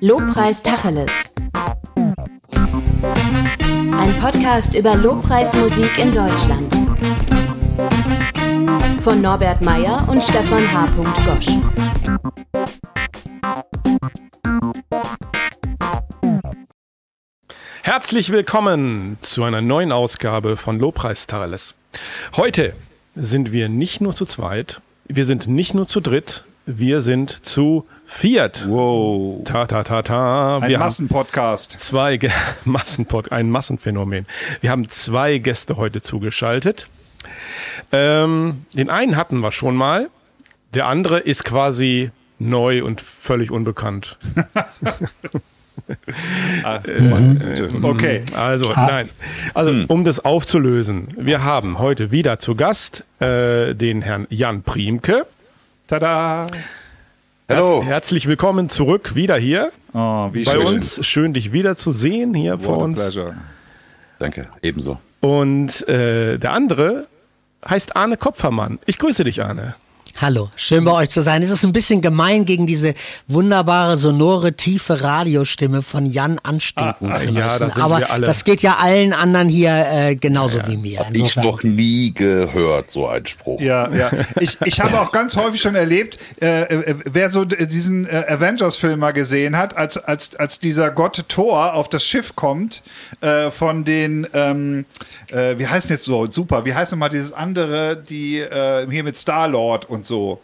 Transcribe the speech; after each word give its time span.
Lobpreis 0.00 0.62
Tacheles. 0.62 1.12
Ein 3.92 4.14
Podcast 4.20 4.74
über 4.74 4.96
Lobpreismusik 4.96 5.98
in 5.98 6.12
Deutschland. 6.12 6.74
Von 9.02 9.20
Norbert 9.22 9.60
Meyer 9.60 10.08
und 10.08 10.22
Stefan 10.24 10.72
H. 10.72 10.86
Gosch. 11.24 11.48
Herzlich 17.82 18.30
willkommen 18.30 19.18
zu 19.20 19.44
einer 19.44 19.60
neuen 19.60 19.92
Ausgabe 19.92 20.56
von 20.56 20.80
Lobpreis 20.80 21.28
Tacheles. 21.28 21.74
Heute 22.36 22.74
sind 23.14 23.52
wir 23.52 23.68
nicht 23.68 24.00
nur 24.00 24.16
zu 24.16 24.26
zweit, 24.26 24.80
wir 25.06 25.26
sind 25.26 25.46
nicht 25.46 25.74
nur 25.74 25.86
zu 25.86 26.00
dritt, 26.00 26.44
wir 26.66 27.02
sind 27.02 27.44
zu 27.44 27.86
viert. 28.18 28.64
Wow. 28.68 29.42
Ta 29.44 29.66
ta 29.66 29.82
ta 29.82 30.02
ta. 30.02 30.58
Ein 30.58 30.68
Wir 30.68 30.78
haben 30.78 30.86
Massenpodcast. 30.86 31.78
zwei 31.78 32.16
Ge 32.16 32.30
Massenpod 32.64 33.32
ein 33.32 33.50
Massenphänomen. 33.50 34.26
Wir 34.60 34.70
haben 34.70 34.88
zwei 34.88 35.38
Gäste 35.38 35.76
heute 35.76 36.00
zugeschaltet. 36.02 36.88
Ähm, 37.92 38.64
den 38.74 38.90
einen 38.90 39.16
hatten 39.16 39.40
wir 39.40 39.52
schon 39.52 39.76
mal, 39.76 40.08
der 40.74 40.86
andere 40.86 41.18
ist 41.18 41.44
quasi 41.44 42.10
neu 42.38 42.84
und 42.84 43.00
völlig 43.00 43.50
unbekannt. 43.50 44.16
Okay. 47.82 48.22
Also, 48.34 48.72
nein. 48.72 49.08
Also, 49.52 49.74
um 49.88 50.04
das 50.04 50.24
aufzulösen, 50.24 51.08
wir 51.16 51.44
haben 51.44 51.78
heute 51.78 52.10
wieder 52.10 52.38
zu 52.38 52.54
Gast 52.54 53.04
äh, 53.20 53.74
den 53.74 54.00
Herrn 54.00 54.26
Jan 54.30 54.62
Priemke. 54.62 55.26
Tada. 55.86 56.46
Hallo. 57.48 57.82
herzlich 57.84 58.26
willkommen 58.26 58.68
zurück 58.70 59.14
wieder 59.14 59.36
hier 59.36 59.70
Oh, 59.92 60.28
wie 60.32 60.44
bei 60.44 60.52
schön. 60.52 60.66
uns. 60.66 61.06
Schön, 61.06 61.34
dich 61.34 61.52
wiederzusehen 61.52 62.32
hier 62.34 62.58
vor 62.58 62.76
What 62.76 62.80
a 62.80 62.84
uns. 62.84 62.98
pleasure. 62.98 63.34
Danke, 64.18 64.48
ebenso. 64.62 64.98
Und 65.20 65.86
äh, 65.88 66.38
der 66.38 66.52
andere 66.52 67.06
heißt 67.68 67.96
Arne 67.96 68.16
Kopfermann. 68.16 68.78
Ich 68.86 68.98
grüße 68.98 69.24
dich, 69.24 69.42
Arne. 69.44 69.74
Hallo, 70.20 70.48
schön 70.54 70.84
bei 70.84 70.92
euch 70.92 71.10
zu 71.10 71.22
sein. 71.22 71.42
Es 71.42 71.50
ist 71.50 71.64
ein 71.64 71.72
bisschen 71.72 72.00
gemein, 72.00 72.44
gegen 72.44 72.68
diese 72.68 72.94
wunderbare, 73.26 73.96
sonore, 73.96 74.52
tiefe 74.52 75.02
Radiostimme 75.02 75.82
von 75.82 76.06
Jan 76.06 76.38
anstinken 76.40 77.10
Ah, 77.10 77.14
zu 77.18 77.26
müssen. 77.32 77.36
ja, 77.36 77.58
da 77.58 77.68
sind 77.68 77.82
Aber 77.82 78.00
das 78.20 78.44
geht 78.44 78.62
ja 78.62 78.76
allen 78.76 79.12
anderen 79.12 79.48
hier 79.48 79.70
äh, 79.90 80.14
genauso 80.14 80.64
wie 80.68 80.76
mir. 80.76 81.00
Hab 81.00 81.12
ich 81.12 81.34
noch 81.34 81.64
nie 81.64 82.14
gehört, 82.14 82.92
so 82.92 83.08
ein 83.08 83.26
Spruch. 83.26 83.60
Ja, 83.60 83.92
ja. 83.92 84.12
Ich, 84.38 84.56
ich 84.64 84.80
habe 84.80 85.00
auch 85.00 85.10
ganz 85.10 85.34
häufig 85.36 85.60
schon 85.60 85.74
erlebt, 85.74 86.18
äh, 86.40 86.62
äh, 86.62 86.94
wer 87.06 87.30
so 87.30 87.44
diesen 87.44 88.06
äh, 88.06 88.24
Avengers-Film 88.28 89.00
mal 89.00 89.12
gesehen 89.12 89.56
hat, 89.56 89.76
als, 89.76 89.96
als, 89.98 90.36
als 90.36 90.60
dieser 90.60 90.92
Gott 90.92 91.24
Thor 91.28 91.74
auf 91.74 91.88
das 91.88 92.04
Schiff 92.04 92.36
kommt, 92.36 92.84
äh, 93.20 93.50
von 93.50 93.84
den, 93.84 94.28
ähm, 94.32 94.84
äh, 95.32 95.58
wie 95.58 95.66
heißt 95.66 95.90
denn 95.90 95.96
jetzt 95.96 96.04
so, 96.04 96.30
super, 96.30 96.64
wie 96.64 96.72
heißt 96.72 96.92
nochmal 96.92 97.10
dieses 97.10 97.32
andere, 97.32 97.96
die 97.96 98.38
äh, 98.38 98.86
hier 98.88 99.02
mit 99.02 99.16
Star-Lord 99.16 99.86
und 99.90 100.03
so. 100.06 100.40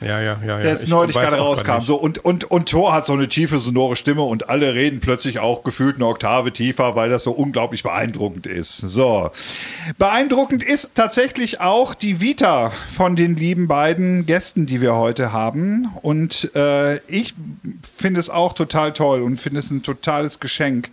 Ja, 0.00 0.20
ja, 0.20 0.38
ja. 0.42 0.46
ja. 0.46 0.58
der 0.58 0.70
jetzt 0.72 0.84
Ich 0.84 0.90
neulich 0.90 1.14
gerade 1.14 1.36
rauskam. 1.36 1.82
So, 1.82 1.96
und, 1.96 2.18
und, 2.24 2.44
und 2.50 2.68
Thor 2.68 2.92
hat 2.92 3.06
so 3.06 3.12
eine 3.12 3.28
tiefe, 3.28 3.58
sonore 3.58 3.96
Stimme 3.96 4.22
und 4.22 4.48
alle 4.48 4.74
reden 4.74 5.00
plötzlich 5.00 5.38
auch 5.38 5.64
gefühlt 5.64 5.96
eine 5.96 6.06
Oktave 6.06 6.52
tiefer, 6.52 6.94
weil 6.94 7.10
das 7.10 7.22
so 7.22 7.32
unglaublich 7.32 7.82
beeindruckend 7.82 8.46
ist. 8.46 8.76
So. 8.76 9.30
Beeindruckend 9.96 10.62
ist 10.62 10.94
tatsächlich 10.94 11.60
auch 11.60 11.94
die 11.94 12.20
Vita 12.20 12.70
von 12.94 13.16
den 13.16 13.36
lieben 13.36 13.68
beiden 13.68 14.26
Gästen, 14.26 14.66
die 14.66 14.80
wir 14.80 14.94
heute 14.94 15.32
haben. 15.32 15.90
Und 16.02 16.54
äh, 16.54 16.96
ich 17.06 17.34
finde 17.96 18.20
es 18.20 18.30
auch 18.30 18.52
total 18.52 18.92
toll 18.92 19.22
und 19.22 19.40
finde 19.40 19.60
es 19.60 19.70
ein 19.70 19.82
totales 19.82 20.40
Geschenk, 20.40 20.90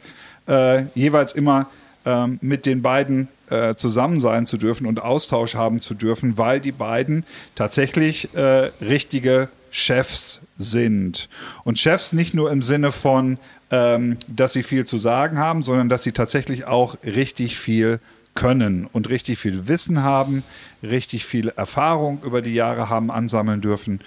äh, 0.47 0.83
jeweils 0.95 1.33
immer 1.33 1.67
ähm, 2.05 2.39
mit 2.41 2.65
den 2.65 2.81
beiden 2.81 3.27
äh, 3.49 3.75
zusammen 3.75 4.19
sein 4.19 4.45
zu 4.45 4.57
dürfen 4.57 4.87
und 4.87 5.01
Austausch 5.01 5.55
haben 5.55 5.79
zu 5.79 5.93
dürfen, 5.93 6.37
weil 6.37 6.59
die 6.59 6.71
beiden 6.71 7.25
tatsächlich 7.55 8.33
äh, 8.33 8.71
richtige 8.81 9.49
Chefs 9.71 10.41
sind. 10.57 11.29
Und 11.63 11.79
Chefs 11.79 12.13
nicht 12.13 12.33
nur 12.33 12.51
im 12.51 12.61
Sinne 12.61 12.91
von, 12.91 13.37
ähm, 13.71 14.17
dass 14.27 14.53
sie 14.53 14.63
viel 14.63 14.85
zu 14.85 14.97
sagen 14.97 15.37
haben, 15.37 15.63
sondern 15.63 15.89
dass 15.89 16.03
sie 16.03 16.11
tatsächlich 16.11 16.65
auch 16.65 16.97
richtig 17.05 17.57
viel 17.57 17.99
können 18.33 18.85
und 18.85 19.09
richtig 19.09 19.39
viel 19.39 19.67
Wissen 19.67 20.03
haben, 20.03 20.43
richtig 20.83 21.25
viel 21.25 21.49
Erfahrung 21.49 22.21
über 22.23 22.41
die 22.41 22.53
Jahre 22.53 22.89
haben 22.89 23.11
ansammeln 23.11 23.61
dürfen. 23.61 23.99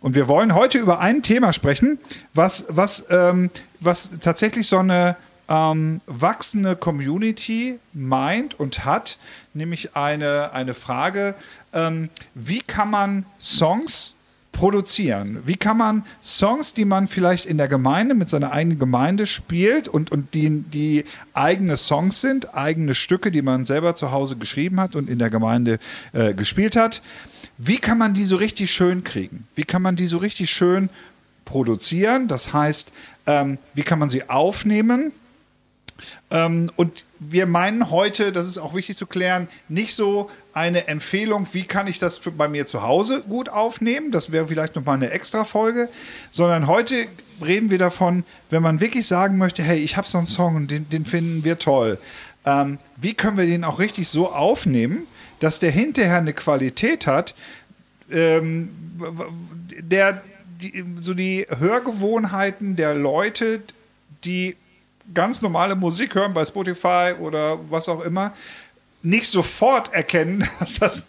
Und 0.00 0.14
wir 0.14 0.28
wollen 0.28 0.54
heute 0.54 0.78
über 0.78 1.00
ein 1.00 1.22
Thema 1.22 1.52
sprechen, 1.52 1.98
was, 2.34 2.66
was, 2.68 3.06
ähm, 3.10 3.50
was 3.80 4.10
tatsächlich 4.20 4.66
so 4.66 4.78
eine 4.78 5.16
ähm, 5.48 6.00
wachsende 6.06 6.76
Community 6.76 7.78
meint 7.92 8.58
und 8.58 8.84
hat, 8.84 9.18
nämlich 9.54 9.96
eine, 9.96 10.52
eine 10.52 10.74
Frage, 10.74 11.34
ähm, 11.72 12.10
wie 12.34 12.60
kann 12.60 12.90
man 12.90 13.26
Songs 13.40 14.16
produzieren? 14.52 15.40
Wie 15.44 15.56
kann 15.56 15.76
man 15.76 16.04
Songs, 16.20 16.74
die 16.74 16.84
man 16.84 17.06
vielleicht 17.06 17.46
in 17.46 17.58
der 17.58 17.68
Gemeinde 17.68 18.14
mit 18.14 18.28
seiner 18.28 18.52
eigenen 18.52 18.78
Gemeinde 18.78 19.26
spielt 19.26 19.86
und, 19.86 20.10
und 20.10 20.34
die, 20.34 20.62
die 20.62 21.04
eigene 21.32 21.76
Songs 21.76 22.20
sind, 22.20 22.54
eigene 22.54 22.94
Stücke, 22.94 23.30
die 23.30 23.42
man 23.42 23.64
selber 23.64 23.94
zu 23.94 24.10
Hause 24.10 24.36
geschrieben 24.36 24.80
hat 24.80 24.96
und 24.96 25.08
in 25.08 25.18
der 25.18 25.30
Gemeinde 25.30 25.78
äh, 26.12 26.34
gespielt 26.34 26.76
hat, 26.76 27.02
wie 27.56 27.78
kann 27.78 27.98
man 27.98 28.14
die 28.14 28.24
so 28.24 28.36
richtig 28.36 28.70
schön 28.70 29.04
kriegen? 29.04 29.46
Wie 29.54 29.64
kann 29.64 29.82
man 29.82 29.96
die 29.96 30.06
so 30.06 30.18
richtig 30.18 30.50
schön 30.50 30.90
produzieren? 31.44 32.28
Das 32.28 32.52
heißt, 32.52 32.92
ähm, 33.26 33.58
wie 33.74 33.82
kann 33.82 33.98
man 33.98 34.08
sie 34.08 34.28
aufnehmen? 34.28 35.12
Ähm, 36.30 36.70
und 36.76 37.04
wir 37.18 37.46
meinen 37.46 37.90
heute, 37.90 38.32
das 38.32 38.46
ist 38.46 38.58
auch 38.58 38.74
wichtig 38.74 38.96
zu 38.96 39.06
klären, 39.06 39.48
nicht 39.68 39.94
so 39.94 40.30
eine 40.52 40.88
Empfehlung, 40.88 41.46
wie 41.52 41.64
kann 41.64 41.86
ich 41.86 41.98
das 41.98 42.20
bei 42.20 42.48
mir 42.48 42.66
zu 42.66 42.82
Hause 42.82 43.22
gut 43.22 43.48
aufnehmen. 43.48 44.10
Das 44.10 44.32
wäre 44.32 44.48
vielleicht 44.48 44.76
nochmal 44.76 44.96
eine 44.96 45.10
extra 45.10 45.44
Folge. 45.44 45.88
Sondern 46.30 46.66
heute 46.66 47.06
reden 47.44 47.70
wir 47.70 47.78
davon, 47.78 48.24
wenn 48.50 48.62
man 48.62 48.80
wirklich 48.80 49.06
sagen 49.06 49.38
möchte, 49.38 49.62
hey, 49.62 49.78
ich 49.78 49.96
habe 49.96 50.06
so 50.06 50.18
einen 50.18 50.26
Song 50.26 50.56
und 50.56 50.70
den, 50.70 50.88
den 50.88 51.04
finden 51.04 51.44
wir 51.44 51.58
toll. 51.58 51.98
Ähm, 52.44 52.78
wie 52.96 53.14
können 53.14 53.36
wir 53.36 53.46
den 53.46 53.64
auch 53.64 53.78
richtig 53.78 54.08
so 54.08 54.32
aufnehmen, 54.32 55.06
dass 55.40 55.58
der 55.58 55.70
hinterher 55.70 56.18
eine 56.18 56.32
Qualität 56.32 57.06
hat, 57.06 57.34
ähm, 58.10 58.70
der 59.80 60.22
die, 60.60 60.84
so 61.00 61.14
die 61.14 61.46
Hörgewohnheiten 61.48 62.76
der 62.76 62.94
Leute, 62.94 63.62
die 64.24 64.56
ganz 65.14 65.42
normale 65.42 65.74
Musik 65.74 66.14
hören 66.14 66.34
bei 66.34 66.44
Spotify 66.44 67.14
oder 67.18 67.58
was 67.70 67.88
auch 67.88 68.02
immer, 68.02 68.32
nicht 69.02 69.26
sofort 69.26 69.92
erkennen, 69.92 70.46
dass 70.60 70.78
das 70.78 71.08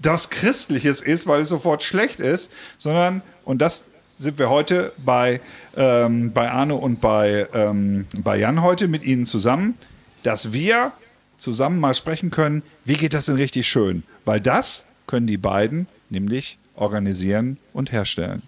das 0.00 0.30
Christliches 0.30 1.00
ist, 1.00 1.26
weil 1.26 1.40
es 1.40 1.48
sofort 1.48 1.82
schlecht 1.82 2.20
ist, 2.20 2.52
sondern, 2.78 3.22
und 3.44 3.60
das 3.60 3.84
sind 4.16 4.38
wir 4.38 4.50
heute 4.50 4.92
bei, 4.98 5.40
ähm, 5.76 6.32
bei 6.32 6.50
Arne 6.50 6.74
und 6.74 7.00
bei, 7.00 7.48
ähm, 7.54 8.06
bei 8.18 8.36
Jan 8.38 8.62
heute 8.62 8.86
mit 8.86 9.02
Ihnen 9.02 9.24
zusammen, 9.24 9.78
dass 10.22 10.52
wir 10.52 10.92
zusammen 11.38 11.80
mal 11.80 11.94
sprechen 11.94 12.30
können, 12.30 12.62
wie 12.84 12.96
geht 12.96 13.14
das 13.14 13.26
denn 13.26 13.36
richtig 13.36 13.66
schön? 13.66 14.02
Weil 14.26 14.40
das 14.40 14.84
können 15.06 15.26
die 15.26 15.38
beiden 15.38 15.86
nämlich 16.10 16.58
organisieren 16.74 17.56
und 17.72 17.92
herstellen. 17.92 18.42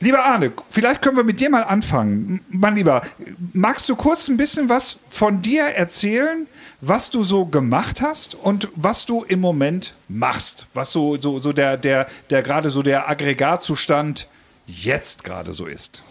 Lieber 0.00 0.24
Arne, 0.24 0.52
vielleicht 0.70 1.02
können 1.02 1.16
wir 1.16 1.24
mit 1.24 1.40
dir 1.40 1.50
mal 1.50 1.62
anfangen. 1.62 2.40
Mein 2.48 2.74
Lieber, 2.74 3.02
magst 3.52 3.88
du 3.88 3.96
kurz 3.96 4.28
ein 4.28 4.36
bisschen 4.36 4.68
was 4.68 5.00
von 5.10 5.40
dir 5.40 5.64
erzählen, 5.64 6.46
was 6.80 7.10
du 7.10 7.24
so 7.24 7.46
gemacht 7.46 8.00
hast 8.02 8.34
und 8.34 8.68
was 8.74 9.06
du 9.06 9.22
im 9.22 9.40
Moment 9.40 9.94
machst? 10.08 10.66
Was 10.74 10.92
so, 10.92 11.16
so, 11.20 11.40
so 11.40 11.52
der, 11.52 11.76
der, 11.76 12.06
der 12.30 12.42
gerade 12.42 12.70
so 12.70 12.82
der 12.82 13.08
Aggregatzustand 13.08 14.28
jetzt 14.66 15.24
gerade 15.24 15.52
so 15.52 15.66
ist? 15.66 16.02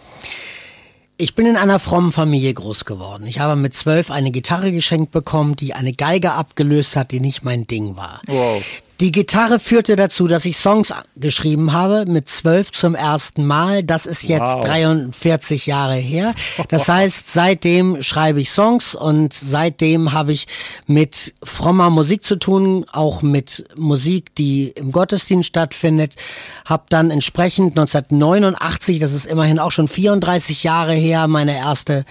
Ich 1.16 1.36
bin 1.36 1.46
in 1.46 1.56
einer 1.56 1.78
frommen 1.78 2.10
Familie 2.10 2.52
groß 2.52 2.86
geworden. 2.86 3.26
Ich 3.28 3.38
habe 3.38 3.54
mit 3.54 3.72
zwölf 3.72 4.10
eine 4.10 4.32
Gitarre 4.32 4.72
geschenkt 4.72 5.12
bekommen, 5.12 5.54
die 5.54 5.72
eine 5.72 5.92
Geige 5.92 6.32
abgelöst 6.32 6.96
hat, 6.96 7.12
die 7.12 7.20
nicht 7.20 7.44
mein 7.44 7.68
Ding 7.68 7.94
war. 7.94 8.20
Wow. 8.26 8.64
Die 9.00 9.10
Gitarre 9.10 9.58
führte 9.58 9.96
dazu, 9.96 10.28
dass 10.28 10.44
ich 10.44 10.56
Songs 10.56 10.94
geschrieben 11.16 11.72
habe, 11.72 12.04
mit 12.06 12.28
zwölf 12.28 12.70
zum 12.70 12.94
ersten 12.94 13.44
Mal. 13.44 13.82
Das 13.82 14.06
ist 14.06 14.22
jetzt 14.22 14.42
Wow. 14.42 14.64
43 14.64 15.66
Jahre 15.66 15.96
her. 15.96 16.32
Das 16.68 16.88
heißt, 16.88 17.32
seitdem 17.32 18.02
schreibe 18.02 18.40
ich 18.40 18.50
Songs 18.50 18.94
und 18.94 19.32
seitdem 19.32 20.12
habe 20.12 20.32
ich 20.32 20.46
mit 20.86 21.34
frommer 21.42 21.90
Musik 21.90 22.22
zu 22.22 22.36
tun, 22.36 22.86
auch 22.92 23.22
mit 23.22 23.66
Musik, 23.76 24.32
die 24.36 24.68
im 24.68 24.92
Gottesdienst 24.92 25.48
stattfindet. 25.48 26.14
Hab 26.64 26.88
dann 26.88 27.10
entsprechend 27.10 27.76
1989, 27.78 29.00
das 29.00 29.12
ist 29.12 29.26
immerhin 29.26 29.58
auch 29.58 29.72
schon 29.72 29.88
34 29.88 30.62
Jahre 30.62 30.94
her, 30.94 31.26
meine 31.26 31.56
erste 31.56 32.04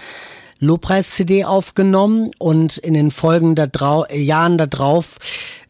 Lobpreis-CD 0.58 1.44
aufgenommen 1.44 2.30
und 2.38 2.76
in 2.78 2.94
den 2.94 3.10
folgenden 3.10 3.70
Jahren 4.12 4.58
darauf 4.58 5.16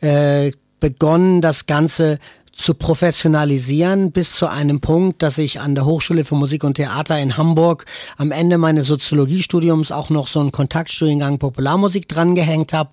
äh, 0.00 0.52
begonnen, 0.84 1.40
das 1.40 1.64
Ganze 1.64 2.19
zu 2.52 2.75
professionalisieren 2.75 4.12
bis 4.12 4.34
zu 4.34 4.48
einem 4.48 4.81
Punkt, 4.81 5.22
dass 5.22 5.38
ich 5.38 5.58
an 5.58 5.75
der 5.75 5.86
Hochschule 5.86 6.26
für 6.26 6.34
Musik 6.34 6.62
und 6.62 6.75
Theater 6.75 7.19
in 7.19 7.38
Hamburg 7.38 7.86
am 8.19 8.31
Ende 8.31 8.58
meines 8.58 8.86
Soziologiestudiums 8.88 9.92
auch 9.92 10.10
noch 10.10 10.28
so 10.28 10.40
einen 10.40 10.52
Kontaktstudiengang 10.52 11.38
Popularmusik 11.38 12.06
drangehängt 12.06 12.75
habe 12.75 12.90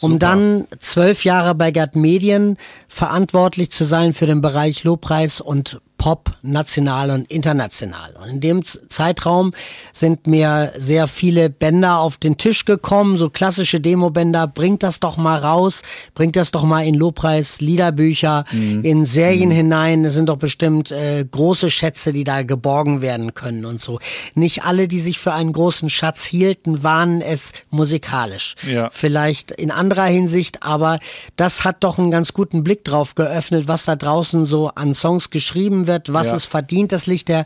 um 0.00 0.12
Super. 0.12 0.18
dann 0.18 0.66
zwölf 0.80 1.24
Jahre 1.24 1.54
bei 1.54 1.70
Gerd 1.70 1.94
Medien 1.94 2.56
verantwortlich 2.88 3.70
zu 3.70 3.84
sein 3.84 4.14
für 4.14 4.26
den 4.26 4.40
Bereich 4.40 4.82
Lobpreis 4.82 5.40
und 5.40 5.80
Pop 5.98 6.30
national 6.42 7.10
und 7.10 7.30
international. 7.30 8.14
Und 8.22 8.28
in 8.28 8.40
dem 8.40 8.62
Zeitraum 8.64 9.52
sind 9.92 10.28
mir 10.28 10.72
sehr 10.78 11.08
viele 11.08 11.50
Bänder 11.50 11.98
auf 11.98 12.16
den 12.16 12.38
Tisch 12.38 12.64
gekommen, 12.64 13.18
so 13.18 13.28
klassische 13.28 13.80
Demo-Bänder. 13.80 14.46
Bringt 14.46 14.84
das 14.84 15.00
doch 15.00 15.16
mal 15.16 15.38
raus, 15.38 15.82
bringt 16.14 16.36
das 16.36 16.52
doch 16.52 16.62
mal 16.62 16.86
in 16.86 16.94
Lobpreis, 16.94 17.60
Liederbücher, 17.60 18.44
mhm. 18.52 18.84
in 18.84 19.04
Serien 19.04 19.50
mhm. 19.50 19.54
hinein. 19.54 20.04
Es 20.04 20.14
sind 20.14 20.28
doch 20.28 20.36
bestimmt 20.36 20.92
äh, 20.92 21.26
große 21.28 21.68
Schätze, 21.70 22.12
die 22.12 22.24
da 22.24 22.42
geborgen 22.42 23.02
werden 23.02 23.34
können 23.34 23.64
und 23.64 23.80
so. 23.80 23.98
Nicht 24.34 24.64
alle, 24.64 24.86
die 24.86 25.00
sich 25.00 25.18
für 25.18 25.32
einen 25.32 25.52
großen 25.52 25.90
Schatz 25.90 26.24
hielten, 26.24 26.84
waren 26.84 27.20
es 27.20 27.52
musikalisch. 27.70 28.54
Ja. 28.70 28.88
Vielleicht 28.92 29.50
in 29.50 29.72
anderer 29.72 30.06
Hinsicht, 30.06 30.62
aber 30.62 31.00
das 31.34 31.64
hat 31.64 31.82
doch 31.82 31.98
einen 31.98 32.12
ganz 32.12 32.32
guten 32.32 32.62
Blick 32.62 32.84
drauf 32.84 33.16
geöffnet, 33.16 33.66
was 33.66 33.84
da 33.84 33.96
draußen 33.96 34.44
so 34.44 34.68
an 34.68 34.94
Songs 34.94 35.30
geschrieben 35.30 35.87
wird, 35.88 36.12
was 36.12 36.28
ja. 36.28 36.36
es 36.36 36.44
verdient, 36.44 36.92
das 36.92 37.06
Licht 37.06 37.28
der 37.28 37.44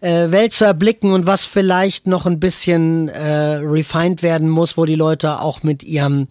äh, 0.00 0.30
Welt 0.30 0.52
zu 0.52 0.64
erblicken 0.64 1.12
und 1.12 1.26
was 1.26 1.44
vielleicht 1.44 2.06
noch 2.06 2.26
ein 2.26 2.40
bisschen 2.40 3.08
äh, 3.08 3.56
refined 3.56 4.22
werden 4.22 4.48
muss, 4.48 4.76
wo 4.76 4.84
die 4.84 4.94
Leute 4.94 5.40
auch 5.40 5.62
mit 5.62 5.82
ihrem 5.82 6.28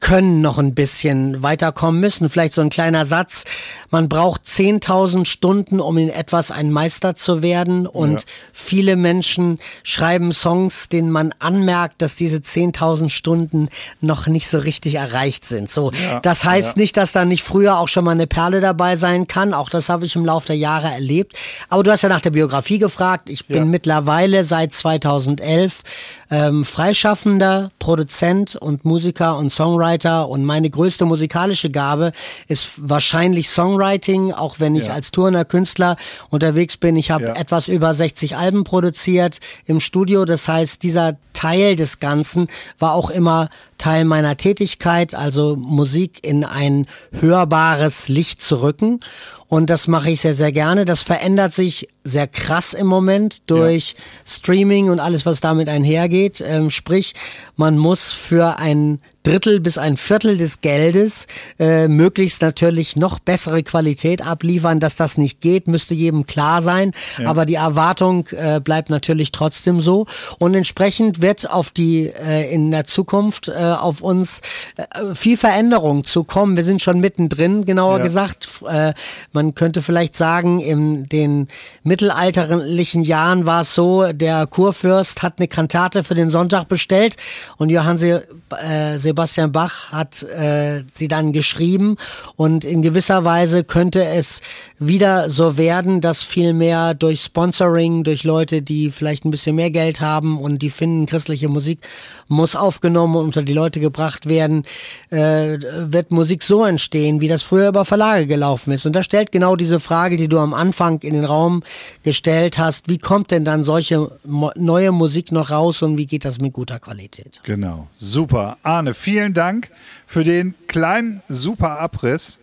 können 0.00 0.40
noch 0.40 0.58
ein 0.58 0.74
bisschen 0.74 1.42
weiterkommen 1.42 2.00
müssen. 2.00 2.28
Vielleicht 2.28 2.54
so 2.54 2.60
ein 2.60 2.70
kleiner 2.70 3.04
Satz. 3.04 3.44
Man 3.90 4.08
braucht 4.08 4.42
10.000 4.44 5.24
Stunden, 5.24 5.80
um 5.80 5.98
in 5.98 6.08
etwas 6.08 6.50
ein 6.52 6.70
Meister 6.70 7.16
zu 7.16 7.42
werden. 7.42 7.86
Und 7.86 8.20
ja. 8.20 8.26
viele 8.52 8.96
Menschen 8.96 9.58
schreiben 9.82 10.32
Songs, 10.32 10.88
denen 10.88 11.10
man 11.10 11.34
anmerkt, 11.40 12.00
dass 12.00 12.14
diese 12.14 12.36
10.000 12.38 13.08
Stunden 13.08 13.68
noch 14.00 14.28
nicht 14.28 14.48
so 14.48 14.58
richtig 14.58 14.94
erreicht 14.94 15.44
sind. 15.44 15.68
So, 15.68 15.90
ja. 15.90 16.20
das 16.20 16.44
heißt 16.44 16.76
ja. 16.76 16.82
nicht, 16.82 16.96
dass 16.96 17.12
da 17.12 17.24
nicht 17.24 17.42
früher 17.42 17.78
auch 17.78 17.88
schon 17.88 18.04
mal 18.04 18.12
eine 18.12 18.28
Perle 18.28 18.60
dabei 18.60 18.94
sein 18.94 19.26
kann. 19.26 19.52
Auch 19.52 19.68
das 19.68 19.88
habe 19.88 20.06
ich 20.06 20.14
im 20.14 20.24
Laufe 20.24 20.46
der 20.46 20.56
Jahre 20.56 20.88
erlebt. 20.88 21.36
Aber 21.68 21.82
du 21.82 21.90
hast 21.90 22.02
ja 22.02 22.08
nach 22.08 22.20
der 22.20 22.30
Biografie 22.30 22.78
gefragt. 22.78 23.28
Ich 23.28 23.46
bin 23.46 23.68
mittlerweile 23.68 24.44
seit 24.44 24.72
2011 24.72 25.82
ähm, 26.30 26.64
freischaffender 26.64 27.70
Produzent 27.78 28.54
und 28.54 28.84
Musiker 28.84 29.38
und 29.38 29.50
Songwriter 29.50 29.87
und 30.28 30.44
meine 30.44 30.68
größte 30.70 31.04
musikalische 31.04 31.70
Gabe 31.70 32.12
ist 32.46 32.72
wahrscheinlich 32.76 33.48
Songwriting, 33.48 34.32
auch 34.32 34.60
wenn 34.60 34.76
ich 34.76 34.86
ja. 34.86 34.92
als 34.92 35.10
Tourner 35.10 35.44
Künstler 35.44 35.96
unterwegs 36.30 36.76
bin. 36.76 36.96
Ich 36.96 37.10
habe 37.10 37.24
ja. 37.24 37.36
etwas 37.36 37.68
über 37.68 37.94
60 37.94 38.36
Alben 38.36 38.64
produziert 38.64 39.40
im 39.66 39.80
Studio. 39.80 40.24
Das 40.24 40.48
heißt, 40.48 40.82
dieser 40.82 41.16
Teil 41.32 41.76
des 41.76 42.00
Ganzen 42.00 42.48
war 42.78 42.94
auch 42.94 43.10
immer 43.10 43.48
Teil 43.78 44.04
meiner 44.04 44.36
Tätigkeit, 44.36 45.14
also 45.14 45.56
Musik 45.56 46.26
in 46.26 46.44
ein 46.44 46.86
hörbares 47.12 48.08
Licht 48.08 48.42
zu 48.42 48.62
rücken. 48.62 49.00
Und 49.48 49.70
das 49.70 49.88
mache 49.88 50.10
ich 50.10 50.20
sehr, 50.20 50.34
sehr 50.34 50.52
gerne. 50.52 50.84
Das 50.84 51.02
verändert 51.02 51.54
sich 51.54 51.88
sehr 52.04 52.28
krass 52.28 52.74
im 52.74 52.86
Moment 52.86 53.50
durch 53.50 53.94
ja. 53.96 54.02
Streaming 54.26 54.90
und 54.90 55.00
alles, 55.00 55.24
was 55.24 55.40
damit 55.40 55.70
einhergeht. 55.70 56.44
Ähm, 56.46 56.68
sprich, 56.68 57.14
man 57.56 57.78
muss 57.78 58.12
für 58.12 58.58
ein 58.58 59.00
Drittel 59.22 59.60
bis 59.60 59.76
ein 59.76 59.96
Viertel 59.96 60.38
des 60.38 60.60
Geldes 60.60 61.26
äh, 61.58 61.88
möglichst 61.88 62.40
natürlich 62.40 62.96
noch 62.96 63.18
bessere 63.18 63.62
Qualität 63.62 64.24
abliefern. 64.24 64.80
Dass 64.80 64.96
das 64.96 65.18
nicht 65.18 65.40
geht, 65.40 65.66
müsste 65.66 65.94
jedem 65.94 66.24
klar 66.24 66.62
sein. 66.62 66.92
Ja. 67.18 67.28
Aber 67.28 67.44
die 67.44 67.56
Erwartung 67.56 68.26
äh, 68.28 68.60
bleibt 68.60 68.90
natürlich 68.90 69.32
trotzdem 69.32 69.80
so. 69.80 70.06
Und 70.38 70.54
entsprechend 70.54 71.20
wird 71.20 71.50
auf 71.50 71.70
die 71.70 72.06
äh, 72.06 72.52
in 72.52 72.70
der 72.70 72.84
Zukunft 72.84 73.48
äh, 73.48 73.52
auf 73.76 74.00
uns 74.00 74.40
äh, 74.76 75.14
viel 75.14 75.36
Veränderung 75.36 76.04
zukommen. 76.04 76.56
Wir 76.56 76.64
sind 76.64 76.82
schon 76.82 77.00
mittendrin, 77.00 77.64
genauer 77.66 77.98
ja. 77.98 78.04
gesagt. 78.04 78.48
Äh, 78.68 78.94
man 79.32 79.54
könnte 79.54 79.82
vielleicht 79.82 80.16
sagen, 80.16 80.60
in 80.60 81.08
den 81.08 81.48
mittelalterlichen 81.82 83.02
Jahren 83.02 83.46
war 83.46 83.62
es 83.62 83.74
so, 83.74 84.12
der 84.12 84.46
Kurfürst 84.46 85.22
hat 85.22 85.34
eine 85.38 85.48
Kantate 85.48 86.04
für 86.04 86.14
den 86.14 86.30
Sonntag 86.30 86.68
bestellt 86.68 87.16
und 87.56 87.70
Johann 87.70 87.96
Se 87.96 88.26
äh, 88.50 88.98
Sebastian 88.98 89.52
Bach 89.52 89.92
hat 89.92 90.22
äh, 90.22 90.82
sie 90.90 91.08
dann 91.08 91.32
geschrieben 91.32 91.96
und 92.36 92.64
in 92.64 92.82
gewisser 92.82 93.24
Weise 93.24 93.64
könnte 93.64 94.04
es 94.04 94.40
wieder 94.78 95.30
so 95.30 95.58
werden, 95.58 96.00
dass 96.00 96.22
viel 96.22 96.52
mehr 96.52 96.94
durch 96.94 97.22
Sponsoring, 97.22 98.04
durch 98.04 98.24
Leute, 98.24 98.62
die 98.62 98.90
vielleicht 98.90 99.24
ein 99.24 99.30
bisschen 99.30 99.56
mehr 99.56 99.70
Geld 99.70 100.00
haben 100.00 100.38
und 100.38 100.60
die 100.60 100.70
finden, 100.70 101.06
christliche 101.06 101.48
Musik 101.48 101.80
muss 102.28 102.56
aufgenommen 102.56 103.16
und 103.16 103.24
unter 103.24 103.42
die 103.42 103.52
Leute 103.58 103.80
gebracht 103.80 104.28
werden, 104.28 104.64
äh, 105.10 105.58
wird 105.58 106.10
Musik 106.10 106.42
so 106.42 106.64
entstehen, 106.64 107.20
wie 107.20 107.28
das 107.28 107.42
früher 107.42 107.68
über 107.68 107.84
Verlage 107.84 108.26
gelaufen 108.26 108.72
ist. 108.72 108.86
Und 108.86 108.94
da 108.94 109.02
stellt 109.02 109.32
genau 109.32 109.56
diese 109.56 109.80
Frage, 109.80 110.16
die 110.16 110.28
du 110.28 110.38
am 110.38 110.54
Anfang 110.54 111.00
in 111.00 111.14
den 111.14 111.24
Raum 111.24 111.62
gestellt 112.04 112.58
hast, 112.58 112.88
wie 112.88 112.98
kommt 112.98 113.30
denn 113.30 113.44
dann 113.44 113.64
solche 113.64 114.10
neue 114.24 114.92
Musik 114.92 115.32
noch 115.32 115.50
raus 115.50 115.82
und 115.82 115.98
wie 115.98 116.06
geht 116.06 116.24
das 116.24 116.40
mit 116.40 116.52
guter 116.52 116.78
Qualität? 116.78 117.40
Genau, 117.42 117.88
super. 117.92 118.56
Arne, 118.62 118.94
vielen 118.94 119.34
Dank 119.34 119.70
für 120.06 120.24
den 120.24 120.54
kleinen, 120.68 121.22
super 121.28 121.80
Abriss. 121.80 122.38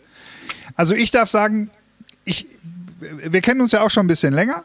Also 0.75 0.94
ich 0.94 1.11
darf 1.11 1.29
sagen, 1.29 1.69
ich, 2.25 2.47
wir 3.00 3.41
kennen 3.41 3.61
uns 3.61 3.71
ja 3.71 3.81
auch 3.81 3.89
schon 3.89 4.06
ein 4.06 4.09
bisschen 4.09 4.33
länger. 4.33 4.63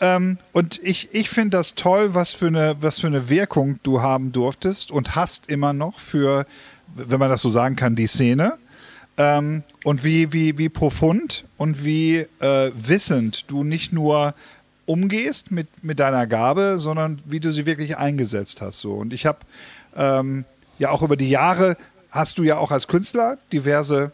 Ähm, 0.00 0.38
und 0.52 0.80
ich, 0.82 1.08
ich 1.12 1.28
finde 1.28 1.58
das 1.58 1.74
toll, 1.74 2.14
was 2.14 2.32
für, 2.32 2.46
eine, 2.46 2.76
was 2.80 3.00
für 3.00 3.06
eine 3.06 3.28
Wirkung 3.28 3.78
du 3.82 4.00
haben 4.00 4.32
durftest 4.32 4.90
und 4.90 5.14
hast 5.14 5.48
immer 5.48 5.72
noch 5.72 5.98
für, 5.98 6.46
wenn 6.94 7.20
man 7.20 7.30
das 7.30 7.42
so 7.42 7.50
sagen 7.50 7.76
kann, 7.76 7.96
die 7.96 8.06
Szene. 8.06 8.54
Ähm, 9.18 9.62
und 9.84 10.02
wie, 10.04 10.32
wie, 10.32 10.56
wie 10.56 10.68
profund 10.68 11.44
und 11.56 11.84
wie 11.84 12.26
äh, 12.40 12.70
wissend 12.74 13.50
du 13.50 13.64
nicht 13.64 13.92
nur 13.92 14.34
umgehst 14.86 15.50
mit, 15.50 15.84
mit 15.84 16.00
deiner 16.00 16.26
Gabe, 16.26 16.76
sondern 16.78 17.20
wie 17.26 17.40
du 17.40 17.52
sie 17.52 17.66
wirklich 17.66 17.96
eingesetzt 17.96 18.60
hast. 18.60 18.80
So. 18.80 18.94
Und 18.94 19.12
ich 19.12 19.26
habe 19.26 19.38
ähm, 19.94 20.44
ja 20.78 20.90
auch 20.90 21.02
über 21.02 21.16
die 21.16 21.30
Jahre 21.30 21.76
hast 22.10 22.38
du 22.38 22.42
ja 22.42 22.56
auch 22.56 22.70
als 22.70 22.88
Künstler 22.88 23.38
diverse, 23.52 24.12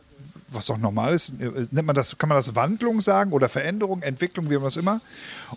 was 0.57 0.71
auch 0.71 0.79
normal 0.79 1.15
ist, 1.15 1.33
nennt 1.39 1.87
man 1.87 1.95
das, 1.95 2.19
kann 2.19 2.29
man 2.29 2.37
das 2.37 2.55
Wandlung 2.55 3.01
sagen 3.01 3.33
oder 3.33 3.49
Veränderung, 3.49 4.03
Entwicklung, 4.03 4.51
wie 4.51 4.55
man 4.55 4.65
das 4.65 4.77
immer. 4.77 5.01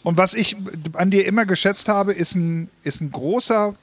Und 0.03 0.17
was 0.17 0.33
ich 0.33 0.55
an 0.93 1.09
dir 1.09 1.25
immer 1.25 1.45
geschätzt 1.45 1.87
habe, 1.87 2.13
ist 2.13 2.35
ein, 2.35 2.69
ist 2.83 3.01
ein 3.01 3.11
großer, 3.11 3.73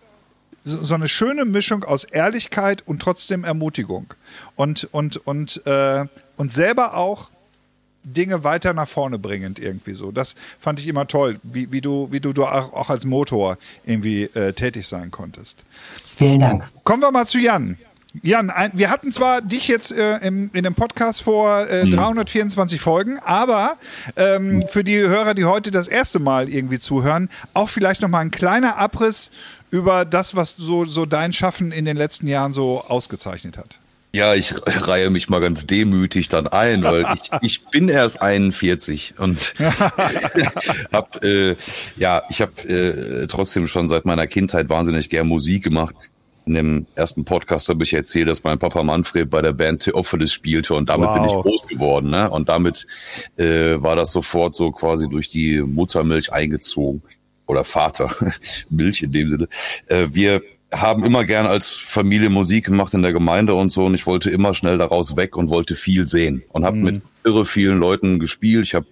so, 0.63 0.85
so 0.85 0.95
eine 0.95 1.09
schöne 1.09 1.45
Mischung 1.45 1.85
aus 1.85 2.05
Ehrlichkeit 2.05 2.83
und 2.87 3.01
trotzdem 3.01 3.45
Ermutigung. 3.45 4.15
Und, 4.55 4.85
und, 4.93 5.17
und, 5.27 5.67
äh, 5.67 6.05
und 6.37 6.53
selber 6.53 6.95
auch 6.95 7.31
Dinge 8.07 8.45
weiter 8.45 8.73
nach 8.73 8.89
vorne 8.89 9.19
bringend 9.19 9.59
irgendwie 9.59 9.93
so. 9.93 10.13
Das 10.13 10.37
fand 10.61 10.79
ich 10.79 10.87
immer 10.87 11.09
toll, 11.09 11.41
wie, 11.43 11.73
wie 11.73 11.81
du, 11.81 12.09
wie 12.13 12.21
du, 12.21 12.33
du 12.33 12.45
auch 12.45 12.89
als 12.89 13.05
Motor 13.05 13.59
irgendwie 13.85 14.25
äh, 14.25 14.53
tätig 14.53 14.87
sein 14.87 15.11
konntest. 15.11 15.65
Vielen 16.07 16.41
Dank. 16.41 16.69
Kommen 16.85 17.03
wir 17.03 17.11
mal 17.11 17.27
zu 17.27 17.39
Jan. 17.39 17.77
Jan, 18.23 18.53
wir 18.73 18.91
hatten 18.91 19.13
zwar 19.13 19.41
dich 19.41 19.69
jetzt 19.69 19.93
äh, 19.93 20.19
im, 20.19 20.51
in 20.53 20.65
dem 20.65 20.75
Podcast 20.75 21.23
vor 21.23 21.69
äh, 21.69 21.89
324 21.89 22.79
mhm. 22.79 22.83
Folgen, 22.83 23.19
aber 23.25 23.77
ähm, 24.17 24.65
für 24.69 24.85
die 24.85 24.99
Hörer, 24.99 25.35
die 25.35 25.45
heute 25.45 25.71
das 25.71 25.89
erste 25.89 26.19
Mal 26.19 26.49
irgendwie 26.49 26.79
zuhören, 26.79 27.29
auch 27.55 27.69
vielleicht 27.69 28.03
nochmal 28.03 28.23
ein 28.23 28.31
kleiner 28.31 28.79
Abriss 28.79 29.31
über 29.71 30.05
das, 30.05 30.37
was 30.37 30.55
so, 30.57 30.85
so 30.85 31.07
dein 31.07 31.33
Schaffen 31.33 31.73
in 31.73 31.85
den 31.85 31.97
letzten 31.97 32.27
Jahren 32.27 32.53
so 32.53 32.83
ausgezeichnet 32.87 33.59
hat. 33.59 33.79
Ja, 34.13 34.35
ich 34.35 34.55
reihe 34.65 35.11
mich 35.11 35.29
mal 35.29 35.41
ganz 35.41 35.67
demütig 35.67 36.29
dann 36.29 36.47
ein, 36.47 36.83
weil 36.83 37.05
ich, 37.15 37.31
ich 37.43 37.67
bin 37.67 37.91
erst 37.91 38.23
41 38.23 39.15
und 39.19 39.55
hab 40.93 41.23
äh, 41.23 41.57
ja, 41.97 42.23
ich 42.31 42.41
habe 42.41 42.63
äh, 42.67 43.27
trotzdem 43.27 43.67
schon 43.67 43.89
seit 43.89 44.07
meiner 44.07 44.27
Kindheit 44.27 44.71
wahnsinnig 44.71 45.11
gern 45.11 45.27
Musik 45.27 45.65
gemacht. 45.65 45.95
In 46.47 46.55
dem 46.55 46.87
ersten 46.95 47.25
Podcast 47.25 47.69
habe 47.69 47.83
ich 47.83 47.93
erzählt, 47.93 48.29
dass 48.29 48.45
mein 48.45 48.61
Papa 48.61 48.81
Manfred 48.85 49.29
bei 49.29 49.43
der 49.43 49.53
Band 49.53 49.83
Theophilus 49.83 50.33
spielte 50.33 50.75
und 50.75 50.89
damit 50.89 51.09
wow. 51.09 51.15
bin 51.15 51.25
ich 51.25 51.33
groß 51.33 51.67
geworden. 51.67 52.11
Ne? 52.11 52.31
Und 52.31 52.49
damit 52.49 52.87
äh, 53.37 53.83
war 53.83 53.97
das 53.97 54.13
sofort 54.13 54.55
so 54.55 54.71
quasi 54.71 55.09
durch 55.09 55.27
die 55.27 55.61
Muttermilch 55.61 56.33
eingezogen 56.33 57.03
oder 57.47 57.65
Vater 57.65 58.15
Milch 58.71 59.03
in 59.03 59.11
dem 59.11 59.29
Sinne. 59.29 59.49
Äh, 59.87 60.07
wir 60.13 60.41
haben 60.73 61.05
immer 61.05 61.25
gern 61.25 61.47
als 61.47 61.69
Familie 61.69 62.31
Musik 62.31 62.67
gemacht 62.67 62.95
in 62.95 63.03
der 63.03 63.13
Gemeinde 63.13 63.55
und 63.55 63.71
so 63.71 63.85
und 63.87 63.95
ich 63.95 64.07
wollte 64.07 64.31
immer 64.31 64.55
schnell 64.55 64.79
daraus 64.79 65.17
weg 65.17 65.37
und 65.37 65.51
wollte 65.51 65.75
viel 65.75 66.07
sehen 66.07 66.45
und 66.53 66.65
habe 66.65 66.77
mhm. 66.77 66.85
mit 66.85 67.03
irre 67.25 67.45
vielen 67.45 67.79
Leuten 67.79 68.21
gespielt. 68.21 68.67
Ich 68.67 68.75
habe 68.77 68.87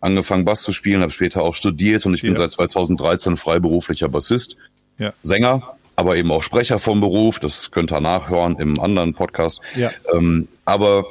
angefangen 0.00 0.44
Bass 0.44 0.62
zu 0.62 0.72
spielen, 0.72 1.00
habe 1.00 1.10
später 1.10 1.42
auch 1.42 1.54
studiert 1.54 2.04
und 2.04 2.12
ich 2.12 2.20
ja. 2.20 2.28
bin 2.28 2.36
seit 2.36 2.50
2013 2.50 3.38
freiberuflicher 3.38 4.08
Bassist, 4.08 4.56
ja. 4.98 5.12
Sänger, 5.22 5.77
aber 5.98 6.16
eben 6.16 6.30
auch 6.30 6.44
Sprecher 6.44 6.78
vom 6.78 7.00
Beruf. 7.00 7.40
Das 7.40 7.72
könnt 7.72 7.92
ihr 7.92 8.00
nachhören 8.00 8.56
im 8.60 8.78
anderen 8.78 9.14
Podcast. 9.14 9.60
Ja. 9.74 9.90
Ähm, 10.14 10.46
aber 10.64 11.06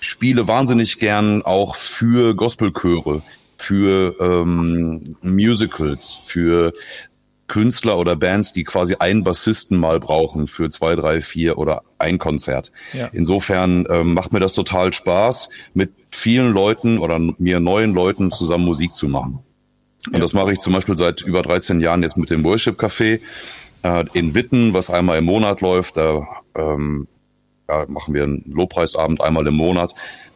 spiele 0.00 0.48
wahnsinnig 0.48 0.98
gern 0.98 1.42
auch 1.42 1.76
für 1.76 2.34
Gospelchöre, 2.34 3.20
für 3.58 4.16
ähm, 4.20 5.16
Musicals, 5.20 6.16
für 6.24 6.72
Künstler 7.46 7.98
oder 7.98 8.16
Bands, 8.16 8.54
die 8.54 8.64
quasi 8.64 8.94
einen 8.94 9.22
Bassisten 9.22 9.76
mal 9.76 10.00
brauchen 10.00 10.48
für 10.48 10.70
zwei, 10.70 10.96
drei, 10.96 11.20
vier 11.20 11.58
oder 11.58 11.82
ein 11.98 12.16
Konzert. 12.16 12.72
Ja. 12.94 13.10
Insofern 13.12 13.84
ähm, 13.90 14.14
macht 14.14 14.32
mir 14.32 14.40
das 14.40 14.54
total 14.54 14.94
Spaß, 14.94 15.50
mit 15.74 15.92
vielen 16.10 16.54
Leuten 16.54 16.96
oder 16.96 17.18
mir 17.18 17.60
neuen 17.60 17.92
Leuten 17.92 18.30
zusammen 18.30 18.64
Musik 18.64 18.92
zu 18.92 19.08
machen. 19.08 19.40
Und 20.10 20.20
das 20.20 20.32
mache 20.32 20.54
ich 20.54 20.58
zum 20.60 20.72
Beispiel 20.72 20.96
seit 20.96 21.20
über 21.20 21.42
13 21.42 21.80
Jahren 21.80 22.02
jetzt 22.02 22.16
mit 22.16 22.30
dem 22.30 22.42
Worship 22.44 22.80
Café 22.80 23.20
äh, 23.82 24.04
in 24.12 24.34
Witten, 24.34 24.74
was 24.74 24.90
einmal 24.90 25.18
im 25.18 25.24
Monat 25.24 25.60
läuft. 25.60 25.96
Da 25.96 26.26
ähm, 26.54 27.08
ja, 27.68 27.84
machen 27.88 28.14
wir 28.14 28.24
einen 28.24 28.44
Lobpreisabend 28.46 29.20
einmal 29.20 29.46
im 29.46 29.54
Monat. 29.54 29.94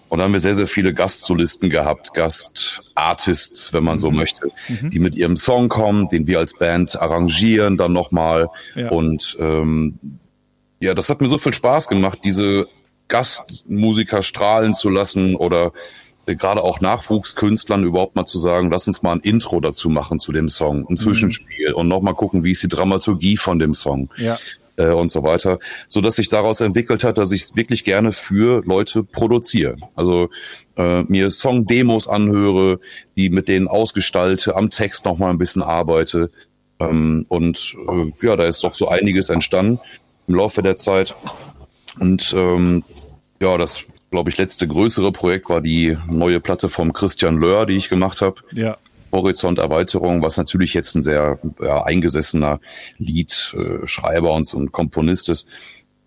Und 0.08 0.18
da 0.18 0.24
haben 0.24 0.32
wir 0.32 0.40
sehr, 0.40 0.54
sehr 0.54 0.68
viele 0.68 0.94
Gastsolisten 0.94 1.68
gehabt, 1.68 2.14
Gastartists, 2.14 3.72
wenn 3.72 3.82
man 3.82 3.98
so 3.98 4.10
Mhm. 4.10 4.16
möchte, 4.16 4.48
die 4.68 5.00
mit 5.00 5.16
ihrem 5.16 5.36
Song 5.36 5.68
kommen, 5.68 6.08
den 6.08 6.28
wir 6.28 6.38
als 6.38 6.54
Band 6.54 7.00
arrangieren 7.00 7.76
dann 7.76 7.92
nochmal. 7.92 8.48
Ja. 8.76 8.90
Und 8.90 9.36
ähm, 9.40 9.98
ja, 10.78 10.94
das 10.94 11.10
hat 11.10 11.20
mir 11.20 11.28
so 11.28 11.38
viel 11.38 11.54
Spaß 11.54 11.88
gemacht, 11.88 12.20
diese 12.22 12.68
Gastmusiker 13.08 14.22
strahlen 14.22 14.74
zu 14.74 14.90
lassen 14.90 15.34
oder 15.34 15.72
gerade 16.34 16.62
auch 16.62 16.80
Nachwuchskünstlern 16.80 17.84
überhaupt 17.84 18.16
mal 18.16 18.26
zu 18.26 18.38
sagen, 18.38 18.70
lass 18.70 18.86
uns 18.88 19.02
mal 19.02 19.12
ein 19.12 19.20
Intro 19.20 19.60
dazu 19.60 19.88
machen 19.88 20.18
zu 20.18 20.32
dem 20.32 20.48
Song, 20.48 20.80
Mhm. 20.80 20.86
ein 20.90 20.96
Zwischenspiel 20.96 21.72
und 21.72 21.86
nochmal 21.88 22.14
gucken, 22.14 22.42
wie 22.42 22.52
ist 22.52 22.62
die 22.64 22.68
Dramaturgie 22.68 23.36
von 23.36 23.58
dem 23.60 23.74
Song 23.74 24.10
Ja. 24.16 24.36
äh, 24.76 24.88
und 24.90 25.10
so 25.12 25.22
weiter, 25.22 25.58
so 25.86 26.00
dass 26.00 26.16
sich 26.16 26.28
daraus 26.28 26.60
entwickelt 26.60 27.04
hat, 27.04 27.16
dass 27.18 27.30
ich 27.30 27.42
es 27.42 27.56
wirklich 27.56 27.84
gerne 27.84 28.10
für 28.12 28.62
Leute 28.66 29.04
produziere. 29.04 29.76
Also 29.94 30.28
äh, 30.76 31.02
mir 31.04 31.30
Song-Demos 31.30 32.08
anhöre, 32.08 32.80
die 33.16 33.30
mit 33.30 33.46
denen 33.48 33.68
ausgestalte, 33.68 34.56
am 34.56 34.68
Text 34.70 35.04
noch 35.04 35.18
mal 35.18 35.30
ein 35.30 35.38
bisschen 35.38 35.62
arbeite 35.62 36.30
ähm, 36.80 37.24
und 37.28 37.76
äh, 37.88 38.12
ja, 38.26 38.36
da 38.36 38.44
ist 38.44 38.64
doch 38.64 38.74
so 38.74 38.88
einiges 38.88 39.28
entstanden 39.28 39.80
im 40.28 40.34
Laufe 40.34 40.60
der 40.60 40.76
Zeit 40.76 41.14
und 42.00 42.34
ähm, 42.36 42.82
ja, 43.40 43.56
das 43.56 43.84
glaube 44.10 44.30
ich 44.30 44.38
letzte 44.38 44.66
größere 44.66 45.12
Projekt 45.12 45.48
war 45.48 45.60
die 45.60 45.96
neue 46.08 46.40
Platte 46.40 46.68
vom 46.68 46.92
Christian 46.92 47.38
Löhr, 47.38 47.66
die 47.66 47.76
ich 47.76 47.88
gemacht 47.88 48.20
habe. 48.20 48.36
Ja. 48.52 48.76
Horizonterweiterung, 49.12 50.22
was 50.22 50.36
natürlich 50.36 50.74
jetzt 50.74 50.94
ein 50.94 51.02
sehr 51.02 51.38
ja, 51.60 51.84
eingesessener 51.84 52.60
Liedschreiber 52.98 54.32
und 54.32 54.46
so 54.46 54.58
ein 54.58 54.72
Komponist 54.72 55.28
ist. 55.28 55.48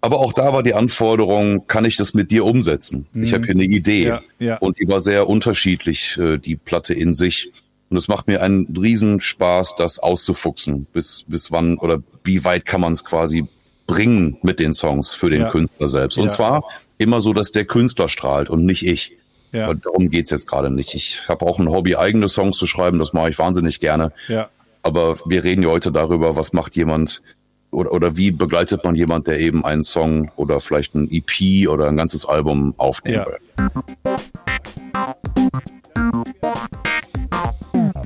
Aber 0.02 0.20
auch 0.20 0.32
da 0.32 0.54
war 0.54 0.64
die 0.64 0.74
Anforderung, 0.74 1.68
kann 1.68 1.84
ich 1.86 1.98
das 1.98 2.14
mit 2.14 2.32
dir 2.32 2.46
umsetzen? 2.46 3.06
Ich 3.14 3.34
habe 3.34 3.46
hier 3.46 3.56
eine 3.56 3.66
Idee. 3.66 4.06
Mhm. 4.06 4.08
Ja, 4.08 4.22
ja. 4.40 4.58
Und 4.58 4.80
die 4.80 4.88
war 4.88 5.02
sehr 5.02 5.28
unterschiedlich, 5.28 6.18
äh, 6.18 6.38
die 6.38 6.56
Platte 6.56 6.94
in 6.94 7.14
sich. 7.14 7.52
Und 7.90 7.98
es 7.98 8.08
macht 8.08 8.28
mir 8.28 8.42
einen 8.42 8.78
Riesenspaß, 8.78 9.76
das 9.76 10.00
auszufuchsen. 10.00 10.88
Bis, 10.94 11.26
bis 11.28 11.52
wann 11.52 11.78
oder 11.78 12.02
wie 12.24 12.44
weit 12.46 12.66
kann 12.66 12.82
man 12.82 12.94
es 12.94 13.04
quasi 13.04 13.48
bringen 13.94 14.38
mit 14.42 14.60
den 14.60 14.74
Songs 14.74 15.14
für 15.14 15.30
den 15.30 15.42
Ja. 15.42 15.50
Künstler 15.50 15.88
selbst. 15.88 16.18
Und 16.18 16.26
Ja. 16.26 16.30
zwar 16.30 16.64
immer 16.98 17.22
so, 17.22 17.34
dass 17.34 17.52
der 17.52 17.66
Künstler 17.66 18.08
strahlt 18.10 18.50
und 18.50 18.66
nicht 18.66 18.86
ich. 18.86 19.18
Ja. 19.52 19.74
Darum 19.74 20.10
geht's 20.10 20.30
jetzt 20.30 20.48
gerade 20.48 20.70
nicht. 20.70 20.94
Ich 20.94 21.28
habe 21.28 21.46
auch 21.46 21.60
ein 21.60 21.70
Hobby, 21.70 21.96
eigene 21.96 22.28
Songs 22.30 22.58
zu 22.58 22.68
schreiben. 22.68 23.00
Das 23.00 23.14
mache 23.14 23.30
ich 23.32 23.40
wahnsinnig 23.40 23.80
gerne. 23.80 24.12
Ja. 24.28 24.50
Aber 24.84 25.18
wir 25.26 25.44
reden 25.44 25.64
ja 25.64 25.70
heute 25.70 25.92
darüber, 25.92 26.36
was 26.36 26.54
macht 26.54 26.76
jemand 26.76 27.22
oder, 27.72 27.92
oder 27.92 28.16
wie 28.16 28.32
begleitet 28.32 28.84
man 28.84 28.96
jemand, 28.96 29.28
der 29.28 29.40
eben 29.40 29.66
einen 29.66 29.84
Song 29.84 30.32
oder 30.36 30.62
vielleicht 30.62 30.96
ein 30.96 31.08
EP 31.12 31.68
oder 31.68 31.88
ein 31.88 31.98
ganzes 31.98 32.26
Album 32.26 32.74
aufnehmen 32.78 33.26
Ja. 33.26 33.26
will. 33.28 34.60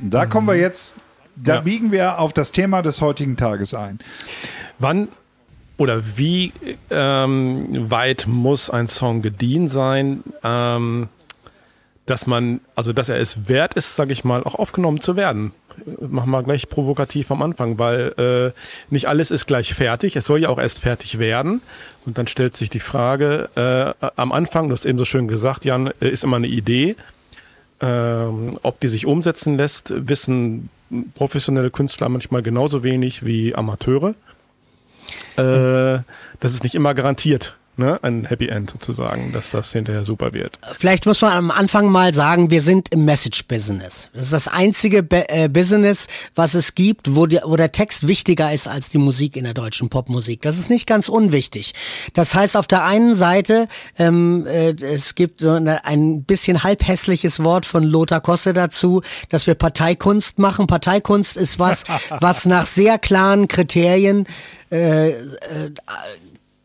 Da 0.01 0.25
kommen 0.25 0.47
wir 0.47 0.55
jetzt, 0.55 0.95
da 1.35 1.55
Ja. 1.55 1.61
biegen 1.61 1.91
wir 1.91 2.19
auf 2.19 2.33
das 2.33 2.51
Thema 2.51 2.81
des 2.81 3.01
heutigen 3.01 3.37
Tages 3.37 3.73
ein. 3.73 3.99
Wann 4.79 5.07
oder 5.77 6.03
wie 6.17 6.53
ähm, 6.89 7.89
weit 7.89 8.25
muss 8.27 8.69
ein 8.69 8.87
Song 8.87 9.21
gediehen 9.21 9.67
sein, 9.67 10.23
ähm, 10.43 11.09
dass 12.05 12.27
man, 12.27 12.59
also 12.75 12.93
dass 12.93 13.09
er 13.09 13.17
es 13.17 13.47
wert 13.47 13.75
ist, 13.75 13.95
sage 13.95 14.13
ich 14.13 14.23
mal, 14.23 14.43
auch 14.43 14.55
aufgenommen 14.55 14.99
zu 14.99 15.15
werden? 15.15 15.51
Machen 15.99 16.29
wir 16.29 16.43
gleich 16.43 16.69
provokativ 16.69 17.31
am 17.31 17.41
Anfang, 17.41 17.79
weil 17.79 18.13
äh, 18.17 18.93
nicht 18.93 19.07
alles 19.07 19.31
ist 19.31 19.47
gleich 19.47 19.73
fertig. 19.73 20.15
Es 20.15 20.25
soll 20.25 20.41
ja 20.41 20.49
auch 20.49 20.59
erst 20.59 20.79
fertig 20.79 21.17
werden. 21.17 21.61
Und 22.05 22.17
dann 22.17 22.27
stellt 22.27 22.55
sich 22.55 22.69
die 22.69 22.79
Frage, 22.79 23.49
äh, 23.55 24.07
am 24.15 24.31
Anfang, 24.31 24.67
du 24.67 24.73
hast 24.73 24.85
eben 24.85 24.99
so 24.99 25.05
schön 25.05 25.27
gesagt, 25.27 25.65
Jan, 25.65 25.87
äh, 25.99 26.09
ist 26.09 26.23
immer 26.23 26.35
eine 26.35 26.47
Idee. 26.47 26.95
Ähm, 27.81 28.59
ob 28.61 28.79
die 28.79 28.87
sich 28.87 29.07
umsetzen 29.07 29.57
lässt, 29.57 29.93
wissen 30.07 30.69
professionelle 31.15 31.71
Künstler 31.71 32.07
manchmal 32.07 32.43
genauso 32.43 32.83
wenig 32.83 33.25
wie 33.25 33.55
Amateure. 33.55 34.13
Äh, 35.37 36.03
das 36.39 36.53
ist 36.53 36.63
nicht 36.63 36.75
immer 36.75 36.93
garantiert, 36.93 37.57
ne? 37.77 37.99
ein 38.03 38.25
Happy 38.25 38.47
End 38.47 38.71
sozusagen, 38.71 39.31
dass 39.31 39.51
das 39.51 39.71
hinterher 39.71 40.03
super 40.03 40.33
wird. 40.33 40.59
Vielleicht 40.73 41.05
muss 41.05 41.21
man 41.21 41.31
am 41.31 41.51
Anfang 41.51 41.89
mal 41.89 42.13
sagen, 42.13 42.51
wir 42.51 42.61
sind 42.61 42.93
im 42.93 43.05
Message-Business. 43.05 44.09
Das 44.13 44.23
ist 44.23 44.33
das 44.33 44.47
einzige 44.47 45.03
Be 45.03 45.29
äh, 45.29 45.49
Business, 45.49 46.07
was 46.35 46.53
es 46.53 46.75
gibt, 46.75 47.15
wo, 47.15 47.25
die, 47.25 47.39
wo 47.43 47.55
der 47.55 47.71
Text 47.71 48.07
wichtiger 48.07 48.51
ist 48.53 48.67
als 48.67 48.89
die 48.89 48.97
Musik 48.97 49.35
in 49.35 49.43
der 49.43 49.53
deutschen 49.53 49.89
Popmusik. 49.89 50.41
Das 50.41 50.57
ist 50.57 50.69
nicht 50.69 50.87
ganz 50.87 51.09
unwichtig. 51.09 51.73
Das 52.13 52.35
heißt, 52.35 52.57
auf 52.57 52.67
der 52.67 52.83
einen 52.83 53.15
Seite, 53.15 53.67
ähm, 53.97 54.45
äh, 54.47 54.71
es 54.71 55.15
gibt 55.15 55.41
so 55.41 55.51
eine, 55.51 55.85
ein 55.85 56.23
bisschen 56.23 56.63
halb 56.63 56.85
hässliches 56.87 57.43
Wort 57.43 57.65
von 57.65 57.83
Lothar 57.83 58.21
Kosse 58.21 58.53
dazu, 58.53 59.01
dass 59.29 59.47
wir 59.47 59.55
Parteikunst 59.55 60.39
machen. 60.39 60.67
Parteikunst 60.67 61.37
ist 61.37 61.59
was, 61.59 61.85
was 62.09 62.45
nach 62.45 62.65
sehr 62.65 62.99
klaren 62.99 63.47
Kriterien 63.47 64.25
äh, 64.71 65.09
äh, 65.09 65.15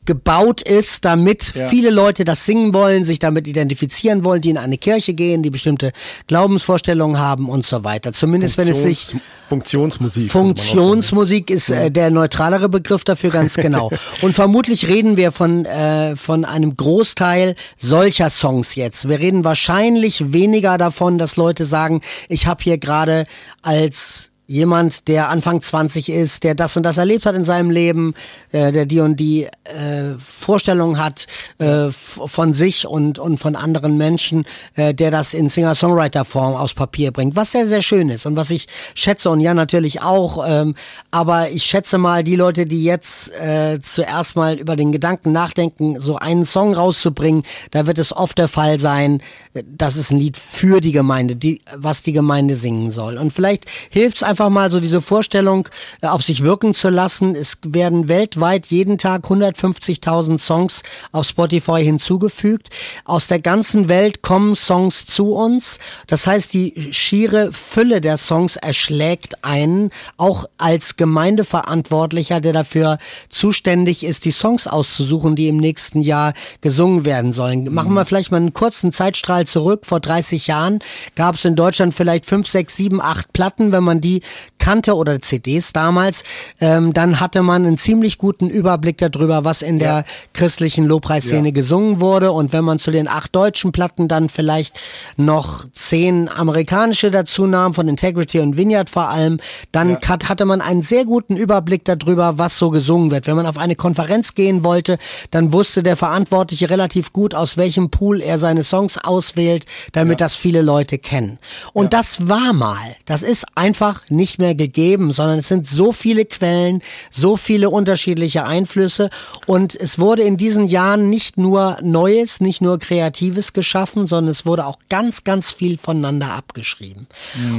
gebaut 0.09 0.63
ist, 0.63 1.05
damit 1.05 1.53
Ja. 1.55 1.69
viele 1.69 1.91
Leute 1.91 2.25
das 2.25 2.47
singen 2.47 2.73
wollen, 2.73 3.05
sich 3.05 3.19
damit 3.19 3.47
identifizieren 3.47 4.25
wollen, 4.25 4.41
die 4.41 4.49
in 4.49 4.57
eine 4.57 4.79
Kirche 4.79 5.13
gehen, 5.13 5.43
die 5.43 5.51
bestimmte 5.51 5.93
Glaubensvorstellungen 6.29 7.19
haben 7.19 7.47
und 7.49 7.67
so 7.67 7.85
weiter. 7.85 8.15
Zumindest 8.15 8.57
wenn 8.57 8.69
es 8.69 8.83
sich 8.83 9.15
Funktions- 9.51 9.99
Funktionsmusik. 9.99 10.31
Funktionsmusik 10.31 11.51
ist 11.51 11.69
äh, 11.71 11.91
der 11.91 12.11
neutralere 12.11 12.69
Begriff 12.71 13.05
dafür 13.05 13.29
ganz 13.31 13.55
genau. 13.67 13.91
Und 14.23 14.35
vermutlich 14.35 14.89
reden 14.89 15.19
wir 15.19 15.31
von, 15.31 15.67
äh, 15.67 16.17
von 16.17 16.47
einem 16.47 16.75
Großteil 16.77 17.55
solcher 17.77 18.31
Songs 18.31 18.75
jetzt. 18.77 19.09
Wir 19.11 19.19
reden 19.19 19.45
wahrscheinlich 19.45 20.33
weniger 20.33 20.79
davon, 20.79 21.19
dass 21.19 21.37
Leute 21.37 21.67
sagen, 21.67 22.01
ich 22.31 22.47
habe 22.47 22.63
hier 22.63 22.79
gerade 22.79 23.27
als 23.61 24.31
jemand, 24.49 25.09
der 25.09 25.29
Anfang 25.29 25.61
20 25.61 26.09
ist, 26.09 26.43
der 26.43 26.55
das 26.55 26.75
und 26.77 26.83
das 26.83 26.97
erlebt 26.97 27.27
hat 27.27 27.35
in 27.35 27.45
seinem 27.45 27.71
Leben, 27.71 28.15
äh, 28.51 28.73
der 28.73 28.87
die 28.87 29.01
und 29.01 29.21
die 29.21 29.45
äh, 29.45 30.15
Vorstellung 30.19 30.99
hat 30.99 31.27
äh, 31.59 31.91
von 31.91 32.55
sich 32.55 32.87
und, 32.87 33.19
und 33.19 33.37
von 33.39 33.57
anderen 33.57 33.99
Menschen, 33.99 34.47
äh, 34.75 34.95
der 34.95 35.11
das 35.11 35.35
in 35.35 35.51
Singer-Songwriter-Form 35.51 36.55
aus 36.55 36.73
Papier 36.73 37.13
bringt, 37.13 37.37
was 37.37 37.53
sehr, 37.53 37.67
sehr 37.67 37.83
schön 37.83 38.09
ist 38.09 38.25
und 38.25 38.37
was 38.37 38.49
ich 38.49 38.69
schätze 38.95 39.29
und 39.29 39.41
ja 39.41 39.53
natürlich 39.53 40.01
auch, 40.01 40.43
ähm, 40.49 40.75
aber 41.11 41.51
ich 41.51 41.65
schätze 41.65 41.99
mal 41.99 42.25
die 42.25 42.37
Leute, 42.37 42.65
die 42.65 42.85
jetzt 42.85 43.31
äh, 43.35 43.79
zuerst 43.81 44.35
mal 44.35 44.55
über 44.59 44.77
den 44.77 44.93
Gedanken 44.93 45.31
nachdenken, 45.31 46.01
so 46.01 46.17
einen 46.17 46.47
Song 46.47 46.73
rauszubringen, 46.73 47.43
da 47.71 47.87
wird 47.87 47.99
es 47.99 48.17
oft 48.17 48.39
der 48.39 48.49
Fall 48.49 48.81
sein, 48.81 49.21
äh, 49.53 49.63
das 49.67 49.97
ist 49.97 50.11
ein 50.11 50.19
Lied 50.19 50.39
für 50.39 50.81
die 50.81 50.93
Gemeinde, 50.93 51.37
die, 51.37 51.61
was 51.77 52.03
die 52.03 52.13
Gemeinde 52.13 52.57
singen 52.57 52.91
soll. 52.91 53.19
Und 53.19 53.31
vielleicht 53.31 53.67
hilft 53.91 54.17
es 54.17 54.23
einfach 54.23 54.38
mal 54.39 54.71
so 54.71 54.81
diese 54.81 55.03
Vorstellung 55.03 55.69
äh, 56.01 56.07
auf 56.07 56.23
sich 56.23 56.43
wirken 56.43 56.75
zu 56.75 56.89
lassen. 56.89 57.35
Es 57.35 57.59
werden 57.65 58.09
weltweit 58.09 58.67
jeden 58.67 58.99
Tag 58.99 59.25
150.000 59.25 60.39
Songs 60.39 60.83
auf 61.13 61.27
Spotify 61.27 61.83
hinzugefügt. 61.83 62.71
Aus 63.05 63.27
der 63.27 63.41
ganzen 63.41 63.89
Welt 63.89 64.23
kommen 64.23 64.55
Songs 64.55 65.07
zu 65.07 65.35
uns. 65.35 65.79
Das 66.07 66.27
heißt, 66.27 66.55
die 66.55 66.89
schiere 66.93 67.53
Fülle 67.53 68.01
der 68.01 68.17
Songs 68.17 68.57
erschlägt 68.57 69.45
einen, 69.45 69.91
auch 70.17 70.47
als 70.57 70.97
Gemeindeverantwortlicher, 70.97 72.41
der 72.41 72.53
dafür 72.53 72.99
zuständig 73.29 74.05
ist, 74.05 74.25
die 74.25 74.31
Songs 74.31 74.67
auszusuchen, 74.67 75.37
die 75.37 75.49
im 75.49 75.57
nächsten 75.57 76.01
Jahr 76.01 76.33
gesungen 76.61 77.05
werden 77.05 77.33
sollen. 77.33 77.73
Machen 77.73 77.95
wir 77.95 78.05
vielleicht 78.05 78.31
mal 78.31 78.39
einen 78.39 78.53
kurzen 78.53 78.93
Zeitstrahl 78.93 79.47
zurück. 79.47 79.87
Vor 79.87 80.01
30 80.01 80.47
Jahren 80.47 80.79
gab 81.15 81.35
es 81.35 81.45
in 81.45 81.57
Deutschland 81.57 81.95
vielleicht 81.95 82.27
fünf, 82.27 82.49
sechs, 82.49 82.77
sieben, 82.77 83.01
acht 83.01 83.33
Platten. 83.33 83.73
Wenn 83.73 83.85
man 83.85 84.01
die 84.01 84.23
kannte 84.59 84.95
oder 84.97 85.21
CDs 85.21 85.73
damals, 85.73 86.25
ähm, 86.61 86.93
dann 86.93 87.21
hatte 87.21 87.43
man 87.43 87.65
einen 87.65 87.77
ziemlich 87.79 88.19
guten 88.19 88.51
Überblick 88.51 88.99
darüber, 88.99 89.45
was 89.45 89.63
in 89.63 89.79
der 89.79 90.05
christlichen 90.35 90.85
Lobpreisszene 90.85 91.49
Ja. 91.49 91.55
gesungen 91.55 92.01
wurde. 92.01 92.33
Und 92.33 92.53
wenn 92.53 92.65
man 92.65 92.79
zu 92.79 92.91
den 92.91 93.09
acht 93.09 93.35
deutschen 93.35 93.73
Platten 93.73 94.09
dann 94.09 94.29
vielleicht 94.29 94.79
noch 95.17 95.65
zehn 95.73 96.29
amerikanische 96.29 97.11
dazu 97.11 97.47
nahm, 97.47 97.73
von 97.73 97.89
Integrity 97.89 98.41
und 98.41 98.57
Vineyard 98.57 98.91
vor 98.91 99.09
allem, 99.09 99.39
dann 99.73 99.99
hat, 100.07 100.29
hatte 100.29 100.45
man 100.45 100.61
einen 100.61 100.83
sehr 100.83 101.05
guten 101.05 101.37
Überblick 101.37 101.85
darüber, 101.85 102.39
was 102.39 102.59
so 102.59 102.71
gesungen 102.71 103.11
wird. 103.11 103.27
Wenn 103.27 103.37
man 103.37 103.47
auf 103.47 103.59
eine 103.59 103.77
Konferenz 103.77 104.35
gehen 104.35 104.65
wollte, 104.65 104.99
dann 105.31 105.53
wusste 105.53 105.83
der 105.83 105.97
Verantwortliche 105.97 106.69
relativ 106.69 107.13
gut, 107.13 107.35
aus 107.35 107.57
welchem 107.57 107.91
Pool 107.91 108.21
er 108.21 108.39
seine 108.39 108.65
Songs 108.65 108.99
auswählt, 108.99 109.65
damit 109.93 110.21
das 110.21 110.35
viele 110.35 110.63
Leute 110.63 110.99
kennen. 110.99 111.39
Und 111.73 111.93
das 111.93 112.29
war 112.29 112.53
mal. 112.53 112.97
Das 113.05 113.23
ist 113.23 113.47
einfach 113.55 114.03
nicht 114.09 114.18
mehr 114.39 114.55
gegeben, 114.55 115.13
sondern 115.13 115.39
es 115.39 115.49
sind 115.49 115.67
so 115.67 115.93
viele 115.93 116.25
Quellen, 116.25 116.83
so 117.11 117.37
viele 117.37 117.71
unterschiedliche 117.71 118.45
Einflüsse 118.45 119.11
und 119.47 119.75
es 119.75 119.99
wurde 119.99 120.23
in 120.23 120.37
diesen 120.37 120.65
Jahren 120.65 121.09
nicht 121.11 121.39
nur 121.39 121.79
Neues, 121.83 122.41
nicht 122.41 122.61
nur 122.61 122.79
Kreatives 122.79 123.53
geschaffen, 123.53 124.07
sondern 124.07 124.31
es 124.31 124.45
wurde 124.45 124.67
auch 124.67 124.79
ganz, 124.89 125.25
ganz 125.25 125.51
viel 125.51 125.79
voneinander 125.79 126.33
abgeschrieben. 126.33 127.07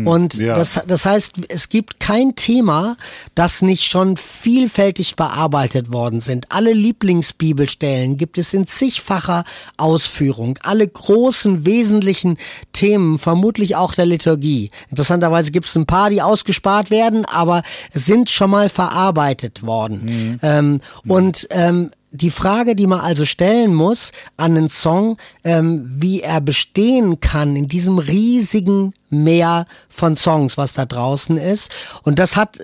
und 0.06 0.36
ja. 0.36 0.56
das, 0.56 0.80
das 0.88 1.06
heißt, 1.06 1.36
es 1.50 1.70
gibt 1.70 2.00
kein 2.00 2.36
Thema, 2.36 2.98
das 3.36 3.62
nicht 3.62 3.86
schon 3.86 4.18
vielfältig 4.18 5.16
bearbeitet 5.16 5.92
worden 5.92 6.20
sind. 6.20 6.52
Alle 6.52 6.74
Lieblingsbibelstellen 6.74 8.18
gibt 8.18 8.38
es 8.38 8.54
in 8.54 8.68
zigfacher 8.68 9.44
Ausführung. 9.78 10.58
Alle 10.64 10.88
großen, 10.88 11.66
wesentlichen 11.66 12.38
Themen, 12.74 13.18
vermutlich 13.18 13.76
auch 13.76 13.94
der 13.94 14.06
Liturgie. 14.06 14.72
Interessanterweise 14.90 15.52
gibt 15.52 15.68
es 15.68 15.76
ein 15.76 15.86
paar, 15.86 16.10
die 16.10 16.22
ausgespart 16.50 16.90
werden, 16.90 17.26
aber 17.26 17.64
sind 17.94 18.30
schon 18.30 18.50
mal 18.50 18.70
verarbeitet 18.70 19.64
worden. 19.66 20.40
Ähm, 20.42 20.82
Und 21.08 21.48
ähm, 21.52 21.92
die 22.12 22.32
Frage, 22.32 22.76
die 22.76 22.88
man 22.88 23.02
also 23.02 23.26
stellen 23.26 23.76
muss 23.76 24.12
an 24.36 24.58
einen 24.58 24.70
Song, 24.70 25.18
ähm, 25.44 25.88
wie 25.94 26.22
er 26.22 26.42
bestehen 26.42 27.20
kann 27.20 27.56
in 27.56 27.68
diesem 27.68 28.00
riesigen 28.00 28.94
Meer 29.10 29.66
von 29.90 30.16
Songs, 30.16 30.58
was 30.58 30.74
da 30.74 30.86
draußen 30.86 31.38
ist. 31.38 31.72
Und 32.04 32.20
das 32.20 32.36
hat 32.36 32.60
äh, 32.60 32.64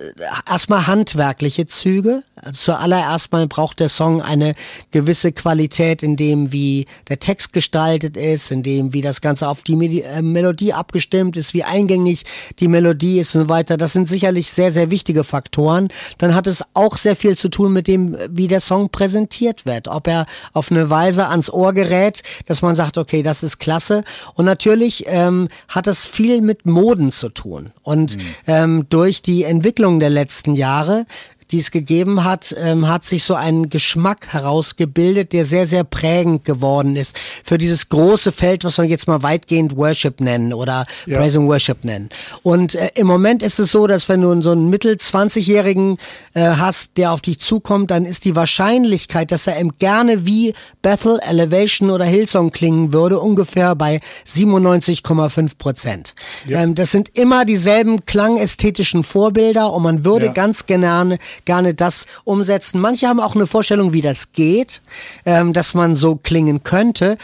erstmal 0.49 0.87
handwerkliche 0.87 1.65
Züge. 1.65 2.23
Also 2.35 2.71
zuallererst 2.71 3.31
mal 3.31 3.47
braucht 3.47 3.79
der 3.79 3.89
Song 3.89 4.21
eine 4.21 4.55
gewisse 4.91 5.31
Qualität 5.31 6.03
in 6.03 6.15
dem, 6.15 6.51
wie 6.51 6.85
der 7.07 7.19
Text 7.19 7.53
gestaltet 7.53 8.17
ist, 8.17 8.51
in 8.51 8.63
dem, 8.63 8.93
wie 8.93 9.01
das 9.01 9.21
Ganze 9.21 9.47
auf 9.47 9.63
die 9.63 10.01
äh, 10.01 10.21
Melodie 10.21 10.73
abgestimmt 10.73 11.35
ist, 11.37 11.53
wie 11.53 11.63
eingängig 11.63 12.25
die 12.59 12.67
Melodie 12.67 13.19
ist 13.19 13.35
und 13.35 13.41
so 13.41 13.49
weiter. 13.49 13.77
Das 13.77 13.93
sind 13.93 14.07
sicherlich 14.07 14.51
sehr, 14.51 14.71
sehr 14.71 14.91
wichtige 14.91 15.23
Faktoren. 15.23 15.89
Dann 16.17 16.35
hat 16.35 16.47
es 16.47 16.63
auch 16.73 16.97
sehr 16.97 17.15
viel 17.15 17.37
zu 17.37 17.49
tun 17.49 17.73
mit 17.73 17.87
dem, 17.87 18.17
wie 18.29 18.47
der 18.47 18.61
Song 18.61 18.89
präsentiert 18.89 19.65
wird. 19.65 19.87
Ob 19.87 20.07
er 20.07 20.25
auf 20.53 20.71
eine 20.71 20.89
Weise 20.89 21.27
ans 21.27 21.49
Ohr 21.49 21.73
gerät, 21.73 22.21
dass 22.45 22.61
man 22.61 22.75
sagt, 22.75 22.97
okay, 22.97 23.23
das 23.23 23.43
ist 23.43 23.59
klasse. 23.59 24.03
Und 24.35 24.45
natürlich 24.45 25.05
ähm, 25.07 25.47
hat 25.67 25.87
es 25.87 26.05
viel 26.05 26.34
mit 26.41 26.65
Moden 26.65 27.11
zu 27.11 27.29
tun. 27.29 27.71
Und 27.83 28.17
ähm, 28.47 28.85
durch 28.89 29.21
die 29.21 29.43
Entwicklung 29.43 29.99
der 29.99 30.09
letzten 30.09 30.55
Jahre 30.55 31.05
die 31.51 31.59
es 31.59 31.71
gegeben 31.71 32.23
hat, 32.23 32.55
ähm, 32.59 32.87
hat 32.87 33.03
sich 33.05 33.23
so 33.23 33.35
ein 33.35 33.69
Geschmack 33.69 34.27
herausgebildet, 34.33 35.33
der 35.33 35.45
sehr, 35.45 35.67
sehr 35.67 35.83
prägend 35.83 36.45
geworden 36.45 36.95
ist 36.95 37.15
für 37.43 37.57
dieses 37.57 37.89
große 37.89 38.31
Feld, 38.31 38.63
was 38.63 38.77
wir 38.77 38.85
jetzt 38.85 39.07
mal 39.07 39.21
weitgehend 39.23 39.75
Worship 39.77 40.19
nennen 40.21 40.53
oder 40.53 40.85
Ja. 41.05 41.19
Praise 41.19 41.39
and 41.39 41.47
Worship 41.47 41.83
nennen. 41.83 42.09
Und 42.43 42.75
äh, 42.75 42.89
im 42.95 43.07
Moment 43.07 43.43
ist 43.43 43.59
es 43.59 43.71
so, 43.71 43.87
dass 43.87 44.09
wenn 44.09 44.21
du 44.21 44.41
so 44.41 44.51
einen 44.51 44.69
Mittel-20-Jährigen 44.69 45.97
äh, 46.33 46.41
hast, 46.41 46.97
der 46.97 47.11
auf 47.11 47.21
dich 47.21 47.39
zukommt, 47.39 47.91
dann 47.91 48.05
ist 48.05 48.25
die 48.25 48.35
Wahrscheinlichkeit, 48.35 49.31
dass 49.31 49.47
er 49.47 49.59
ihm 49.59 49.73
gerne 49.79 50.25
wie 50.25 50.53
Bethel, 50.81 51.19
Elevation 51.27 51.89
oder 51.91 52.05
Hillsong 52.05 52.51
klingen 52.51 52.93
würde, 52.93 53.19
ungefähr 53.19 53.75
bei 53.75 53.99
97,5 54.27 55.57
Prozent. 55.57 56.13
Ähm, 56.49 56.75
das 56.75 56.91
sind 56.91 57.17
immer 57.17 57.45
dieselben 57.45 58.05
klangästhetischen 58.05 59.03
Vorbilder 59.03 59.71
und 59.73 59.83
man 59.83 60.05
würde 60.05 60.27
Ja. 60.27 60.31
ganz 60.33 60.65
gerne, 60.65 61.17
gerne 61.45 61.73
das 61.73 62.05
umsetzen. 62.23 62.79
Manche 62.81 63.07
haben 63.07 63.19
auch 63.19 63.35
eine 63.35 63.47
Vorstellung, 63.47 63.93
wie 63.93 64.01
das 64.01 64.31
geht, 64.33 64.81
ähm, 65.25 65.53
dass 65.53 65.73
man 65.73 65.95
so 65.95 66.15
klingen 66.15 66.63
könnte. 66.63 67.17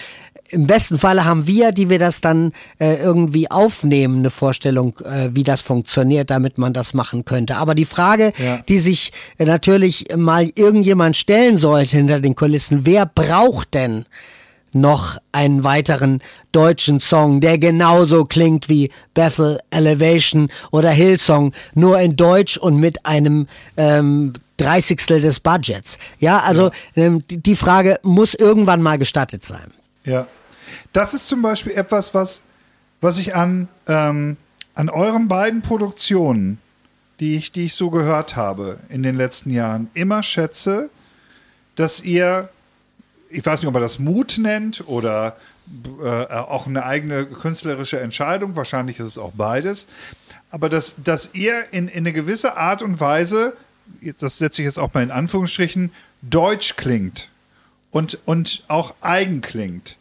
Im 0.49 0.67
besten 0.67 0.97
Falle 0.97 1.23
haben 1.23 1.47
wir, 1.47 1.71
die 1.71 1.89
wir 1.89 1.97
das 1.97 2.19
dann 2.19 2.51
äh, 2.77 2.95
irgendwie 2.95 3.49
aufnehmen, 3.49 4.17
eine 4.19 4.29
Vorstellung, 4.29 4.99
äh, 4.99 5.29
wie 5.31 5.43
das 5.43 5.61
funktioniert, 5.61 6.29
damit 6.29 6.57
man 6.57 6.73
das 6.73 6.93
machen 6.93 7.23
könnte. 7.23 7.55
Aber 7.55 7.73
die 7.73 7.85
Frage, 7.85 8.33
Ja. 8.37 8.57
die 8.67 8.79
sich 8.79 9.13
äh, 9.37 9.45
natürlich 9.45 10.07
mal 10.15 10.49
irgendjemand 10.55 11.15
stellen 11.15 11.55
sollte 11.55 11.95
hinter 11.95 12.19
den 12.19 12.35
Kulissen, 12.35 12.85
wer 12.85 13.05
braucht 13.05 13.73
denn 13.73 14.05
noch 14.73 15.17
einen 15.31 15.63
weiteren 15.63 16.21
deutschen 16.51 16.99
Song, 16.99 17.41
der 17.41 17.57
genauso 17.57 18.25
klingt 18.25 18.69
wie 18.69 18.91
Bethel 19.13 19.59
Elevation 19.69 20.49
oder 20.71 20.89
Hillsong, 20.89 21.53
nur 21.73 21.99
in 21.99 22.15
Deutsch 22.15 22.57
und 22.57 22.77
mit 22.77 23.05
einem 23.05 23.47
ähm, 23.77 24.33
Dreißigstel 24.57 25.21
des 25.21 25.39
Budgets. 25.39 25.97
Ja, 26.19 26.39
also 26.39 26.71
Ähm, 26.95 27.25
die, 27.29 27.37
die 27.37 27.55
Frage 27.55 27.99
muss 28.03 28.33
irgendwann 28.33 28.81
mal 28.81 28.97
gestattet 28.97 29.43
sein. 29.43 29.71
Ja. 30.03 30.27
Das 30.93 31.13
ist 31.13 31.27
zum 31.27 31.41
Beispiel 31.41 31.73
etwas, 31.73 32.13
was, 32.13 32.43
was 32.99 33.17
ich 33.17 33.35
an, 33.35 33.67
ähm, 33.87 34.37
an 34.75 34.89
euren 34.89 35.27
beiden 35.27 35.61
Produktionen, 35.61 36.59
die 37.19 37.35
ich, 37.35 37.51
die 37.51 37.65
ich 37.65 37.75
so 37.75 37.89
gehört 37.89 38.35
habe 38.35 38.79
in 38.89 39.03
den 39.03 39.15
letzten 39.15 39.51
Jahren, 39.51 39.89
immer 39.93 40.23
schätze, 40.23 40.89
dass 41.75 42.01
ihr, 42.01 42.49
ich 43.31 43.45
weiß 43.45 43.61
nicht, 43.61 43.67
ob 43.67 43.73
man 43.73 43.81
das 43.81 43.99
Mut 43.99 44.37
nennt 44.37 44.83
oder 44.87 45.37
äh, 46.01 46.33
auch 46.33 46.67
eine 46.67 46.85
eigene 46.85 47.25
künstlerische 47.25 47.99
Entscheidung, 47.99 48.55
wahrscheinlich 48.55 48.99
ist 48.99 49.07
es 49.07 49.17
auch 49.17 49.31
beides, 49.33 49.87
aber 50.49 50.69
dass, 50.69 50.95
dass 51.03 51.33
ihr 51.33 51.71
in, 51.71 51.87
in 51.87 51.99
eine 51.99 52.13
gewisse 52.13 52.57
Art 52.57 52.81
und 52.81 52.99
Weise, 52.99 53.55
das 54.19 54.37
setze 54.37 54.61
ich 54.61 54.65
jetzt 54.65 54.79
auch 54.79 54.93
mal 54.93 55.03
in 55.03 55.11
Anführungsstrichen, 55.11 55.91
deutsch 56.21 56.75
klingt 56.75 57.29
und, 57.91 58.19
und 58.25 58.63
auch 58.67 58.95
eigen 59.01 59.41
klingt. 59.41 59.97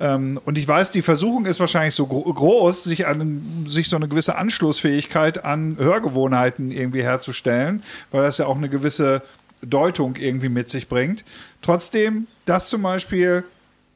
Ähm, 0.00 0.40
und 0.44 0.58
ich 0.58 0.66
weiß, 0.66 0.90
die 0.90 1.02
Versuchung 1.02 1.46
ist 1.46 1.60
wahrscheinlich 1.60 1.94
so 1.94 2.06
gro 2.06 2.20
groß, 2.22 2.84
sich, 2.84 3.06
an, 3.06 3.64
sich 3.66 3.88
so 3.88 3.96
eine 3.96 4.08
gewisse 4.08 4.36
Anschlussfähigkeit 4.36 5.44
an 5.44 5.76
Hörgewohnheiten 5.78 6.70
irgendwie 6.70 7.02
herzustellen, 7.02 7.82
weil 8.10 8.22
das 8.22 8.38
ja 8.38 8.46
auch 8.46 8.56
eine 8.56 8.68
gewisse 8.68 9.22
Deutung 9.62 10.16
irgendwie 10.16 10.48
mit 10.48 10.68
sich 10.68 10.88
bringt. 10.88 11.24
Trotzdem, 11.62 12.26
das 12.44 12.68
zum 12.68 12.82
Beispiel 12.82 13.44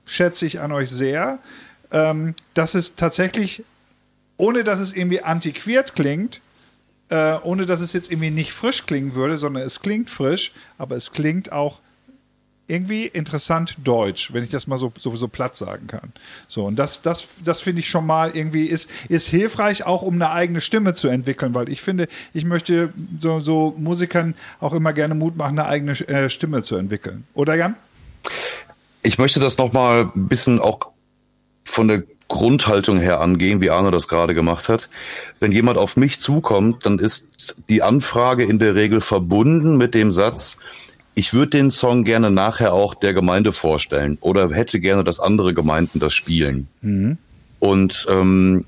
schätze 0.05 0.47
ich 0.47 0.61
an 0.61 0.73
euch 0.73 0.91
sehr, 0.91 1.39
ähm, 1.91 2.35
dass 2.55 2.75
es 2.75 2.97
tatsächlich, 2.97 3.65
ohne 4.37 4.65
dass 4.65 4.81
es 4.81 4.93
irgendwie 4.93 5.23
antiquiert 5.23 5.95
klingt, 5.95 6.41
äh, 7.11 7.35
ohne 7.43 7.67
dass 7.67 7.81
es 7.81 7.93
jetzt 7.93 8.11
irgendwie 8.11 8.31
nicht 8.31 8.53
frisch 8.53 8.87
klingen 8.87 9.15
würde, 9.15 9.39
sondern 9.39 9.63
es 9.63 9.81
klingt 9.81 10.11
frisch, 10.11 10.53
aber 10.77 10.97
es 10.97 11.13
klingt 11.13 11.53
auch 11.53 11.81
irgendwie 12.69 13.07
interessant 13.07 13.77
deutsch, 13.83 14.33
wenn 14.35 14.45
ich 14.45 14.51
das 14.51 14.67
mal 14.67 14.77
so, 14.77 14.93
so, 14.99 15.17
so 15.17 15.27
platt 15.27 15.57
sagen 15.57 15.87
kann. 15.87 16.13
So, 16.49 16.67
und 16.67 16.77
das, 16.77 17.01
das, 17.01 17.27
das 17.43 17.63
finde 17.63 17.81
ich 17.81 17.89
schon 17.89 18.05
mal 18.05 18.31
irgendwie 18.35 18.67
ist, 18.67 18.91
ist 19.09 19.27
hilfreich, 19.27 19.85
auch 19.85 20.03
um 20.03 20.15
eine 20.15 20.31
eigene 20.31 20.61
Stimme 20.61 20.93
zu 20.93 21.09
entwickeln, 21.09 21.55
weil 21.55 21.71
ich 21.71 21.81
finde, 21.81 22.09
ich 22.35 22.45
möchte 22.45 22.93
so, 23.21 23.41
so 23.41 23.75
Musikern 23.79 24.35
auch 24.61 24.75
immer 24.75 24.93
gerne 24.93 25.15
Mut 25.15 25.35
machen, 25.35 25.59
eine 25.59 25.69
eigene 25.69 25.93
äh, 26.09 26.29
Stimme 26.29 26.63
zu 26.63 26.77
entwickeln. 26.77 27.27
Oder 27.33 27.55
Jan? 27.55 27.75
Ich 29.03 29.19
möchte 29.19 29.41
das 29.41 29.59
nochmal 29.59 30.11
ein 30.15 30.29
bisschen 30.29 30.61
auch 30.61 30.81
von 31.65 31.89
der 31.89 32.03
Grundhaltung 32.29 33.01
her 33.01 33.21
angehen, 33.21 33.61
wie 33.61 33.71
Arne 33.71 33.91
das 33.91 34.07
gerade 34.07 34.35
gemacht 34.35 34.69
hat. 34.69 34.89
Wenn 35.41 35.51
jemand 35.51 35.79
auf 35.79 35.97
mich 35.97 36.21
zukommt, 36.21 36.85
dann 36.85 36.99
ist 36.99 37.57
die 37.69 37.83
Anfrage 37.83 38.45
in 38.45 38.59
der 38.59 38.75
Regel 38.75 39.01
verbunden 39.01 39.77
mit 39.77 39.95
dem 39.95 40.13
Satz, 40.13 40.57
ich 41.15 41.33
würde 41.35 41.51
den 41.51 41.73
Song 41.73 42.05
gerne 42.05 42.31
nachher 42.31 42.73
auch 42.73 42.95
der 42.95 43.13
Gemeinde 43.13 43.53
vorstellen 43.53 44.19
oder 44.21 44.51
hätte 44.51 44.79
gerne, 44.79 45.03
dass 45.03 45.19
andere 45.19 45.53
Gemeinden 45.53 45.99
das 45.99 46.15
spielen. 46.15 46.69
Und 47.59 48.07
ähm, 48.09 48.67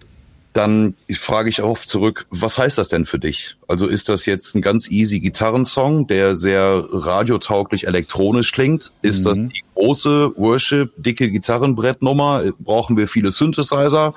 dann 0.52 0.94
frage 1.12 1.48
ich 1.48 1.62
oft 1.62 1.88
zurück, 1.88 2.26
was 2.30 2.58
heißt 2.58 2.76
das 2.76 2.88
denn 2.88 3.04
für 3.04 3.20
dich? 3.20 3.56
Also 3.68 3.86
ist 3.86 4.08
das 4.08 4.26
jetzt 4.26 4.54
ein 4.54 4.60
ganz 4.60 4.90
easy 4.90 5.20
Gitarrensong, 5.20 6.08
der 6.08 6.34
sehr 6.34 6.84
radiotauglich 6.90 7.86
elektronisch 7.86 8.50
klingt? 8.50 8.92
Ist 9.02 9.26
das 9.26 9.38
die 9.38 9.62
große 9.74 10.32
Worship, 10.36 10.92
dicke 10.96 11.30
Gitarrenbrettnummer? 11.30 12.52
Brauchen 12.58 12.96
wir 12.96 13.06
viele 13.06 13.30
Synthesizer? 13.30 14.14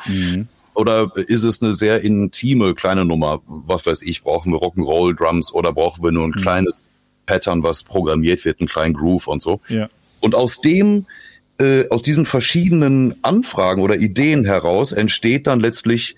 Oder 0.73 1.11
ist 1.15 1.43
es 1.43 1.61
eine 1.61 1.73
sehr 1.73 2.01
intime 2.01 2.73
kleine 2.73 3.05
Nummer? 3.05 3.41
Was 3.45 3.85
weiß 3.85 4.01
ich, 4.01 4.23
brauchen 4.23 4.51
wir 4.51 4.59
Rock'n'Roll, 4.59 5.15
Drums 5.15 5.53
oder 5.53 5.71
brauchen 5.71 6.03
wir 6.03 6.11
nur 6.11 6.25
ein 6.25 6.31
kleines 6.31 6.87
Pattern, 7.27 7.61
was 7.61 7.83
programmiert 7.83 8.43
wird, 8.43 8.59
einen 8.59 8.67
kleinen 8.67 8.95
Groove 8.95 9.27
und 9.27 9.41
so? 9.41 9.61
Ja. 9.67 9.87
Und 10.19 10.33
aus 10.33 10.61
dem, 10.61 11.05
äh, 11.63 11.89
aus 11.89 12.01
diesen 12.01 12.25
verschiedenen 12.25 13.15
Anfragen 13.23 13.81
oder 13.81 13.95
Ideen 13.95 14.45
heraus 14.45 14.91
entsteht 14.91 15.47
dann 15.47 15.59
letztlich 15.59 16.15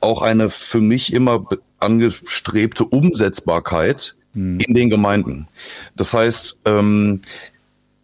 auch 0.00 0.22
eine 0.22 0.50
für 0.50 0.80
mich 0.80 1.12
immer 1.12 1.44
angestrebte 1.78 2.84
Umsetzbarkeit 2.84 4.14
in 4.34 4.74
den 4.74 4.88
Gemeinden. 4.88 5.46
Das 5.94 6.14
heißt, 6.14 6.60
ähm, 6.64 7.20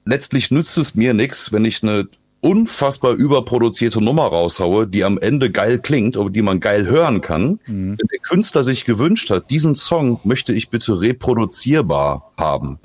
letztlich 0.05 0.51
nützt 0.51 0.77
es 0.77 0.95
mir 0.95 1.15
nichts, 1.15 1.53
wenn 1.53 1.65
ich 1.65 1.83
eine 1.83 2.09
unfassbar 2.41 3.13
überproduzierte 3.13 4.01
Nummer 4.01 4.25
raushaue, 4.25 4.87
die 4.87 5.05
am 5.05 5.19
Ende 5.19 5.51
geil 5.51 5.79
klingt, 5.79 6.17
aber 6.17 6.31
die 6.31 6.43
man 6.43 6.61
geil 6.61 6.87
hören 6.87 7.21
kann. 7.21 7.61
Wenn 7.99 8.09
der 8.13 8.19
Künstler 8.21 8.63
sich 8.63 8.85
gewünscht 8.85 9.31
hat, 9.31 9.51
diesen 9.51 9.75
Song 9.75 10.21
möchte 10.23 10.53
ich 10.53 10.69
bitte 10.69 11.01
reproduzierbar 11.01 12.33
haben. 12.37 12.79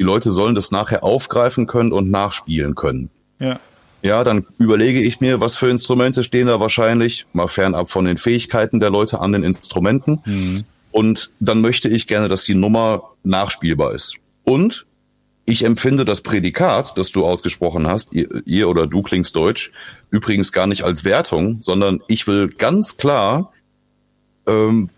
Die 0.00 0.04
Leute 0.04 0.32
sollen 0.32 0.54
das 0.54 0.70
nachher 0.70 1.04
aufgreifen 1.04 1.66
können 1.66 1.92
und 1.92 2.10
nachspielen 2.10 2.74
können. 2.74 3.10
Ja. 3.38 3.60
Ja, 4.02 4.24
dann 4.24 4.46
überlege 4.58 5.02
ich 5.02 5.20
mir, 5.20 5.40
was 5.40 5.56
für 5.56 5.68
Instrumente 5.68 6.22
stehen 6.22 6.46
da 6.46 6.58
wahrscheinlich, 6.58 7.26
mal 7.34 7.48
fernab 7.48 7.90
von 7.90 8.06
den 8.06 8.16
Fähigkeiten 8.16 8.80
der 8.80 8.88
Leute 8.88 9.20
an 9.20 9.32
den 9.32 9.42
Instrumenten. 9.42 10.64
Und 10.90 11.30
dann 11.38 11.60
möchte 11.60 11.90
ich 11.90 12.06
gerne, 12.06 12.28
dass 12.28 12.44
die 12.44 12.54
Nummer 12.54 13.02
nachspielbar 13.24 13.92
ist. 13.92 14.14
Und 14.44 14.86
ich 15.44 15.64
empfinde 15.64 16.06
das 16.06 16.22
Prädikat, 16.22 16.96
das 16.96 17.10
du 17.10 17.26
ausgesprochen 17.26 17.86
hast, 17.86 18.14
ihr, 18.14 18.42
ihr 18.46 18.70
oder 18.70 18.86
du 18.86 19.02
klingst 19.02 19.36
deutsch, 19.36 19.70
übrigens 20.08 20.50
gar 20.50 20.66
nicht 20.66 20.82
als 20.82 21.04
Wertung, 21.04 21.58
sondern 21.60 22.00
ich 22.08 22.26
will 22.26 22.48
ganz 22.48 22.96
klar, 22.96 23.52
ähm, 24.46 24.88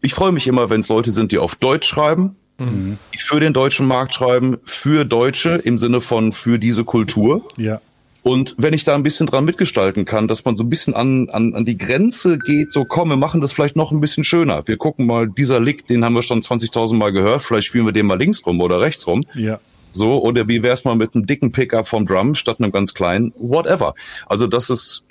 ich 0.00 0.14
freue 0.14 0.32
mich 0.32 0.46
immer, 0.46 0.70
wenn 0.70 0.80
es 0.80 0.88
Leute 0.88 1.10
sind, 1.10 1.32
die 1.32 1.38
auf 1.38 1.54
Deutsch 1.56 1.86
schreiben, 1.86 2.36
die 2.58 3.18
für 3.18 3.38
den 3.40 3.52
deutschen 3.52 3.86
Markt 3.86 4.14
schreiben, 4.14 4.56
für 4.64 5.04
Deutsche 5.04 5.50
im 5.56 5.78
Sinne 5.78 6.00
von 6.00 6.32
für 6.32 6.58
diese 6.58 6.84
Kultur. 6.84 7.46
Ja. 7.56 7.80
Und 8.24 8.54
wenn 8.58 8.74
ich 8.74 8.82
da 8.84 8.94
ein 8.94 9.04
bisschen 9.04 9.26
dran 9.26 9.44
mitgestalten 9.44 10.04
kann, 10.04 10.26
dass 10.28 10.44
man 10.44 10.56
so 10.56 10.64
ein 10.64 10.68
bisschen 10.68 10.92
an, 10.92 11.30
an, 11.30 11.54
an 11.54 11.64
die 11.64 11.78
Grenze 11.78 12.36
geht, 12.38 12.70
so 12.70 12.84
komm, 12.84 13.10
wir 13.10 13.16
machen 13.16 13.40
das 13.40 13.52
vielleicht 13.52 13.76
noch 13.76 13.92
ein 13.92 14.00
bisschen 14.00 14.24
schöner. 14.24 14.66
Wir 14.66 14.76
gucken 14.76 15.06
mal, 15.06 15.28
dieser 15.28 15.60
Lick, 15.60 15.86
den 15.86 16.04
haben 16.04 16.14
wir 16.14 16.22
schon 16.22 16.42
20.000 16.42 16.96
Mal 16.96 17.12
gehört, 17.12 17.42
vielleicht 17.42 17.68
spielen 17.68 17.86
wir 17.86 17.92
den 17.92 18.06
mal 18.06 18.18
links 18.18 18.44
rum 18.44 18.60
oder 18.60 18.80
rechts 18.80 19.06
rum. 19.06 19.22
Ja. 19.34 19.60
So, 19.92 20.22
oder 20.22 20.46
wie 20.48 20.62
wär's 20.62 20.84
mal 20.84 20.96
mit 20.96 21.14
einem 21.14 21.26
dicken 21.26 21.52
Pickup 21.52 21.88
vom 21.88 22.06
Drum 22.06 22.34
statt 22.34 22.60
einem 22.60 22.72
ganz 22.72 22.92
kleinen, 22.92 23.32
whatever. 23.38 23.94
Also 24.26 24.46
das 24.46 24.68
ist 24.68 25.04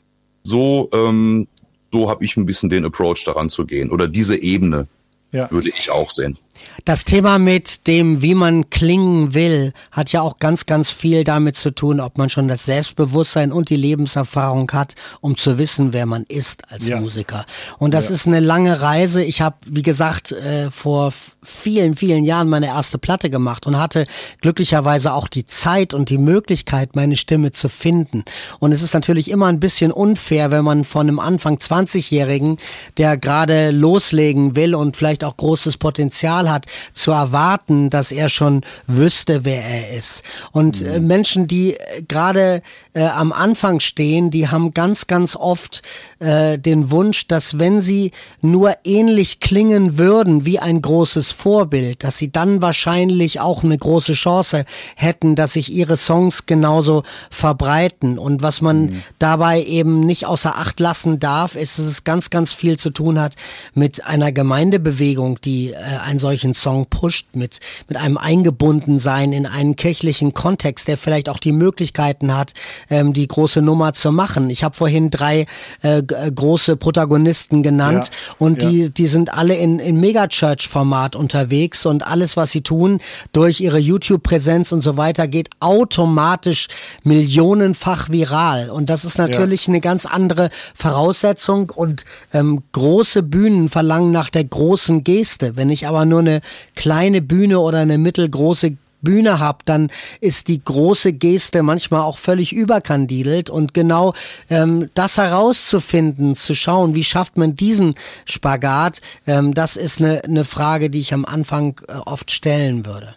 so, 0.43 0.89
ähm, 0.93 1.47
so 1.91 2.09
habe 2.09 2.23
ich 2.23 2.37
ein 2.37 2.45
bisschen 2.45 2.69
den 2.69 2.85
Approach 2.85 3.23
daran 3.25 3.49
zu 3.49 3.65
gehen. 3.65 3.89
Oder 3.89 4.07
diese 4.07 4.35
Ebene 4.39 4.87
Ja. 5.31 5.49
würde 5.49 5.69
ich 5.69 5.89
auch 5.89 6.11
sehen. 6.11 6.37
Das 6.85 7.03
Thema 7.05 7.37
mit 7.39 7.87
dem, 7.87 8.21
wie 8.21 8.33
man 8.33 8.69
klingen 8.69 9.33
will, 9.33 9.73
hat 9.91 10.11
ja 10.11 10.21
auch 10.21 10.39
ganz, 10.39 10.65
ganz 10.65 10.89
viel 10.91 11.23
damit 11.23 11.55
zu 11.55 11.71
tun, 11.71 11.99
ob 11.99 12.17
man 12.17 12.29
schon 12.29 12.47
das 12.47 12.65
Selbstbewusstsein 12.65 13.51
und 13.51 13.69
die 13.69 13.75
Lebenserfahrung 13.75 14.71
hat, 14.71 14.95
um 15.21 15.35
zu 15.35 15.57
wissen, 15.57 15.91
wer 15.93 16.05
man 16.05 16.23
ist 16.29 16.71
als 16.71 16.87
Ja. 16.87 16.99
Musiker. 16.99 17.45
Und 17.77 17.93
das 17.93 18.09
Ja. 18.09 18.15
ist 18.15 18.27
eine 18.27 18.39
lange 18.39 18.81
Reise. 18.81 19.23
Ich 19.23 19.41
habe, 19.41 19.57
wie 19.67 19.81
gesagt, 19.83 20.31
äh, 20.31 20.71
vor 20.71 21.11
vielen, 21.43 21.95
vielen 21.95 22.23
Jahren 22.23 22.47
meine 22.49 22.67
erste 22.67 22.97
Platte 22.97 23.29
gemacht 23.29 23.67
und 23.67 23.77
hatte 23.77 24.07
glücklicherweise 24.41 25.13
auch 25.13 25.27
die 25.27 25.45
Zeit 25.45 25.93
und 25.93 26.09
die 26.09 26.17
Möglichkeit, 26.17 26.95
meine 26.95 27.15
Stimme 27.17 27.51
zu 27.51 27.69
finden. 27.69 28.23
Und 28.59 28.71
es 28.71 28.81
ist 28.81 28.93
natürlich 28.93 29.29
immer 29.29 29.47
ein 29.47 29.59
bisschen 29.59 29.91
unfair, 29.91 30.51
wenn 30.51 30.63
man 30.63 30.83
von 30.83 31.07
einem 31.07 31.19
Anfang 31.19 31.57
20-Jährigen, 31.57 32.57
der 32.97 33.17
gerade 33.17 33.71
loslegen 33.71 34.55
will 34.55 34.75
und 34.75 34.95
vielleicht 34.97 35.23
auch 35.23 35.35
großes 35.37 35.77
Potenzial 35.77 36.46
hat, 36.49 36.65
zu 36.93 37.11
erwarten, 37.11 37.89
dass 37.89 38.11
er 38.11 38.29
schon 38.29 38.61
wüsste, 38.87 39.45
wer 39.45 39.63
er 39.63 39.91
ist. 39.91 40.23
Und 40.51 40.81
äh, 40.81 40.99
Menschen, 40.99 41.47
die 41.47 41.73
äh, 41.73 42.01
gerade 42.07 42.61
äh, 42.97 43.05
am 43.05 43.31
Anfang 43.31 43.79
stehen, 43.79 44.31
die 44.31 44.47
haben 44.47 44.73
ganz, 44.73 45.05
ganz 45.05 45.35
oft 45.35 45.83
äh, 46.17 46.57
den 46.57 46.89
Wunsch, 46.89 47.27
dass 47.27 47.59
wenn 47.59 47.79
sie 47.79 48.11
nur 48.41 48.73
ähnlich 48.83 49.39
klingen 49.39 49.99
würden 49.99 50.45
wie 50.45 50.57
ein 50.57 50.81
großes 50.81 51.31
Vorbild, 51.31 52.03
dass 52.03 52.17
sie 52.17 52.31
dann 52.31 52.61
wahrscheinlich 52.61 53.39
auch 53.39 53.63
eine 53.63 53.77
große 53.77 54.13
Chance 54.13 54.65
hätten, 54.95 55.35
dass 55.35 55.53
sich 55.53 55.71
ihre 55.71 55.95
Songs 55.95 56.47
genauso 56.47 57.03
verbreiten. 57.29 58.17
Und 58.17 58.41
was 58.41 58.61
man 58.61 59.03
dabei 59.19 59.63
eben 59.63 59.99
nicht 59.99 60.25
außer 60.25 60.57
Acht 60.57 60.79
lassen 60.79 61.19
darf, 61.19 61.55
ist, 61.55 61.77
dass 61.77 61.85
es 61.85 62.03
ganz, 62.03 62.31
ganz 62.31 62.51
viel 62.51 62.79
zu 62.79 62.89
tun 62.89 63.19
hat 63.19 63.35
mit 63.75 64.05
einer 64.05 64.31
Gemeindebewegung, 64.31 65.39
die 65.41 65.71
äh, 65.71 65.75
einen 66.03 66.17
solchen 66.17 66.55
Song 66.55 66.87
pusht, 66.87 67.27
mit, 67.33 67.59
mit 67.87 67.97
einem 67.97 68.17
Eingebundensein 68.17 69.33
in 69.33 69.45
einen 69.45 69.75
kirchlichen 69.75 70.33
Kontext, 70.33 70.87
der 70.87 70.97
vielleicht 70.97 71.29
auch 71.29 71.37
die 71.37 71.51
Möglichkeiten 71.51 72.35
hat, 72.35 72.53
ähm, 72.89 73.13
die 73.13 73.27
große 73.27 73.61
Nummer 73.61 73.93
zu 73.93 74.11
machen. 74.11 74.49
Ich 74.49 74.63
habe 74.63 74.75
vorhin 74.75 75.09
drei 75.09 75.45
äh, 75.83 75.99
äh, 75.99 76.31
große 76.31 76.75
Protagonisten 76.77 77.63
genannt 77.63 78.09
Ja, 78.11 78.35
und 78.39 78.61
ja. 78.63 78.69
die, 78.69 78.93
die 78.93 79.07
sind 79.07 79.33
alle 79.33 79.55
in, 79.55 79.79
in 79.79 79.99
Megachurch-Format 79.99 81.15
unterwegs 81.15 81.85
und 81.85 82.05
alles, 82.05 82.37
was 82.37 82.51
sie 82.51 82.61
tun, 82.61 82.99
durch 83.33 83.59
ihre 83.59 83.79
YouTube-Präsenz 83.79 84.71
und 84.71 84.81
so 84.81 84.97
weiter, 84.97 85.27
geht 85.27 85.49
automatisch 85.59 86.67
millionenfach 87.03 88.09
viral. 88.09 88.69
Und 88.69 88.89
das 88.89 89.05
ist 89.05 89.17
natürlich 89.17 89.67
eine 89.67 89.81
ganz 89.81 90.05
andere 90.05 90.49
Voraussetzung 90.73 91.71
und 91.75 92.05
ähm, 92.33 92.63
große 92.71 93.23
Bühnen 93.23 93.69
verlangen 93.69 94.11
nach 94.11 94.29
der 94.29 94.43
großen 94.43 95.03
Geste. 95.03 95.55
Wenn 95.55 95.69
ich 95.69 95.87
aber 95.87 96.05
nur 96.05 96.19
eine 96.19 96.41
kleine 96.75 97.21
Bühne 97.21 97.59
oder 97.59 97.79
eine 97.79 97.97
mittelgroße 97.97 98.77
Bühne 99.01 99.39
habe, 99.39 99.59
dann 99.65 99.91
ist 100.21 100.47
die 100.47 100.63
große 100.63 101.13
Geste 101.13 101.63
manchmal 101.63 102.01
auch 102.01 102.17
völlig 102.17 102.53
überkandidelt 102.53 103.49
und 103.49 103.73
genau 103.73 104.13
ähm, 104.49 104.89
das 104.93 105.17
herauszufinden, 105.17 106.35
zu 106.35 106.55
schauen, 106.55 106.95
wie 106.95 107.03
schafft 107.03 107.37
man 107.37 107.55
diesen 107.55 107.95
Spagat, 108.25 109.01
ähm, 109.25 109.53
das 109.53 109.75
ist 109.75 110.01
eine, 110.01 110.23
eine 110.23 110.43
Frage, 110.43 110.89
die 110.89 110.99
ich 110.99 111.13
am 111.13 111.25
Anfang 111.25 111.79
äh, 111.87 111.93
oft 112.05 112.31
stellen 112.31 112.85
würde. 112.85 113.15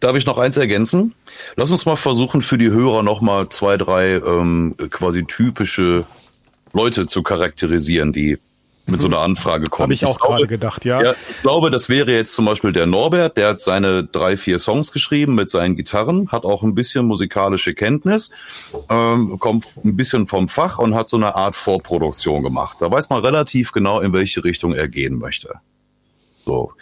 Darf 0.00 0.16
ich 0.16 0.26
noch 0.26 0.38
eins 0.38 0.56
ergänzen? 0.56 1.14
Lass 1.56 1.70
uns 1.70 1.86
mal 1.86 1.96
versuchen, 1.96 2.42
für 2.42 2.58
die 2.58 2.70
Hörer 2.70 3.02
noch 3.02 3.20
mal 3.20 3.48
zwei, 3.48 3.76
drei 3.76 4.14
ähm, 4.14 4.74
quasi 4.90 5.24
typische 5.24 6.06
Leute 6.72 7.06
zu 7.06 7.22
charakterisieren, 7.22 8.12
die 8.12 8.38
mit 8.86 9.00
so 9.00 9.06
einer 9.06 9.18
Anfrage 9.18 9.66
kommen. 9.66 9.84
Habe 9.84 9.94
ich 9.94 10.04
auch 10.04 10.18
glaube, 10.18 10.34
gerade 10.34 10.46
gedacht, 10.48 10.84
ja. 10.84 11.02
Ja, 11.02 11.14
ich 11.30 11.42
glaube, 11.42 11.70
das 11.70 11.88
wäre 11.88 12.12
jetzt 12.12 12.34
zum 12.34 12.46
Beispiel 12.46 12.72
der 12.72 12.86
Norbert, 12.86 13.36
der 13.36 13.50
hat 13.50 13.60
seine 13.60 14.04
drei, 14.04 14.36
vier 14.36 14.58
Songs 14.58 14.92
geschrieben 14.92 15.34
mit 15.34 15.50
seinen 15.50 15.74
Gitarren, 15.74 16.28
hat 16.30 16.44
auch 16.44 16.62
ein 16.62 16.74
bisschen 16.74 17.06
musikalische 17.06 17.74
Kenntnis, 17.74 18.30
ähm, 18.88 19.38
kommt 19.38 19.66
ein 19.84 19.96
bisschen 19.96 20.26
vom 20.26 20.48
Fach 20.48 20.78
und 20.78 20.94
hat 20.94 21.08
so 21.08 21.16
eine 21.16 21.34
Art 21.36 21.54
Vorproduktion 21.54 22.42
gemacht. 22.42 22.78
Da 22.80 22.90
weiß 22.90 23.08
man 23.08 23.24
relativ 23.24 23.72
genau, 23.72 24.00
in 24.00 24.12
welche 24.12 24.42
Richtung 24.42 24.74
er 24.74 24.88
gehen 24.88 25.18
möchte. 25.18 25.54
So. 26.44 26.72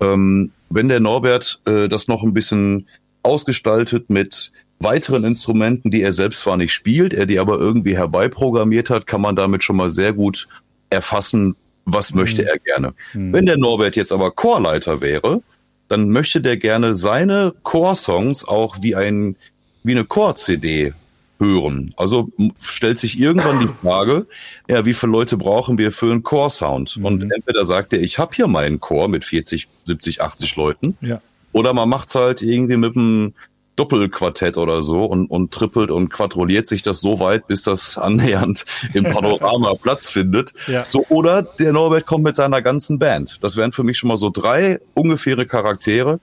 Ähm, 0.00 0.52
wenn 0.70 0.88
der 0.88 1.00
Norbert 1.00 1.60
äh, 1.66 1.88
das 1.88 2.08
noch 2.08 2.22
ein 2.22 2.32
bisschen 2.32 2.86
ausgestaltet 3.22 4.08
mit 4.08 4.50
weiteren 4.78 5.24
Instrumenten, 5.24 5.90
die 5.90 6.02
er 6.02 6.12
selbst 6.12 6.40
zwar 6.40 6.56
nicht 6.56 6.72
spielt, 6.72 7.12
er 7.12 7.26
die 7.26 7.38
aber 7.38 7.58
irgendwie 7.58 7.96
herbeiprogrammiert 7.96 8.88
hat, 8.88 9.06
kann 9.06 9.20
man 9.20 9.36
damit 9.36 9.62
schon 9.62 9.76
mal 9.76 9.90
sehr 9.90 10.14
gut 10.14 10.48
erfassen, 10.90 11.56
was 11.84 12.14
möchte 12.14 12.46
er 12.46 12.58
gerne. 12.58 12.94
Wenn 13.14 13.46
der 13.46 13.56
Norbert 13.56 13.96
jetzt 13.96 14.12
aber 14.12 14.30
Chorleiter 14.30 15.00
wäre, 15.00 15.42
dann 15.88 16.10
möchte 16.10 16.40
der 16.40 16.56
gerne 16.56 16.94
seine 16.94 17.54
Chorsongs 17.62 18.46
auch 18.46 18.76
wie 18.82 18.94
ein 18.94 19.36
wie 19.82 19.92
eine 19.92 20.04
Chor-CD 20.04 20.92
hören. 21.40 21.94
Also 21.96 22.28
stellt 22.60 22.98
sich 22.98 23.18
irgendwann 23.18 23.60
die 23.60 23.68
Frage, 23.82 24.26
ja, 24.68 24.84
wie 24.84 24.92
viele 24.92 25.10
Leute 25.12 25.38
brauchen 25.38 25.78
wir 25.78 25.90
für 25.90 26.10
einen 26.12 26.22
Chorsound? 26.22 26.98
Und 27.02 27.22
entweder 27.32 27.64
sagt 27.64 27.94
er, 27.94 28.00
ich 28.02 28.18
habe 28.18 28.36
hier 28.36 28.46
meinen 28.46 28.78
Chor 28.78 29.08
mit 29.08 29.24
40, 29.24 29.66
70, 29.84 30.20
80 30.20 30.56
Leuten, 30.56 30.98
Ja. 31.00 31.20
oder 31.52 31.72
man 31.72 31.88
macht's 31.88 32.14
halt 32.14 32.42
irgendwie 32.42 32.76
mit 32.76 32.94
einem 32.94 33.32
Doppelquartett 33.76 34.58
oder 34.58 34.82
so 34.82 35.04
und, 35.04 35.26
und 35.26 35.52
trippelt 35.52 35.90
und 35.90 36.10
quadrolliert 36.10 36.66
sich 36.66 36.82
das 36.82 37.00
so 37.00 37.20
weit, 37.20 37.46
bis 37.46 37.62
das 37.62 37.96
annähernd 37.98 38.64
im 38.92 39.04
Panorama 39.04 39.74
Platz 39.82 40.10
findet. 40.10 40.52
Ja. 40.66 40.84
So, 40.86 41.06
oder 41.08 41.42
der 41.42 41.72
Norbert 41.72 42.06
kommt 42.06 42.24
mit 42.24 42.36
seiner 42.36 42.62
ganzen 42.62 42.98
Band. 42.98 43.38
Das 43.42 43.56
wären 43.56 43.72
für 43.72 43.84
mich 43.84 43.98
schon 43.98 44.08
mal 44.08 44.16
so 44.16 44.30
drei 44.30 44.80
ungefähre 44.94 45.46
Charaktere. 45.46 46.20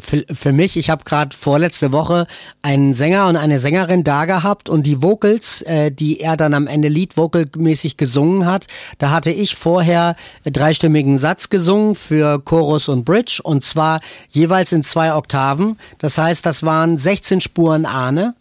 Für, 0.00 0.24
für 0.30 0.52
mich, 0.52 0.76
ich 0.76 0.90
habe 0.90 1.04
gerade 1.04 1.36
vorletzte 1.36 1.92
Woche 1.92 2.26
einen 2.62 2.92
Sänger 2.92 3.28
und 3.28 3.36
eine 3.36 3.58
Sängerin 3.58 4.04
da 4.04 4.24
gehabt 4.24 4.68
und 4.68 4.84
die 4.84 5.02
Vocals, 5.02 5.62
äh, 5.62 5.90
die 5.90 6.20
er 6.20 6.36
dann 6.36 6.54
am 6.54 6.66
Ende 6.66 6.88
Lead-Vocal-mäßig 6.88 7.96
gesungen 7.96 8.46
hat, 8.46 8.66
da 8.98 9.10
hatte 9.10 9.30
ich 9.30 9.56
vorher 9.56 10.16
dreistimmigen 10.44 11.18
Satz 11.18 11.48
gesungen 11.48 11.94
für 11.94 12.38
Chorus 12.40 12.88
und 12.88 13.04
Bridge 13.04 13.40
und 13.42 13.64
zwar 13.64 14.00
jeweils 14.28 14.72
in 14.72 14.82
zwei 14.82 15.14
Oktaven. 15.14 15.78
Das 15.98 16.18
heißt, 16.18 16.44
das 16.44 16.62
waren 16.62 16.98
16 16.98 17.40
Spuren 17.40 17.86
Ahne 17.86 18.34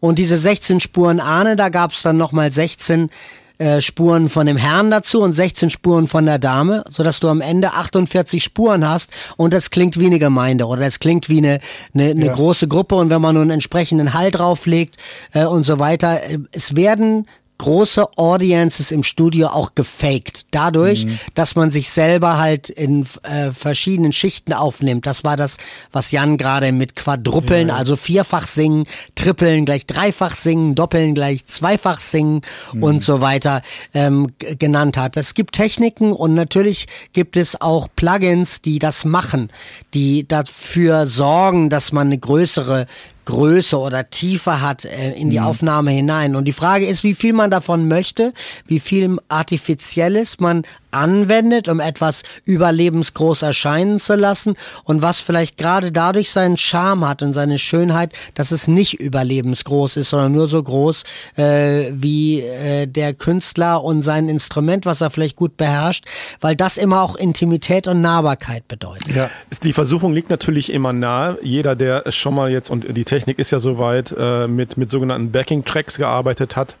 und 0.00 0.18
diese 0.18 0.38
16 0.38 0.80
Spuren 0.80 1.20
Ahne, 1.20 1.56
da 1.56 1.68
gab 1.68 1.92
es 1.92 2.02
dann 2.02 2.16
nochmal 2.16 2.52
16 2.52 3.10
äh, 3.58 3.80
Spuren 3.80 4.28
von 4.28 4.46
dem 4.46 4.56
Herrn 4.56 4.90
dazu 4.90 5.22
und 5.22 5.32
16 5.32 5.70
Spuren 5.70 6.06
von 6.06 6.26
der 6.26 6.38
Dame, 6.38 6.84
sodass 6.90 7.20
du 7.20 7.28
am 7.28 7.40
Ende 7.40 7.72
48 7.72 8.42
Spuren 8.42 8.86
hast 8.88 9.10
und 9.36 9.52
das 9.54 9.70
klingt 9.70 9.98
wie 9.98 10.06
eine 10.06 10.18
Gemeinde 10.18 10.66
oder 10.66 10.82
das 10.82 10.98
klingt 10.98 11.28
wie 11.28 11.38
eine, 11.38 11.60
eine, 11.94 12.10
eine 12.10 12.26
Ja. 12.26 12.32
große 12.34 12.68
Gruppe 12.68 12.96
und 12.96 13.10
wenn 13.10 13.22
man 13.22 13.34
nun 13.34 13.42
einen 13.42 13.50
entsprechenden 13.52 14.12
Hall 14.14 14.30
drauflegt 14.30 14.96
äh, 15.32 15.44
und 15.46 15.64
so 15.64 15.78
weiter, 15.78 16.22
äh, 16.22 16.38
es 16.52 16.76
werden 16.76 17.26
große 17.58 18.16
Audiences 18.16 18.90
im 18.90 19.02
Studio 19.02 19.48
auch 19.48 19.74
gefaked. 19.74 20.46
Dadurch, 20.50 21.06
mhm. 21.06 21.18
dass 21.34 21.54
man 21.54 21.70
sich 21.70 21.90
selber 21.90 22.38
halt 22.38 22.68
in 22.68 23.06
äh, 23.22 23.52
verschiedenen 23.52 24.12
Schichten 24.12 24.52
aufnimmt. 24.52 25.06
Das 25.06 25.24
war 25.24 25.36
das, 25.36 25.56
was 25.92 26.10
Jan 26.10 26.36
gerade 26.36 26.72
mit 26.72 26.96
Quadruppeln, 26.96 27.68
ja. 27.68 27.74
also 27.74 27.96
vierfach 27.96 28.46
singen, 28.46 28.84
trippeln 29.14 29.64
gleich 29.64 29.86
dreifach 29.86 30.34
singen, 30.34 30.74
doppeln 30.74 31.14
gleich 31.14 31.46
zweifach 31.46 32.00
singen 32.00 32.42
mhm. 32.72 32.82
und 32.82 33.02
so 33.02 33.20
weiter 33.20 33.62
ähm, 33.94 34.28
genannt 34.38 34.96
hat. 34.96 35.16
Es 35.16 35.34
gibt 35.34 35.54
Techniken 35.54 36.12
und 36.12 36.34
natürlich 36.34 36.86
gibt 37.12 37.36
es 37.36 37.60
auch 37.60 37.88
Plugins, 37.96 38.62
die 38.62 38.78
das 38.78 39.04
machen, 39.04 39.50
die 39.94 40.26
dafür 40.26 41.06
sorgen, 41.06 41.70
dass 41.70 41.92
man 41.92 42.08
eine 42.08 42.18
größere 42.18 42.86
Größe 43.26 43.78
oder 43.78 44.08
Tiefe 44.08 44.62
hat 44.62 44.84
äh, 44.84 45.12
in 45.12 45.30
die 45.30 45.38
mhm. 45.38 45.44
Aufnahme 45.44 45.90
hinein. 45.90 46.34
Und 46.34 46.46
die 46.46 46.52
Frage 46.52 46.86
ist, 46.86 47.04
wie 47.04 47.14
viel 47.14 47.34
man 47.34 47.50
davon 47.50 47.86
möchte, 47.86 48.32
wie 48.66 48.80
viel 48.80 49.18
Artifizielles 49.28 50.40
man 50.40 50.62
anwendet, 50.96 51.68
um 51.68 51.80
etwas 51.80 52.22
überlebensgroß 52.44 53.42
erscheinen 53.42 53.98
zu 53.98 54.14
lassen 54.14 54.56
und 54.84 55.02
was 55.02 55.20
vielleicht 55.20 55.56
gerade 55.58 55.92
dadurch 55.92 56.30
seinen 56.30 56.56
Charme 56.56 57.08
hat 57.08 57.22
und 57.22 57.32
seine 57.32 57.58
Schönheit, 57.58 58.12
dass 58.34 58.50
es 58.50 58.68
nicht 58.68 58.94
überlebensgroß 58.94 59.96
ist, 59.98 60.10
sondern 60.10 60.32
nur 60.32 60.46
so 60.46 60.62
groß 60.62 61.04
äh, 61.36 61.90
wie 61.92 62.40
äh, 62.40 62.86
der 62.86 63.14
Künstler 63.14 63.82
und 63.82 64.02
sein 64.02 64.28
Instrument, 64.28 64.86
was 64.86 65.00
er 65.00 65.10
vielleicht 65.10 65.36
gut 65.36 65.56
beherrscht, 65.56 66.04
weil 66.40 66.56
das 66.56 66.78
immer 66.78 67.02
auch 67.02 67.16
Intimität 67.16 67.86
und 67.86 68.00
Nahbarkeit 68.00 68.66
bedeutet. 68.68 69.14
Ja, 69.14 69.30
die 69.62 69.72
Versuchung 69.72 70.12
liegt 70.12 70.30
natürlich 70.30 70.72
immer 70.72 70.92
nahe. 70.92 71.38
Jeder, 71.42 71.76
der 71.76 72.10
schon 72.12 72.34
mal 72.34 72.50
jetzt, 72.50 72.70
und 72.70 72.96
die 72.96 73.04
Technik 73.04 73.38
ist 73.38 73.50
ja 73.52 73.60
soweit, 73.60 74.14
äh, 74.18 74.46
mit, 74.48 74.76
mit 74.76 74.90
sogenannten 74.90 75.32
Backing-Tracks 75.32 75.98
gearbeitet 75.98 76.56
hat, 76.56 76.76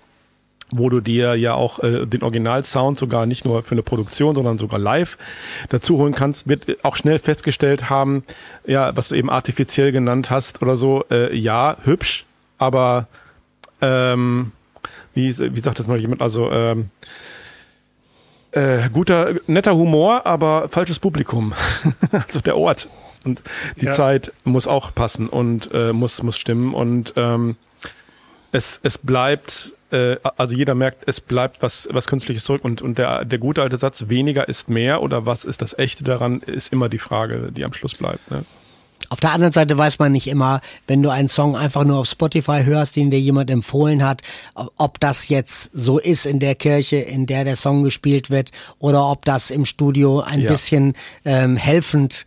wo 0.70 0.88
du 0.90 1.00
dir 1.00 1.36
ja 1.36 1.54
auch 1.54 1.78
äh, 1.82 2.06
den 2.06 2.22
Originalsound 2.22 2.98
sogar 2.98 3.26
nicht 3.26 3.44
nur 3.44 3.62
für 3.62 3.72
eine 3.72 3.82
Produktion, 3.82 4.34
sondern 4.34 4.58
sogar 4.58 4.78
live 4.78 5.16
dazu 5.68 5.98
holen 5.98 6.14
kannst, 6.14 6.48
wird 6.48 6.84
auch 6.84 6.96
schnell 6.96 7.18
festgestellt 7.18 7.88
haben, 7.88 8.24
ja, 8.66 8.96
was 8.96 9.08
du 9.08 9.14
eben 9.14 9.30
artifiziell 9.30 9.92
genannt 9.92 10.30
hast 10.30 10.62
oder 10.62 10.76
so, 10.76 11.04
äh, 11.10 11.36
ja, 11.36 11.76
hübsch, 11.84 12.26
aber 12.58 13.06
ähm, 13.80 14.52
wie, 15.14 15.28
wie 15.38 15.60
sagt 15.60 15.78
das 15.78 15.86
mal 15.86 16.00
jemand, 16.00 16.20
also 16.20 16.50
ähm, 16.50 16.90
äh, 18.50 18.88
guter, 18.92 19.34
netter 19.46 19.76
Humor, 19.76 20.26
aber 20.26 20.68
falsches 20.68 20.98
Publikum. 20.98 21.52
also 22.10 22.40
der 22.40 22.56
Ort 22.56 22.88
und 23.24 23.42
die 23.80 23.86
ja. 23.86 23.92
Zeit 23.92 24.32
muss 24.44 24.66
auch 24.66 24.94
passen 24.94 25.28
und 25.28 25.70
äh, 25.72 25.92
muss, 25.92 26.22
muss 26.22 26.38
stimmen 26.38 26.74
und 26.74 27.12
ähm, 27.16 27.56
es, 28.52 28.80
es 28.82 28.98
bleibt 28.98 29.75
äh, 29.90 30.16
also 30.36 30.54
jeder 30.54 30.74
merkt, 30.74 31.04
es 31.06 31.20
bleibt 31.20 31.62
was, 31.62 31.88
was 31.90 32.06
Künstliches 32.06 32.44
zurück 32.44 32.64
und, 32.64 32.82
und 32.82 32.98
der, 32.98 33.24
der 33.24 33.38
gute 33.38 33.62
alte 33.62 33.76
Satz, 33.76 34.04
weniger 34.08 34.48
ist 34.48 34.68
mehr 34.68 35.02
oder 35.02 35.26
was 35.26 35.44
ist 35.44 35.62
das 35.62 35.78
Echte 35.78 36.04
daran, 36.04 36.40
ist 36.40 36.72
immer 36.72 36.88
die 36.88 36.98
Frage, 36.98 37.50
die 37.52 37.64
am 37.64 37.72
Schluss 37.72 37.94
bleibt. 37.94 38.30
Ne? 38.30 38.44
Auf 39.08 39.20
der 39.20 39.32
anderen 39.32 39.52
Seite 39.52 39.78
weiß 39.78 39.98
man 39.98 40.10
nicht 40.12 40.26
immer, 40.26 40.60
wenn 40.88 41.02
du 41.02 41.10
einen 41.10 41.28
Song 41.28 41.56
einfach 41.56 41.84
nur 41.84 41.98
auf 41.98 42.08
Spotify 42.08 42.64
hörst, 42.64 42.96
den 42.96 43.10
dir 43.10 43.20
jemand 43.20 43.50
empfohlen 43.50 44.04
hat, 44.04 44.22
ob 44.76 44.98
das 44.98 45.28
jetzt 45.28 45.70
so 45.72 45.98
ist 45.98 46.26
in 46.26 46.40
der 46.40 46.56
Kirche, 46.56 46.96
in 46.96 47.26
der 47.26 47.44
der 47.44 47.56
Song 47.56 47.84
gespielt 47.84 48.30
wird, 48.30 48.50
oder 48.78 49.08
ob 49.08 49.24
das 49.24 49.50
im 49.50 49.64
Studio 49.64 50.20
ein 50.20 50.40
ja. 50.40 50.50
bisschen 50.50 50.94
ähm, 51.24 51.56
helfend 51.56 52.24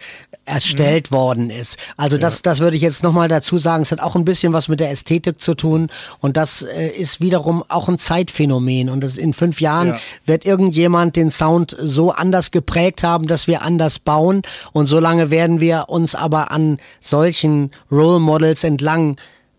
erstellt 0.49 1.11
mhm. 1.11 1.15
worden 1.15 1.49
ist. 1.49 1.77
Also 1.95 2.17
das, 2.17 2.35
ja. 2.35 2.39
das 2.43 2.59
würde 2.59 2.75
ich 2.75 2.81
jetzt 2.81 3.03
nochmal 3.03 3.27
dazu 3.27 3.57
sagen. 3.57 3.83
Es 3.83 3.91
hat 3.91 4.01
auch 4.01 4.15
ein 4.15 4.25
bisschen 4.25 4.51
was 4.51 4.67
mit 4.67 4.79
der 4.79 4.91
Ästhetik 4.91 5.39
zu 5.39 5.53
tun 5.53 5.87
und 6.19 6.35
das 6.35 6.63
äh, 6.63 6.87
ist 6.87 7.21
wiederum 7.21 7.63
auch 7.69 7.87
ein 7.87 7.97
Zeitphänomen. 7.97 8.89
Und 8.89 9.01
das 9.01 9.17
in 9.17 9.33
fünf 9.33 9.61
Jahren 9.61 9.89
ja. 9.89 9.99
wird 10.25 10.45
irgendjemand 10.45 11.15
den 11.15 11.29
Sound 11.29 11.75
so 11.79 12.11
anders 12.11 12.51
geprägt 12.51 13.03
haben, 13.03 13.27
dass 13.27 13.47
wir 13.47 13.61
anders 13.61 13.99
bauen. 13.99 14.41
Und 14.73 14.87
solange 14.87 15.29
werden 15.29 15.59
wir 15.59 15.85
uns 15.87 16.15
aber 16.15 16.51
an 16.51 16.77
solchen 16.99 17.71
Role 17.91 18.19
Models 18.19 18.63
entlang 18.63 19.17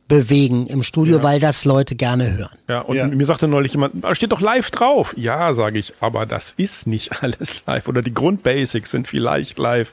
bewegen 0.08 0.66
im 0.66 0.82
Studio, 0.82 1.18
ja. 1.18 1.22
weil 1.22 1.40
das 1.40 1.64
Leute 1.64 1.94
gerne 1.94 2.36
hören. 2.36 2.58
Ja, 2.70 2.82
und 2.82 2.96
ja. 2.96 3.08
mir 3.08 3.26
sagte 3.26 3.48
neulich 3.48 3.72
jemand, 3.72 4.04
da 4.04 4.14
steht 4.14 4.30
doch 4.30 4.40
live 4.40 4.70
drauf. 4.70 5.12
Ja, 5.16 5.54
sage 5.54 5.80
ich, 5.80 5.92
aber 5.98 6.24
das 6.24 6.54
ist 6.56 6.86
nicht 6.86 7.10
alles 7.22 7.62
live. 7.66 7.88
Oder 7.88 8.00
die 8.00 8.14
Grundbasics 8.14 8.92
sind 8.92 9.08
vielleicht 9.08 9.58
live. 9.58 9.92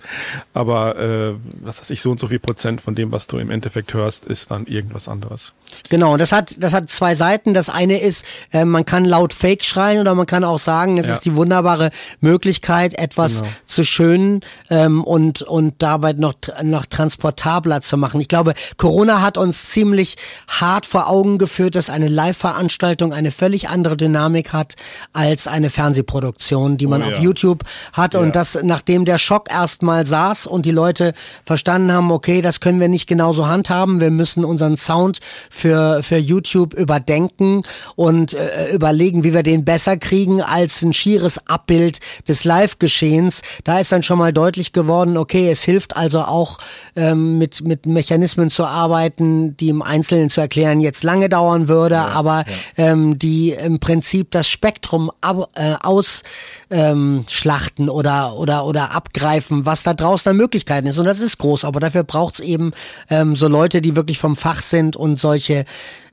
Aber 0.54 0.96
äh, 0.98 1.34
was 1.62 1.82
weiß 1.82 1.90
ich, 1.90 2.04
so 2.04 2.12
und 2.12 2.20
so 2.20 2.28
viel 2.28 2.38
Prozent 2.38 2.80
von 2.80 2.94
dem, 2.94 3.12
was 3.12 3.26
du 3.26 3.40
im 3.40 3.50
Endeffekt 3.50 3.96
hörst, 3.96 4.28
ist 4.28 4.52
dann 4.52 4.68
irgendwas 4.68 5.08
anderes. 5.08 5.54
Genau, 5.90 6.13
und 6.13 6.20
das 6.20 6.32
hat, 6.32 6.56
das 6.60 6.76
hat 6.76 6.88
zwei 6.92 7.16
Seiten. 7.16 7.56
Das 7.56 7.70
eine 7.70 8.00
ist, 8.00 8.28
äh, 8.54 8.63
man 8.63 8.86
kann 8.86 9.06
laut 9.06 9.34
Fake 9.34 9.66
schreien 9.66 10.00
oder 10.00 10.13
man 10.13 10.28
kann 10.28 10.44
auch 10.44 10.60
sagen, 10.60 11.00
es 11.00 11.08
ja. 11.08 11.13
ist 11.13 11.26
die 11.26 11.36
wunderbare 11.36 11.90
Möglichkeit, 12.22 12.94
etwas 13.00 13.40
genau. 13.40 13.52
zu 13.66 13.84
schönen 13.86 14.42
ähm, 14.70 15.04
und, 15.04 15.42
und 15.42 15.74
dabei 15.80 16.13
noch, 16.13 16.36
noch 16.62 16.86
transportabler 16.86 17.82
zu 17.82 17.98
machen. 17.98 18.22
Ich 18.22 18.28
glaube, 18.28 18.54
Corona 18.78 19.22
hat 19.22 19.40
uns 19.40 19.70
ziemlich 19.70 20.16
hart 20.48 20.86
vor 20.86 21.10
Augen 21.10 21.40
geführt, 21.40 21.74
dass 21.74 21.90
eine 21.90 22.08
Live-Veranstaltung 22.08 22.67
eine 23.12 23.32
völlig 23.32 23.70
andere 23.70 23.98
Dynamik 23.98 24.54
hat 24.54 24.76
als 25.14 25.48
eine 25.48 25.70
Fernsehproduktion, 25.70 26.78
die 26.78 26.88
man 26.88 27.02
oh, 27.02 27.10
ja. 27.10 27.18
auf 27.18 27.24
YouTube 27.24 27.64
hat. 27.94 28.14
Ja. 28.14 28.20
Und 28.20 28.36
das, 28.36 28.58
nachdem 28.62 29.06
der 29.06 29.18
Schock 29.18 29.52
erstmal 29.52 30.06
saß 30.06 30.48
und 30.48 30.66
die 30.66 30.72
Leute 30.72 31.14
verstanden 31.46 31.92
haben, 31.92 32.12
okay, 32.12 32.42
das 32.42 32.60
können 32.60 32.80
wir 32.80 32.88
nicht 32.88 33.08
genauso 33.08 33.48
handhaben, 33.48 34.00
wir 34.00 34.12
müssen 34.12 34.46
unseren 34.46 34.78
Sound 34.78 35.20
für, 35.50 36.02
für 36.04 36.18
YouTube 36.18 36.74
überdenken 36.74 37.64
und 37.96 38.34
äh, 38.34 38.74
überlegen, 38.74 39.24
wie 39.24 39.34
wir 39.34 39.44
den 39.44 39.66
besser 39.66 39.98
kriegen 39.98 40.42
als 40.42 40.82
ein 40.82 40.94
schieres 40.94 41.48
Abbild 41.48 42.00
des 42.28 42.44
Live-Geschehens. 42.44 43.42
Da 43.64 43.80
ist 43.80 43.92
dann 43.92 44.04
schon 44.04 44.18
mal 44.18 44.34
deutlich 44.34 44.74
geworden, 44.74 45.18
okay, 45.18 45.50
es 45.50 45.64
hilft 45.64 45.96
also 45.96 46.22
auch 46.22 46.60
ähm, 46.96 47.38
mit, 47.38 47.62
mit 47.62 47.86
Mechanismen 47.86 48.50
zu 48.50 48.66
arbeiten, 48.66 49.56
die 49.58 49.70
im 49.70 49.82
Einzelnen 49.82 50.30
zu 50.30 50.42
erklären 50.42 50.82
jetzt 50.82 51.04
lange 51.04 51.30
dauern 51.30 51.68
würde, 51.68 51.96
ja, 51.96 52.08
aber 52.08 52.46
ja. 52.48 52.54
Ähm, 52.78 53.17
die 53.17 53.52
im 53.52 53.80
Prinzip 53.80 54.32
das 54.32 54.48
Spektrum 54.48 55.12
ab, 55.22 55.50
äh, 55.56 55.76
ausschlachten 55.82 57.86
ähm, 57.86 57.89
oder, 57.89 58.36
oder, 58.36 58.65
oder 58.65 58.91
abgreifen, 58.91 59.65
was 59.65 59.84
da 59.84 59.93
draußen 59.93 60.32
an 60.32 60.38
Möglichkeiten 60.38 60.88
ist. 60.88 60.98
Und 60.98 61.06
das 61.06 61.20
ist 61.20 61.38
groß, 61.38 61.65
aber 61.65 61.80
dafür 61.80 62.04
braucht 62.04 62.36
es 62.36 62.39
eben 62.39 62.72
ähm, 63.10 63.36
so 63.36 63.48
Leute, 63.48 63.82
die 63.82 63.96
wirklich 63.96 64.20
vom 64.20 64.36
Fach 64.36 64.62
sind 64.62 64.96
und 64.96 65.20
solche 65.20 65.65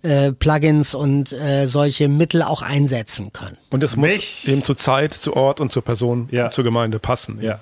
äh, 0.03 0.33
Plugins 0.33 0.95
und 0.95 1.33
äh, 1.33 1.67
solche 1.67 2.09
Mittel 2.09 2.43
auch 2.43 2.63
einsetzen 2.63 3.33
können. 3.33 3.57
Und 3.71 3.83
es 3.83 3.97
muss 3.97 4.13
Mich 4.13 4.47
eben 4.47 4.63
zur 4.63 4.77
Zeit, 4.77 5.15
zu 5.15 5.35
Ort 5.35 5.61
und 5.61 5.73
zur 5.73 5.83
Person, 5.83 6.29
ja. 6.31 6.51
zur 6.51 6.65
Gemeinde 6.65 6.99
passen. 6.99 7.39
Ja. 7.41 7.61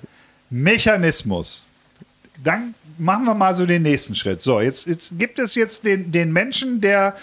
Mechanismus. 0.49 1.65
Dann 2.43 2.73
machen 2.97 3.25
wir 3.25 3.33
mal 3.33 3.55
so 3.55 3.65
den 3.65 3.81
nächsten 3.81 4.15
Schritt. 4.15 4.41
So, 4.41 4.59
jetzt, 4.59 4.87
jetzt 4.87 5.17
gibt 5.17 5.39
es 5.39 5.55
jetzt 5.55 5.85
den, 5.85 6.11
den 6.11 6.31
Menschen, 6.31 6.81
der 6.81 7.15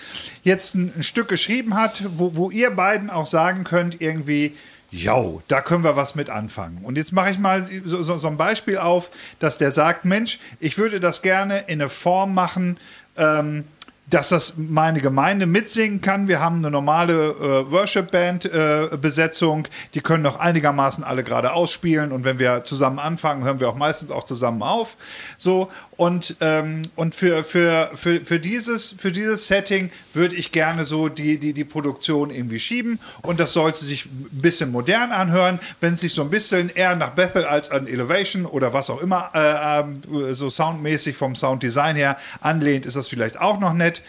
jetzt 0.43 0.75
ein, 0.75 0.93
ein 0.97 1.03
Stück 1.03 1.29
geschrieben 1.29 1.75
hat, 1.75 2.03
wo, 2.17 2.37
wo 2.37 2.51
ihr 2.51 2.71
beiden 2.71 3.11
auch 3.11 3.27
sagen 3.27 3.65
könnt, 3.65 4.01
irgendwie, 4.01 4.55
Jo, 4.93 5.41
da 5.47 5.61
können 5.61 5.85
wir 5.85 5.95
was 5.95 6.17
mit 6.17 6.31
anfangen. 6.31 6.79
Und 6.83 6.97
jetzt 6.97 7.13
mache 7.13 7.31
ich 7.31 7.39
mal 7.39 7.69
so, 7.85 8.03
so, 8.03 8.19
so, 8.19 8.27
ein 8.27 8.37
Beispiel 8.37 8.79
auf, 8.79 9.13
dass 9.39 9.57
der 9.57 9.71
sagt, 9.71 10.05
Mensch, 10.05 10.41
ich 10.59 10.79
würde 10.79 10.99
das 10.99 11.23
gerne 11.23 11.61
in 11.69 11.81
eine 11.81 11.89
Form 11.89 12.35
machen, 12.35 12.77
ähm, 13.17 13.65
dass 14.11 14.31
das 14.31 14.55
meine 14.57 15.01
Gemeinde 15.01 15.47
mitsingen 15.47 16.01
kann. 16.01 16.29
Wir 16.29 16.41
haben 16.41 16.57
eine 16.57 16.71
normale 16.71 17.15
äh, 17.15 17.71
Worship-Band-Besetzung. 17.71 19.65
Äh, 19.67 19.69
die 19.95 20.01
können 20.01 20.23
noch 20.23 20.39
einigermaßen 20.39 21.05
alle 21.05 21.23
gerade 21.23 21.53
ausspielen. 21.53 22.13
Und 22.13 22.25
wenn 22.25 22.39
wir 22.39 22.65
zusammen 22.65 22.99
anfangen, 22.99 23.45
hören 23.45 23.61
wir 23.61 23.69
auch 23.69 23.77
meistens 23.77 24.11
auch 24.11 24.25
zusammen 24.25 24.63
auf. 24.63 24.97
So. 25.39 25.71
Und, 25.97 26.37
ähm, 26.41 26.83
und 26.97 27.15
für, 27.15 27.45
für, 27.45 27.91
für, 27.95 28.25
für, 28.25 28.41
dieses, 28.41 28.93
für 28.99 29.13
dieses 29.13 29.47
Setting 29.47 29.91
würde 30.13 30.35
ich 30.35 30.51
gerne 30.51 30.85
so 30.85 31.09
die, 31.09 31.39
die, 31.39 31.53
die 31.53 31.65
Produktion 31.65 32.31
irgendwie 32.31 32.59
schieben. 32.59 32.99
Und 33.23 33.39
das 33.39 33.53
sollte 33.53 33.85
sich 33.85 34.07
ein 34.07 34.29
bisschen 34.33 34.73
modern 34.73 35.13
anhören. 35.13 35.61
Wenn 35.81 35.95
es 35.95 36.01
sich 36.01 36.15
so 36.15 36.23
ein 36.23 36.31
bisschen 36.31 36.71
eher 36.71 36.97
nach 36.97 37.11
Bethel 37.11 37.45
als 37.45 37.71
an 37.71 37.87
Elevation 37.87 38.47
oder 38.47 38.73
was 38.73 38.91
auch 38.91 39.01
immer 39.01 39.31
äh, 39.35 40.31
äh, 40.31 40.35
so 40.35 40.51
soundmäßig 40.51 41.17
vom 41.17 41.37
Sounddesign 41.37 41.97
her 41.97 42.17
anlehnt, 42.41 42.87
ist 42.87 42.97
das 42.97 43.09
vielleicht 43.09 43.41
auch 43.41 43.61
noch 43.61 43.75
nett. 43.75 44.00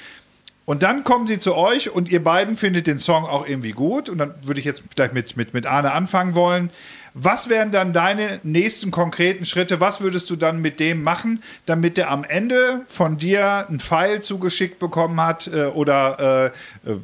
Und 0.66 0.84
dann 0.84 1.04
kommen 1.04 1.28
sie 1.28 1.40
zu 1.40 1.56
euch 1.56 1.90
und 1.90 2.10
ihr 2.10 2.24
beiden 2.24 2.56
findet 2.56 2.88
den 2.88 3.00
Song 3.00 3.26
auch 3.26 3.48
irgendwie 3.48 3.72
gut. 3.72 4.10
Und 4.10 4.20
dann 4.20 4.34
würde 4.44 4.60
ich 4.60 4.66
jetzt 4.66 4.84
vielleicht 4.96 5.14
mit, 5.14 5.36
mit, 5.36 5.54
mit 5.54 5.66
Arne 5.66 5.92
anfangen 5.92 6.36
wollen. 6.36 6.70
Was 7.14 7.50
wären 7.50 7.72
dann 7.72 7.92
deine 7.92 8.40
nächsten 8.44 8.90
konkreten 8.90 9.46
Schritte? 9.46 9.82
Was 9.82 10.00
würdest 10.00 10.30
du 10.30 10.38
dann 10.38 10.62
mit 10.62 10.80
dem 10.80 11.04
machen, 11.04 11.44
damit 11.66 11.98
der 11.98 12.10
am 12.10 12.24
Ende 12.24 12.86
von 12.88 13.18
dir 13.18 13.68
einen 13.68 13.82
Pfeil 13.82 14.22
zugeschickt 14.22 14.80
bekommen 14.80 15.20
hat 15.20 15.48
äh, 15.48 15.66
oder 15.66 16.52
äh, 16.86 16.90
äh 16.90 16.98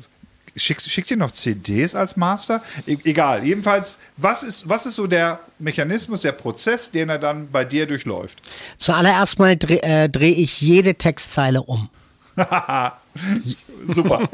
schickt, 0.56 0.84
schickt 0.84 1.12
ihr 1.12 1.18
noch 1.18 1.32
CDs 1.32 1.94
als 1.94 2.16
Master? 2.16 2.64
E 2.86 2.98
egal. 3.04 3.44
Jedenfalls, 3.44 4.00
was 4.16 4.44
ist, 4.44 4.70
was 4.70 4.86
ist 4.86 4.96
so 4.96 5.08
der 5.08 5.40
Mechanismus, 5.60 6.22
der 6.22 6.32
Prozess, 6.32 6.92
den 6.92 7.10
er 7.10 7.20
dann 7.20 7.52
bei 7.52 7.66
dir 7.66 7.86
durchläuft? 7.86 8.40
Zuallererst 8.78 9.40
mal 9.40 9.58
drehe 9.58 9.84
äh, 9.84 10.10
dreh 10.10 10.32
ich 10.32 10.62
jede 10.62 10.96
Textzeile 10.96 11.62
um. 11.62 11.90
Super. 13.88 14.30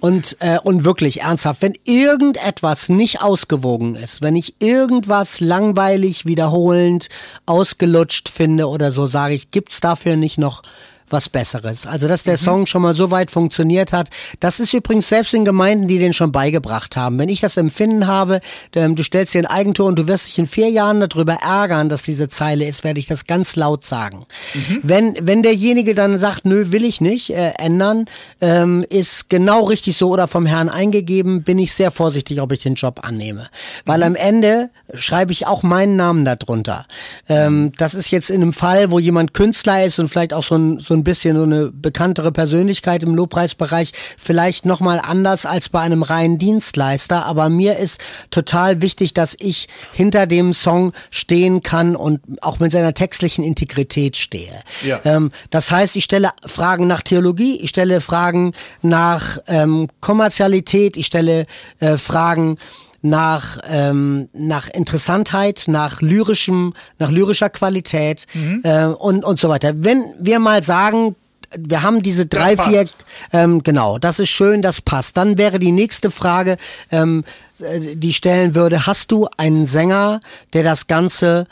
Und, 0.00 0.36
äh, 0.40 0.58
und 0.62 0.84
wirklich 0.84 1.22
ernsthaft, 1.22 1.62
wenn 1.62 1.74
irgendetwas 1.84 2.88
nicht 2.88 3.22
ausgewogen 3.22 3.94
ist, 3.94 4.22
wenn 4.22 4.36
ich 4.36 4.60
irgendwas 4.60 5.40
langweilig, 5.40 6.26
wiederholend, 6.26 7.08
ausgelutscht 7.46 8.28
finde 8.28 8.68
oder 8.68 8.92
so, 8.92 9.06
sage 9.06 9.34
ich, 9.34 9.50
gibt's 9.50 9.80
dafür 9.80 10.16
nicht 10.16 10.38
noch 10.38 10.62
was 11.10 11.28
Besseres. 11.28 11.86
Also, 11.86 12.08
dass 12.08 12.24
der 12.24 12.34
mhm. 12.34 12.38
Song 12.38 12.66
schon 12.66 12.82
mal 12.82 12.94
so 12.94 13.10
weit 13.10 13.30
funktioniert 13.30 13.92
hat. 13.92 14.08
Das 14.40 14.60
ist 14.60 14.72
übrigens 14.72 15.08
selbst 15.08 15.34
in 15.34 15.44
Gemeinden, 15.44 15.88
die 15.88 15.98
den 15.98 16.12
schon 16.12 16.32
beigebracht 16.32 16.96
haben. 16.96 17.18
Wenn 17.18 17.28
ich 17.28 17.40
das 17.40 17.56
Empfinden 17.56 18.06
habe, 18.06 18.40
ähm, 18.74 18.96
du 18.96 19.02
stellst 19.02 19.34
dir 19.34 19.40
ein 19.40 19.46
Eigentor 19.46 19.86
und 19.86 19.98
du 19.98 20.06
wirst 20.06 20.26
dich 20.26 20.38
in 20.38 20.46
vier 20.46 20.68
Jahren 20.68 21.00
darüber 21.00 21.34
ärgern, 21.34 21.88
dass 21.88 22.02
diese 22.02 22.28
Zeile 22.28 22.64
ist, 22.64 22.84
werde 22.84 23.00
ich 23.00 23.06
das 23.06 23.26
ganz 23.26 23.56
laut 23.56 23.84
sagen. 23.84 24.26
Mhm. 24.54 24.80
Wenn, 24.82 25.16
wenn 25.20 25.42
derjenige 25.42 25.94
dann 25.94 26.18
sagt, 26.18 26.44
nö, 26.44 26.72
will 26.72 26.84
ich 26.84 27.00
nicht 27.00 27.30
äh, 27.30 27.52
ändern, 27.58 28.06
ähm, 28.40 28.84
ist 28.88 29.30
genau 29.30 29.64
richtig 29.64 29.96
so 29.96 30.10
oder 30.10 30.28
vom 30.28 30.46
Herrn 30.46 30.68
eingegeben, 30.68 31.42
bin 31.42 31.58
ich 31.58 31.72
sehr 31.72 31.90
vorsichtig, 31.90 32.40
ob 32.40 32.52
ich 32.52 32.62
den 32.62 32.74
Job 32.74 33.00
annehme. 33.02 33.48
Weil 33.84 33.98
mhm. 33.98 34.04
am 34.04 34.14
Ende 34.16 34.70
schreibe 34.94 35.32
ich 35.32 35.46
auch 35.46 35.62
meinen 35.62 35.96
Namen 35.96 36.24
darunter. 36.24 36.86
Ähm, 37.28 37.72
das 37.78 37.94
ist 37.94 38.10
jetzt 38.10 38.30
in 38.30 38.42
einem 38.42 38.52
Fall, 38.52 38.90
wo 38.90 38.98
jemand 38.98 39.34
Künstler 39.34 39.84
ist 39.84 39.98
und 39.98 40.08
vielleicht 40.08 40.32
auch 40.32 40.42
so 40.42 40.56
ein, 40.56 40.78
so 40.78 40.95
ein 40.96 41.04
bisschen 41.04 41.36
so 41.36 41.42
eine 41.42 41.70
bekanntere 41.70 42.32
Persönlichkeit 42.32 43.02
im 43.02 43.14
Lobpreisbereich, 43.14 43.92
vielleicht 44.16 44.66
nochmal 44.66 45.00
anders 45.02 45.46
als 45.46 45.68
bei 45.68 45.80
einem 45.80 46.02
reinen 46.02 46.38
Dienstleister. 46.38 47.26
Aber 47.26 47.48
mir 47.48 47.78
ist 47.78 48.00
total 48.30 48.82
wichtig, 48.82 49.14
dass 49.14 49.36
ich 49.38 49.68
hinter 49.92 50.26
dem 50.26 50.52
Song 50.52 50.92
stehen 51.10 51.62
kann 51.62 51.96
und 51.96 52.20
auch 52.40 52.58
mit 52.58 52.72
seiner 52.72 52.94
textlichen 52.94 53.44
Integrität 53.44 54.16
stehe. 54.16 54.60
Ja. 54.84 55.00
Ähm, 55.04 55.30
das 55.50 55.70
heißt, 55.70 55.96
ich 55.96 56.04
stelle 56.04 56.30
Fragen 56.44 56.86
nach 56.86 57.02
Theologie, 57.02 57.60
ich 57.60 57.70
stelle 57.70 58.00
Fragen 58.00 58.52
nach 58.82 59.38
ähm, 59.46 59.88
Kommerzialität, 60.00 60.96
ich 60.96 61.06
stelle 61.06 61.46
äh, 61.80 61.96
Fragen 61.96 62.58
nach, 63.08 63.58
ähm, 63.68 64.28
nach 64.32 64.68
Interessantheit, 64.68 65.64
nach 65.66 66.00
lyrischem, 66.00 66.74
nach 66.98 67.10
lyrischer 67.10 67.50
Qualität 67.50 68.26
mhm. 68.34 68.60
äh, 68.64 68.86
und, 68.86 69.24
und 69.24 69.38
so 69.38 69.48
weiter. 69.48 69.72
Wenn 69.76 70.04
wir 70.18 70.38
mal 70.38 70.62
sagen, 70.62 71.16
wir 71.56 71.82
haben 71.82 72.02
diese 72.02 72.26
drei, 72.26 72.56
vier, 72.56 72.86
ähm, 73.32 73.62
genau, 73.62 73.98
das 73.98 74.18
ist 74.18 74.30
schön, 74.30 74.62
das 74.62 74.80
passt. 74.80 75.16
Dann 75.16 75.38
wäre 75.38 75.58
die 75.58 75.72
nächste 75.72 76.10
Frage, 76.10 76.56
ähm, 76.90 77.24
äh, 77.60 77.96
die 77.96 78.12
stellen 78.12 78.54
würde, 78.54 78.86
hast 78.86 79.12
du 79.12 79.28
einen 79.36 79.64
Sänger, 79.64 80.20
der 80.52 80.64
das 80.64 80.86
Ganze 80.86 81.46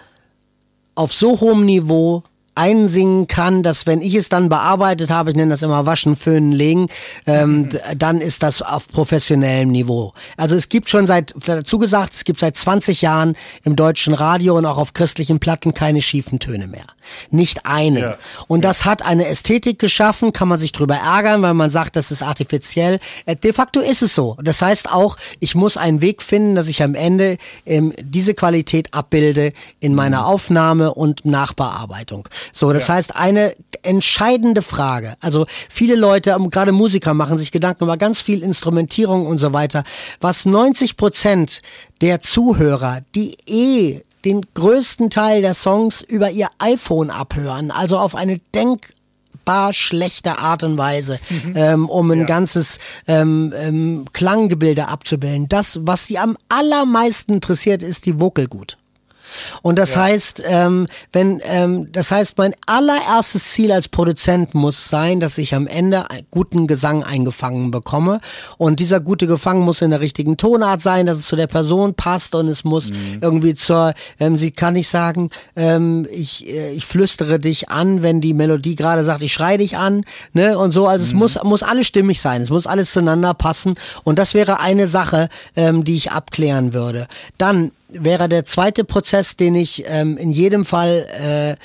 auf 0.94 1.12
so 1.12 1.40
hohem 1.40 1.64
Niveau 1.64 2.22
einsingen 2.54 3.26
kann, 3.26 3.62
dass 3.62 3.86
wenn 3.86 4.00
ich 4.02 4.14
es 4.14 4.28
dann 4.28 4.48
bearbeitet 4.48 5.10
habe, 5.10 5.30
ich 5.30 5.36
nenne 5.36 5.50
das 5.50 5.62
immer 5.62 5.86
Waschen, 5.86 6.16
Föhnen, 6.16 6.52
Legen, 6.52 6.88
ähm, 7.26 7.62
mhm. 7.62 7.68
dann 7.96 8.20
ist 8.20 8.42
das 8.42 8.62
auf 8.62 8.88
professionellem 8.88 9.70
Niveau. 9.70 10.12
Also 10.36 10.56
es 10.56 10.68
gibt 10.68 10.88
schon 10.88 11.06
seit, 11.06 11.34
dazu 11.46 11.78
gesagt, 11.78 12.14
es 12.14 12.24
gibt 12.24 12.40
seit 12.40 12.56
20 12.56 13.02
Jahren 13.02 13.36
im 13.64 13.76
deutschen 13.76 14.14
Radio 14.14 14.56
und 14.56 14.66
auch 14.66 14.78
auf 14.78 14.92
christlichen 14.92 15.40
Platten 15.40 15.74
keine 15.74 16.02
schiefen 16.02 16.38
Töne 16.38 16.66
mehr. 16.66 16.86
Nicht 17.30 17.66
einen. 17.66 17.98
Ja. 17.98 18.18
Und 18.46 18.64
das 18.64 18.84
hat 18.84 19.02
eine 19.02 19.26
Ästhetik 19.26 19.78
geschaffen, 19.78 20.32
kann 20.32 20.48
man 20.48 20.58
sich 20.58 20.72
drüber 20.72 20.96
ärgern, 20.96 21.42
weil 21.42 21.54
man 21.54 21.70
sagt, 21.70 21.96
das 21.96 22.10
ist 22.10 22.22
artifiziell. 22.22 22.98
Äh, 23.26 23.36
de 23.36 23.52
facto 23.52 23.80
ist 23.80 24.02
es 24.02 24.14
so. 24.14 24.36
Das 24.42 24.62
heißt 24.62 24.90
auch, 24.90 25.16
ich 25.40 25.54
muss 25.54 25.76
einen 25.76 26.00
Weg 26.00 26.22
finden, 26.22 26.54
dass 26.54 26.68
ich 26.68 26.82
am 26.82 26.94
Ende 26.94 27.38
ähm, 27.66 27.92
diese 28.00 28.34
Qualität 28.34 28.92
abbilde 28.92 29.52
in 29.80 29.94
meiner 29.94 30.20
mhm. 30.20 30.26
Aufnahme 30.26 30.94
und 30.94 31.24
Nachbearbeitung. 31.24 32.28
So, 32.52 32.72
das 32.72 32.88
ja. 32.88 32.94
heißt, 32.94 33.16
eine 33.16 33.54
entscheidende 33.82 34.62
Frage. 34.62 35.16
Also 35.20 35.46
viele 35.68 35.94
Leute, 35.94 36.30
ähm, 36.30 36.50
gerade 36.50 36.72
Musiker, 36.72 37.14
machen 37.14 37.38
sich 37.38 37.52
Gedanken 37.52 37.84
über 37.84 37.96
ganz 37.96 38.20
viel 38.20 38.42
Instrumentierung 38.42 39.26
und 39.26 39.38
so 39.38 39.52
weiter. 39.52 39.84
Was 40.20 40.46
90 40.46 40.96
Prozent 40.96 41.62
der 42.00 42.20
Zuhörer, 42.20 43.00
die 43.14 43.36
eh 43.46 44.02
den 44.24 44.42
größten 44.54 45.10
Teil 45.10 45.42
der 45.42 45.54
Songs 45.54 46.02
über 46.02 46.30
ihr 46.30 46.48
iPhone 46.58 47.10
abhören, 47.10 47.70
also 47.70 47.98
auf 47.98 48.14
eine 48.14 48.40
denkbar 48.54 49.72
schlechte 49.72 50.38
Art 50.38 50.62
und 50.62 50.78
Weise, 50.78 51.18
mhm. 51.28 51.52
ähm, 51.56 51.88
um 51.88 52.10
ein 52.10 52.20
ja. 52.20 52.26
ganzes 52.26 52.78
ähm, 53.06 53.52
ähm, 53.56 54.04
Klanggebilde 54.12 54.88
abzubilden. 54.88 55.48
Das, 55.48 55.80
was 55.82 56.06
sie 56.06 56.18
am 56.18 56.36
allermeisten 56.48 57.34
interessiert, 57.34 57.82
ist 57.82 58.06
die 58.06 58.20
Vocal 58.20 58.46
gut. 58.46 58.78
Und 59.62 59.78
das 59.78 59.94
ja. 59.94 60.02
heißt, 60.02 60.42
ähm, 60.46 60.86
wenn, 61.12 61.40
ähm, 61.44 61.90
das 61.92 62.10
heißt, 62.10 62.38
mein 62.38 62.54
allererstes 62.66 63.52
Ziel 63.52 63.72
als 63.72 63.88
Produzent 63.88 64.54
muss 64.54 64.88
sein, 64.88 65.20
dass 65.20 65.38
ich 65.38 65.54
am 65.54 65.66
Ende 65.66 66.10
einen 66.10 66.26
guten 66.30 66.66
Gesang 66.66 67.04
eingefangen 67.04 67.70
bekomme. 67.70 68.20
Und 68.58 68.80
dieser 68.80 69.00
gute 69.00 69.26
Gesang 69.26 69.60
muss 69.60 69.82
in 69.82 69.90
der 69.90 70.00
richtigen 70.00 70.36
Tonart 70.36 70.80
sein, 70.80 71.06
dass 71.06 71.18
es 71.18 71.26
zu 71.26 71.36
der 71.36 71.46
Person 71.46 71.94
passt 71.94 72.34
und 72.34 72.48
es 72.48 72.64
muss 72.64 72.90
mhm. 72.90 73.18
irgendwie 73.20 73.54
zur, 73.54 73.94
ähm, 74.20 74.36
sie 74.36 74.50
kann 74.50 74.74
nicht 74.74 74.88
sagen, 74.88 75.30
ähm, 75.56 76.06
ich, 76.10 76.48
äh, 76.48 76.72
ich 76.72 76.86
flüstere 76.86 77.38
dich 77.38 77.68
an, 77.68 78.02
wenn 78.02 78.20
die 78.20 78.34
Melodie 78.34 78.76
gerade 78.76 79.04
sagt, 79.04 79.22
ich 79.22 79.32
schreie 79.32 79.58
dich 79.58 79.76
an, 79.76 80.04
ne, 80.32 80.58
und 80.58 80.70
so. 80.70 80.86
Also 80.86 81.04
mhm. 81.04 81.08
es 81.08 81.14
muss, 81.14 81.42
muss 81.44 81.62
alles 81.62 81.86
stimmig 81.86 82.20
sein, 82.20 82.42
es 82.42 82.50
muss 82.50 82.66
alles 82.66 82.92
zueinander 82.92 83.34
passen. 83.34 83.74
Und 84.04 84.18
das 84.18 84.34
wäre 84.34 84.60
eine 84.60 84.86
Sache, 84.86 85.28
ähm, 85.56 85.84
die 85.84 85.96
ich 85.96 86.12
abklären 86.12 86.72
würde. 86.72 87.06
Dann 87.38 87.72
wäre 87.98 88.28
der 88.28 88.44
zweite 88.44 88.84
Prozess, 88.84 89.36
den 89.36 89.54
ich 89.54 89.84
ähm, 89.86 90.16
in 90.16 90.30
jedem 90.30 90.64
Fall 90.64 91.06
äh, 91.58 91.60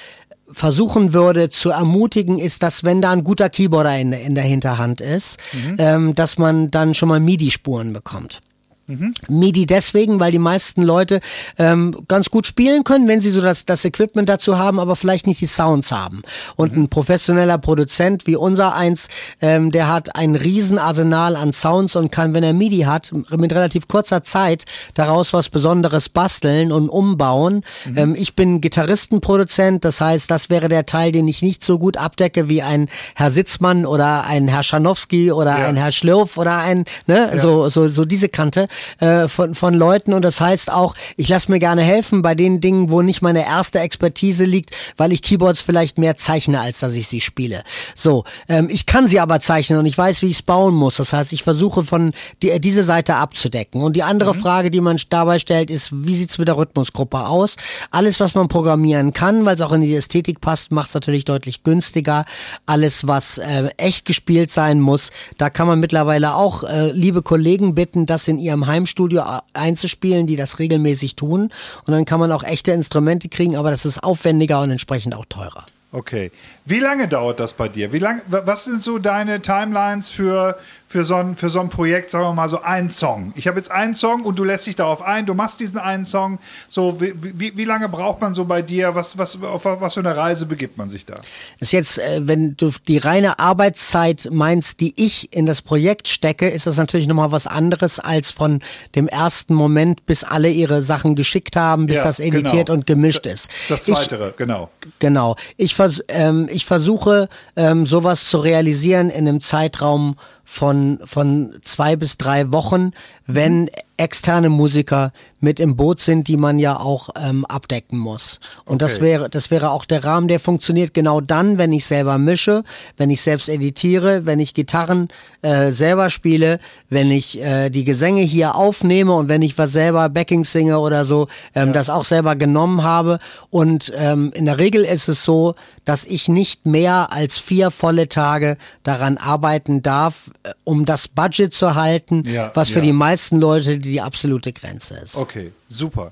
versuchen 0.51 1.13
würde 1.13 1.49
zu 1.49 1.69
ermutigen, 1.69 2.39
ist, 2.39 2.63
dass 2.63 2.83
wenn 2.83 3.01
da 3.01 3.11
ein 3.11 3.23
guter 3.23 3.49
Keyboarder 3.49 3.97
in, 3.99 4.13
in 4.13 4.35
der 4.35 4.43
Hinterhand 4.43 5.01
ist, 5.01 5.37
mhm. 5.53 5.75
ähm, 5.77 6.15
dass 6.15 6.37
man 6.37 6.71
dann 6.71 6.93
schon 6.93 7.09
mal 7.09 7.19
MIDI-Spuren 7.19 7.93
bekommt. 7.93 8.41
Mhm. 8.89 9.13
MIDI 9.27 9.67
deswegen, 9.67 10.19
weil 10.19 10.31
die 10.31 10.39
meisten 10.39 10.81
Leute 10.81 11.19
ähm, 11.59 11.95
ganz 12.07 12.31
gut 12.31 12.47
spielen 12.47 12.83
können, 12.83 13.07
wenn 13.07 13.21
sie 13.21 13.29
so 13.29 13.39
das, 13.39 13.65
das 13.65 13.85
Equipment 13.85 14.27
dazu 14.27 14.57
haben, 14.57 14.79
aber 14.79 14.95
vielleicht 14.95 15.27
nicht 15.27 15.41
die 15.41 15.45
Sounds 15.45 15.91
haben. 15.91 16.23
Und 16.55 16.75
mhm. 16.75 16.83
ein 16.83 16.89
professioneller 16.89 17.59
Produzent 17.59 18.25
wie 18.25 18.35
unser 18.35 18.73
eins, 18.73 19.07
ähm, 19.41 19.69
der 19.69 19.89
hat 19.89 20.15
ein 20.15 20.35
Riesenarsenal 20.35 21.35
an 21.35 21.53
Sounds 21.53 21.95
und 21.95 22.11
kann, 22.11 22.33
wenn 22.33 22.43
er 22.43 22.53
MIDI 22.53 22.79
hat, 22.79 23.11
mit 23.29 23.53
relativ 23.53 23.87
kurzer 23.87 24.23
Zeit 24.23 24.65
daraus 24.95 25.33
was 25.33 25.49
Besonderes 25.49 26.09
basteln 26.09 26.71
und 26.71 26.89
umbauen. 26.89 27.61
Mhm. 27.85 27.97
Ähm, 27.97 28.15
ich 28.17 28.35
bin 28.35 28.59
Gitarristenproduzent, 28.59 29.85
das 29.85 30.01
heißt, 30.01 30.31
das 30.31 30.49
wäre 30.49 30.67
der 30.67 30.87
Teil, 30.87 31.11
den 31.11 31.27
ich 31.27 31.43
nicht 31.43 31.63
so 31.63 31.77
gut 31.77 31.95
abdecke 31.97 32.49
wie 32.49 32.63
ein 32.63 32.89
Herr 33.13 33.29
Sitzmann 33.29 33.85
oder 33.85 34.25
ein 34.25 34.47
Herr 34.47 34.63
Schanowski 34.63 35.31
oder 35.31 35.59
ja. 35.59 35.67
ein 35.67 35.75
Herr 35.75 35.91
Schlürf 35.91 36.37
oder 36.37 36.57
ein, 36.57 36.85
ne, 37.05 37.29
ja. 37.33 37.37
so, 37.37 37.69
so, 37.69 37.87
so 37.87 38.03
diese 38.03 38.29
Kante 38.29 38.67
äh, 38.99 39.27
von, 39.27 39.55
von 39.55 39.73
Leuten 39.73 40.13
und 40.13 40.23
das 40.23 40.41
heißt 40.41 40.71
auch, 40.71 40.95
ich 41.17 41.29
lasse 41.29 41.51
mir 41.51 41.59
gerne 41.59 41.81
helfen 41.81 42.21
bei 42.21 42.35
den 42.35 42.61
Dingen, 42.61 42.91
wo 42.91 43.01
nicht 43.01 43.21
meine 43.21 43.45
erste 43.45 43.79
Expertise 43.79 44.45
liegt, 44.45 44.75
weil 44.97 45.11
ich 45.11 45.21
Keyboards 45.21 45.61
vielleicht 45.61 45.97
mehr 45.97 46.15
zeichne, 46.17 46.59
als 46.59 46.79
dass 46.79 46.93
ich 46.93 47.07
sie 47.07 47.21
spiele. 47.21 47.63
So, 47.95 48.23
ähm, 48.47 48.67
ich 48.69 48.85
kann 48.85 49.07
sie 49.07 49.19
aber 49.19 49.39
zeichnen 49.39 49.79
und 49.79 49.85
ich 49.85 49.97
weiß, 49.97 50.21
wie 50.21 50.27
ich 50.27 50.37
es 50.37 50.41
bauen 50.41 50.73
muss. 50.73 50.97
Das 50.97 51.13
heißt, 51.13 51.33
ich 51.33 51.43
versuche 51.43 51.83
von 51.83 52.13
die, 52.41 52.59
diese 52.59 52.83
Seite 52.83 53.15
abzudecken. 53.15 53.81
Und 53.81 53.95
die 53.95 54.03
andere 54.03 54.33
mhm. 54.33 54.39
Frage, 54.39 54.71
die 54.71 54.81
man 54.81 54.99
dabei 55.09 55.39
stellt, 55.39 55.69
ist, 55.69 55.89
wie 55.91 56.15
sieht's 56.15 56.37
mit 56.37 56.47
der 56.47 56.57
Rhythmusgruppe 56.57 57.25
aus? 57.25 57.55
Alles, 57.91 58.19
was 58.19 58.35
man 58.35 58.47
programmieren 58.47 59.13
kann, 59.13 59.45
weil 59.45 59.55
es 59.55 59.61
auch 59.61 59.71
in 59.71 59.81
die 59.81 59.95
Ästhetik 59.95 60.41
passt, 60.41 60.71
macht 60.71 60.89
es 60.89 60.93
natürlich 60.93 61.25
deutlich 61.25 61.63
günstiger. 61.63 62.25
Alles, 62.65 63.07
was 63.07 63.37
äh, 63.37 63.69
echt 63.77 64.05
gespielt 64.05 64.51
sein 64.51 64.79
muss, 64.79 65.11
da 65.37 65.49
kann 65.49 65.67
man 65.67 65.79
mittlerweile 65.79 66.35
auch 66.35 66.63
äh, 66.63 66.91
liebe 66.91 67.21
Kollegen 67.21 67.75
bitten, 67.75 68.05
das 68.05 68.27
in 68.27 68.39
ihrem 68.39 68.67
Heimstudio 68.69 69.23
einzuspielen, 69.53 70.27
die 70.27 70.35
das 70.35 70.59
regelmäßig 70.59 71.15
tun. 71.15 71.49
Und 71.85 71.91
dann 71.91 72.05
kann 72.05 72.19
man 72.19 72.31
auch 72.31 72.43
echte 72.43 72.71
Instrumente 72.71 73.27
kriegen, 73.29 73.55
aber 73.55 73.71
das 73.71 73.85
ist 73.85 74.03
aufwendiger 74.03 74.61
und 74.61 74.71
entsprechend 74.71 75.15
auch 75.15 75.25
teurer. 75.25 75.65
Okay. 75.91 76.31
Wie 76.69 76.79
lange 76.79 77.07
dauert 77.07 77.39
das 77.39 77.55
bei 77.55 77.67
dir? 77.67 77.91
Wie 77.91 77.97
lang, 77.97 78.21
was 78.27 78.65
sind 78.65 78.83
so 78.83 78.99
deine 78.99 79.41
Timelines 79.41 80.07
für, 80.07 80.55
für, 80.87 81.03
so 81.03 81.15
ein, 81.15 81.35
für 81.35 81.49
so 81.49 81.59
ein 81.59 81.69
Projekt, 81.69 82.11
sagen 82.11 82.25
wir 82.25 82.33
mal 82.33 82.47
so 82.47 82.61
ein 82.61 82.91
Song? 82.91 83.33
Ich 83.35 83.47
habe 83.47 83.57
jetzt 83.57 83.71
einen 83.71 83.95
Song 83.95 84.21
und 84.21 84.37
du 84.37 84.43
lässt 84.43 84.67
dich 84.67 84.75
darauf 84.75 85.01
ein, 85.01 85.25
du 85.25 85.33
machst 85.33 85.59
diesen 85.59 85.79
einen 85.79 86.05
Song. 86.05 86.37
So, 86.67 87.01
wie, 87.01 87.13
wie, 87.17 87.57
wie 87.57 87.65
lange 87.65 87.89
braucht 87.89 88.21
man 88.21 88.35
so 88.35 88.45
bei 88.45 88.61
dir? 88.61 88.93
Was, 88.93 89.17
was, 89.17 89.41
auf 89.41 89.65
was 89.65 89.95
für 89.95 90.01
eine 90.01 90.15
Reise 90.15 90.45
begibt 90.45 90.77
man 90.77 90.89
sich 90.89 91.07
da? 91.07 91.15
Ist 91.59 91.71
jetzt, 91.71 91.97
äh, 91.97 92.21
wenn 92.27 92.55
du 92.55 92.71
die 92.87 92.99
reine 92.99 93.39
Arbeitszeit 93.39 94.29
meinst, 94.31 94.79
die 94.79 94.93
ich 94.95 95.33
in 95.33 95.47
das 95.47 95.63
Projekt 95.63 96.07
stecke, 96.07 96.49
ist 96.49 96.67
das 96.67 96.77
natürlich 96.77 97.07
nochmal 97.07 97.31
was 97.31 97.47
anderes 97.47 97.99
als 97.99 98.29
von 98.29 98.61
dem 98.93 99.07
ersten 99.07 99.55
Moment, 99.55 100.05
bis 100.05 100.23
alle 100.23 100.51
ihre 100.51 100.83
Sachen 100.83 101.15
geschickt 101.15 101.55
haben, 101.55 101.87
bis 101.87 101.95
ja, 101.95 102.03
das 102.03 102.19
editiert 102.19 102.67
genau. 102.67 102.73
und 102.73 102.85
gemischt 102.85 103.25
ist. 103.25 103.49
Das 103.69 103.85
Zweite, 103.85 104.35
genau. 104.37 104.69
Genau. 104.99 105.35
Ich, 105.57 105.73
vers 105.73 106.03
ähm, 106.09 106.47
ich 106.58 106.58
versuche, 106.65 107.29
ähm, 107.55 107.85
sowas 107.85 108.29
zu 108.29 108.37
realisieren 108.39 109.09
in 109.09 109.27
einem 109.27 109.41
Zeitraum 109.41 110.15
von, 110.51 110.99
von 111.05 111.53
zwei 111.61 111.95
bis 111.95 112.17
drei 112.17 112.51
Wochen, 112.51 112.91
wenn 113.27 113.69
externe 113.97 114.49
Musiker 114.49 115.11
mit 115.41 115.59
im 115.59 115.75
Boot 115.75 115.99
sind, 115.99 116.27
die 116.27 116.37
man 116.37 116.57
ja 116.57 116.79
auch 116.79 117.09
ähm, 117.21 117.45
abdecken 117.45 117.99
muss. 117.99 118.39
Und 118.65 118.81
das 118.81 118.95
Okay. 118.95 119.03
wäre, 119.03 119.29
das 119.29 119.51
wäre 119.51 119.69
auch 119.71 119.85
der 119.85 120.03
Rahmen, 120.03 120.27
der 120.27 120.39
funktioniert 120.39 120.93
genau 120.93 121.21
dann, 121.21 121.57
wenn 121.59 121.71
ich 121.71 121.85
selber 121.85 122.17
mische, 122.17 122.63
wenn 122.97 123.09
ich 123.09 123.21
selbst 123.21 123.47
editiere, 123.49 124.25
wenn 124.25 124.39
ich 124.39 124.53
Gitarren 124.53 125.09
äh, 125.41 125.71
selber 125.71 126.09
spiele, 126.09 126.59
wenn 126.89 127.11
ich 127.11 127.39
äh, 127.41 127.69
die 127.69 127.83
Gesänge 127.83 128.21
hier 128.21 128.55
aufnehme 128.55 129.13
und 129.13 129.29
wenn 129.29 129.41
ich 129.41 129.57
was 129.57 129.73
selber 129.73 130.09
Backing 130.09 130.45
singe 130.45 130.79
oder 130.79 131.05
so, 131.05 131.27
ähm, 131.53 131.73
das 131.73 131.89
auch 131.89 132.05
selber 132.05 132.35
genommen 132.35 132.83
habe. 132.83 133.19
Und 133.49 133.91
ähm, 133.95 134.31
in 134.33 134.45
der 134.45 134.59
Regel 134.59 134.83
ist 134.85 135.09
es 135.09 135.23
so, 135.23 135.55
dass 135.85 136.05
ich 136.05 136.27
nicht 136.29 136.65
mehr 136.65 137.11
als 137.11 137.37
vier 137.37 137.69
volle 137.71 138.07
Tage 138.09 138.57
daran 138.83 139.17
arbeiten 139.17 139.81
darf, 139.81 140.31
um 140.63 140.85
das 140.85 141.07
Budget 141.07 141.53
zu 141.53 141.75
halten, 141.75 142.23
Ja, 142.25 142.51
was 142.53 142.69
für 142.69 142.79
ja. 142.79 142.85
die 142.85 142.93
meisten 142.93 143.39
Leute 143.39 143.79
die 143.79 144.01
absolute 144.01 144.53
Grenze 144.53 144.97
ist. 144.97 145.15
Okay, 145.15 145.51
super. 145.67 146.11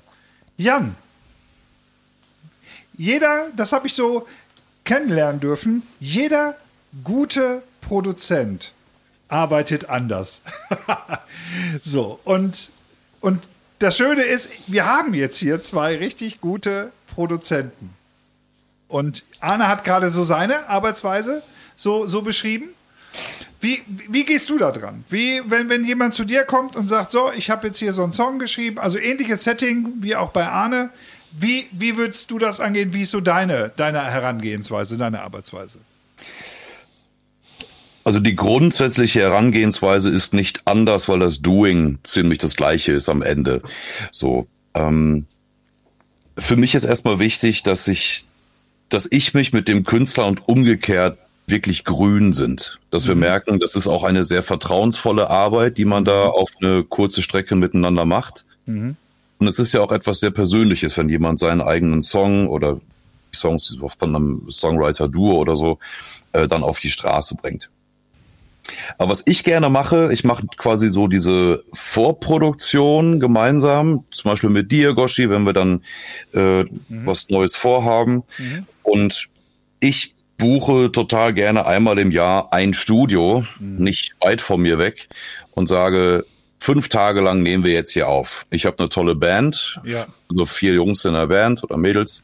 Jan, 0.56 0.96
jeder, 2.96 3.46
das 3.56 3.72
habe 3.72 3.86
ich 3.86 3.94
so 3.94 4.26
kennenlernen 4.84 5.40
dürfen, 5.40 5.82
jeder 6.00 6.56
gute 7.04 7.62
Produzent 7.80 8.72
arbeitet 9.28 9.88
anders. 9.88 10.42
so, 11.82 12.18
und, 12.24 12.70
und 13.20 13.48
das 13.78 13.96
Schöne 13.96 14.22
ist, 14.22 14.48
wir 14.66 14.86
haben 14.86 15.14
jetzt 15.14 15.36
hier 15.36 15.60
zwei 15.60 15.96
richtig 15.96 16.40
gute 16.40 16.92
Produzenten. 17.14 17.94
Und 18.88 19.24
Arne 19.40 19.68
hat 19.68 19.84
gerade 19.84 20.10
so 20.10 20.24
seine 20.24 20.68
Arbeitsweise 20.68 21.42
so, 21.76 22.06
so 22.06 22.22
beschrieben. 22.22 22.70
Wie, 23.60 23.82
wie 23.86 24.24
gehst 24.24 24.50
du 24.50 24.58
da 24.58 24.70
dran? 24.70 25.04
Wie, 25.08 25.42
wenn, 25.46 25.68
wenn 25.68 25.84
jemand 25.84 26.14
zu 26.14 26.24
dir 26.24 26.44
kommt 26.44 26.76
und 26.76 26.86
sagt, 26.86 27.10
so, 27.10 27.32
ich 27.36 27.50
habe 27.50 27.66
jetzt 27.66 27.78
hier 27.78 27.92
so 27.92 28.04
einen 28.04 28.12
Song 28.12 28.38
geschrieben, 28.38 28.78
also 28.78 28.98
ähnliches 28.98 29.42
Setting 29.42 29.94
wie 30.00 30.14
auch 30.14 30.30
bei 30.30 30.46
Arne, 30.46 30.90
wie, 31.32 31.66
wie 31.72 31.96
würdest 31.96 32.30
du 32.30 32.38
das 32.38 32.60
angehen? 32.60 32.94
Wie 32.94 33.02
ist 33.02 33.10
so 33.10 33.20
deine, 33.20 33.72
deine 33.76 34.02
Herangehensweise, 34.02 34.96
deine 34.96 35.22
Arbeitsweise? 35.22 35.78
Also 38.04 38.20
die 38.20 38.36
grundsätzliche 38.36 39.20
Herangehensweise 39.20 40.08
ist 40.08 40.32
nicht 40.32 40.62
anders, 40.64 41.08
weil 41.08 41.18
das 41.18 41.42
Doing 41.42 41.98
ziemlich 42.04 42.38
das 42.38 42.56
gleiche 42.56 42.92
ist 42.92 43.08
am 43.08 43.22
Ende. 43.22 43.60
So, 44.12 44.46
ähm, 44.74 45.26
für 46.38 46.56
mich 46.56 46.74
ist 46.74 46.84
erstmal 46.84 47.18
wichtig, 47.18 47.64
dass 47.64 47.86
ich, 47.88 48.24
dass 48.88 49.06
ich 49.10 49.34
mich 49.34 49.52
mit 49.52 49.68
dem 49.68 49.82
Künstler 49.82 50.26
und 50.26 50.48
umgekehrt 50.48 51.18
wirklich 51.48 51.84
grün 51.84 52.32
sind. 52.32 52.78
Dass 52.90 53.06
wir 53.06 53.14
merken, 53.14 53.58
das 53.58 53.74
ist 53.74 53.86
auch 53.86 54.04
eine 54.04 54.24
sehr 54.24 54.42
vertrauensvolle 54.42 55.30
Arbeit, 55.30 55.78
die 55.78 55.84
man 55.84 56.04
da 56.04 56.26
auf 56.26 56.50
eine 56.60 56.84
kurze 56.84 57.22
Strecke 57.22 57.54
miteinander 57.54 58.04
macht. 58.04 58.44
Und 59.38 59.46
es 59.46 59.58
ist 59.58 59.72
ja 59.72 59.80
auch 59.80 59.92
etwas 59.92 60.20
sehr 60.20 60.30
Persönliches, 60.30 60.96
wenn 60.96 61.08
jemand 61.08 61.38
seinen 61.38 61.60
eigenen 61.60 62.02
Song 62.02 62.48
oder 62.48 62.80
Songs 63.34 63.76
von 63.98 64.16
einem 64.16 64.50
Songwriter-Duo 64.50 65.36
oder 65.36 65.54
so 65.54 65.78
äh, 66.32 66.48
dann 66.48 66.62
auf 66.62 66.80
die 66.80 66.90
Straße 66.90 67.34
bringt. 67.36 67.70
Aber 68.98 69.10
was 69.12 69.22
ich 69.26 69.44
gerne 69.44 69.70
mache, 69.70 70.12
ich 70.12 70.24
mache 70.24 70.46
quasi 70.56 70.88
so 70.88 71.08
diese 71.08 71.64
Vorproduktion 71.72 73.18
gemeinsam, 73.20 74.04
zum 74.10 74.30
Beispiel 74.30 74.50
mit 74.50 74.70
dir, 74.70 74.94
Goshi, 74.94 75.30
wenn 75.30 75.44
wir 75.44 75.54
dann 75.54 75.82
äh, 76.34 76.64
was 76.88 77.30
Neues 77.30 77.54
vorhaben. 77.54 78.24
Und 78.82 79.28
ich 79.80 80.14
buche 80.38 80.90
total 80.92 81.34
gerne 81.34 81.66
einmal 81.66 81.98
im 81.98 82.10
Jahr 82.10 82.52
ein 82.52 82.72
Studio, 82.72 83.44
nicht 83.60 84.14
weit 84.20 84.40
von 84.40 84.60
mir 84.62 84.78
weg, 84.78 85.08
und 85.52 85.66
sage, 85.66 86.24
fünf 86.58 86.88
Tage 86.88 87.20
lang 87.20 87.42
nehmen 87.42 87.64
wir 87.64 87.72
jetzt 87.72 87.92
hier 87.92 88.08
auf. 88.08 88.46
Ich 88.50 88.64
habe 88.64 88.78
eine 88.78 88.88
tolle 88.88 89.14
Band, 89.14 89.78
Ja. 89.84 90.06
so 90.28 90.46
vier 90.46 90.74
Jungs 90.74 91.04
in 91.04 91.14
der 91.14 91.26
Band 91.26 91.62
oder 91.64 91.76
Mädels. 91.76 92.22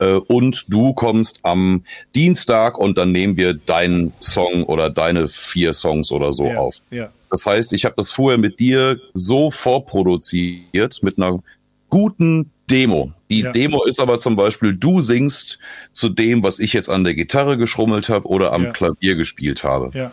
Äh, 0.00 0.14
und 0.14 0.64
du 0.68 0.92
kommst 0.92 1.40
am 1.44 1.84
Dienstag 2.14 2.76
und 2.78 2.98
dann 2.98 3.12
nehmen 3.12 3.36
wir 3.36 3.54
deinen 3.54 4.12
Song 4.20 4.64
oder 4.64 4.90
deine 4.90 5.28
vier 5.28 5.72
Songs 5.72 6.10
oder 6.10 6.32
so 6.32 6.46
Ja, 6.46 6.58
auf. 6.58 6.78
ja. 6.90 7.10
Das 7.30 7.46
heißt, 7.46 7.72
ich 7.72 7.84
habe 7.84 7.94
das 7.96 8.10
vorher 8.10 8.38
mit 8.38 8.58
dir 8.60 8.98
so 9.14 9.50
vorproduziert 9.50 11.02
mit 11.02 11.16
einer 11.18 11.40
guten 11.90 12.50
Demo. 12.70 13.12
Die 13.30 13.40
Ja. 13.42 13.52
Demo 13.52 13.84
ist 13.84 14.00
aber 14.00 14.18
zum 14.18 14.36
Beispiel, 14.36 14.76
du 14.76 15.00
singst 15.02 15.58
zu 15.92 16.08
dem, 16.08 16.42
was 16.42 16.58
ich 16.58 16.72
jetzt 16.72 16.88
an 16.88 17.04
der 17.04 17.14
Gitarre 17.14 17.56
geschrummelt 17.56 18.08
habe 18.08 18.26
oder 18.28 18.52
am 18.52 18.64
Ja. 18.64 18.70
Klavier 18.72 19.16
gespielt 19.16 19.64
habe. 19.64 19.90
Ja, 19.96 20.12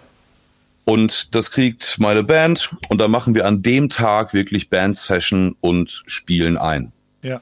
Und 0.84 1.34
das 1.36 1.52
kriegt 1.52 1.98
meine 2.00 2.24
Band 2.24 2.70
und 2.90 3.00
dann 3.00 3.12
machen 3.12 3.36
wir 3.36 3.46
an 3.46 3.62
dem 3.62 3.88
Tag 3.90 4.34
wirklich 4.34 4.70
Band-Session 4.70 5.56
und 5.62 6.04
spielen 6.08 6.58
ein. 6.58 6.92
ja, 7.22 7.40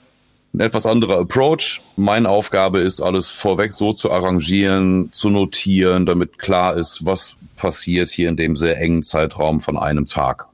Ein 0.53 0.60
etwas 0.62 0.86
anderer 0.86 1.20
Approach. 1.20 1.80
Meine 1.95 2.28
Aufgabe 2.30 2.80
ist, 2.82 3.01
alles 3.01 3.30
vorweg 3.30 3.72
so 3.74 3.93
zu 3.93 4.12
arrangieren, 4.12 5.10
zu 5.14 5.30
notieren, 5.30 6.05
damit 6.05 6.38
klar 6.38 6.76
ist, 6.76 7.05
was 7.05 7.36
passiert 7.55 8.10
hier 8.10 8.30
in 8.30 8.36
dem 8.38 8.55
sehr 8.55 8.78
engen 8.80 9.03
Zeitraum 9.03 9.60
von 9.60 9.78
einem 9.78 10.05
Tag. 10.05 10.47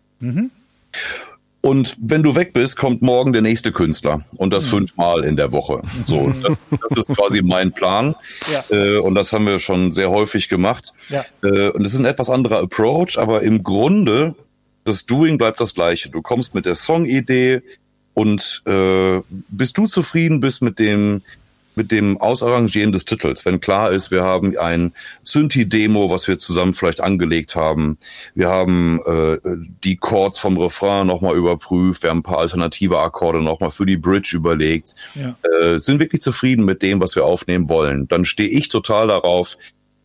Und 1.65 1.97
wenn 1.99 2.21
du 2.21 2.35
weg 2.35 2.53
bist, 2.53 2.77
kommt 2.77 3.01
morgen 3.01 3.33
der 3.33 3.41
nächste 3.41 3.71
Künstler 3.71 4.23
und 4.37 4.53
das 4.53 4.67
fünfmal 4.67 5.23
in 5.23 5.35
der 5.35 5.51
Woche. 5.51 5.81
So, 6.05 6.31
das, 6.43 6.59
das 6.89 6.97
ist 6.99 7.17
quasi 7.17 7.41
mein 7.41 7.71
Plan. 7.71 8.13
Ja. 8.53 8.77
Äh, 8.77 8.97
und 8.99 9.15
das 9.15 9.33
haben 9.33 9.47
wir 9.47 9.57
schon 9.57 9.91
sehr 9.91 10.11
häufig 10.11 10.47
gemacht. 10.47 10.93
Ja. 11.09 11.25
Äh, 11.41 11.69
und 11.69 11.83
es 11.83 11.95
ist 11.95 11.99
ein 11.99 12.05
etwas 12.05 12.29
anderer 12.29 12.59
Approach, 12.59 13.17
aber 13.17 13.41
im 13.41 13.63
Grunde, 13.63 14.35
das 14.83 15.07
Doing 15.07 15.39
bleibt 15.39 15.59
das 15.59 15.73
gleiche. 15.73 16.11
Du 16.11 16.21
kommst 16.21 16.53
mit 16.53 16.67
der 16.67 16.75
Songidee 16.75 17.63
und 18.13 18.61
äh, 18.67 19.21
bist 19.49 19.75
du 19.75 19.87
zufrieden 19.87 20.41
bist 20.41 20.61
mit 20.61 20.77
dem 20.77 21.23
mit 21.77 21.91
dem 21.91 22.19
Ausarrangieren 22.19 22.91
des 22.91 23.05
Titels, 23.05 23.45
wenn 23.45 23.59
klar 23.59 23.91
ist, 23.91 24.11
wir 24.11 24.23
haben 24.23 24.57
ein 24.57 24.93
Synthi-Demo, 25.23 26.09
was 26.09 26.27
wir 26.27 26.37
zusammen 26.37 26.73
vielleicht 26.73 27.01
angelegt 27.01 27.55
haben. 27.55 27.97
Wir 28.33 28.49
haben 28.49 28.99
äh, 29.05 29.37
die 29.83 29.97
Chords 29.97 30.39
vom 30.39 30.57
Refrain 30.57 31.07
nochmal 31.07 31.35
überprüft. 31.35 32.03
Wir 32.03 32.09
haben 32.09 32.19
ein 32.19 32.23
paar 32.23 32.39
alternative 32.39 32.99
Akkorde 32.99 33.41
nochmal 33.41 33.71
für 33.71 33.85
die 33.85 33.97
Bridge 33.97 34.31
überlegt. 34.35 34.95
Ja. 35.15 35.35
Äh, 35.61 35.79
sind 35.79 35.99
wirklich 35.99 36.21
zufrieden 36.21 36.65
mit 36.65 36.81
dem, 36.81 36.99
was 36.99 37.15
wir 37.15 37.25
aufnehmen 37.25 37.69
wollen. 37.69 38.07
Dann 38.07 38.25
stehe 38.25 38.49
ich 38.49 38.69
total 38.69 39.07
darauf, 39.07 39.57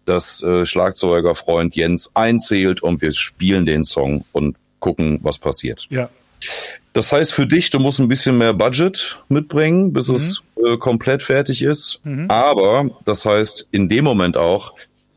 dass 0.04 0.42
äh, 0.42 0.66
Schlagzeugerfreund 0.66 1.76
Jens 1.76 2.10
einzählt 2.14 2.82
und 2.82 3.02
wir 3.02 3.12
spielen 3.12 3.66
den 3.66 3.84
Song 3.84 4.24
und 4.32 4.56
gucken, 4.80 5.20
was 5.22 5.38
passiert. 5.38 5.86
ja, 5.90 6.08
Das 6.94 7.12
heißt 7.12 7.32
für 7.32 7.46
dich, 7.46 7.70
du 7.70 7.78
musst 7.78 8.00
ein 8.00 8.08
bisschen 8.08 8.38
mehr 8.38 8.54
Budget 8.54 9.18
mitbringen, 9.28 9.92
bis 9.92 10.08
es 10.08 10.42
äh, 10.64 10.76
komplett 10.76 11.22
fertig 11.22 11.62
ist. 11.62 12.00
Aber 12.28 12.90
das 13.04 13.24
heißt 13.24 13.68
in 13.70 13.88
dem 13.88 14.04
Moment 14.04 14.36
auch, 14.36 14.74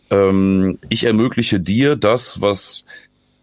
ähm, 0.10 0.80
ich 0.89 1.06
ermögliche 1.06 1.60
dir 1.60 1.96
das, 1.96 2.41
was 2.41 2.86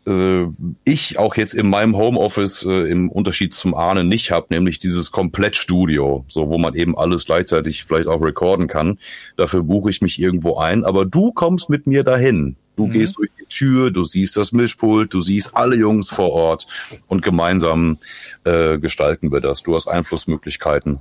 äh, 0.07 0.45
ich 0.85 1.19
auch 1.19 1.37
jetzt 1.37 1.55
in 1.55 1.69
meinem 1.69 1.97
Homeoffice 1.97 2.65
äh, 2.65 2.91
im 2.91 3.11
Unterschied 3.11 3.53
zum 3.53 3.75
Ahnen 3.75 4.09
nicht 4.09 4.31
habe, 4.31 4.47
nämlich 4.51 4.79
dieses 4.79 5.11
Komplettstudio, 5.11 6.25
so 6.29 6.49
wo 6.49 6.59
man 6.59 6.75
eben 6.75 6.97
alles 6.97 7.27
gleichzeitig 7.27 7.85
vielleicht 7.85 8.09
auch 8.09 8.23
recorden 8.23 8.67
kann. 8.69 8.99
Dafür 9.37 9.63
buche 9.63 9.91
ich 9.91 10.01
mich 10.01 10.21
irgendwo 10.21 10.57
ein, 10.57 10.85
aber 10.85 11.05
du 11.05 11.33
kommst 11.33 11.71
mit 11.71 11.87
mir 11.87 12.05
dahin. 12.05 12.57
Du 12.77 12.89
gehst 12.89 13.19
durch 13.19 13.29
die 13.39 13.45
Tür, 13.45 13.91
du 13.91 14.05
siehst 14.05 14.39
das 14.39 14.53
Mischpult, 14.53 15.13
du 15.13 15.21
siehst 15.21 15.55
alle 15.55 15.77
Jungs 15.77 16.09
vor 16.09 16.33
Ort 16.33 16.67
und 17.09 17.21
gemeinsam 17.21 17.99
äh, 18.45 18.79
gestalten 18.79 19.31
wir 19.31 19.41
das. 19.41 19.63
Du 19.63 19.75
hast 19.75 19.87
Einflussmöglichkeiten 19.87 21.01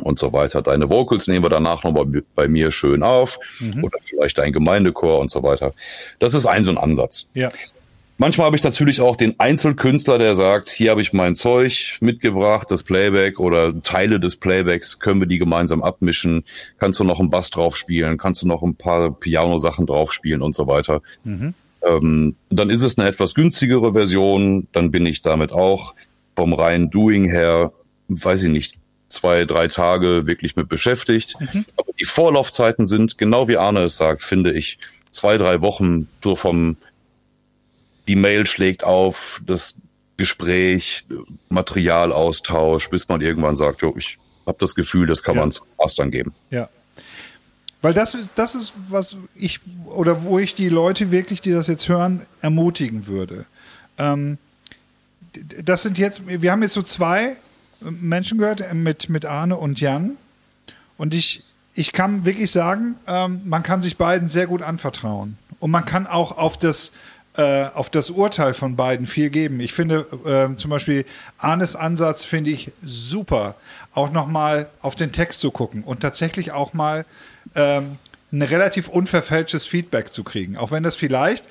und 0.00 0.18
so 0.18 0.32
weiter. 0.32 0.62
Deine 0.62 0.90
Vocals 0.90 1.26
nehmen 1.28 1.44
wir 1.44 1.50
danach 1.50 1.84
nochmal 1.84 2.06
bei 2.34 2.48
mir 2.48 2.70
schön 2.72 3.02
auf 3.02 3.38
oder 3.82 3.98
vielleicht 4.00 4.38
dein 4.38 4.52
Gemeindechor 4.52 5.18
und 5.18 5.30
so 5.30 5.42
weiter. 5.42 5.72
Das 6.18 6.34
ist 6.34 6.46
ein 6.46 6.64
so 6.64 6.70
ein 6.70 6.78
Ansatz. 6.78 7.28
ja, 7.34 7.50
Manchmal 8.16 8.46
habe 8.46 8.56
ich 8.56 8.62
natürlich 8.62 9.00
auch 9.00 9.16
den 9.16 9.40
Einzelkünstler, 9.40 10.18
der 10.18 10.36
sagt, 10.36 10.68
hier 10.68 10.92
habe 10.92 11.02
ich 11.02 11.12
mein 11.12 11.34
Zeug 11.34 11.98
mitgebracht, 12.00 12.70
das 12.70 12.84
Playback 12.84 13.40
oder 13.40 13.82
Teile 13.82 14.20
des 14.20 14.36
Playbacks, 14.36 15.00
können 15.00 15.18
wir 15.18 15.26
die 15.26 15.38
gemeinsam 15.38 15.82
abmischen, 15.82 16.44
kannst 16.78 17.00
du 17.00 17.04
noch 17.04 17.18
einen 17.18 17.30
Bass 17.30 17.50
drauf 17.50 17.76
spielen, 17.76 18.16
kannst 18.16 18.42
du 18.42 18.46
noch 18.46 18.62
ein 18.62 18.76
paar 18.76 19.10
Piano-Sachen 19.10 19.86
drauf 19.86 20.12
spielen 20.12 20.42
und 20.42 20.54
so 20.54 20.68
weiter. 20.68 21.02
Ähm, 21.84 22.36
dann 22.50 22.70
ist 22.70 22.84
es 22.84 22.96
eine 22.96 23.08
etwas 23.08 23.34
günstigere 23.34 23.94
Version, 23.94 24.68
dann 24.70 24.92
bin 24.92 25.06
ich 25.06 25.22
damit 25.22 25.50
auch 25.50 25.94
vom 26.36 26.52
reinen 26.52 26.90
Doing 26.90 27.28
her, 27.28 27.72
weiß 28.06 28.44
ich 28.44 28.50
nicht, 28.50 28.78
zwei, 29.14 29.44
drei 29.44 29.66
Tage 29.68 30.26
wirklich 30.26 30.56
mit 30.56 30.68
beschäftigt. 30.68 31.36
Aber 31.76 31.92
die 31.98 32.04
Vorlaufzeiten 32.04 32.86
sind, 32.86 33.16
genau 33.18 33.48
wie 33.48 33.56
Arne 33.56 33.80
es 33.84 33.96
sagt, 33.96 34.22
finde 34.22 34.52
ich, 34.52 34.78
zwei, 35.10 35.38
drei 35.38 35.60
Wochen 35.62 36.08
so 36.22 36.36
vom 36.36 36.76
die 38.06 38.16
Mail 38.16 38.46
schlägt 38.46 38.84
auf, 38.84 39.40
das 39.46 39.76
Gespräch, 40.18 41.06
Materialaustausch, 41.48 42.90
bis 42.90 43.08
man 43.08 43.20
irgendwann 43.20 43.56
sagt, 43.56 43.80
jo, 43.82 43.94
ich 43.96 44.18
habe 44.46 44.58
das 44.60 44.74
Gefühl, 44.74 45.06
das 45.06 45.22
kann 45.22 45.36
Ja. 45.36 45.40
man 45.42 45.52
zum 45.52 45.66
Mastern 45.78 46.10
geben. 46.10 46.34
ja. 46.50 46.68
Weil 47.82 47.92
das 47.92 48.14
ist, 48.14 48.30
das 48.36 48.54
ist, 48.54 48.72
was 48.88 49.14
ich, 49.34 49.60
oder 49.84 50.22
wo 50.22 50.38
ich 50.38 50.54
die 50.54 50.70
Leute 50.70 51.10
wirklich, 51.10 51.42
die 51.42 51.52
das 51.52 51.66
jetzt 51.66 51.86
hören, 51.86 52.22
ermutigen 52.40 53.06
würde. 53.06 53.44
Ähm, 53.98 54.38
das 55.62 55.82
sind 55.82 55.98
jetzt, 55.98 56.22
wir 56.26 56.50
haben 56.50 56.62
jetzt 56.62 56.72
so 56.72 56.82
zwei 56.82 57.36
Menschen 57.90 58.38
gehört 58.38 58.60
äh, 58.60 58.74
mit, 58.74 59.08
mit 59.08 59.24
Arne 59.24 59.56
und 59.56 59.80
Jan. 59.80 60.16
Und 60.96 61.14
ich, 61.14 61.44
ich 61.74 61.92
kann 61.92 62.24
wirklich 62.24 62.50
sagen, 62.50 62.96
ähm, 63.06 63.40
man 63.44 63.62
kann 63.62 63.82
sich 63.82 63.96
beiden 63.96 64.28
sehr 64.28 64.46
gut 64.46 64.62
anvertrauen. 64.62 65.36
Und 65.58 65.70
man 65.70 65.84
kann 65.84 66.06
auch 66.06 66.36
auf 66.36 66.58
das, 66.58 66.92
äh, 67.36 67.64
auf 67.74 67.90
das 67.90 68.10
Urteil 68.10 68.54
von 68.54 68.76
beiden 68.76 69.06
viel 69.06 69.30
geben. 69.30 69.60
Ich 69.60 69.72
finde 69.72 70.06
äh, 70.24 70.56
zum 70.56 70.70
Beispiel 70.70 71.04
Arnes 71.38 71.76
Ansatz 71.76 72.24
finde 72.24 72.50
ich 72.50 72.72
super, 72.80 73.54
auch 73.92 74.10
nochmal 74.10 74.68
auf 74.82 74.94
den 74.94 75.12
Text 75.12 75.40
zu 75.40 75.50
gucken 75.50 75.82
und 75.84 76.00
tatsächlich 76.00 76.52
auch 76.52 76.74
mal 76.74 77.06
ähm, 77.54 77.98
ein 78.32 78.42
relativ 78.42 78.88
unverfälschtes 78.88 79.64
Feedback 79.64 80.12
zu 80.12 80.24
kriegen. 80.24 80.56
Auch 80.56 80.70
wenn 80.70 80.82
das 80.82 80.96
vielleicht 80.96 81.44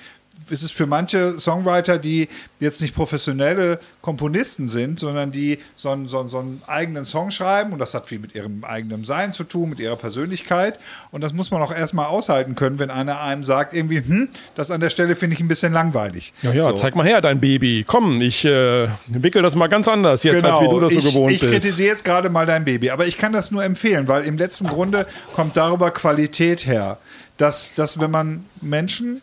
ist 0.50 0.64
es 0.64 0.72
für 0.72 0.86
manche 0.86 1.40
Songwriter, 1.40 1.98
die 1.98 2.28
jetzt 2.60 2.82
nicht 2.82 2.96
professionelle 2.96 3.80
Komponisten 4.02 4.68
sind, 4.68 5.00
sondern 5.00 5.32
die 5.32 5.60
so 5.76 5.90
einen, 5.90 6.08
so, 6.08 6.20
einen, 6.20 6.30
so 6.30 6.40
einen 6.40 6.62
eigenen 6.68 7.06
Song 7.06 7.32
schreiben 7.32 7.74
und 7.74 7.80
das 7.80 7.94
hat 7.94 8.08
viel 8.08 8.20
mit 8.20 8.36
ihrem 8.36 8.64
eigenen 8.64 9.04
Sein 9.04 9.34
zu 9.34 9.44
tun, 9.44 9.70
mit 9.70 9.80
ihrer 9.80 9.96
Persönlichkeit 9.96 10.80
und 11.12 11.22
das 11.22 11.34
muss 11.34 11.52
man 11.52 11.62
auch 11.62 11.74
erstmal 11.74 12.08
aushalten 12.08 12.56
können, 12.56 12.80
wenn 12.80 12.90
einer 12.90 13.22
einem 13.22 13.44
sagt 13.44 13.74
irgendwie, 13.74 13.98
hm, 13.98 14.30
das 14.56 14.72
an 14.72 14.82
der 14.82 14.90
Stelle 14.90 15.16
finde 15.16 15.36
ich 15.36 15.40
ein 15.40 15.48
bisschen 15.48 15.74
langweilig. 15.74 16.34
Ja, 16.42 16.52
ja, 16.52 16.64
so. 16.64 16.78
zeig 16.78 16.96
mal 16.96 17.06
her 17.06 17.22
dein 17.22 17.40
Baby. 17.40 17.84
Komm, 17.88 18.22
ich 18.22 18.46
äh, 18.46 18.88
wickel 19.08 19.42
das 19.42 19.56
mal 19.56 19.68
ganz 19.68 19.88
anders 19.88 20.24
jetzt, 20.24 20.42
genau. 20.42 20.60
als 20.60 20.66
wie 20.66 20.70
du 20.70 20.80
das 20.80 20.94
so 20.94 21.00
ich, 21.00 21.06
gewohnt 21.06 21.34
ich 21.34 21.42
bist. 21.42 21.54
Ich 21.54 21.60
kritisiere 21.62 21.90
jetzt 21.90 22.06
gerade 22.06 22.30
mal 22.30 22.46
dein 22.46 22.66
Baby, 22.66 22.90
aber 22.90 23.08
ich 23.08 23.18
kann 23.18 23.34
das 23.34 23.52
nur 23.52 23.64
empfehlen, 23.64 24.08
weil 24.08 24.24
im 24.24 24.38
letzten 24.38 24.68
Grunde 24.68 25.06
kommt 25.36 25.58
darüber 25.58 25.92
Qualität 25.92 26.66
her, 26.66 26.98
dass, 27.38 27.74
dass 27.76 28.00
wenn 28.00 28.12
man 28.12 28.46
Menschen 28.62 29.22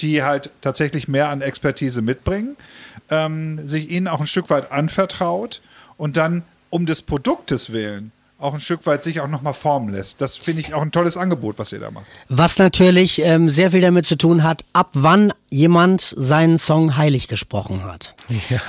die 0.00 0.22
halt 0.22 0.50
tatsächlich 0.60 1.08
mehr 1.08 1.28
an 1.28 1.40
Expertise 1.40 2.02
mitbringen, 2.02 2.56
ähm, 3.10 3.66
sich 3.66 3.90
ihnen 3.90 4.08
auch 4.08 4.20
ein 4.20 4.26
Stück 4.26 4.50
weit 4.50 4.72
anvertraut 4.72 5.60
und 5.96 6.16
dann 6.16 6.42
um 6.70 6.86
des 6.86 7.02
Produktes 7.02 7.72
willen 7.72 8.12
auch 8.44 8.54
ein 8.54 8.60
Stück 8.60 8.84
weit 8.86 9.02
sich 9.02 9.20
auch 9.20 9.28
nochmal 9.28 9.54
formen 9.54 9.88
lässt. 9.88 10.20
Das 10.20 10.36
finde 10.36 10.60
ich 10.60 10.74
auch 10.74 10.82
ein 10.82 10.92
tolles 10.92 11.16
Angebot, 11.16 11.58
was 11.58 11.72
ihr 11.72 11.80
da 11.80 11.90
macht. 11.90 12.04
Was 12.28 12.58
natürlich 12.58 13.20
ähm, 13.20 13.48
sehr 13.48 13.70
viel 13.70 13.80
damit 13.80 14.06
zu 14.06 14.16
tun 14.16 14.42
hat, 14.42 14.64
ab 14.72 14.90
wann 14.92 15.32
jemand 15.50 16.14
seinen 16.16 16.58
Song 16.58 16.96
heilig 16.96 17.28
gesprochen 17.28 17.84
hat. 17.84 18.14
Ja. 18.50 18.60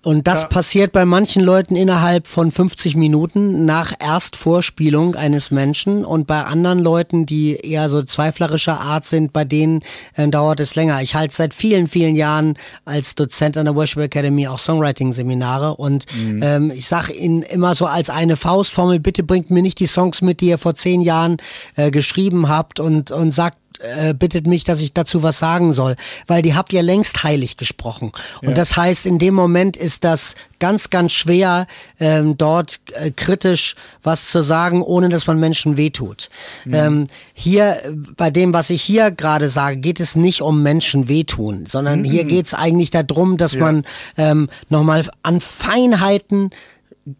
Und 0.00 0.28
das 0.28 0.42
ja. 0.42 0.48
passiert 0.48 0.92
bei 0.92 1.04
manchen 1.04 1.42
Leuten 1.42 1.74
innerhalb 1.74 2.28
von 2.28 2.52
50 2.52 2.94
Minuten 2.94 3.64
nach 3.64 3.92
Erstvorspielung 3.98 5.16
eines 5.16 5.50
Menschen 5.50 6.04
und 6.04 6.28
bei 6.28 6.44
anderen 6.44 6.78
Leuten, 6.78 7.26
die 7.26 7.56
eher 7.56 7.90
so 7.90 8.02
zweiflerischer 8.02 8.80
Art 8.80 9.04
sind, 9.04 9.32
bei 9.32 9.44
denen 9.44 9.82
äh, 10.14 10.28
dauert 10.28 10.60
es 10.60 10.76
länger. 10.76 11.02
Ich 11.02 11.16
halte 11.16 11.34
seit 11.34 11.52
vielen, 11.52 11.88
vielen 11.88 12.14
Jahren 12.14 12.54
als 12.84 13.16
Dozent 13.16 13.56
an 13.56 13.64
der 13.64 13.74
Worship 13.74 14.00
Academy 14.00 14.46
auch 14.46 14.60
Songwriting-Seminare 14.60 15.74
und 15.74 16.06
mhm. 16.14 16.42
ähm, 16.44 16.70
ich 16.70 16.86
sage 16.86 17.12
Ihnen 17.12 17.42
immer 17.42 17.74
so 17.74 17.86
als 17.86 18.08
eine 18.08 18.36
Faustformel, 18.36 19.00
bitte 19.00 19.24
bringt 19.24 19.50
mir 19.50 19.62
nicht 19.62 19.80
die 19.80 19.86
Songs 19.86 20.22
mit, 20.22 20.40
die 20.40 20.48
ihr 20.48 20.58
vor 20.58 20.76
zehn 20.76 21.00
Jahren 21.00 21.38
äh, 21.74 21.90
geschrieben 21.90 22.48
habt 22.48 22.78
und, 22.78 23.10
und 23.10 23.32
sagt 23.32 23.58
äh, 23.80 24.14
bittet 24.14 24.46
mich, 24.46 24.64
dass 24.64 24.80
ich 24.80 24.92
dazu 24.92 25.22
was 25.22 25.38
sagen 25.38 25.72
soll, 25.72 25.96
weil 26.26 26.42
die 26.42 26.54
habt 26.54 26.72
ihr 26.72 26.82
längst 26.82 27.22
heilig 27.22 27.56
gesprochen. 27.56 28.12
Und 28.42 28.50
ja. 28.50 28.54
das 28.54 28.76
heißt, 28.76 29.06
in 29.06 29.18
dem 29.18 29.34
Moment 29.34 29.76
ist 29.76 30.04
das 30.04 30.34
ganz, 30.58 30.90
ganz 30.90 31.12
schwer, 31.12 31.66
ähm, 32.00 32.36
dort 32.36 32.80
äh, 32.94 33.10
kritisch 33.10 33.76
was 34.02 34.30
zu 34.30 34.42
sagen, 34.42 34.82
ohne 34.82 35.08
dass 35.08 35.26
man 35.26 35.38
Menschen 35.38 35.76
wehtut. 35.76 36.28
Mhm. 36.64 36.74
Ähm, 36.74 37.06
hier, 37.34 37.80
bei 38.16 38.30
dem, 38.30 38.52
was 38.52 38.70
ich 38.70 38.82
hier 38.82 39.10
gerade 39.10 39.48
sage, 39.48 39.76
geht 39.76 40.00
es 40.00 40.16
nicht 40.16 40.42
um 40.42 40.62
Menschen 40.62 41.08
wehtun, 41.08 41.66
sondern 41.66 42.00
mhm. 42.00 42.04
hier 42.04 42.24
geht 42.24 42.46
es 42.46 42.54
eigentlich 42.54 42.90
darum, 42.90 43.36
dass 43.36 43.54
ja. 43.54 43.60
man 43.60 43.84
ähm, 44.16 44.48
nochmal 44.68 45.08
an 45.22 45.40
Feinheiten 45.40 46.50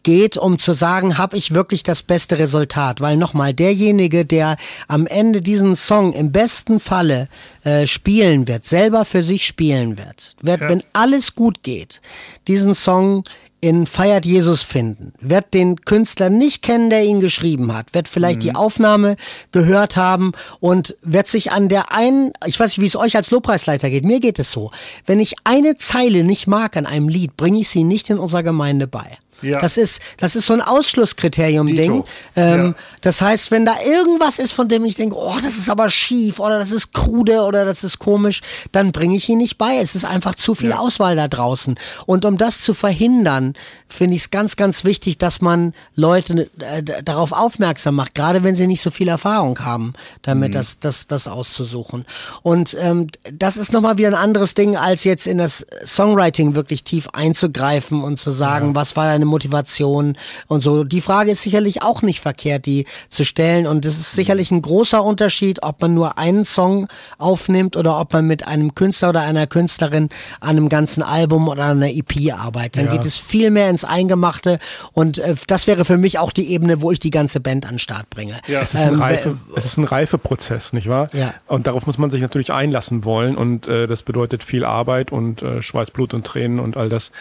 geht, 0.03 0.36
um 0.36 0.59
zu 0.59 0.72
sagen, 0.72 1.18
habe 1.18 1.36
ich 1.36 1.55
wirklich 1.55 1.82
das 1.82 2.03
beste 2.03 2.39
Resultat? 2.39 3.01
Weil 3.01 3.16
nochmal, 3.16 3.55
derjenige, 3.55 4.24
der 4.24 4.57
am 4.86 5.07
Ende 5.07 5.41
diesen 5.41 5.76
Song 5.76 6.12
im 6.12 6.32
besten 6.32 6.80
Falle 6.80 7.28
äh, 7.64 7.86
spielen 7.86 8.49
wird, 8.49 8.64
selber 8.64 9.05
für 9.05 9.22
sich 9.22 9.47
spielen 9.47 9.99
wird, 9.99 10.34
wird, 10.43 10.61
ja. 10.61 10.68
wenn 10.68 10.82
alles 10.93 11.34
gut 11.34 11.62
geht, 11.62 12.01
diesen 12.47 12.74
Song 12.74 13.24
in 13.61 13.86
Feiert 13.86 14.24
Jesus 14.24 14.62
finden, 14.62 15.12
wird 15.20 15.53
den 15.53 15.80
Künstler 15.80 16.30
nicht 16.30 16.62
kennen, 16.62 16.91
der 16.91 17.05
ihn 17.05 17.20
geschrieben 17.20 17.74
hat, 17.74 17.93
wird 17.93 18.07
vielleicht 18.07 18.39
mhm. 18.39 18.43
die 18.43 18.55
Aufnahme 18.55 19.16
gehört 19.51 19.97
haben 19.97 20.32
und 20.61 20.97
wird 21.03 21.26
sich 21.26 21.51
an 21.51 21.68
der 21.68 21.93
einen, 21.93 22.32
ich 22.47 22.59
weiß 22.59 22.70
nicht, 22.70 22.80
wie 22.80 22.86
es 22.86 22.97
euch 22.97 23.16
als 23.16 23.30
Lobpreisleiter 23.30 23.91
geht, 23.91 24.05
mir 24.05 24.20
geht 24.20 24.39
es 24.39 24.53
so, 24.53 24.70
wenn 25.07 25.18
ich 25.18 25.34
eine 25.45 25.76
Zeile 25.76 26.22
nicht 26.22 26.47
mag 26.47 26.76
an 26.76 26.86
einem 26.86 27.09
Lied, 27.09 27.36
bringe 27.36 27.59
ich 27.59 27.68
sie 27.68 27.84
nicht 27.84 28.11
in 28.11 28.18
unserer 28.18 28.45
Gemeinde 28.45 28.86
bei. 28.86 29.18
Ja. 29.43 29.61
Das 29.61 29.76
ist, 29.76 30.01
das 30.16 30.36
ist 30.36 30.47
so 30.47 30.55
ein 30.55 30.61
Ausschlusskriterium-Ding. 30.61 32.05
Ähm, 32.36 32.66
ja. 32.66 32.74
Das 33.03 33.20
heißt, 33.20 33.51
wenn 33.51 33.64
da 33.64 33.76
irgendwas 33.84 34.39
ist, 34.39 34.53
von 34.53 34.68
dem 34.68 34.84
ich 34.84 34.97
denke, 34.97 35.16
oh, 35.16 35.36
das 35.43 35.57
ist 35.57 35.70
aber 35.70 35.91
schief 35.91 36.41
oder 36.41 36.59
das 36.59 36.70
ist 36.70 36.93
krude 36.93 37.43
oder 37.43 37.64
das 37.64 37.84
ist 37.84 37.99
komisch, 37.99 38.43
dann 38.72 38.93
bringe 38.93 39.16
ich 39.16 39.28
ihn 39.28 39.39
nicht 39.39 39.59
bei. 39.59 39.76
Es 39.76 39.95
ist 39.95 40.05
einfach 40.05 40.34
zu 40.34 40.55
viel 40.55 40.70
ja. 40.70 40.78
Auswahl 40.78 41.16
da 41.16 41.28
draußen. 41.28 41.76
Und 42.07 42.24
um 42.24 42.36
das 42.36 42.61
zu 42.61 42.74
verhindern, 42.74 43.55
finde 43.89 44.16
ich 44.16 44.22
es 44.22 44.30
ganz, 44.30 44.57
ganz 44.57 44.84
wichtig, 44.84 45.18
dass 45.18 45.41
man 45.41 45.72
Leute 45.95 46.51
äh, 46.59 46.82
darauf 47.03 47.32
aufmerksam 47.32 47.95
macht, 47.95 48.14
gerade 48.14 48.43
wenn 48.43 48.55
sie 48.55 48.66
nicht 48.66 48.82
so 48.82 48.91
viel 48.91 49.09
Erfahrung 49.09 49.59
haben, 49.61 49.95
damit 50.22 50.51
mhm. 50.51 50.55
das, 50.55 50.78
das, 50.78 51.07
das 51.07 51.26
auszusuchen. 51.26 52.05
Und 52.43 52.76
ähm, 52.80 53.09
das 53.32 53.57
ist 53.57 53.72
nochmal 53.72 53.99
wieder 53.99 54.09
ein 54.09 54.14
anderes 54.14 54.55
Ding, 54.55 54.76
als 54.76 55.05
jetzt 55.05 55.26
in 55.26 55.39
das 55.39 55.66
Songwriting 55.84 56.55
wirklich 56.55 56.84
tief 56.84 57.09
einzugreifen 57.12 58.03
und 58.03 58.18
zu 58.18 58.30
sagen, 58.30 58.74
was 58.74 58.97
war 58.97 59.07
deine 59.07 59.24
Motivation 59.28 60.16
und 60.46 60.60
so. 60.60 60.84
Die 60.84 61.00
Frage 61.00 61.30
ist 61.30 61.42
sicherlich 61.42 61.82
auch 61.82 62.02
nicht 62.02 62.20
verkehrt, 62.20 62.66
die 62.66 62.86
zu 63.08 63.24
stellen. 63.24 63.66
Und 63.66 63.84
es 63.84 63.96
ist 63.96 64.12
sicherlich 64.12 64.50
ein 64.50 64.62
großer 64.62 65.02
Unterschied, 65.02 65.62
ob 65.62 65.80
man 65.80 65.94
nur 65.94 66.18
einen 66.18 66.44
Song 66.44 66.88
aufnimmt 67.18 67.76
oder 67.76 68.00
ob 68.00 68.12
man 68.12 68.26
mit 68.26 68.46
einem 68.46 68.74
Künstler 68.74 69.10
oder 69.10 69.22
einer 69.22 69.46
Künstlerin 69.46 70.08
an 70.40 70.50
einem 70.50 70.68
ganzen 70.68 71.02
Album 71.02 71.48
oder 71.48 71.64
an 71.64 71.82
einer 71.82 71.92
EP 71.92 72.32
arbeitet. 72.32 72.76
Dann 72.76 72.86
ja. 72.86 72.92
geht 72.92 73.04
es 73.04 73.16
viel 73.16 73.50
mehr 73.50 73.70
ins 73.70 73.84
Eingemachte 73.84 74.58
und 74.92 75.18
äh, 75.18 75.34
das 75.46 75.66
wäre 75.66 75.84
für 75.84 75.98
mich 75.98 76.18
auch 76.18 76.32
die 76.32 76.50
Ebene, 76.50 76.82
wo 76.82 76.90
ich 76.90 77.00
die 77.00 77.10
ganze 77.10 77.40
Band 77.40 77.66
an 77.66 77.74
den 77.74 77.78
Start 77.78 78.10
bringe. 78.10 78.36
Ja. 78.46 78.60
Es, 78.60 78.74
ist 78.74 78.80
ein 78.80 78.94
ähm, 78.94 79.00
Reife, 79.00 79.38
es 79.56 79.64
ist 79.64 79.76
ein 79.76 79.84
Reifeprozess, 79.84 80.72
nicht 80.72 80.88
wahr? 80.88 81.08
Ja. 81.12 81.34
Und 81.46 81.66
darauf 81.66 81.86
muss 81.86 81.98
man 81.98 82.10
sich 82.10 82.22
natürlich 82.22 82.52
einlassen 82.52 83.04
wollen 83.04 83.36
und 83.36 83.68
äh, 83.68 83.86
das 83.86 84.02
bedeutet 84.02 84.42
viel 84.44 84.64
Arbeit 84.64 85.12
und 85.12 85.42
äh, 85.42 85.62
Schweiß, 85.62 85.90
Blut 85.90 86.14
und 86.14 86.26
Tränen 86.26 86.60
und 86.60 86.76
all 86.76 86.88
das. 86.88 87.12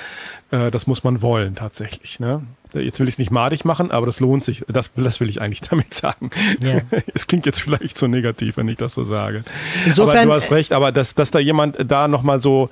Äh, 0.51 0.71
das 0.71 0.87
muss 0.87 1.03
man 1.03 1.21
wollen 1.21 1.55
tatsächlich. 1.55 2.19
Ne? 2.19 2.41
Jetzt 2.73 2.99
will 2.99 3.07
ich 3.07 3.15
es 3.15 3.17
nicht 3.17 3.31
madig 3.31 3.65
machen, 3.65 3.91
aber 3.91 4.05
das 4.05 4.19
lohnt 4.19 4.43
sich. 4.43 4.63
Das, 4.67 4.91
das 4.95 5.19
will 5.19 5.29
ich 5.29 5.41
eigentlich 5.41 5.61
damit 5.69 5.93
sagen. 5.93 6.29
Ja. 6.61 6.81
Es 7.13 7.25
klingt 7.27 7.45
jetzt 7.45 7.61
vielleicht 7.61 7.97
so 7.97 8.07
negativ, 8.07 8.57
wenn 8.57 8.67
ich 8.67 8.77
das 8.77 8.93
so 8.93 9.03
sage. 9.03 9.43
Insofern, 9.85 10.17
aber 10.17 10.25
du 10.25 10.33
hast 10.33 10.51
recht, 10.51 10.71
aber 10.71 10.91
dass, 10.91 11.15
dass 11.15 11.31
da 11.31 11.39
jemand 11.39 11.77
da 11.89 12.07
nochmal 12.07 12.39
so 12.39 12.69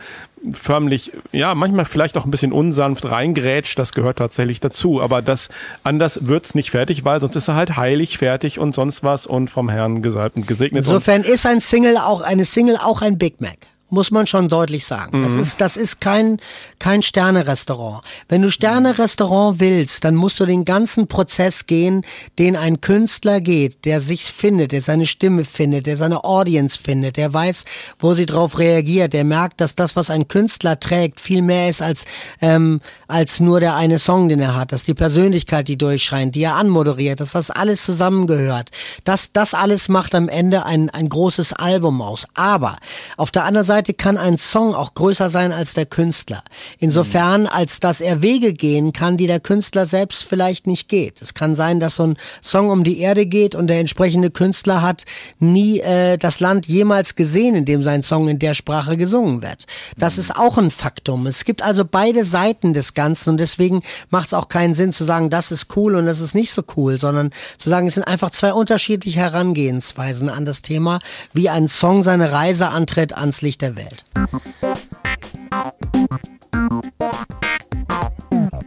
förmlich, 0.53 1.11
ja, 1.32 1.55
manchmal 1.55 1.86
vielleicht 1.86 2.15
auch 2.17 2.26
ein 2.26 2.32
bisschen 2.32 2.51
unsanft 2.51 3.05
reingrätscht, 3.05 3.80
das 3.80 3.93
gehört 3.93 4.19
tatsächlich 4.19 4.59
dazu. 4.59 5.01
Aber 5.01 5.21
das, 5.21 5.49
anders 5.84 6.28
wird's 6.28 6.53
nicht 6.53 6.69
fertig, 6.71 7.03
weil 7.05 7.19
sonst 7.19 7.36
ist 7.36 7.47
er 7.47 7.55
halt 7.55 7.76
heilig 7.76 8.17
fertig 8.19 8.59
und 8.59 8.76
sonst 8.76 9.03
was 9.03 9.26
und 9.26 9.49
vom 9.49 9.69
Herrn 9.69 10.01
gesalbt 10.01 10.36
und 10.38 10.47
gesegnet. 10.47 10.84
Insofern 10.84 11.23
ist 11.23 11.45
ein 11.45 11.59
Single 11.59 11.97
auch, 11.97 12.21
eine 12.21 12.45
Single 12.45 12.78
auch 12.78 13.01
ein 13.01 13.17
Big 13.17 13.41
Mac 13.41 13.57
muss 13.89 14.09
man 14.09 14.25
schon 14.25 14.49
deutlich 14.49 14.86
sagen. 14.86 15.19
Mhm. 15.19 15.23
Das 15.23 15.36
ist, 15.36 15.61
das 15.61 15.77
ist 15.77 16.01
kein, 16.01 16.39
kein 16.79 17.01
Sterne-Restaurant. 17.01 18.03
Wenn 18.27 18.41
du 18.41 18.49
Sterne-Restaurant 18.49 19.59
willst, 19.59 20.03
dann 20.03 20.15
musst 20.15 20.39
du 20.39 20.45
den 20.45 20.65
ganzen 20.65 21.07
Prozess 21.07 21.67
gehen, 21.67 22.03
den 22.39 22.55
ein 22.55 22.81
Künstler 22.81 23.41
geht, 23.41 23.86
der 23.86 24.01
sich 24.01 24.23
findet, 24.23 24.71
der 24.71 24.81
seine 24.81 25.05
Stimme 25.05 25.45
findet, 25.45 25.86
der 25.86 25.97
seine 25.97 26.23
Audience 26.23 26.77
findet, 26.77 27.17
der 27.17 27.33
weiß, 27.33 27.65
wo 27.99 28.13
sie 28.15 28.25
drauf 28.25 28.57
reagiert, 28.57 29.13
der 29.13 29.23
merkt, 29.23 29.61
dass 29.61 29.75
das, 29.75 29.95
was 29.95 30.09
ein 30.09 30.27
Künstler 30.27 30.79
trägt, 30.79 31.19
viel 31.19 31.43
mehr 31.43 31.69
ist 31.69 31.81
als, 31.81 32.05
ähm, 32.41 32.81
als 33.07 33.39
nur 33.39 33.59
der 33.59 33.75
eine 33.75 33.99
Song, 33.99 34.29
den 34.29 34.39
er 34.39 34.55
hat, 34.55 34.71
dass 34.71 34.83
die 34.83 34.95
Persönlichkeit, 34.95 35.67
die 35.67 35.77
durchscheint, 35.77 36.33
die 36.33 36.43
er 36.43 36.55
anmoderiert, 36.55 37.19
dass 37.19 37.31
das 37.31 37.51
alles 37.51 37.86
zusammengehört. 37.86 38.71
Das, 39.03 39.31
das 39.31 39.53
alles 39.53 39.89
macht 39.89 40.15
am 40.15 40.27
Ende 40.27 40.65
ein, 40.65 40.89
ein 40.89 41.07
großes 41.07 41.53
Album 41.53 42.01
aus. 42.01 42.27
Aber 42.33 42.77
auf 43.15 43.29
der 43.31 43.45
anderen 43.45 43.65
Seite 43.65 43.74
Seite 43.76 43.93
kann 43.93 44.17
ein 44.17 44.38
Song 44.38 44.73
auch 44.73 44.93
größer 44.93 45.30
sein 45.30 45.51
als 45.51 45.73
der 45.73 45.86
Künstler. 45.86 46.41
Insofern, 46.80 47.45
als 47.45 47.82
dass 47.82 47.99
er 47.99 48.21
Wege 48.21 48.53
gehen 48.53 48.93
kann, 48.93 49.17
die 49.17 49.28
der 49.28 49.41
Künstler 49.41 49.86
selbst 49.86 50.23
vielleicht 50.23 50.65
nicht 50.65 50.88
geht. 50.88 51.21
Es 51.21 51.34
kann 51.34 51.55
sein, 51.55 51.82
dass 51.82 51.97
so 51.97 52.03
ein 52.03 52.17
Song 52.41 52.69
um 52.69 52.86
die 52.86 52.99
Erde 52.99 53.26
geht 53.26 53.53
und 53.53 53.67
der 53.67 53.82
entsprechende 53.82 54.32
Künstler 54.32 54.82
hat 54.82 55.03
nie 55.39 55.82
äh, 55.82 56.17
das 56.17 56.39
Land 56.39 56.67
jemals 56.67 57.15
gesehen, 57.15 57.53
in 57.53 57.65
dem 57.65 57.84
sein 57.84 58.01
Song 58.01 58.30
in 58.30 58.39
der 58.39 58.53
Sprache 58.53 58.95
gesungen 58.95 59.41
wird. 59.41 59.65
Das 59.97 60.17
ist 60.17 60.34
auch 60.34 60.57
ein 60.57 60.71
Faktum. 60.71 61.28
Es 61.28 61.43
gibt 61.43 61.61
also 61.61 61.84
beide 61.84 62.23
Seiten 62.23 62.73
des 62.73 62.93
Ganzen 62.93 63.32
und 63.32 63.39
deswegen 63.41 63.82
macht 64.09 64.28
es 64.28 64.34
auch 64.34 64.47
keinen 64.47 64.73
Sinn 64.73 64.93
zu 64.93 65.03
sagen, 65.03 65.30
das 65.30 65.51
ist 65.51 65.76
cool 65.76 65.95
und 65.95 66.05
das 66.05 66.21
ist 66.21 66.34
nicht 66.34 66.53
so 66.53 66.63
cool, 66.78 66.97
sondern 66.97 67.32
zu 67.57 67.69
sagen, 67.69 67.88
es 67.88 67.95
sind 67.95 68.07
einfach 68.07 68.30
zwei 68.30 68.53
unterschiedliche 68.53 69.19
Herangehensweisen 69.19 70.30
an 70.30 70.45
das 70.45 70.61
Thema, 70.61 71.01
wie 71.34 71.49
ein 71.49 71.67
Song 71.67 72.03
seine 72.03 72.32
Reise 72.32 72.69
antritt 72.69 73.17
ans 73.17 73.41
Licht 73.41 73.64
der 73.66 73.76
Welt. 73.76 74.03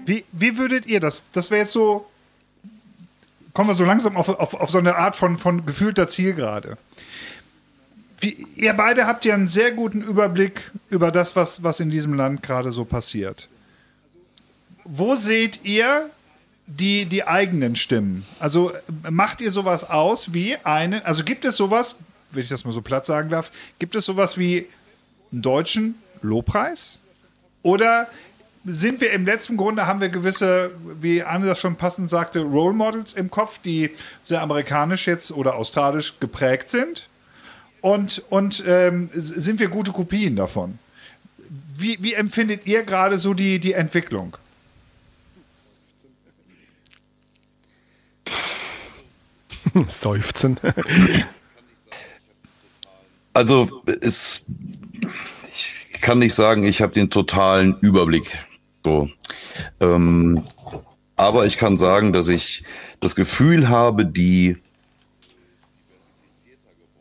Wie, 0.05 0.25
wie 0.33 0.57
würdet 0.57 0.87
ihr 0.87 1.01
das? 1.01 1.23
Das 1.33 1.51
wäre 1.51 1.61
jetzt 1.61 1.73
so, 1.73 2.07
kommen 3.53 3.71
wir 3.71 3.75
so 3.75 3.85
langsam 3.85 4.17
auf, 4.17 4.29
auf, 4.29 4.55
auf 4.55 4.71
so 4.71 4.79
eine 4.79 4.97
Art 4.97 5.15
von, 5.15 5.37
von 5.37 5.67
gefühlter 5.67 6.09
Zielgerade. 6.09 6.79
Wie, 8.21 8.47
ihr 8.57 8.73
beide 8.73 9.07
habt 9.07 9.25
ja 9.25 9.35
einen 9.35 9.47
sehr 9.47 9.71
guten 9.71 10.03
Überblick 10.03 10.73
über 10.89 11.13
das, 11.13 11.37
was, 11.37 11.63
was 11.63 11.79
in 11.79 11.91
diesem 11.91 12.15
Land 12.15 12.43
gerade 12.43 12.73
so 12.73 12.85
passiert. 12.85 13.49
Wo 14.85 15.15
seht 15.15 15.65
ihr 15.65 16.11
die, 16.67 17.05
die 17.05 17.27
eigenen 17.27 17.77
Stimmen? 17.77 18.27
Also 18.41 18.73
macht 19.09 19.41
ihr 19.41 19.53
sowas 19.53 19.89
aus 19.89 20.33
wie 20.33 20.57
einen, 20.65 21.03
also 21.05 21.23
gibt 21.23 21.45
es 21.45 21.57
sowas, 21.57 21.97
wenn 22.33 22.43
ich 22.43 22.49
das 22.49 22.65
mal 22.65 22.73
so 22.73 22.83
platt 22.83 23.07
sagen 23.07 23.31
darf, 23.31 23.53
gibt 23.79 23.95
es 23.95 24.05
sowas 24.05 24.37
wie 24.39 24.67
einen 25.33 25.43
deutschen 25.43 25.97
Lobpreis? 26.23 26.99
Oder 27.63 28.09
sind 28.65 29.01
wir 29.01 29.13
im 29.13 29.25
letzten 29.25 29.57
Grunde, 29.57 29.87
haben 29.87 30.01
wir 30.01 30.09
gewisse, 30.09 30.73
wie 31.01 31.23
Anne 31.23 31.47
das 31.47 31.61
schon 31.61 31.77
passend 31.77 32.11
sagte, 32.11 32.41
Role 32.41 32.75
Models 32.75 33.13
im 33.13 33.31
Kopf, 33.31 33.59
die 33.59 33.91
sehr 34.23 34.43
amerikanisch 34.43 35.07
jetzt 35.07 35.33
oder 35.33 35.57
australisch 35.57 36.19
geprägt 36.21 36.69
sind? 36.69 37.09
Und, 37.81 38.25
und 38.29 38.63
ähm, 38.67 39.09
sind 39.13 39.61
wir 39.61 39.69
gute 39.69 39.93
Kopien 39.93 40.37
davon? 40.37 40.79
Wie, 41.77 41.97
wie 42.03 42.15
empfindet 42.15 42.67
ihr 42.67 42.83
gerade 42.83 43.19
so 43.19 43.35
die, 43.35 43.61
die 43.61 43.73
Entwicklung? 43.73 44.37
Seufzen. 49.87 50.59
Also 53.33 53.83
es, 54.01 54.45
kann 56.01 56.19
nicht 56.19 56.35
sagen, 56.35 56.65
ich 56.65 56.83
habe 56.83 56.93
den 56.93 57.11
totalen 57.11 57.77
Überblick. 57.81 58.47
So, 58.85 59.09
ähm, 59.81 60.45
aber 61.17 61.47
ich 61.47 61.59
kann 61.59 61.77
sagen, 61.77 62.13
dass 62.13 62.29
ich 62.29 62.63
das 63.01 63.15
Gefühl 63.15 63.69
habe, 63.69 64.07
die 64.07 64.57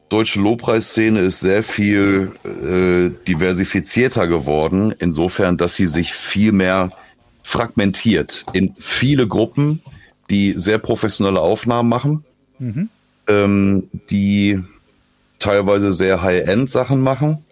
deutsche 0.09 0.39
Lobpreisszene 0.39 1.19
ist 1.19 1.39
sehr 1.39 1.63
viel 1.63 2.31
äh, 2.43 3.11
diversifizierter 3.27 4.27
geworden, 4.27 4.93
insofern, 4.99 5.57
dass 5.57 5.75
sie 5.75 5.87
sich 5.87 6.13
viel 6.13 6.51
mehr 6.51 6.91
fragmentiert 7.43 8.45
in 8.53 8.73
viele 8.77 9.27
Gruppen, 9.27 9.81
die 10.29 10.51
sehr 10.53 10.79
professionelle 10.79 11.39
Aufnahmen 11.39 11.89
machen, 11.89 12.25
mhm. 12.59 12.89
ähm, 13.27 13.89
die 14.09 14.61
teilweise 15.39 15.93
sehr 15.93 16.21
High-End-Sachen 16.21 17.01
machen. 17.01 17.45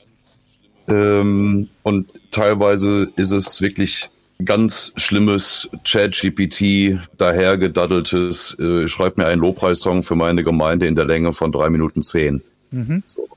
Ähm, 0.88 1.70
und 1.84 2.14
teilweise 2.32 3.10
ist 3.16 3.32
es 3.32 3.62
wirklich 3.62 4.10
ganz 4.44 4.92
schlimmes 4.98 5.70
Chat-GPT, 5.84 7.00
dahergedaddeltes, 7.18 8.58
äh, 8.60 8.88
schreibt 8.88 9.18
mir 9.18 9.28
einen 9.28 9.42
Lobpreissong 9.42 10.04
für 10.04 10.16
meine 10.16 10.44
Gemeinde 10.44 10.88
in 10.88 10.96
der 10.96 11.06
Länge 11.06 11.34
von 11.34 11.52
drei 11.52 11.70
Minuten 11.70 12.02
zehn. 12.02 12.42
Mhm. 12.72 13.04
So. 13.06 13.28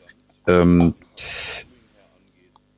Ähm, 0.47 0.95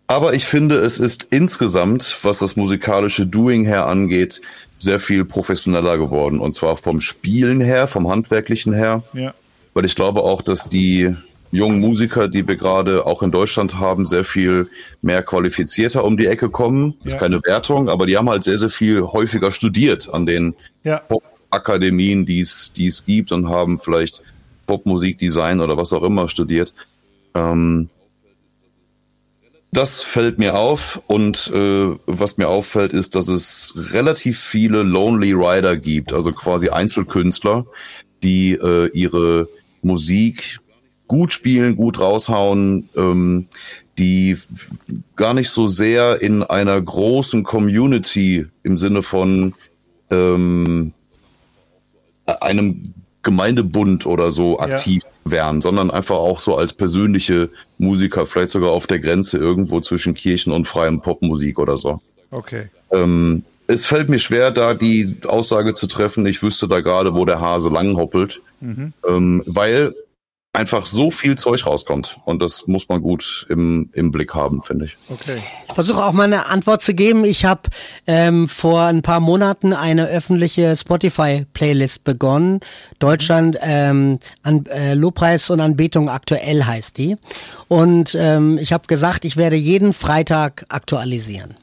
aber 0.07 0.35
ich 0.35 0.45
finde, 0.45 0.77
es 0.77 0.99
ist 0.99 1.29
insgesamt, 1.31 2.19
was 2.23 2.41
das 2.41 2.57
musikalische 2.57 3.27
Doing 3.27 3.65
her 3.65 3.87
angeht, 3.87 4.41
sehr 4.77 4.99
viel 4.99 5.25
professioneller 5.25 5.99
geworden. 5.99 6.41
Und 6.41 6.55
zwar 6.55 6.77
vom 6.77 7.01
Spielen 7.01 7.61
her, 7.61 7.87
vom 7.87 8.09
Handwerklichen 8.09 8.73
her. 8.73 9.05
Ja. 9.13 9.35
Weil 9.73 9.85
ich 9.85 9.95
glaube 9.95 10.23
auch, 10.23 10.43
dass 10.43 10.69
die 10.69 11.15
jungen 11.51 11.81
Musiker, 11.81 12.29
die 12.29 12.47
wir 12.47 12.57
gerade 12.57 13.07
auch 13.07 13.23
in 13.23 13.31
Deutschland 13.31 13.79
haben, 13.79 14.05
sehr 14.05 14.25
viel 14.25 14.69
mehr 15.03 15.23
qualifizierter 15.23 16.05
um 16.05 16.17
die 16.17 16.27
Ecke 16.27 16.49
kommen. 16.51 16.95
Ja. 17.01 17.07
Ist 17.07 17.19
keine 17.19 17.43
Wertung, 17.43 17.89
aber 17.89 18.07
die 18.07 18.17
haben 18.17 18.31
halt 18.31 18.45
sehr, 18.45 18.59
sehr 18.59 18.71
viel 18.71 19.03
häufiger 19.03 19.51
studiert 19.53 20.13
an 20.13 20.27
den 20.27 20.55
ja. 20.85 20.99
Pop-Akademien, 20.99 22.27
die 22.27 22.41
es 22.41 23.05
gibt 23.05 23.33
und 23.33 23.49
haben 23.49 23.79
vielleicht 23.79 24.23
Popmusikdesign 24.67 25.61
oder 25.61 25.77
was 25.77 25.93
auch 25.93 26.05
immer 26.05 26.29
studiert. 26.29 26.75
Ähm, 27.35 27.89
das 29.73 30.03
fällt 30.03 30.39
mir 30.39 30.57
auf 30.57 31.01
und 31.07 31.51
äh, 31.55 31.97
was 32.07 32.39
mir 32.39 32.49
auffällt, 32.49 32.93
ist, 32.93 33.15
dass 33.15 33.29
es 33.29 33.73
relativ 33.77 34.39
viele 34.41 34.83
Lonely 34.83 35.33
Rider 35.33 35.77
gibt, 35.77 36.13
also 36.13 36.33
quasi 36.33 36.69
Einzelkünstler, 36.71 37.67
die 38.23 38.53
äh, 38.53 38.91
ihre 38.93 39.49
Musik 39.83 40.60
gut 41.11 41.33
spielen, 41.33 41.75
gut 41.75 41.99
raushauen, 41.99 42.89
ähm, 42.97 43.49
die 43.99 44.39
gar 45.17 45.35
nicht 45.35 45.51
so 45.51 45.67
sehr 45.67 46.23
in 46.23 46.45
einer 46.45 46.81
großen 46.81 47.43
Community 47.43 48.47
im 48.63 48.77
Sinne 48.77 49.03
von 49.03 49.53
ähm, 50.13 50.93
einem 52.27 52.95
Gemeindebund 53.23 54.07
oder 54.07 54.31
so 54.31 54.61
aktiv 54.61 55.03
ja. 55.03 55.33
wären, 55.33 55.61
sondern 55.61 55.91
einfach 55.91 56.15
auch 56.15 56.39
so 56.39 56.57
als 56.57 56.73
persönliche 56.73 57.49
Musiker, 57.79 58.25
vielleicht 58.25 58.51
sogar 58.51 58.71
auf 58.71 58.87
der 58.87 59.01
Grenze 59.01 59.37
irgendwo 59.37 59.81
zwischen 59.81 60.15
Kirchen 60.15 60.53
und 60.53 60.69
freiem 60.69 61.01
Popmusik 61.01 61.59
oder 61.59 61.77
so. 61.77 61.99
Okay. 62.31 62.69
Ähm, 62.93 63.43
es 63.67 63.85
fällt 63.85 64.09
mir 64.09 64.21
schwer, 64.21 64.53
da 64.53 64.75
die 64.75 65.13
Aussage 65.27 65.75
zu 65.75 65.89
treffen, 65.89 66.25
ich 66.27 66.41
wüsste 66.41 66.69
da 66.69 66.81
gerade, 66.81 67.15
wo 67.15 67.25
der 67.25 67.41
Hase 67.41 67.69
langhoppelt, 67.69 68.41
mhm. 68.61 68.93
ähm, 69.09 69.43
weil 69.47 69.93
einfach 70.53 70.85
so 70.87 71.11
viel 71.11 71.37
Zeug 71.37 71.65
rauskommt. 71.65 72.19
Und 72.25 72.43
das 72.43 72.67
muss 72.67 72.89
man 72.89 73.01
gut 73.03 73.47
im, 73.49 73.91
im 73.93 74.11
Blick 74.11 74.35
haben, 74.35 74.63
finde 74.63 74.87
ich. 74.87 74.97
Okay. 75.09 75.39
Ich 75.69 75.75
versuche 75.75 76.05
auch 76.05 76.13
mal 76.13 76.25
eine 76.25 76.47
Antwort 76.47 76.83
zu 76.83 76.93
geben. 76.93 77.25
Ich 77.25 77.45
habe 77.45 77.63
ähm, 78.07 78.49
vor 78.49 78.83
ein 78.83 79.03
paar 79.03 79.21
Monaten 79.21 79.73
eine 79.73 80.09
öffentliche 80.09 80.77
Spotify-Playlist 80.77 82.03
begonnen. 82.03 82.61
Deutschland 82.99 83.59
ähm, 83.61 84.19
an, 84.43 84.67
äh, 84.67 84.95
Lobpreis 84.95 85.51
und 85.51 85.61
Anbetung 85.61 86.09
aktuell 86.09 86.65
heißt 86.65 86.99
die. 86.99 87.17
Und 87.69 88.17
ähm, 88.19 88.59
ich 88.59 88.73
habe 88.73 88.89
gesagt, 88.89 89.25
ich 89.25 89.37
werde 89.37 89.57
jeden 89.57 89.93
Freitag 89.93 90.65
aktualisieren. 90.69 91.55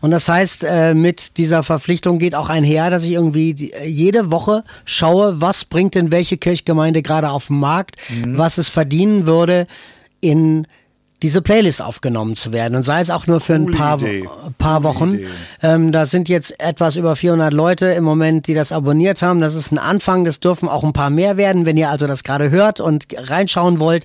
Und 0.00 0.10
das 0.10 0.28
heißt, 0.28 0.64
äh, 0.64 0.94
mit 0.94 1.36
dieser 1.38 1.62
Verpflichtung 1.62 2.18
geht 2.18 2.34
auch 2.34 2.48
einher, 2.48 2.90
dass 2.90 3.04
ich 3.04 3.12
irgendwie 3.12 3.72
jede 3.84 4.30
Woche 4.30 4.64
schaue, 4.84 5.40
was 5.40 5.64
bringt 5.64 5.94
denn 5.94 6.12
welche 6.12 6.36
Kirchgemeinde 6.36 7.02
gerade 7.02 7.30
auf 7.30 7.48
den 7.48 7.58
Markt, 7.58 7.96
mhm. 8.08 8.38
was 8.38 8.58
es 8.58 8.68
verdienen 8.68 9.26
würde, 9.26 9.66
in 10.20 10.66
diese 11.22 11.42
Playlist 11.42 11.82
aufgenommen 11.82 12.36
zu 12.36 12.52
werden 12.52 12.76
und 12.76 12.84
sei 12.84 13.00
es 13.00 13.10
auch 13.10 13.26
nur 13.26 13.40
für 13.40 13.54
ein 13.54 13.72
paar, 13.72 13.98
paar 14.58 14.84
Wochen. 14.84 15.18
Ähm, 15.62 15.90
da 15.90 16.06
sind 16.06 16.28
jetzt 16.28 16.60
etwas 16.60 16.96
über 16.96 17.16
400 17.16 17.52
Leute 17.52 17.86
im 17.86 18.04
Moment, 18.04 18.46
die 18.46 18.54
das 18.54 18.70
abonniert 18.70 19.20
haben. 19.22 19.40
Das 19.40 19.54
ist 19.56 19.72
ein 19.72 19.78
Anfang, 19.78 20.24
das 20.24 20.38
dürfen 20.38 20.68
auch 20.68 20.84
ein 20.84 20.92
paar 20.92 21.10
mehr 21.10 21.36
werden. 21.36 21.66
Wenn 21.66 21.76
ihr 21.76 21.90
also 21.90 22.06
das 22.06 22.22
gerade 22.22 22.50
hört 22.50 22.80
und 22.80 23.06
reinschauen 23.16 23.80
wollt, 23.80 24.04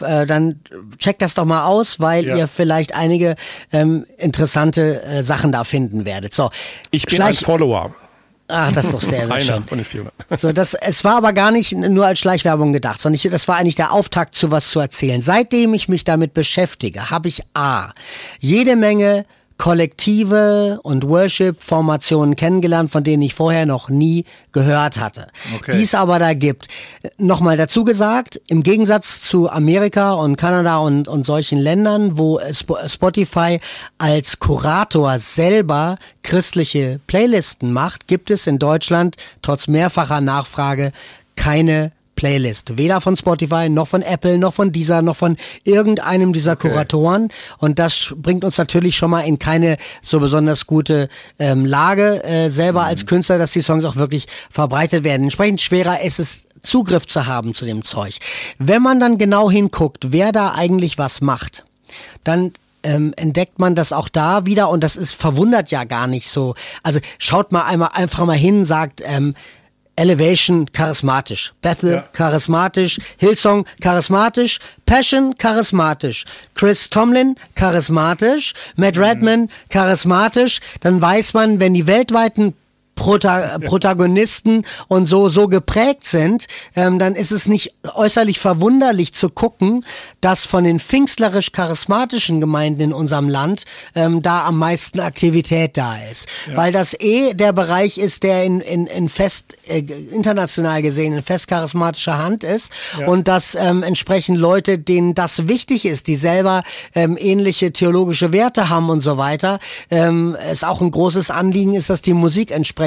äh, 0.00 0.24
dann 0.24 0.60
checkt 0.98 1.20
das 1.20 1.34
doch 1.34 1.44
mal 1.44 1.66
aus, 1.66 2.00
weil 2.00 2.24
ja. 2.24 2.36
ihr 2.36 2.48
vielleicht 2.48 2.94
einige 2.94 3.34
ähm, 3.72 4.06
interessante 4.16 5.02
äh, 5.02 5.22
Sachen 5.22 5.52
da 5.52 5.64
finden 5.64 6.06
werdet. 6.06 6.32
So, 6.32 6.50
ich 6.90 7.04
bin 7.04 7.20
ein 7.20 7.34
Follower. 7.34 7.94
Ach, 8.48 8.72
das 8.72 8.86
ist 8.86 8.94
doch 8.94 9.00
sehr, 9.00 9.26
sehr 9.26 9.40
schön. 9.40 9.64
von 9.64 9.78
den 9.78 9.84
400. 9.86 10.14
So, 10.38 10.52
das, 10.52 10.74
es 10.74 11.02
war 11.02 11.16
aber 11.16 11.32
gar 11.32 11.50
nicht 11.50 11.72
nur 11.72 12.06
als 12.06 12.18
Schleichwerbung 12.18 12.72
gedacht, 12.72 13.00
sondern 13.00 13.14
ich, 13.14 13.22
das 13.22 13.48
war 13.48 13.56
eigentlich 13.56 13.74
der 13.74 13.92
Auftakt 13.92 14.34
zu 14.34 14.50
was 14.50 14.70
zu 14.70 14.80
erzählen. 14.80 15.22
Seitdem 15.22 15.72
ich 15.72 15.88
mich 15.88 16.04
damit 16.04 16.34
beschäftige, 16.34 17.10
habe 17.10 17.28
ich 17.28 17.42
A, 17.54 17.92
jede 18.40 18.76
Menge 18.76 19.24
Kollektive 19.58 20.80
und 20.82 21.08
Worship-Formationen 21.08 22.36
kennengelernt, 22.36 22.90
von 22.90 23.04
denen 23.04 23.22
ich 23.22 23.34
vorher 23.34 23.66
noch 23.66 23.88
nie 23.88 24.24
gehört 24.52 24.98
hatte. 24.98 25.28
Okay. 25.56 25.76
Die 25.76 25.82
es 25.82 25.94
aber 25.94 26.18
da 26.18 26.34
gibt. 26.34 26.68
Nochmal 27.18 27.56
dazu 27.56 27.84
gesagt, 27.84 28.40
im 28.48 28.62
Gegensatz 28.62 29.20
zu 29.20 29.48
Amerika 29.48 30.12
und 30.12 30.36
Kanada 30.36 30.78
und, 30.78 31.08
und 31.08 31.24
solchen 31.24 31.58
Ländern, 31.58 32.18
wo 32.18 32.40
Spotify 32.52 33.60
als 33.98 34.38
Kurator 34.38 35.18
selber 35.18 35.98
christliche 36.22 37.00
Playlisten 37.06 37.72
macht, 37.72 38.08
gibt 38.08 38.30
es 38.30 38.46
in 38.46 38.58
Deutschland 38.58 39.16
trotz 39.42 39.68
mehrfacher 39.68 40.20
Nachfrage 40.20 40.92
keine 41.36 41.92
Playlist. 42.16 42.76
Weder 42.76 43.00
von 43.00 43.16
Spotify, 43.16 43.68
noch 43.68 43.88
von 43.88 44.02
Apple, 44.02 44.38
noch 44.38 44.54
von 44.54 44.72
dieser, 44.72 45.02
noch 45.02 45.16
von 45.16 45.36
irgendeinem 45.64 46.32
dieser 46.32 46.52
okay. 46.52 46.70
Kuratoren. 46.70 47.28
Und 47.58 47.78
das 47.78 48.14
bringt 48.16 48.44
uns 48.44 48.58
natürlich 48.58 48.96
schon 48.96 49.10
mal 49.10 49.22
in 49.22 49.38
keine 49.38 49.76
so 50.02 50.20
besonders 50.20 50.66
gute 50.66 51.08
ähm, 51.38 51.64
Lage, 51.64 52.22
äh, 52.24 52.48
selber 52.48 52.82
mhm. 52.82 52.88
als 52.88 53.06
Künstler, 53.06 53.38
dass 53.38 53.52
die 53.52 53.60
Songs 53.60 53.84
auch 53.84 53.96
wirklich 53.96 54.26
verbreitet 54.50 55.04
werden. 55.04 55.24
Entsprechend 55.24 55.60
schwerer 55.60 56.00
ist 56.02 56.18
es, 56.18 56.46
Zugriff 56.62 57.06
zu 57.06 57.26
haben 57.26 57.54
zu 57.54 57.66
dem 57.66 57.84
Zeug. 57.84 58.18
Wenn 58.58 58.82
man 58.82 58.98
dann 58.98 59.18
genau 59.18 59.50
hinguckt, 59.50 60.12
wer 60.12 60.32
da 60.32 60.54
eigentlich 60.54 60.98
was 60.98 61.20
macht, 61.20 61.64
dann 62.24 62.52
ähm, 62.82 63.12
entdeckt 63.16 63.58
man 63.58 63.74
das 63.74 63.92
auch 63.92 64.08
da 64.08 64.46
wieder 64.46 64.68
und 64.70 64.84
das 64.84 64.96
ist 64.96 65.14
verwundert 65.14 65.70
ja 65.70 65.84
gar 65.84 66.06
nicht 66.06 66.28
so. 66.28 66.54
Also 66.82 67.00
schaut 67.18 67.52
mal 67.52 67.62
einmal 67.62 67.90
einfach 67.92 68.24
mal 68.24 68.36
hin, 68.36 68.64
sagt, 68.64 69.02
ähm, 69.04 69.34
Elevation 69.96 70.66
charismatisch, 70.72 71.52
Bethel 71.62 71.92
Ja. 71.92 72.04
charismatisch, 72.12 72.98
Hillsong 73.18 73.64
charismatisch, 73.80 74.58
Passion 74.86 75.34
charismatisch, 75.38 76.24
Chris 76.54 76.90
Tomlin 76.90 77.36
charismatisch, 77.54 78.54
Matt 78.76 78.98
Redman 78.98 79.48
charismatisch, 79.70 80.60
dann 80.80 81.00
weiß 81.00 81.34
man, 81.34 81.60
wenn 81.60 81.74
die 81.74 81.86
weltweiten 81.86 82.54
Prota 82.94 83.58
Protagonisten 83.58 84.64
und 84.88 85.06
so 85.06 85.28
so 85.28 85.48
geprägt 85.48 86.04
sind, 86.04 86.46
ähm, 86.76 86.98
dann 86.98 87.14
ist 87.14 87.32
es 87.32 87.46
nicht 87.46 87.74
äußerlich 87.94 88.38
verwunderlich 88.38 89.12
zu 89.12 89.28
gucken, 89.28 89.84
dass 90.20 90.44
von 90.44 90.64
den 90.64 90.80
pfingstlerisch 90.80 91.52
charismatischen 91.52 92.40
Gemeinden 92.40 92.80
in 92.80 92.92
unserem 92.92 93.28
Land 93.28 93.64
ähm, 93.94 94.22
da 94.22 94.44
am 94.44 94.58
meisten 94.58 95.00
Aktivität 95.00 95.76
da 95.76 95.96
ist, 96.10 96.28
weil 96.54 96.72
das 96.72 96.94
eh 96.98 97.34
der 97.34 97.52
Bereich 97.52 97.98
ist, 97.98 98.22
der 98.22 98.44
in 98.44 98.60
in, 98.60 98.86
in 98.86 99.08
fest 99.08 99.56
äh, 99.66 99.80
international 99.80 100.82
gesehen 100.82 101.14
in 101.14 101.22
fest 101.22 101.48
charismatischer 101.48 102.18
Hand 102.18 102.44
ist 102.44 102.72
und 103.06 103.28
dass 103.28 103.54
ähm, 103.54 103.82
entsprechend 103.82 104.38
Leute, 104.38 104.78
denen 104.78 105.14
das 105.14 105.48
wichtig 105.48 105.84
ist, 105.84 106.06
die 106.06 106.16
selber 106.16 106.62
ähm, 106.94 107.16
ähnliche 107.18 107.72
theologische 107.72 108.32
Werte 108.32 108.68
haben 108.68 108.88
und 108.88 109.00
so 109.00 109.18
weiter, 109.18 109.58
ähm, 109.90 110.36
es 110.48 110.62
auch 110.64 110.80
ein 110.80 110.90
großes 110.90 111.30
Anliegen 111.30 111.74
ist, 111.74 111.90
dass 111.90 112.02
die 112.02 112.14
Musik 112.14 112.50
entsprechend 112.50 112.83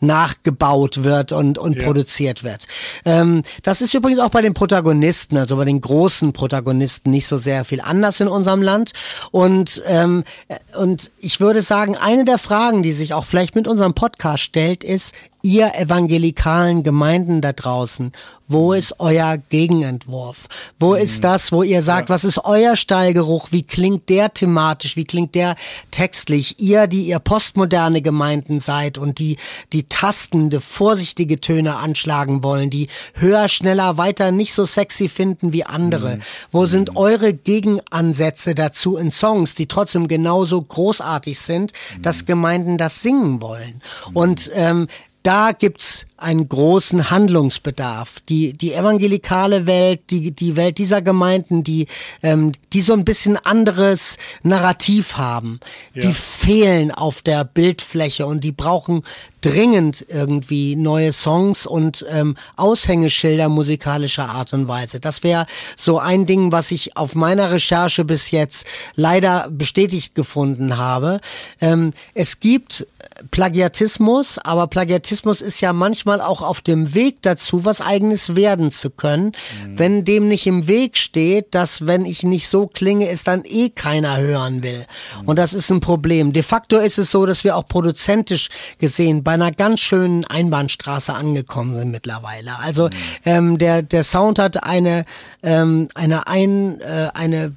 nachgebaut 0.00 1.04
wird 1.04 1.32
und, 1.32 1.58
und 1.58 1.78
produziert 1.78 2.44
wird. 2.44 2.66
Ähm, 3.04 3.42
das 3.62 3.80
ist 3.80 3.94
übrigens 3.94 4.20
auch 4.20 4.30
bei 4.30 4.42
den 4.42 4.54
Protagonisten, 4.54 5.36
also 5.36 5.56
bei 5.56 5.64
den 5.64 5.80
großen 5.80 6.32
Protagonisten 6.32 7.10
nicht 7.10 7.26
so 7.26 7.38
sehr 7.38 7.64
viel 7.64 7.80
anders 7.80 8.20
in 8.20 8.28
unserem 8.28 8.62
Land. 8.62 8.92
Und, 9.30 9.82
ähm, 9.86 10.24
äh, 10.48 10.56
und 10.76 11.10
ich 11.18 11.40
würde 11.40 11.62
sagen, 11.62 11.96
eine 11.96 12.24
der 12.24 12.38
Fragen, 12.38 12.82
die 12.82 12.92
sich 12.92 13.14
auch 13.14 13.24
vielleicht 13.24 13.54
mit 13.54 13.66
unserem 13.66 13.94
Podcast 13.94 14.42
stellt, 14.42 14.84
ist, 14.84 15.14
ihr 15.46 15.76
evangelikalen 15.76 16.82
Gemeinden 16.82 17.40
da 17.40 17.52
draußen, 17.52 18.10
wo 18.48 18.72
ist 18.72 19.00
euer 19.00 19.38
Gegenentwurf? 19.38 20.46
Wo 20.78 20.94
ist 20.94 21.24
das, 21.24 21.50
wo 21.50 21.62
ihr 21.62 21.82
sagt, 21.82 22.10
was 22.10 22.24
ist 22.24 22.44
euer 22.44 22.76
Stallgeruch? 22.76 23.48
Wie 23.50 23.64
klingt 23.64 24.08
der 24.08 24.32
thematisch? 24.32 24.96
Wie 24.96 25.04
klingt 25.04 25.34
der 25.34 25.56
textlich? 25.90 26.60
Ihr, 26.60 26.86
die 26.86 27.02
ihr 27.02 27.18
postmoderne 27.18 28.02
Gemeinden 28.02 28.60
seid 28.60 28.98
und 28.98 29.18
die, 29.18 29.36
die 29.72 29.84
tastende, 29.84 30.60
vorsichtige 30.60 31.40
Töne 31.40 31.76
anschlagen 31.76 32.44
wollen, 32.44 32.70
die 32.70 32.88
höher, 33.14 33.48
schneller, 33.48 33.96
weiter 33.96 34.30
nicht 34.30 34.52
so 34.52 34.64
sexy 34.64 35.08
finden 35.08 35.52
wie 35.52 35.64
andere. 35.64 36.18
Wo 36.52 36.66
sind 36.66 36.96
eure 36.96 37.34
Gegenansätze 37.34 38.54
dazu 38.54 38.96
in 38.96 39.10
Songs, 39.10 39.54
die 39.54 39.66
trotzdem 39.66 40.06
genauso 40.06 40.60
großartig 40.62 41.38
sind, 41.38 41.72
dass 42.00 42.26
Gemeinden 42.26 42.78
das 42.78 43.02
singen 43.02 43.40
wollen? 43.40 43.80
Und 44.12 44.50
ähm, 44.54 44.86
da 45.26 45.52
gibt's 45.52 46.06
einen 46.16 46.48
großen 46.48 47.10
Handlungsbedarf. 47.10 48.20
Die, 48.28 48.52
die 48.54 48.72
evangelikale 48.72 49.66
Welt, 49.66 50.00
die, 50.10 50.32
die 50.32 50.56
Welt 50.56 50.78
dieser 50.78 51.02
Gemeinden, 51.02 51.62
die, 51.62 51.86
ähm, 52.22 52.52
die 52.72 52.80
so 52.80 52.94
ein 52.94 53.04
bisschen 53.04 53.36
anderes 53.36 54.16
Narrativ 54.42 55.16
haben, 55.16 55.60
die 55.94 56.12
fehlen 56.12 56.90
auf 56.90 57.22
der 57.22 57.44
Bildfläche 57.44 58.26
und 58.26 58.44
die 58.44 58.52
brauchen 58.52 59.02
dringend 59.46 60.04
irgendwie 60.08 60.74
neue 60.74 61.12
Songs 61.12 61.66
und 61.66 62.04
ähm, 62.10 62.36
Aushängeschilder 62.56 63.48
musikalischer 63.48 64.28
Art 64.28 64.52
und 64.52 64.66
Weise. 64.66 64.98
Das 64.98 65.22
wäre 65.22 65.46
so 65.76 65.98
ein 65.98 66.26
Ding, 66.26 66.50
was 66.50 66.72
ich 66.72 66.96
auf 66.96 67.14
meiner 67.14 67.52
Recherche 67.52 68.04
bis 68.04 68.32
jetzt 68.32 68.66
leider 68.96 69.48
bestätigt 69.50 70.14
gefunden 70.14 70.78
habe. 70.78 71.20
Ähm, 71.60 71.92
es 72.14 72.40
gibt 72.40 72.86
Plagiatismus, 73.30 74.38
aber 74.38 74.66
Plagiatismus 74.66 75.40
ist 75.40 75.60
ja 75.60 75.72
manchmal 75.72 76.05
auch 76.06 76.42
auf 76.42 76.60
dem 76.60 76.94
Weg 76.94 77.22
dazu, 77.22 77.64
was 77.64 77.80
eigenes 77.80 78.36
werden 78.36 78.70
zu 78.70 78.90
können. 78.90 79.32
Wenn 79.74 80.04
dem 80.04 80.28
nicht 80.28 80.46
im 80.46 80.66
Weg 80.66 80.96
steht, 80.96 81.54
dass 81.54 81.86
wenn 81.86 82.04
ich 82.04 82.22
nicht 82.22 82.48
so 82.48 82.66
klinge, 82.66 83.08
es 83.08 83.24
dann 83.24 83.42
eh 83.44 83.70
keiner 83.70 84.18
hören 84.18 84.62
will. 84.62 84.84
Und 85.24 85.38
das 85.38 85.54
ist 85.54 85.70
ein 85.70 85.80
Problem. 85.80 86.32
De 86.32 86.42
facto 86.42 86.78
ist 86.78 86.98
es 86.98 87.10
so, 87.10 87.26
dass 87.26 87.44
wir 87.44 87.56
auch 87.56 87.66
produzentisch 87.66 88.48
gesehen 88.78 89.22
bei 89.22 89.32
einer 89.32 89.52
ganz 89.52 89.80
schönen 89.80 90.24
Einbahnstraße 90.24 91.12
angekommen 91.12 91.74
sind 91.74 91.90
mittlerweile. 91.90 92.58
Also 92.60 92.90
ähm, 93.24 93.58
der 93.58 93.82
der 93.82 94.04
Sound 94.04 94.38
hat 94.38 94.62
eine 94.62 95.04
ähm, 95.42 95.88
eine 95.94 96.26
ein 96.26 96.80
äh, 96.80 97.10
eine 97.14 97.52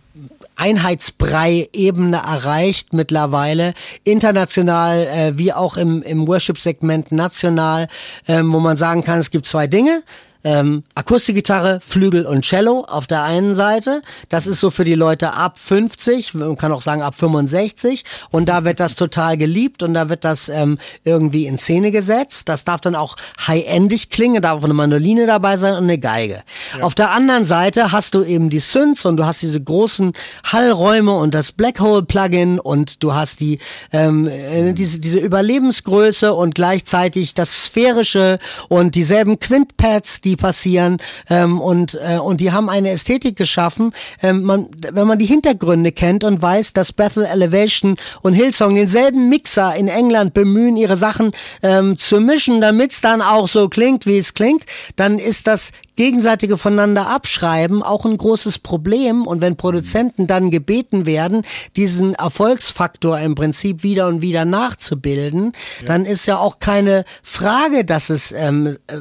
Einheitsbrei-Ebene 0.56 2.18
erreicht 2.18 2.94
mittlerweile, 2.94 3.74
international 4.04 5.08
äh, 5.08 5.38
wie 5.38 5.54
auch 5.54 5.78
im, 5.78 6.02
im 6.02 6.28
Worship-Segment 6.28 7.12
national, 7.12 7.88
ähm, 8.28 8.52
wo 8.52 8.60
man 8.60 8.76
sagen 8.76 9.04
kann, 9.04 9.20
es 9.20 9.32
gibt 9.32 9.46
zwei 9.46 9.68
Dinge. 9.68 10.04
Ähm, 10.44 10.84
Akustikgitarre, 10.96 11.80
Flügel 11.82 12.26
und 12.26 12.46
Cello 12.46 12.86
auf 12.88 13.08
der 13.08 13.24
einen 13.24 13.56
Seite. 13.56 14.02
Das 14.30 14.48
ist 14.48 14.60
so 14.60 14.70
für 14.70 14.86
die 14.86 14.96
Leute 14.96 15.34
ab 15.34 15.60
50, 15.60 16.34
man 16.34 16.58
kann 16.58 16.72
auch 16.72 16.82
sagen 16.82 17.02
ab 17.02 17.16
65. 17.16 18.04
Und 18.32 18.48
da 18.48 18.64
wird 18.64 18.80
das 18.80 18.96
total 18.96 19.38
geliebt 19.38 19.84
und 19.84 19.94
da 19.94 20.10
wird 20.10 20.24
das 20.24 20.50
ähm, 20.50 20.78
irgendwie 21.04 21.46
in 21.46 21.58
Szene 21.58 21.92
gesetzt. 21.92 22.48
Das 22.48 22.64
darf 22.64 22.82
dann 22.82 22.96
auch 22.96 23.16
high-endig 23.48 24.10
klingen, 24.10 24.42
darf 24.42 24.60
auch 24.60 24.64
eine 24.64 24.74
Mandoline 24.74 25.28
dabei 25.28 25.58
sein 25.58 25.74
und 25.74 25.84
eine 25.84 25.98
Geige. 25.98 26.44
Auf 26.82 26.96
der 26.96 27.12
anderen 27.12 27.46
Seite 27.46 27.92
hast 27.92 28.16
du 28.16 28.24
eben 28.24 28.50
die 28.50 28.60
Synths 28.60 29.06
und 29.06 29.18
du 29.18 29.26
hast 29.26 29.42
diese 29.42 29.62
großen 29.62 30.14
Hallräume 30.46 31.14
und 31.14 31.34
das 31.34 31.52
Black 31.52 31.80
Hole 31.80 32.04
Plugin 32.04 32.60
und 32.60 33.04
du 33.04 33.14
hast 33.14 33.40
die 33.40 33.60
ähm, 33.92 34.28
äh, 34.28 34.74
diese, 34.74 35.00
diese 35.00 35.20
Überlebensgröße 35.20 36.34
und 36.34 36.56
gleichzeitig 36.56 37.34
das 37.34 37.66
sphärische 37.66 38.40
und 38.68 38.96
dieselben 38.96 39.40
Quintpads, 39.40 40.22
die 40.22 40.29
passieren 40.36 40.98
ähm, 41.30 41.60
und 41.60 41.98
äh, 42.02 42.18
und 42.18 42.42
die 42.42 42.52
haben 42.52 42.70
eine 42.70 42.90
Ästhetik 42.90 43.36
geschaffen. 43.36 43.94
Ähm, 44.22 44.44
man, 44.44 44.68
wenn 44.92 45.08
man 45.08 45.20
die 45.20 45.26
Hintergründe 45.26 45.92
kennt 45.92 46.24
und 46.24 46.42
weiß, 46.42 46.74
dass 46.74 46.94
Bethel 46.94 47.26
Elevation 47.26 47.96
und 48.22 48.34
Hillsong 48.34 48.76
denselben 48.76 49.30
Mixer 49.30 49.76
in 49.76 49.88
England 49.88 50.34
bemühen, 50.34 50.78
ihre 50.78 50.98
Sachen 50.98 51.32
ähm, 51.64 51.98
zu 51.98 52.20
mischen, 52.20 52.62
damit 52.62 52.92
es 52.92 53.02
dann 53.02 53.22
auch 53.22 53.48
so 53.48 53.70
klingt, 53.70 54.06
wie 54.06 54.18
es 54.18 54.34
klingt, 54.34 54.66
dann 54.96 55.20
ist 55.20 55.48
das 55.48 55.72
gegenseitige 55.96 56.58
voneinander 56.58 57.10
abschreiben 57.10 57.84
auch 57.84 58.06
ein 58.06 58.18
großes 58.18 58.60
Problem. 58.60 59.28
Und 59.28 59.42
wenn 59.42 59.58
Produzenten 59.58 60.28
dann 60.28 60.50
gebeten 60.50 61.06
werden, 61.06 61.44
diesen 61.76 62.16
Erfolgsfaktor 62.16 63.20
im 63.20 63.36
Prinzip 63.36 63.84
wieder 63.84 64.08
und 64.08 64.22
wieder 64.22 64.46
nachzubilden, 64.46 65.52
dann 65.86 66.06
ist 66.06 66.26
ja 66.26 66.38
auch 66.38 66.60
keine 66.60 67.04
Frage, 67.22 67.84
dass 67.84 68.10
es 68.10 68.32
ähm, 68.32 68.78
äh, 68.88 68.96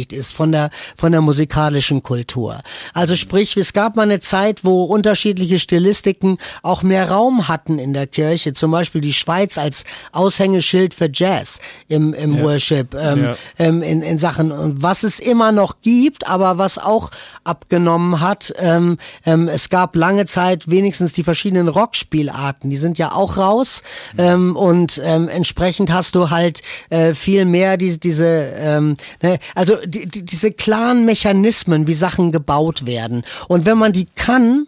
vereinseitigt 0.00 0.12
ist 0.12 0.32
von 0.32 0.52
der, 0.52 0.70
von 0.96 1.12
der 1.12 1.20
musikalischen 1.20 2.02
Kultur. 2.02 2.60
Also 2.94 3.16
sprich, 3.16 3.56
es 3.56 3.72
gab 3.72 3.96
mal 3.96 4.02
eine 4.02 4.20
Zeit, 4.20 4.64
wo 4.64 4.84
unterschiedliche 4.84 5.58
Stilistiken 5.58 6.38
auch 6.62 6.82
mehr 6.82 7.10
Raum 7.10 7.48
hatten 7.48 7.78
in 7.78 7.92
der 7.92 8.06
Kirche. 8.06 8.52
Zum 8.52 8.70
Beispiel 8.70 9.00
die 9.00 9.12
Schweiz 9.12 9.58
als 9.58 9.84
Aushängeschild 10.12 10.94
für 10.94 11.10
Jazz 11.12 11.60
im, 11.88 12.14
im 12.14 12.40
Worship, 12.42 12.94
ähm, 12.94 13.24
Ja. 13.24 13.36
ähm, 13.58 13.82
in, 13.82 14.02
in 14.02 14.18
Sachen, 14.18 14.52
und 14.52 14.82
was 14.82 15.02
es 15.02 15.20
immer 15.20 15.52
noch 15.52 15.80
gibt, 15.82 16.26
aber 16.26 16.58
was 16.58 16.78
auch 16.78 17.10
abgenommen 17.44 18.20
hat. 18.20 18.52
Ähm, 18.58 18.98
ähm, 19.26 19.48
es 19.48 19.68
gab 19.68 19.96
lange 19.96 20.26
Zeit 20.26 20.70
wenigstens 20.70 21.12
die 21.12 21.24
verschiedenen 21.24 21.68
Rockspielarten, 21.68 22.70
die 22.70 22.76
sind 22.76 22.98
ja 22.98 23.12
auch 23.12 23.36
raus 23.36 23.82
ähm, 24.18 24.56
und 24.56 25.00
ähm, 25.04 25.28
entsprechend 25.28 25.92
hast 25.92 26.14
du 26.14 26.30
halt 26.30 26.62
äh, 26.90 27.14
viel 27.14 27.44
mehr 27.44 27.76
diese, 27.76 27.98
diese 27.98 28.52
ähm, 28.56 28.96
ne, 29.22 29.38
also 29.54 29.74
die, 29.90 30.06
die, 30.06 30.24
diese 30.24 30.52
klaren 30.52 31.04
Mechanismen, 31.04 31.86
wie 31.86 31.94
Sachen 31.94 32.32
gebaut 32.32 32.86
werden. 32.86 33.24
Und 33.48 33.66
wenn 33.66 33.78
man 33.78 33.92
die 33.92 34.06
kann, 34.06 34.66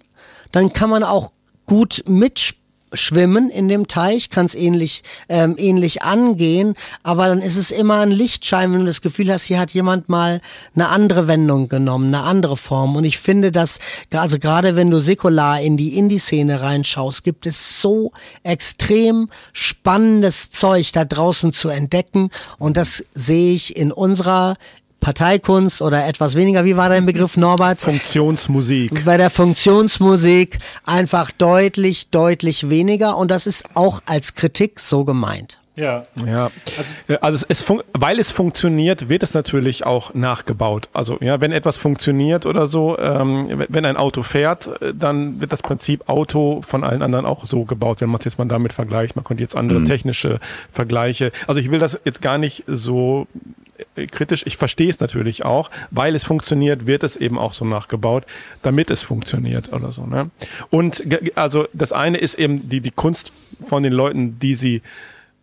dann 0.50 0.72
kann 0.72 0.90
man 0.90 1.02
auch 1.02 1.32
gut 1.66 2.04
mitspielen 2.06 2.62
schwimmen 2.94 3.50
in 3.50 3.68
dem 3.68 3.86
Teich, 3.88 4.30
kann 4.30 4.46
es 4.46 4.54
ähnlich, 4.54 5.02
ähm, 5.28 5.54
ähnlich 5.58 6.02
angehen, 6.02 6.74
aber 7.02 7.28
dann 7.28 7.40
ist 7.40 7.56
es 7.56 7.70
immer 7.70 8.00
ein 8.00 8.10
Lichtschein, 8.10 8.72
wenn 8.72 8.80
du 8.80 8.86
das 8.86 9.00
Gefühl 9.00 9.32
hast, 9.32 9.44
hier 9.44 9.58
hat 9.58 9.72
jemand 9.72 10.08
mal 10.08 10.40
eine 10.74 10.88
andere 10.88 11.28
Wendung 11.28 11.68
genommen, 11.68 12.14
eine 12.14 12.24
andere 12.24 12.56
Form. 12.56 12.96
Und 12.96 13.04
ich 13.04 13.18
finde, 13.18 13.50
dass, 13.50 13.78
also 14.10 14.38
gerade 14.38 14.76
wenn 14.76 14.90
du 14.90 14.98
säkular 14.98 15.60
in 15.60 15.76
die 15.76 15.96
Indie-Szene 15.96 16.60
reinschaust, 16.60 17.24
gibt 17.24 17.46
es 17.46 17.80
so 17.80 18.12
extrem 18.42 19.28
spannendes 19.52 20.50
Zeug 20.50 20.92
da 20.92 21.04
draußen 21.04 21.52
zu 21.52 21.68
entdecken. 21.68 22.30
Und 22.58 22.76
das 22.76 23.04
sehe 23.14 23.54
ich 23.54 23.76
in 23.76 23.92
unserer 23.92 24.56
Parteikunst 25.02 25.82
oder 25.82 26.06
etwas 26.06 26.36
weniger, 26.36 26.64
wie 26.64 26.76
war 26.76 26.88
dein 26.88 27.04
Begriff, 27.04 27.36
Norbert? 27.36 27.80
Funktionsmusik. 27.80 29.04
bei 29.04 29.16
der 29.18 29.30
Funktionsmusik 29.30 30.58
einfach 30.86 31.30
deutlich, 31.32 32.08
deutlich 32.10 32.70
weniger 32.70 33.16
und 33.18 33.30
das 33.30 33.46
ist 33.46 33.66
auch 33.74 34.00
als 34.06 34.34
Kritik 34.36 34.80
so 34.80 35.04
gemeint. 35.04 35.58
Ja. 35.74 36.02
Ja, 36.26 36.50
also, 37.20 37.36
es, 37.36 37.46
es 37.48 37.62
fun 37.62 37.82
weil 37.98 38.18
es 38.18 38.30
funktioniert, 38.30 39.08
wird 39.08 39.22
es 39.22 39.32
natürlich 39.32 39.86
auch 39.86 40.12
nachgebaut. 40.12 40.90
Also 40.92 41.16
ja, 41.22 41.40
wenn 41.40 41.50
etwas 41.50 41.78
funktioniert 41.78 42.44
oder 42.44 42.66
so, 42.66 42.98
ähm, 42.98 43.64
wenn- 43.68 43.86
ein 43.86 43.96
Auto 43.96 44.22
fährt, 44.22 44.66
äh, 44.82 44.92
dann 44.94 45.40
wird 45.40 45.50
das 45.50 45.62
Prinzip 45.62 46.08
Auto 46.10 46.60
von 46.62 46.84
allen 46.84 47.00
anderen 47.02 47.24
auch 47.24 47.46
so 47.46 47.64
gebaut, 47.64 48.02
wenn 48.02 48.10
man 48.10 48.18
es 48.18 48.26
jetzt 48.26 48.38
mal 48.38 48.44
damit 48.44 48.74
vergleicht. 48.74 49.16
Man 49.16 49.24
könnte 49.24 49.42
jetzt 49.42 49.56
andere 49.56 49.82
technische 49.82 50.40
Vergleiche. 50.70 51.32
Also 51.46 51.58
ich 51.58 51.70
will 51.70 51.78
das 51.78 51.98
jetzt 52.04 52.20
gar 52.20 52.36
nicht 52.36 52.64
so 52.66 53.26
kritisch. 54.10 54.44
Ich 54.46 54.56
verstehe 54.56 54.88
es 54.88 55.00
natürlich 55.00 55.44
auch, 55.44 55.70
weil 55.90 56.14
es 56.14 56.24
funktioniert, 56.24 56.86
wird 56.86 57.02
es 57.02 57.16
eben 57.16 57.38
auch 57.38 57.52
so 57.52 57.64
nachgebaut, 57.64 58.24
damit 58.62 58.90
es 58.90 59.02
funktioniert 59.02 59.72
oder 59.72 59.92
so. 59.92 60.06
Ne? 60.06 60.30
Und 60.70 61.02
also 61.36 61.66
das 61.72 61.92
eine 61.92 62.18
ist 62.18 62.34
eben 62.34 62.68
die, 62.68 62.80
die 62.80 62.90
Kunst 62.90 63.32
von 63.64 63.82
den 63.82 63.92
Leuten, 63.92 64.38
die 64.38 64.54
sie 64.54 64.82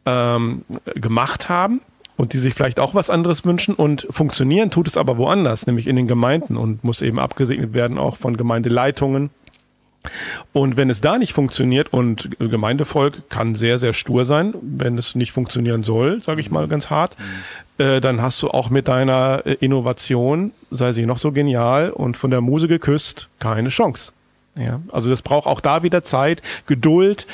ähm, 0.05 0.65
gemacht 0.95 1.49
haben 1.49 1.81
und 2.17 2.33
die 2.33 2.37
sich 2.37 2.53
vielleicht 2.53 2.79
auch 2.79 2.95
was 2.95 3.09
anderes 3.09 3.45
wünschen 3.45 3.75
und 3.75 4.07
funktionieren 4.09 4.71
tut 4.71 4.87
es 4.87 4.97
aber 4.97 5.17
woanders, 5.17 5.67
nämlich 5.67 5.87
in 5.87 5.95
den 5.95 6.07
Gemeinden 6.07 6.57
und 6.57 6.83
muss 6.83 7.01
eben 7.01 7.19
abgesegnet 7.19 7.73
werden 7.73 7.97
auch 7.97 8.17
von 8.17 8.35
Gemeindeleitungen 8.35 9.29
und 10.53 10.77
wenn 10.77 10.89
es 10.89 11.01
da 11.01 11.17
nicht 11.17 11.33
funktioniert 11.33 11.91
und 11.91 12.29
Gemeindevolk 12.39 13.29
kann 13.29 13.55
sehr, 13.55 13.77
sehr 13.77 13.93
stur 13.93 14.25
sein, 14.25 14.53
wenn 14.61 14.97
es 14.97 15.15
nicht 15.15 15.31
funktionieren 15.31 15.83
soll, 15.83 16.23
sage 16.23 16.41
ich 16.41 16.51
mal 16.51 16.67
ganz 16.67 16.89
hart, 16.89 17.17
mhm. 17.19 17.83
äh, 17.83 17.99
dann 17.99 18.21
hast 18.21 18.41
du 18.41 18.49
auch 18.49 18.69
mit 18.69 18.87
deiner 18.87 19.43
äh, 19.45 19.53
Innovation, 19.59 20.51
sei 20.71 20.93
sie 20.93 21.05
noch 21.05 21.17
so 21.17 21.31
genial 21.31 21.91
und 21.91 22.17
von 22.17 22.31
der 22.31 22.41
Muse 22.41 22.67
geküsst, 22.67 23.27
keine 23.39 23.69
Chance. 23.69 24.13
Ja, 24.59 24.81
also 24.91 25.09
das 25.09 25.21
braucht 25.21 25.47
auch 25.47 25.61
da 25.61 25.83
wieder 25.83 26.03
Zeit, 26.03 26.41
Geduld. 26.65 27.27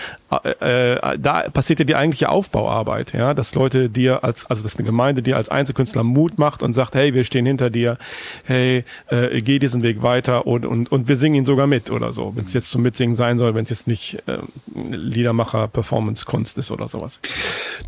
Äh, 0.44 0.94
äh, 0.94 1.18
da 1.18 1.50
passiert 1.50 1.80
ja 1.80 1.86
die 1.86 1.96
eigentliche 1.96 2.30
Aufbauarbeit, 2.30 3.14
ja, 3.14 3.34
dass 3.34 3.56
Leute 3.56 3.90
dir 3.90 4.24
als, 4.24 4.46
also 4.46 4.62
dass 4.62 4.78
eine 4.78 4.86
Gemeinde 4.86 5.24
dir 5.24 5.36
als 5.36 5.50
Einzelkünstler 5.50 6.04
Mut 6.04 6.38
macht 6.38 6.62
und 6.62 6.74
sagt, 6.74 6.94
hey, 6.94 7.16
wir 7.16 7.24
stehen 7.24 7.48
hinter 7.48 7.72
dir, 7.72 7.98
hey, 8.44 8.84
äh, 9.08 9.42
geh 9.42 9.58
diesen 9.58 9.82
Weg 9.82 10.04
weiter 10.04 10.46
und, 10.46 10.68
und, 10.68 10.92
und 10.92 11.08
wir 11.08 11.16
singen 11.16 11.36
ihn 11.36 11.46
sogar 11.46 11.66
mit 11.66 11.90
oder 11.90 12.14
so, 12.14 12.34
wenn 12.36 12.46
es 12.46 12.54
jetzt 12.54 12.70
zum 12.70 12.84
Mitsingen 12.84 13.16
sein 13.16 13.40
soll, 13.40 13.56
wenn 13.56 13.64
es 13.64 13.72
jetzt 13.72 13.88
nicht 13.88 14.22
äh, 14.28 14.38
Liedermacher 14.76 15.68
Performance 15.68 16.26
Kunst 16.26 16.60
ist 16.60 16.70
oder 16.70 16.88
sowas. 16.88 17.20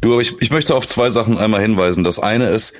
Du, 0.01 0.13
aber 0.13 0.21
ich, 0.21 0.35
ich 0.41 0.49
möchte 0.49 0.73
auf 0.75 0.87
zwei 0.87 1.11
Sachen 1.11 1.37
einmal 1.37 1.61
hinweisen. 1.61 2.03
Das 2.03 2.17
eine 2.17 2.49
ist, 2.49 2.73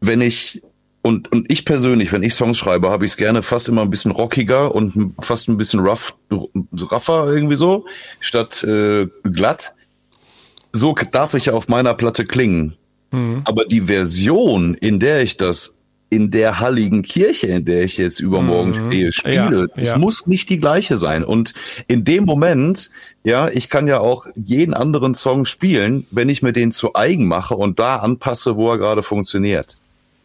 wenn 0.00 0.20
ich 0.20 0.62
und, 1.08 1.32
und 1.32 1.50
ich 1.50 1.64
persönlich, 1.64 2.12
wenn 2.12 2.22
ich 2.22 2.34
Songs 2.34 2.58
schreibe, 2.58 2.90
habe 2.90 3.06
ich 3.06 3.12
es 3.12 3.16
gerne 3.16 3.42
fast 3.42 3.66
immer 3.66 3.80
ein 3.80 3.88
bisschen 3.88 4.10
rockiger 4.10 4.74
und 4.74 5.14
fast 5.20 5.48
ein 5.48 5.56
bisschen 5.56 5.80
rough, 5.80 6.14
rougher 6.30 7.32
irgendwie 7.32 7.56
so, 7.56 7.86
statt 8.20 8.62
äh, 8.64 9.06
glatt. 9.22 9.72
So 10.72 10.94
darf 11.10 11.32
ich 11.32 11.46
ja 11.46 11.54
auf 11.54 11.66
meiner 11.68 11.94
Platte 11.94 12.26
klingen. 12.26 12.76
Mhm. 13.10 13.40
Aber 13.46 13.64
die 13.64 13.80
Version, 13.80 14.74
in 14.74 15.00
der 15.00 15.22
ich 15.22 15.38
das 15.38 15.72
in 16.10 16.30
der 16.30 16.60
halligen 16.60 17.00
Kirche, 17.00 17.46
in 17.46 17.64
der 17.64 17.84
ich 17.84 17.96
jetzt 17.96 18.20
übermorgen 18.20 18.72
mhm. 18.72 18.88
stehe, 18.88 19.10
spiele, 19.12 19.60
ja, 19.60 19.80
es 19.80 19.88
ja. 19.88 19.96
muss 19.96 20.26
nicht 20.26 20.50
die 20.50 20.58
gleiche 20.58 20.98
sein. 20.98 21.24
Und 21.24 21.54
in 21.86 22.04
dem 22.04 22.24
Moment, 22.24 22.90
ja, 23.24 23.48
ich 23.48 23.70
kann 23.70 23.86
ja 23.86 24.00
auch 24.00 24.26
jeden 24.36 24.74
anderen 24.74 25.14
Song 25.14 25.46
spielen, 25.46 26.06
wenn 26.10 26.28
ich 26.28 26.42
mir 26.42 26.52
den 26.52 26.70
zu 26.70 26.94
eigen 26.94 27.26
mache 27.26 27.54
und 27.56 27.78
da 27.78 27.96
anpasse, 27.96 28.56
wo 28.56 28.70
er 28.70 28.76
gerade 28.76 29.02
funktioniert 29.02 29.78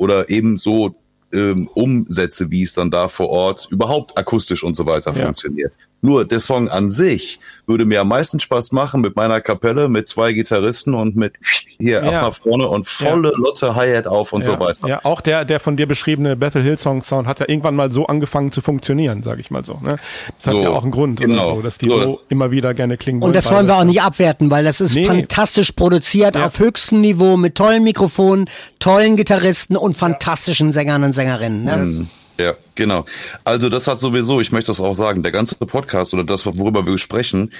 oder 0.03 0.29
eben 0.29 0.57
so 0.57 0.93
ähm, 1.31 1.69
umsetze, 1.73 2.51
wie 2.51 2.63
es 2.63 2.73
dann 2.73 2.91
da 2.91 3.07
vor 3.07 3.29
Ort 3.29 3.67
überhaupt 3.71 4.17
akustisch 4.17 4.63
und 4.63 4.75
so 4.75 4.85
weiter 4.85 5.13
ja. 5.13 5.23
funktioniert. 5.23 5.75
Nur 6.03 6.25
der 6.25 6.41
Song 6.41 6.67
an 6.67 6.89
sich 6.89 7.39
würde 7.65 7.85
mir 7.85 8.01
am 8.01 8.09
meisten 8.09 8.37
Spaß 8.37 8.73
machen 8.73 8.99
mit 8.99 9.15
meiner 9.15 9.39
Kapelle, 9.39 9.87
mit 9.87 10.09
zwei 10.09 10.33
Gitarristen 10.33 10.93
und 10.93 11.15
mit 11.15 11.33
hier 11.79 12.03
ja. 12.03 12.11
ab 12.11 12.11
nach 12.11 12.33
vorne 12.33 12.67
und 12.67 12.85
volle 12.87 13.31
ja. 13.31 13.37
Lotte 13.37 13.73
Hi-Hat 13.73 14.05
auf 14.05 14.33
und 14.33 14.45
ja. 14.45 14.51
so 14.51 14.59
weiter. 14.59 14.85
Ja, 14.85 14.99
auch 15.05 15.21
der, 15.21 15.45
der 15.45 15.61
von 15.61 15.77
dir 15.77 15.87
beschriebene 15.87 16.35
Bethel 16.35 16.61
Hill 16.61 16.77
Song 16.77 17.01
Sound 17.01 17.25
hat 17.25 17.39
ja 17.39 17.47
irgendwann 17.47 17.77
mal 17.77 17.89
so 17.89 18.05
angefangen 18.05 18.51
zu 18.51 18.59
funktionieren, 18.59 19.23
sage 19.23 19.39
ich 19.39 19.49
mal 19.49 19.63
so. 19.63 19.79
Ne? 19.81 19.95
Das 20.37 20.47
hat 20.47 20.53
so, 20.55 20.61
ja 20.61 20.71
auch 20.71 20.83
einen 20.83 20.91
Grund, 20.91 21.21
genau. 21.21 21.55
so, 21.55 21.61
dass 21.61 21.77
die 21.77 21.87
so, 21.87 21.99
das 22.01 22.17
immer 22.27 22.51
wieder 22.51 22.73
gerne 22.73 22.97
klingen 22.97 23.23
Und 23.23 23.33
das 23.33 23.49
wollen 23.49 23.67
wir 23.67 23.77
auch 23.77 23.85
nicht 23.85 24.01
abwerten, 24.01 24.51
weil 24.51 24.65
das 24.65 24.81
ist 24.81 24.95
nee. 24.95 25.05
fantastisch 25.05 25.71
produziert 25.71 26.35
auf 26.35 26.59
höchstem 26.59 26.99
Niveau 26.99 27.37
mit 27.37 27.55
tollen 27.55 27.85
Mikrofonen, 27.85 28.49
tollen 28.79 29.15
Gitarristen 29.15 29.77
und 29.77 29.95
fantastischen 29.95 30.73
Sängern 30.73 31.05
und 31.05 31.13
Sängerinnen. 31.13 31.63
Ne? 31.63 31.77
Mhm. 31.77 32.09
Ja, 32.37 32.55
genau. 32.75 33.05
Also 33.43 33.69
das 33.69 33.87
hat 33.87 33.99
sowieso, 33.99 34.41
ich 34.41 34.51
möchte 34.51 34.67
das 34.67 34.79
auch 34.79 34.95
sagen, 34.95 35.23
der 35.23 35.31
ganze 35.31 35.55
Podcast 35.55 36.13
oder 36.13 36.23
das, 36.23 36.45
worüber 36.45 36.85
wir 36.85 36.97
sprechen, 36.97 37.51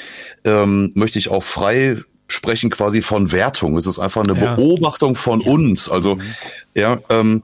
ähm, 0.44 0.92
möchte 0.96 1.20
ich 1.20 1.30
auch 1.30 1.44
frei 1.44 1.98
sprechen 2.28 2.70
quasi 2.70 3.02
von 3.02 3.32
Wertung. 3.32 3.78
Es 3.78 3.86
ist 3.86 4.00
einfach 4.00 4.24
eine 4.24 4.40
ja. 4.40 4.56
Beobachtung 4.56 5.16
von 5.16 5.42
ja. 5.42 5.52
uns. 5.52 5.90
Also 5.90 6.16
mhm. 6.16 6.22
ja, 6.74 7.00
ähm, 7.10 7.44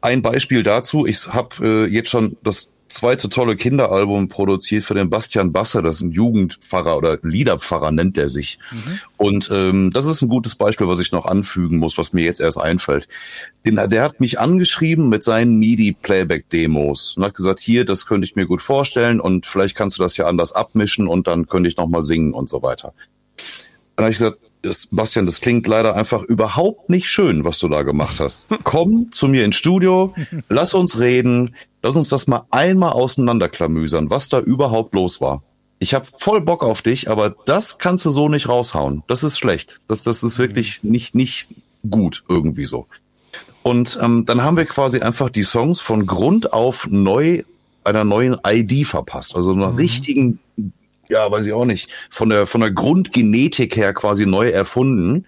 ein 0.00 0.22
Beispiel 0.22 0.62
dazu. 0.62 1.06
Ich 1.06 1.28
habe 1.28 1.86
äh, 1.86 1.86
jetzt 1.86 2.10
schon 2.10 2.36
das 2.42 2.70
zweite 2.88 3.28
tolle 3.28 3.56
Kinderalbum 3.56 4.28
produziert 4.28 4.84
für 4.84 4.94
den 4.94 5.10
Bastian 5.10 5.52
Basse, 5.52 5.82
das 5.82 5.96
ist 5.96 6.02
ein 6.02 6.12
Jugendpfarrer 6.12 6.96
oder 6.96 7.18
Liederpfarrer 7.22 7.90
nennt 7.90 8.16
er 8.18 8.28
sich. 8.28 8.58
Mhm. 8.70 9.00
Und 9.16 9.50
ähm, 9.52 9.90
das 9.90 10.06
ist 10.06 10.22
ein 10.22 10.28
gutes 10.28 10.54
Beispiel, 10.54 10.86
was 10.88 11.00
ich 11.00 11.12
noch 11.12 11.26
anfügen 11.26 11.78
muss, 11.78 11.98
was 11.98 12.12
mir 12.12 12.24
jetzt 12.24 12.40
erst 12.40 12.58
einfällt. 12.58 13.08
Den, 13.66 13.76
der 13.76 14.02
hat 14.02 14.20
mich 14.20 14.38
angeschrieben 14.38 15.08
mit 15.08 15.24
seinen 15.24 15.58
MIDI-Playback-Demos 15.58 17.16
und 17.16 17.24
hat 17.24 17.34
gesagt, 17.34 17.60
hier, 17.60 17.84
das 17.84 18.06
könnte 18.06 18.26
ich 18.26 18.36
mir 18.36 18.46
gut 18.46 18.62
vorstellen 18.62 19.20
und 19.20 19.46
vielleicht 19.46 19.76
kannst 19.76 19.98
du 19.98 20.02
das 20.02 20.16
ja 20.16 20.26
anders 20.26 20.52
abmischen 20.52 21.08
und 21.08 21.26
dann 21.26 21.46
könnte 21.46 21.68
ich 21.68 21.76
nochmal 21.76 22.02
singen 22.02 22.32
und 22.32 22.48
so 22.48 22.62
weiter. 22.62 22.92
Dann 23.96 24.04
habe 24.04 24.12
ich 24.12 24.18
gesagt, 24.18 24.38
das, 24.64 24.88
Bastian, 24.90 25.26
das 25.26 25.40
klingt 25.40 25.66
leider 25.66 25.94
einfach 25.94 26.22
überhaupt 26.22 26.88
nicht 26.88 27.08
schön, 27.08 27.44
was 27.44 27.58
du 27.58 27.68
da 27.68 27.82
gemacht 27.82 28.18
hast. 28.20 28.46
Komm 28.64 29.12
zu 29.12 29.28
mir 29.28 29.44
ins 29.44 29.56
Studio, 29.56 30.14
lass 30.48 30.74
uns 30.74 30.98
reden, 30.98 31.54
lass 31.84 31.96
uns 31.96 32.08
das 32.08 32.26
mal 32.26 32.46
einmal 32.50 32.92
auseinanderklamüsern, 32.92 34.08
was 34.08 34.28
da 34.30 34.40
überhaupt 34.40 34.94
los 34.94 35.20
war. 35.20 35.42
Ich 35.78 35.92
habe 35.92 36.06
voll 36.16 36.40
Bock 36.40 36.64
auf 36.64 36.80
dich, 36.80 37.10
aber 37.10 37.36
das 37.44 37.76
kannst 37.76 38.06
du 38.06 38.10
so 38.10 38.28
nicht 38.30 38.48
raushauen. 38.48 39.02
Das 39.06 39.22
ist 39.22 39.38
schlecht. 39.38 39.80
Das, 39.86 40.02
das 40.02 40.22
ist 40.22 40.38
wirklich 40.38 40.82
nicht, 40.82 41.14
nicht 41.14 41.48
gut 41.88 42.24
irgendwie 42.26 42.64
so. 42.64 42.86
Und 43.62 43.98
ähm, 44.02 44.24
dann 44.24 44.42
haben 44.42 44.56
wir 44.56 44.64
quasi 44.64 45.00
einfach 45.00 45.28
die 45.28 45.42
Songs 45.42 45.80
von 45.80 46.06
Grund 46.06 46.54
auf 46.54 46.86
neu 46.88 47.42
einer 47.84 48.04
neuen 48.04 48.38
ID 48.46 48.86
verpasst. 48.86 49.36
Also 49.36 49.52
einer 49.52 49.72
mhm. 49.72 49.76
richtigen 49.76 50.38
ja, 51.10 51.30
weiß 51.30 51.46
ich 51.46 51.52
auch 51.52 51.66
nicht, 51.66 51.90
von 52.08 52.30
der, 52.30 52.46
von 52.46 52.62
der 52.62 52.70
Grundgenetik 52.70 53.76
her 53.76 53.92
quasi 53.92 54.24
neu 54.24 54.48
erfunden 54.48 55.26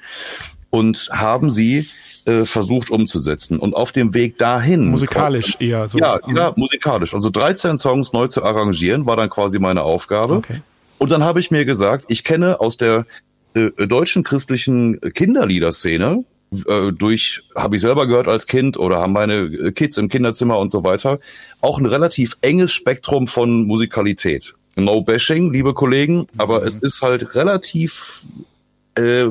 und 0.70 1.10
haben 1.12 1.50
sie 1.50 1.86
äh, 2.26 2.44
versucht 2.44 2.90
umzusetzen. 2.90 3.58
Und 3.58 3.74
auf 3.74 3.92
dem 3.92 4.12
Weg 4.12 4.38
dahin. 4.38 4.88
Musikalisch 4.88 5.52
kommt, 5.52 5.62
eher 5.62 5.88
so. 5.88 5.98
Ja, 5.98 6.18
ja, 6.34 6.52
musikalisch. 6.56 7.14
Also 7.14 7.30
13 7.30 7.78
Songs 7.78 8.12
neu 8.12 8.26
zu 8.26 8.42
arrangieren, 8.42 9.06
war 9.06 9.16
dann 9.16 9.30
quasi 9.30 9.58
meine 9.58 9.82
Aufgabe. 9.82 10.34
Okay. 10.34 10.60
Und 10.98 11.10
dann 11.10 11.22
habe 11.22 11.40
ich 11.40 11.50
mir 11.50 11.64
gesagt, 11.64 12.06
ich 12.08 12.24
kenne 12.24 12.60
aus 12.60 12.76
der 12.76 13.06
äh, 13.54 13.70
deutschen 13.86 14.24
christlichen 14.24 15.00
Kinderliederszene, 15.00 16.24
äh, 16.66 16.92
durch, 16.92 17.42
habe 17.54 17.76
ich 17.76 17.82
selber 17.82 18.06
gehört 18.06 18.28
als 18.28 18.46
Kind 18.46 18.76
oder 18.76 18.98
haben 18.98 19.12
meine 19.12 19.72
Kids 19.72 19.96
im 19.96 20.08
Kinderzimmer 20.08 20.58
und 20.58 20.70
so 20.70 20.84
weiter, 20.84 21.18
auch 21.60 21.78
ein 21.78 21.86
relativ 21.86 22.36
enges 22.40 22.72
Spektrum 22.72 23.26
von 23.26 23.66
Musikalität. 23.66 24.54
No 24.76 25.00
bashing, 25.00 25.52
liebe 25.52 25.74
Kollegen, 25.74 26.26
aber 26.36 26.60
mhm. 26.60 26.66
es 26.66 26.78
ist 26.78 27.02
halt 27.02 27.34
relativ 27.34 28.22
äh, 28.96 29.26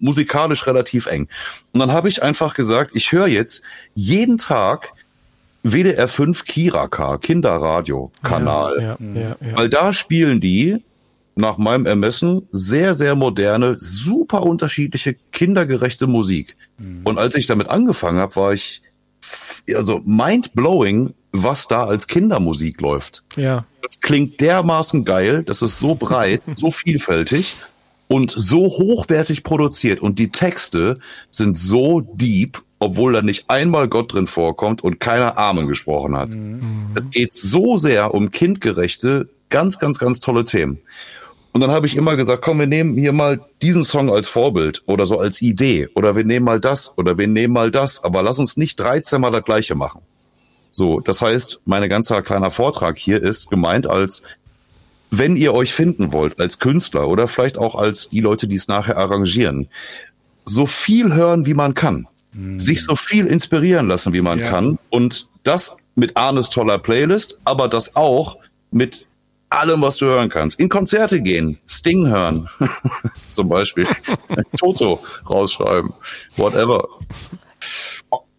musikalisch 0.00 0.66
relativ 0.66 1.06
eng. 1.06 1.28
Und 1.72 1.80
dann 1.80 1.92
habe 1.92 2.08
ich 2.08 2.22
einfach 2.22 2.54
gesagt, 2.54 2.92
ich 2.94 3.12
höre 3.12 3.26
jetzt 3.26 3.62
jeden 3.94 4.38
Tag 4.38 4.92
WDR 5.62 6.08
5 6.08 6.44
Kiraka, 6.44 7.18
Kinderradio-Kanal. 7.18 8.80
Ja, 8.80 8.96
ja, 9.14 9.36
ja, 9.40 9.56
Weil 9.56 9.68
da 9.68 9.92
spielen 9.92 10.40
die 10.40 10.82
nach 11.34 11.58
meinem 11.58 11.86
Ermessen 11.86 12.48
sehr, 12.52 12.94
sehr 12.94 13.14
moderne, 13.14 13.74
super 13.76 14.42
unterschiedliche, 14.42 15.16
kindergerechte 15.32 16.06
Musik. 16.06 16.56
Mhm. 16.78 17.00
Und 17.04 17.18
als 17.18 17.34
ich 17.34 17.46
damit 17.46 17.68
angefangen 17.68 18.18
habe, 18.18 18.36
war 18.36 18.52
ich 18.52 18.82
also 19.74 20.00
mind-blowing, 20.04 21.12
was 21.32 21.68
da 21.68 21.84
als 21.84 22.06
Kindermusik 22.06 22.80
läuft. 22.80 23.22
Ja. 23.36 23.64
Das 23.82 24.00
klingt 24.00 24.40
dermaßen 24.40 25.04
geil, 25.04 25.42
das 25.42 25.62
ist 25.62 25.78
so 25.78 25.94
breit, 25.94 26.42
so 26.56 26.70
vielfältig 26.70 27.56
und 28.08 28.30
so 28.30 28.66
hochwertig 28.66 29.42
produziert 29.42 30.00
und 30.00 30.18
die 30.18 30.30
Texte 30.30 30.94
sind 31.30 31.56
so 31.56 32.00
deep, 32.00 32.62
obwohl 32.78 33.12
da 33.12 33.22
nicht 33.22 33.48
einmal 33.48 33.88
Gott 33.88 34.12
drin 34.12 34.26
vorkommt 34.26 34.84
und 34.84 35.00
keiner 35.00 35.38
Amen 35.38 35.66
gesprochen 35.66 36.16
hat. 36.16 36.28
Mhm. 36.28 36.90
Es 36.94 37.10
geht 37.10 37.34
so 37.34 37.76
sehr 37.76 38.14
um 38.14 38.30
kindgerechte, 38.30 39.28
ganz, 39.48 39.78
ganz, 39.78 39.98
ganz 39.98 40.20
tolle 40.20 40.44
Themen. 40.44 40.78
Und 41.52 41.62
dann 41.62 41.70
habe 41.70 41.86
ich 41.86 41.96
immer 41.96 42.16
gesagt, 42.16 42.42
komm, 42.42 42.58
wir 42.58 42.66
nehmen 42.66 42.98
hier 42.98 43.14
mal 43.14 43.40
diesen 43.62 43.82
Song 43.82 44.10
als 44.10 44.28
Vorbild 44.28 44.82
oder 44.84 45.06
so 45.06 45.18
als 45.18 45.40
Idee 45.40 45.88
oder 45.94 46.14
wir 46.14 46.24
nehmen 46.24 46.44
mal 46.44 46.60
das 46.60 46.92
oder 46.98 47.16
wir 47.16 47.26
nehmen 47.26 47.54
mal 47.54 47.70
das, 47.70 48.04
aber 48.04 48.22
lass 48.22 48.38
uns 48.38 48.58
nicht 48.58 48.78
13 48.78 49.18
mal 49.20 49.30
das 49.30 49.42
gleiche 49.42 49.74
machen. 49.74 50.02
So, 50.70 51.00
das 51.00 51.22
heißt, 51.22 51.62
mein 51.64 51.88
ganzer 51.88 52.20
kleiner 52.20 52.50
Vortrag 52.50 52.98
hier 52.98 53.22
ist 53.22 53.48
gemeint 53.48 53.86
als, 53.86 54.22
wenn 55.10 55.36
ihr 55.36 55.54
euch 55.54 55.72
finden 55.72 56.12
wollt 56.12 56.40
als 56.40 56.58
Künstler 56.58 57.08
oder 57.08 57.28
vielleicht 57.28 57.58
auch 57.58 57.74
als 57.74 58.08
die 58.08 58.20
Leute, 58.20 58.48
die 58.48 58.56
es 58.56 58.68
nachher 58.68 58.96
arrangieren, 58.96 59.68
so 60.44 60.66
viel 60.66 61.14
hören, 61.14 61.46
wie 61.46 61.54
man 61.54 61.74
kann. 61.74 62.06
Mhm. 62.32 62.58
Sich 62.58 62.84
so 62.84 62.96
viel 62.96 63.26
inspirieren 63.26 63.88
lassen, 63.88 64.12
wie 64.12 64.20
man 64.20 64.38
ja. 64.38 64.48
kann. 64.48 64.78
Und 64.90 65.28
das 65.42 65.74
mit 65.94 66.16
Arnes 66.16 66.50
toller 66.50 66.78
Playlist, 66.78 67.38
aber 67.44 67.68
das 67.68 67.96
auch 67.96 68.36
mit 68.70 69.06
allem, 69.48 69.80
was 69.80 69.96
du 69.96 70.06
hören 70.06 70.28
kannst. 70.28 70.58
In 70.60 70.68
Konzerte 70.68 71.20
gehen, 71.20 71.58
Sting 71.66 72.06
hören, 72.08 72.48
zum 73.32 73.48
Beispiel, 73.48 73.86
Toto 74.58 75.00
rausschreiben, 75.28 75.92
whatever. 76.36 76.86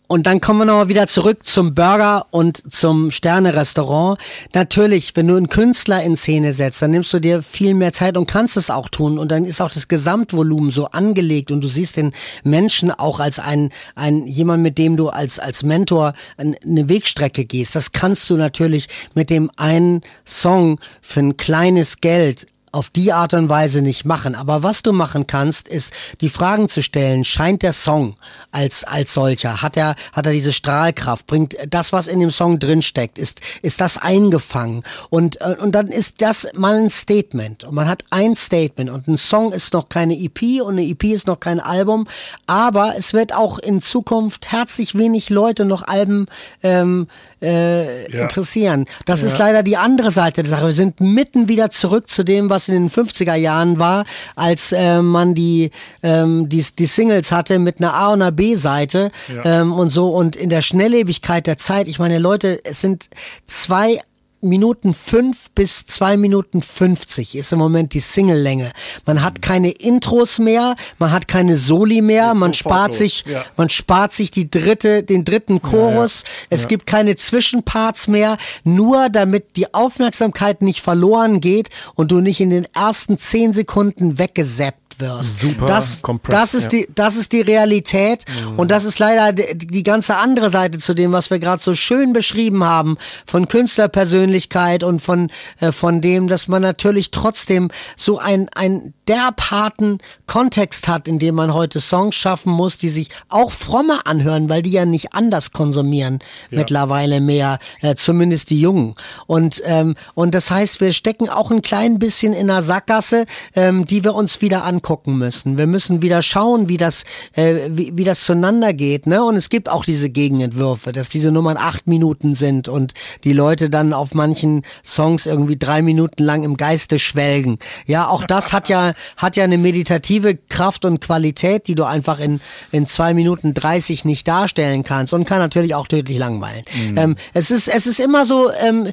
Und 0.07 0.25
dann 0.25 0.39
kommen 0.39 0.59
wir 0.59 0.65
nochmal 0.65 0.87
wieder 0.87 1.07
zurück 1.07 1.43
zum 1.43 1.75
Burger 1.75 2.27
und 2.31 2.63
zum 2.71 3.11
Sterne-Restaurant. 3.11 4.17
Natürlich, 4.53 5.15
wenn 5.15 5.27
du 5.27 5.35
einen 5.35 5.49
Künstler 5.49 6.01
in 6.01 6.15
Szene 6.15 6.53
setzt, 6.53 6.81
dann 6.81 6.91
nimmst 6.91 7.11
du 7.11 7.19
dir 7.19 7.43
viel 7.43 7.73
mehr 7.73 7.91
Zeit 7.91 8.15
und 8.15 8.25
kannst 8.25 8.55
es 8.55 8.69
auch 8.69 8.87
tun. 8.87 9.19
Und 9.19 9.31
dann 9.31 9.43
ist 9.43 9.59
auch 9.61 9.69
das 9.69 9.89
Gesamtvolumen 9.89 10.71
so 10.71 10.85
angelegt 10.85 11.51
und 11.51 11.61
du 11.61 11.67
siehst 11.67 11.97
den 11.97 12.13
Menschen 12.43 12.91
auch 12.91 13.19
als 13.19 13.39
ein, 13.39 13.69
ein 13.95 14.27
jemand, 14.27 14.63
mit 14.63 14.77
dem 14.77 14.95
du 14.95 15.09
als, 15.09 15.39
als 15.39 15.63
Mentor 15.63 16.13
eine 16.37 16.87
Wegstrecke 16.87 17.43
gehst. 17.43 17.75
Das 17.75 17.91
kannst 17.91 18.29
du 18.29 18.37
natürlich 18.37 18.87
mit 19.13 19.29
dem 19.29 19.51
einen 19.57 20.01
Song 20.25 20.79
für 21.01 21.19
ein 21.19 21.35
kleines 21.37 21.99
Geld 21.99 22.47
auf 22.78 22.91
die 22.91 23.11
Art 23.11 23.34
und 23.34 23.49
Weise 23.49 23.82
nicht 23.82 24.05
machen. 24.05 24.36
Aber 24.36 24.61
was 24.61 24.84
du 24.84 24.93
machen 24.93 25.25
kannst, 25.25 25.67
ist 25.67 25.91
die 26.21 26.30
Fragen 26.30 26.69
zu 26.69 26.84
stellen. 26.84 27.23
Scheint 27.23 27.63
der 27.63 27.73
Song 27.73 28.13
als, 28.51 28.84
als 28.84 29.15
solcher? 29.15 29.63
Hat 29.63 29.75
er, 29.75 29.95
hat 30.13 30.28
er 30.28 30.32
diese 30.32 30.53
Strahlkraft? 30.53 31.25
Bringt 31.25 31.57
das, 31.67 31.91
was 31.91 32.07
in 32.07 32.19
dem 32.19 32.30
Song 32.30 32.59
drinsteckt, 32.59 33.17
ist, 33.17 33.41
ist 33.63 33.82
das 33.82 33.97
eingefangen? 33.97 34.84
Und, 35.09 35.41
äh, 35.41 35.55
und 35.59 35.71
dann 35.71 35.88
ist 35.88 36.21
das 36.21 36.47
mal 36.53 36.75
ein 36.75 36.91
Statement. 36.91 37.63
Und 37.63 37.73
man 37.73 37.88
hat 37.88 38.03
ein 38.11 38.36
Statement 38.36 38.91
und 38.91 39.07
ein 39.07 39.17
Song 39.17 39.53
ist 39.53 39.73
noch 39.73 39.89
keine 39.89 40.15
EP 40.15 40.61
und 40.61 40.78
eine 40.78 40.86
EP 40.86 41.05
ist 41.05 41.25
noch 41.25 41.39
kein 41.39 41.59
Album. 41.59 42.07
Aber 42.45 42.93
es 42.95 43.13
wird 43.13 43.34
auch 43.34 43.57
in 43.57 43.82
Zukunft 43.82 44.51
herzlich 44.51 44.93
wenig 44.93 45.32
Leute 45.32 45.65
noch 45.65 45.88
Alben 45.88 46.28
ähm, 46.61 47.07
äh, 47.41 48.11
ja. 48.11 48.23
interessieren. 48.23 48.85
Das 49.05 49.21
ja. 49.21 49.27
ist 49.27 49.38
leider 49.38 49.63
die 49.63 49.77
andere 49.77 50.11
Seite 50.11 50.43
der 50.43 50.49
Sache. 50.49 50.65
Wir 50.65 50.73
sind 50.73 50.99
mitten 50.99 51.47
wieder 51.47 51.69
zurück 51.69 52.09
zu 52.09 52.23
dem, 52.23 52.49
was 52.49 52.67
in 52.67 52.75
den 52.75 52.89
50er 52.89 53.35
Jahren 53.35 53.79
war, 53.79 54.05
als 54.35 54.71
äh, 54.71 55.01
man 55.01 55.35
die, 55.35 55.71
ähm, 56.03 56.49
die, 56.49 56.65
die 56.77 56.85
Singles 56.85 57.31
hatte 57.31 57.59
mit 57.59 57.79
einer 57.79 57.93
A- 57.93 58.13
und 58.13 58.21
einer 58.21 58.31
B-Seite 58.31 59.11
ja. 59.33 59.61
ähm, 59.61 59.73
und 59.73 59.89
so. 59.89 60.09
Und 60.09 60.35
in 60.35 60.49
der 60.49 60.61
Schnelllebigkeit 60.61 61.47
der 61.47 61.57
Zeit, 61.57 61.88
ich 61.88 61.99
meine, 61.99 62.19
Leute, 62.19 62.59
es 62.63 62.81
sind 62.81 63.09
zwei 63.45 63.99
Minuten 64.41 64.93
fünf 64.93 65.51
bis 65.51 65.85
zwei 65.85 66.15
Minuten 66.15 66.61
fünfzig 66.61 67.35
ist 67.35 67.51
im 67.51 67.59
Moment 67.59 67.93
die 67.93 67.99
Single-Länge. 67.99 68.71
Man 69.05 69.23
hat 69.23 69.41
keine 69.41 69.71
Intros 69.71 70.39
mehr, 70.39 70.75
man 70.99 71.11
hat 71.11 71.27
keine 71.27 71.57
Soli 71.57 72.01
mehr, 72.01 72.33
man 72.33 72.53
spart 72.53 72.89
los. 72.89 72.97
sich, 72.99 73.25
ja. 73.25 73.43
man 73.57 73.69
spart 73.69 74.13
sich 74.13 74.31
die 74.31 74.49
dritte, 74.49 75.03
den 75.03 75.25
dritten 75.25 75.61
Chorus. 75.61 76.23
Ja, 76.23 76.29
ja. 76.29 76.47
Es 76.51 76.67
gibt 76.67 76.85
keine 76.85 77.15
Zwischenparts 77.15 78.07
mehr, 78.07 78.38
nur 78.63 79.09
damit 79.09 79.55
die 79.55 79.73
Aufmerksamkeit 79.73 80.61
nicht 80.61 80.81
verloren 80.81 81.41
geht 81.41 81.69
und 81.95 82.11
du 82.11 82.21
nicht 82.21 82.39
in 82.39 82.49
den 82.51 82.67
ersten 82.73 83.17
zehn 83.17 83.53
Sekunden 83.53 84.19
weggesappt 84.19 84.86
wirst. 84.99 85.39
Super 85.39 85.65
das, 85.65 86.01
das 86.27 86.53
ist 86.53 86.73
ja. 86.73 86.79
die, 86.79 86.87
das 86.93 87.15
ist 87.15 87.31
die 87.31 87.41
Realität 87.41 88.25
mhm. 88.27 88.59
und 88.59 88.71
das 88.71 88.83
ist 88.83 88.99
leider 88.99 89.33
die, 89.33 89.57
die, 89.57 89.83
ganze 89.83 90.17
andere 90.17 90.49
Seite 90.49 90.79
zu 90.79 90.93
dem, 90.93 91.11
was 91.11 91.29
wir 91.29 91.39
gerade 91.39 91.61
so 91.61 91.75
schön 91.75 92.13
beschrieben 92.13 92.63
haben 92.63 92.97
von 93.25 93.47
Künstlerpersönlichkeit 93.47 94.83
und 94.83 95.01
von 95.01 95.29
äh, 95.59 95.71
von 95.71 96.01
dem, 96.01 96.27
dass 96.27 96.47
man 96.47 96.61
natürlich 96.61 97.11
trotzdem 97.11 97.69
so 97.95 98.17
ein 98.19 98.49
ein 98.49 98.93
derbharten 99.07 99.99
Kontext 100.25 100.87
hat, 100.87 101.07
in 101.07 101.19
dem 101.19 101.35
man 101.35 101.53
heute 101.53 101.79
Songs 101.79 102.15
schaffen 102.15 102.51
muss, 102.51 102.77
die 102.77 102.89
sich 102.89 103.09
auch 103.29 103.51
frommer 103.51 104.05
anhören, 104.05 104.49
weil 104.49 104.61
die 104.61 104.71
ja 104.71 104.85
nicht 104.85 105.13
anders 105.13 105.53
konsumieren 105.53 106.19
ja. 106.49 106.59
mittlerweile 106.59 107.21
mehr, 107.21 107.59
äh, 107.81 107.95
zumindest 107.95 108.49
die 108.49 108.59
Jungen. 108.59 108.95
Und 109.27 109.61
ähm, 109.65 109.95
und 110.15 110.33
das 110.35 110.51
heißt, 110.51 110.81
wir 110.81 110.91
stecken 110.91 111.29
auch 111.29 111.51
ein 111.51 111.61
klein 111.61 111.99
bisschen 111.99 112.33
in 112.33 112.49
einer 112.49 112.61
Sackgasse, 112.61 113.25
ähm, 113.55 113.85
die 113.85 114.03
wir 114.03 114.15
uns 114.15 114.41
wieder 114.41 114.65
angucken 114.65 114.86
angucken 114.88 115.17
müssen. 115.17 115.57
Wir 115.57 115.67
müssen 115.67 116.01
wieder 116.01 116.21
schauen, 116.21 116.69
wie 116.69 116.77
das, 116.77 117.03
äh, 117.33 117.69
wie, 117.69 117.97
wie 117.97 118.05
das 118.05 118.23
zueinander 118.23 118.73
geht. 118.73 119.05
Ne? 119.05 119.21
Und 119.23 119.35
es 119.35 119.49
gibt 119.49 119.67
auch 119.67 119.83
diese 119.83 120.09
Gegenentwürfe, 120.09 120.93
dass 120.93 121.09
diese 121.09 121.31
Nummern 121.31 121.57
acht 121.57 121.88
Minuten 121.88 122.35
sind 122.35 122.69
und 122.69 122.93
die 123.25 123.33
Leute 123.33 123.69
dann 123.69 123.91
auf 123.91 124.13
manchen 124.13 124.61
Songs 124.85 125.25
irgendwie 125.25 125.57
drei 125.57 125.81
Minuten 125.81 126.23
lang 126.23 126.43
im 126.43 126.55
Geiste 126.55 126.99
schwelgen. 126.99 127.57
Ja, 127.85 128.07
auch 128.07 128.23
das 128.23 128.53
hat 128.53 128.69
ja, 128.69 128.93
hat 129.17 129.35
ja 129.35 129.43
eine 129.43 129.57
meditative 129.57 130.38
Kraft 130.38 130.85
und 130.85 131.01
Qualität, 131.01 131.67
die 131.67 131.75
du 131.75 131.83
einfach 131.83 132.19
in, 132.19 132.39
in 132.71 132.88
zwei 132.88 133.13
Minuten 133.13 133.53
dreißig 133.53 134.05
nicht 134.05 134.25
darstellen 134.27 134.83
kannst 134.83 135.11
und 135.11 135.25
kann 135.25 135.39
natürlich 135.39 135.75
auch 135.75 135.88
tödlich 135.88 136.17
langweilen. 136.17 136.63
Mhm. 136.73 136.97
Ähm, 136.97 137.15
es 137.33 137.51
ist, 137.51 137.67
es 137.67 137.88
ist 137.88 137.99
immer 137.99 138.25
so, 138.25 138.51
ähm, 138.61 138.89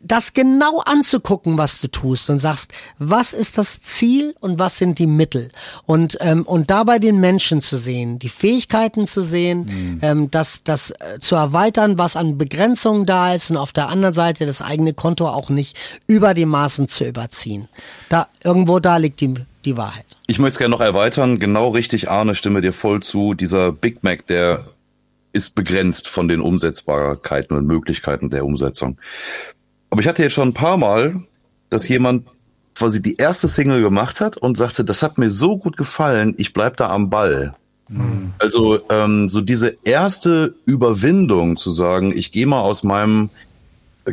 das 0.00 0.34
genau 0.34 0.80
anzugucken, 0.80 1.58
was 1.58 1.80
du 1.80 1.88
tust 1.88 2.30
und 2.30 2.38
sagst, 2.38 2.72
was 2.98 3.32
ist 3.32 3.58
das 3.58 3.82
Ziel 3.82 4.34
und 4.40 4.58
was 4.58 4.78
sind 4.78 4.98
die 4.98 5.06
Mittel? 5.06 5.31
Mittel. 5.32 5.50
Und, 5.86 6.16
ähm, 6.20 6.42
und 6.42 6.70
dabei 6.70 6.98
den 6.98 7.20
Menschen 7.20 7.60
zu 7.60 7.76
sehen, 7.76 8.18
die 8.18 8.28
Fähigkeiten 8.28 9.06
zu 9.06 9.22
sehen, 9.22 9.66
mhm. 9.66 9.98
ähm, 10.02 10.30
das, 10.30 10.64
das 10.64 10.90
äh, 10.90 11.18
zu 11.20 11.34
erweitern, 11.34 11.98
was 11.98 12.16
an 12.16 12.38
Begrenzungen 12.38 13.06
da 13.06 13.34
ist 13.34 13.50
und 13.50 13.56
auf 13.56 13.72
der 13.72 13.88
anderen 13.88 14.14
Seite 14.14 14.46
das 14.46 14.62
eigene 14.62 14.94
Konto 14.94 15.28
auch 15.28 15.50
nicht 15.50 15.76
über 16.06 16.34
die 16.34 16.46
Maßen 16.46 16.88
zu 16.88 17.04
überziehen. 17.04 17.68
Da, 18.08 18.28
irgendwo 18.44 18.78
da 18.78 18.96
liegt 18.96 19.20
die, 19.20 19.34
die 19.64 19.76
Wahrheit. 19.76 20.06
Ich 20.26 20.38
möchte 20.38 20.54
es 20.54 20.58
gerne 20.58 20.72
noch 20.72 20.80
erweitern. 20.80 21.38
Genau 21.38 21.70
richtig, 21.70 22.10
Arne, 22.10 22.34
stimme 22.34 22.60
dir 22.60 22.72
voll 22.72 23.00
zu. 23.00 23.34
Dieser 23.34 23.72
Big 23.72 24.02
Mac, 24.02 24.26
der 24.26 24.66
ist 25.32 25.54
begrenzt 25.54 26.08
von 26.08 26.28
den 26.28 26.40
Umsetzbarkeiten 26.40 27.56
und 27.56 27.66
Möglichkeiten 27.66 28.28
der 28.28 28.44
Umsetzung. 28.44 28.98
Aber 29.88 30.00
ich 30.00 30.06
hatte 30.06 30.22
jetzt 30.22 30.34
schon 30.34 30.48
ein 30.48 30.54
paar 30.54 30.76
Mal, 30.76 31.22
dass 31.70 31.88
jemand 31.88 32.26
quasi 32.74 33.02
die 33.02 33.16
erste 33.16 33.48
Single 33.48 33.82
gemacht 33.82 34.20
hat 34.20 34.36
und 34.36 34.56
sagte, 34.56 34.84
das 34.84 35.02
hat 35.02 35.18
mir 35.18 35.30
so 35.30 35.56
gut 35.56 35.76
gefallen, 35.76 36.34
ich 36.38 36.52
bleib 36.52 36.76
da 36.76 36.90
am 36.90 37.10
Ball. 37.10 37.54
Mhm. 37.88 38.32
Also 38.38 38.80
ähm, 38.88 39.28
so 39.28 39.40
diese 39.40 39.76
erste 39.84 40.54
Überwindung 40.64 41.56
zu 41.56 41.70
sagen, 41.70 42.16
ich 42.16 42.32
gehe 42.32 42.46
mal 42.46 42.60
aus 42.60 42.82
meinem 42.82 43.30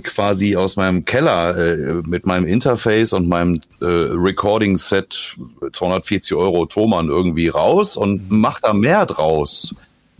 quasi 0.03 0.55
aus 0.55 0.75
meinem 0.75 1.03
Keller 1.03 1.57
äh, 1.57 2.01
mit 2.05 2.27
meinem 2.27 2.45
Interface 2.45 3.11
und 3.13 3.27
meinem 3.27 3.55
äh, 3.81 3.85
Recording-Set 3.85 5.35
240 5.71 6.35
Euro 6.35 6.67
Thomann 6.67 7.07
irgendwie 7.07 7.47
raus 7.47 7.97
und 7.97 8.29
mhm. 8.29 8.39
mach 8.39 8.59
da 8.59 8.73
mehr 8.73 9.07
draus. 9.07 9.73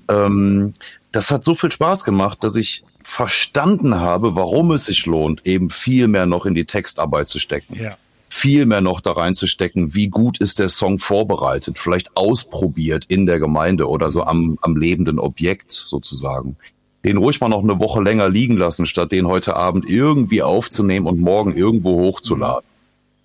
Ähm, 0.09 0.73
das 1.11 1.29
hat 1.29 1.43
so 1.43 1.53
viel 1.53 1.71
Spaß 1.71 2.03
gemacht, 2.03 2.43
dass 2.43 2.55
ich 2.55 2.83
verstanden 3.03 3.95
habe, 3.95 4.35
warum 4.35 4.71
es 4.71 4.85
sich 4.85 5.05
lohnt, 5.05 5.45
eben 5.45 5.69
viel 5.69 6.07
mehr 6.07 6.25
noch 6.25 6.47
in 6.47 6.55
die 6.55 6.65
Textarbeit 6.65 7.27
zu 7.27 7.37
stecken. 7.37 7.75
Ja 7.75 7.95
viel 8.39 8.65
mehr 8.65 8.79
noch 8.79 9.01
da 9.01 9.11
reinzustecken, 9.11 9.93
wie 9.93 10.07
gut 10.07 10.37
ist 10.39 10.59
der 10.59 10.69
Song 10.69 10.97
vorbereitet, 10.97 11.77
vielleicht 11.77 12.15
ausprobiert 12.15 13.05
in 13.09 13.25
der 13.25 13.37
Gemeinde 13.37 13.89
oder 13.89 14.11
so 14.11 14.23
am, 14.23 14.57
am 14.61 14.77
lebenden 14.77 15.19
Objekt 15.19 15.71
sozusagen. 15.71 16.55
Den 17.03 17.17
ruhig 17.17 17.41
mal 17.41 17.49
noch 17.49 17.63
eine 17.63 17.79
Woche 17.79 18.01
länger 18.01 18.29
liegen 18.29 18.55
lassen, 18.55 18.85
statt 18.85 19.11
den 19.11 19.27
heute 19.27 19.57
Abend 19.57 19.89
irgendwie 19.89 20.41
aufzunehmen 20.41 21.05
und 21.05 21.19
morgen 21.19 21.53
irgendwo 21.53 21.99
hochzuladen. 21.99 22.67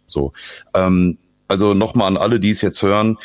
So, 0.05 0.33
ähm, 0.75 1.19
also 1.47 1.75
nochmal 1.75 2.09
an 2.09 2.17
alle, 2.17 2.41
die 2.41 2.51
es 2.51 2.61
jetzt 2.61 2.83
hören, 2.83 3.19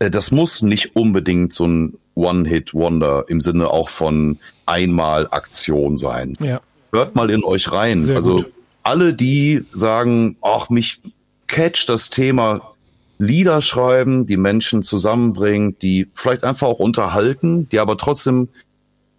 äh, 0.00 0.10
das 0.10 0.32
muss 0.32 0.62
nicht 0.62 0.96
unbedingt 0.96 1.52
so 1.52 1.66
ein 1.66 1.98
One-Hit-Wonder 2.16 3.26
im 3.28 3.40
Sinne 3.40 3.70
auch 3.70 3.90
von 3.90 4.38
einmal 4.66 5.28
Aktion 5.30 5.96
sein. 5.96 6.34
Ja. 6.40 6.60
Hört 6.92 7.14
mal 7.14 7.30
in 7.30 7.44
euch 7.44 7.70
rein. 7.70 8.00
Sehr 8.00 8.16
also 8.16 8.36
gut 8.36 8.55
alle, 8.86 9.14
die 9.14 9.64
sagen, 9.72 10.36
ach, 10.42 10.70
mich 10.70 11.00
catcht 11.48 11.88
das 11.88 12.08
Thema 12.08 12.72
Lieder 13.18 13.60
schreiben, 13.60 14.26
die 14.26 14.36
Menschen 14.36 14.82
zusammenbringen, 14.82 15.76
die 15.80 16.08
vielleicht 16.14 16.44
einfach 16.44 16.68
auch 16.68 16.78
unterhalten, 16.78 17.68
die 17.70 17.80
aber 17.80 17.96
trotzdem 17.96 18.48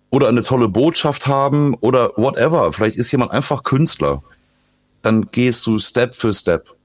oder 0.09 0.30
eine 0.30 0.41
tolle 0.41 0.70
Botschaft 0.70 1.28
haben 1.28 1.74
oder 1.76 2.11
whatever. 2.15 2.72
Vielleicht 2.72 2.95
ist 2.95 3.11
jemand 3.11 3.32
einfach 3.32 3.63
Künstler. 3.63 4.24
Dann 5.01 5.32
gehst 5.32 5.65
du 5.68 5.80
Step 5.80 6.15
für 6.15 6.34
Step. 6.34 6.76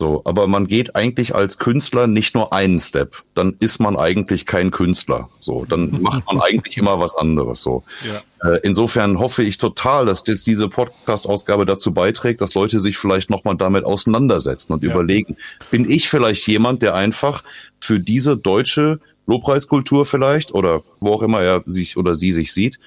So, 0.00 0.22
aber 0.24 0.46
man 0.46 0.66
geht 0.66 0.96
eigentlich 0.96 1.34
als 1.34 1.58
Künstler 1.58 2.06
nicht 2.06 2.34
nur 2.34 2.54
einen 2.54 2.78
Step. 2.78 3.22
Dann 3.34 3.56
ist 3.60 3.80
man 3.80 3.98
eigentlich 3.98 4.46
kein 4.46 4.70
Künstler. 4.70 5.28
So, 5.40 5.66
dann 5.68 5.90
macht 6.00 6.24
man 6.24 6.40
eigentlich 6.40 6.78
immer 6.78 6.98
was 6.98 7.14
anderes. 7.14 7.62
So. 7.62 7.84
Ja. 8.08 8.50
Äh, 8.50 8.60
insofern 8.62 9.18
hoffe 9.18 9.42
ich 9.42 9.58
total, 9.58 10.06
dass 10.06 10.24
jetzt 10.26 10.46
diese 10.46 10.70
Podcast-Ausgabe 10.70 11.66
dazu 11.66 11.92
beiträgt, 11.92 12.40
dass 12.40 12.54
Leute 12.54 12.80
sich 12.80 12.96
vielleicht 12.96 13.28
nochmal 13.28 13.56
damit 13.56 13.84
auseinandersetzen 13.84 14.72
und 14.72 14.82
ja. 14.82 14.90
überlegen, 14.90 15.36
bin 15.70 15.86
ich 15.86 16.08
vielleicht 16.08 16.46
jemand, 16.46 16.80
der 16.80 16.94
einfach 16.94 17.44
für 17.78 18.00
diese 18.00 18.38
deutsche 18.38 19.00
Lobpreiskultur 19.26 20.06
vielleicht 20.06 20.54
oder 20.54 20.82
wo 21.00 21.12
auch 21.12 21.22
immer 21.22 21.42
er 21.42 21.62
sich 21.66 21.98
oder 21.98 22.14
sie 22.14 22.32
sich 22.32 22.54
sieht, 22.54 22.80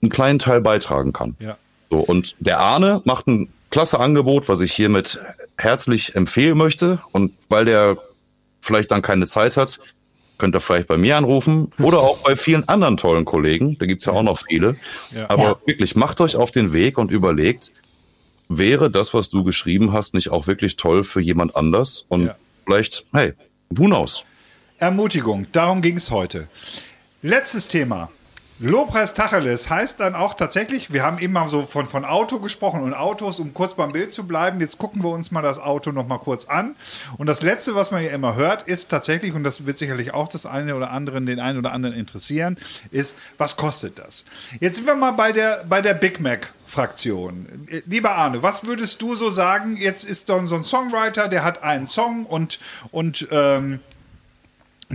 einen 0.00 0.10
kleinen 0.10 0.38
Teil 0.38 0.60
beitragen 0.60 1.12
kann. 1.12 1.34
Ja. 1.40 1.58
So, 1.90 1.98
und 1.98 2.36
der 2.38 2.60
Arne 2.60 3.02
macht 3.04 3.26
ein 3.26 3.48
klasse 3.70 3.98
Angebot, 3.98 4.48
was 4.48 4.60
ich 4.60 4.72
hiermit 4.72 5.18
herzlich 5.62 6.14
empfehlen 6.14 6.58
möchte. 6.58 7.00
Und 7.12 7.32
weil 7.48 7.64
der 7.64 7.98
vielleicht 8.60 8.90
dann 8.90 9.02
keine 9.02 9.26
Zeit 9.26 9.56
hat, 9.56 9.80
könnt 10.38 10.56
ihr 10.56 10.60
vielleicht 10.60 10.88
bei 10.88 10.96
mir 10.96 11.16
anrufen 11.16 11.70
oder 11.78 11.98
auch 12.00 12.18
bei 12.18 12.34
vielen 12.36 12.68
anderen 12.68 12.96
tollen 12.96 13.24
Kollegen. 13.24 13.78
Da 13.78 13.86
gibt's 13.86 14.06
ja 14.06 14.12
auch 14.12 14.22
noch 14.22 14.42
viele. 14.46 14.76
Ja. 15.14 15.30
Aber 15.30 15.42
ja. 15.42 15.56
wirklich, 15.66 15.94
macht 15.94 16.20
euch 16.20 16.36
auf 16.36 16.50
den 16.50 16.72
Weg 16.72 16.98
und 16.98 17.10
überlegt, 17.10 17.72
wäre 18.48 18.90
das, 18.90 19.14
was 19.14 19.30
du 19.30 19.44
geschrieben 19.44 19.92
hast, 19.92 20.14
nicht 20.14 20.30
auch 20.30 20.46
wirklich 20.46 20.76
toll 20.76 21.04
für 21.04 21.20
jemand 21.20 21.54
anders? 21.54 22.06
Und 22.08 22.26
ja. 22.26 22.36
vielleicht, 22.64 23.04
hey, 23.12 23.34
who 23.70 23.84
knows? 23.84 24.24
Ermutigung, 24.78 25.46
darum 25.52 25.80
ging's 25.80 26.10
heute. 26.10 26.48
Letztes 27.22 27.68
Thema. 27.68 28.10
Lobpreis 28.64 29.12
Tacheles 29.12 29.68
heißt 29.70 29.98
dann 29.98 30.14
auch 30.14 30.34
tatsächlich, 30.34 30.92
wir 30.92 31.02
haben 31.02 31.18
eben 31.18 31.32
mal 31.32 31.48
so 31.48 31.62
von, 31.62 31.84
von 31.84 32.04
Auto 32.04 32.38
gesprochen 32.38 32.82
und 32.82 32.94
Autos, 32.94 33.40
um 33.40 33.52
kurz 33.52 33.74
beim 33.74 33.90
Bild 33.90 34.12
zu 34.12 34.24
bleiben. 34.24 34.60
Jetzt 34.60 34.78
gucken 34.78 35.02
wir 35.02 35.10
uns 35.10 35.32
mal 35.32 35.42
das 35.42 35.58
Auto 35.58 35.90
noch 35.90 36.06
mal 36.06 36.18
kurz 36.18 36.44
an. 36.44 36.76
Und 37.18 37.26
das 37.26 37.42
Letzte, 37.42 37.74
was 37.74 37.90
man 37.90 38.04
ja 38.04 38.10
immer 38.10 38.36
hört, 38.36 38.62
ist 38.62 38.88
tatsächlich, 38.88 39.32
und 39.34 39.42
das 39.42 39.66
wird 39.66 39.78
sicherlich 39.78 40.14
auch 40.14 40.28
das 40.28 40.46
eine 40.46 40.76
oder 40.76 40.92
andere, 40.92 41.20
den 41.20 41.40
einen 41.40 41.58
oder 41.58 41.72
anderen 41.72 41.96
interessieren, 41.96 42.56
ist, 42.92 43.16
was 43.36 43.56
kostet 43.56 43.98
das? 43.98 44.24
Jetzt 44.60 44.76
sind 44.76 44.86
wir 44.86 44.94
mal 44.94 45.10
bei 45.10 45.32
der, 45.32 45.64
bei 45.68 45.82
der 45.82 45.94
Big 45.94 46.20
Mac. 46.20 46.52
Fraktion. 46.64 47.66
Lieber 47.84 48.12
Arne, 48.12 48.42
was 48.42 48.64
würdest 48.64 49.02
du 49.02 49.14
so 49.14 49.28
sagen? 49.28 49.76
Jetzt 49.76 50.04
ist 50.04 50.30
dann 50.30 50.46
so 50.46 50.54
ein 50.54 50.64
Songwriter, 50.64 51.28
der 51.28 51.44
hat 51.44 51.62
einen 51.62 51.86
Song 51.86 52.24
und, 52.24 52.60
und 52.90 53.28
ähm, 53.30 53.80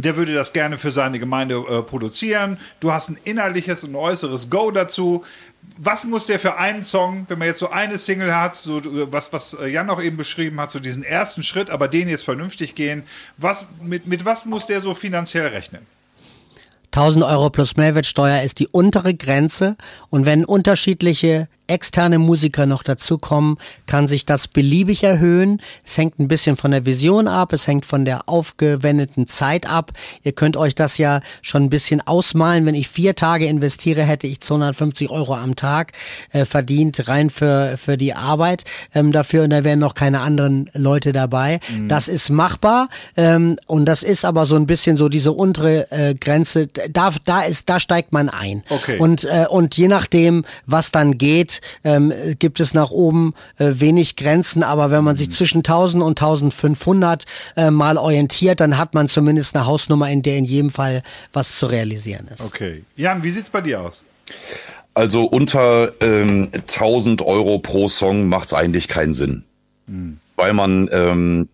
der 0.04 0.16
würde 0.16 0.34
das 0.34 0.54
gerne 0.54 0.78
für 0.78 0.92
seine 0.92 1.20
Gemeinde 1.20 1.56
äh, 1.56 1.82
produzieren. 1.82 2.58
Du 2.80 2.92
hast 2.92 3.10
ein 3.10 3.20
innerliches 3.24 3.84
und 3.84 3.96
äußeres 3.96 4.50
Go 4.50 4.72
dazu. 4.72 5.26
Was 5.78 6.04
muss 6.04 6.28
der 6.28 6.40
für 6.40 6.58
einen 6.58 6.84
Song, 6.84 7.26
wenn 7.28 7.40
man 7.40 7.48
jetzt 7.48 7.60
so 7.60 7.70
eine 7.70 7.98
Single 7.98 8.34
hat, 8.34 8.56
so 8.56 8.82
was, 9.12 9.34
was 9.34 9.54
äh, 9.54 9.68
Jan 9.68 9.90
auch 9.90 10.02
eben 10.02 10.16
beschrieben 10.16 10.62
hat, 10.62 10.72
so 10.72 10.80
diesen 10.80 11.04
ersten 11.04 11.44
Schritt, 11.44 11.70
aber 11.70 11.88
den 11.88 12.10
jetzt 12.10 12.24
vernünftig 12.24 12.76
gehen, 12.76 13.04
was, 13.38 13.66
mit, 13.82 14.08
mit 14.08 14.24
was 14.24 14.46
muss 14.46 14.68
der 14.68 14.82
so 14.82 14.94
finanziell 14.94 15.48
rechnen? 15.48 15.86
1000 16.92 17.26
Euro 17.26 17.50
plus 17.50 17.76
Mehrwertsteuer 17.76 18.42
ist 18.42 18.60
die 18.60 18.68
untere 18.68 19.14
Grenze 19.14 19.76
und 20.10 20.26
wenn 20.26 20.46
unterschiedliche 20.46 21.48
externe 21.68 22.20
Musiker 22.20 22.66
noch 22.66 22.84
dazukommen, 22.84 23.58
kann 23.86 24.08
sich 24.08 24.26
das 24.26 24.48
beliebig 24.48 25.04
erhöhen. 25.04 25.62
Es 25.86 25.98
hängt 25.98 26.20
ein 26.20 26.28
bisschen 26.28 26.56
von 26.56 26.72
der 26.72 26.86
Vision 26.86 27.28
ab, 27.28 27.54
es 27.54 27.68
hängt 27.68 27.86
von 27.86 28.06
der 28.06 28.28
aufgewendeten 28.28 29.28
Zeit 29.28 29.70
ab. 29.70 29.92
Ihr 30.24 30.32
könnt 30.32 30.58
euch 30.58 30.76
das 30.76 30.98
ja 30.98 31.22
schon 31.42 31.64
ein 31.64 31.70
bisschen 31.70 32.06
ausmalen. 32.06 32.66
Wenn 32.66 32.76
ich 32.76 32.88
vier 32.88 33.16
Tage 33.16 33.46
investiere, 33.46 34.04
hätte 34.04 34.28
ich 34.28 34.40
250 34.40 35.10
Euro 35.10 35.36
am 35.36 35.56
Tag 35.56 35.92
äh, 36.32 36.46
verdient, 36.46 37.08
rein 37.08 37.30
für, 37.30 37.78
für 37.78 37.98
die 37.98 38.14
Arbeit 38.14 38.64
ähm, 38.94 39.12
dafür 39.12 39.44
und 39.44 39.50
da 39.50 39.64
wären 39.64 39.80
noch 39.80 39.94
keine 39.94 40.22
anderen 40.22 40.70
Leute 40.74 41.12
dabei. 41.12 41.60
Mhm. 41.70 41.90
Das 41.90 42.08
ist 42.08 42.30
machbar 42.30 42.88
ähm, 43.16 43.58
und 43.68 43.86
das 43.86 44.04
ist 44.04 44.26
aber 44.26 44.46
so 44.46 44.56
ein 44.56 44.68
bisschen 44.68 44.98
so 44.98 45.10
diese 45.10 45.34
untere 45.34 45.92
äh, 45.92 46.16
Grenze. 46.16 46.68
Da, 46.68 47.12
da, 47.26 47.42
ist, 47.44 47.70
da 47.70 47.80
steigt 47.80 48.14
man 48.14 48.30
ein. 48.30 48.64
Okay. 48.70 48.98
Und, 49.00 49.26
äh, 49.26 49.46
und 49.50 49.78
je 49.78 49.88
nachdem, 49.88 50.46
was 50.66 50.92
dann 50.92 51.18
geht, 51.18 51.57
ähm, 51.84 52.14
gibt 52.40 52.60
es 52.60 52.74
nach 52.74 52.92
oben 52.92 53.34
äh, 53.58 53.74
wenig 53.76 54.16
Grenzen, 54.16 54.64
aber 54.64 54.92
wenn 54.92 55.04
man 55.04 55.16
sich 55.16 55.32
zwischen 55.32 55.60
1000 55.60 56.04
und 56.04 56.20
1500 56.22 57.26
äh, 57.56 57.72
mal 57.72 57.98
orientiert, 57.98 58.60
dann 58.60 58.78
hat 58.78 58.94
man 58.94 59.08
zumindest 59.08 59.56
eine 59.56 59.66
Hausnummer, 59.66 60.10
in 60.10 60.22
der 60.22 60.38
in 60.38 60.46
jedem 60.46 60.70
Fall 60.70 61.04
was 61.34 61.58
zu 61.58 61.68
realisieren 61.68 62.28
ist. 62.34 62.42
Okay. 62.42 62.84
Jan, 62.96 63.24
wie 63.24 63.30
sieht's 63.30 63.50
bei 63.50 63.62
dir 63.62 63.82
aus? 63.82 64.04
Also 64.94 65.26
unter 65.26 65.92
ähm, 66.02 66.50
1000 66.54 67.22
Euro 67.22 67.60
pro 67.60 67.88
Song 67.88 68.30
macht 68.30 68.48
es 68.48 68.54
eigentlich 68.54 68.88
keinen 68.88 69.14
Sinn. 69.14 69.44
Hm. 69.88 70.18
Weil 70.36 70.54
man 70.54 70.90
ähm, 70.92 71.50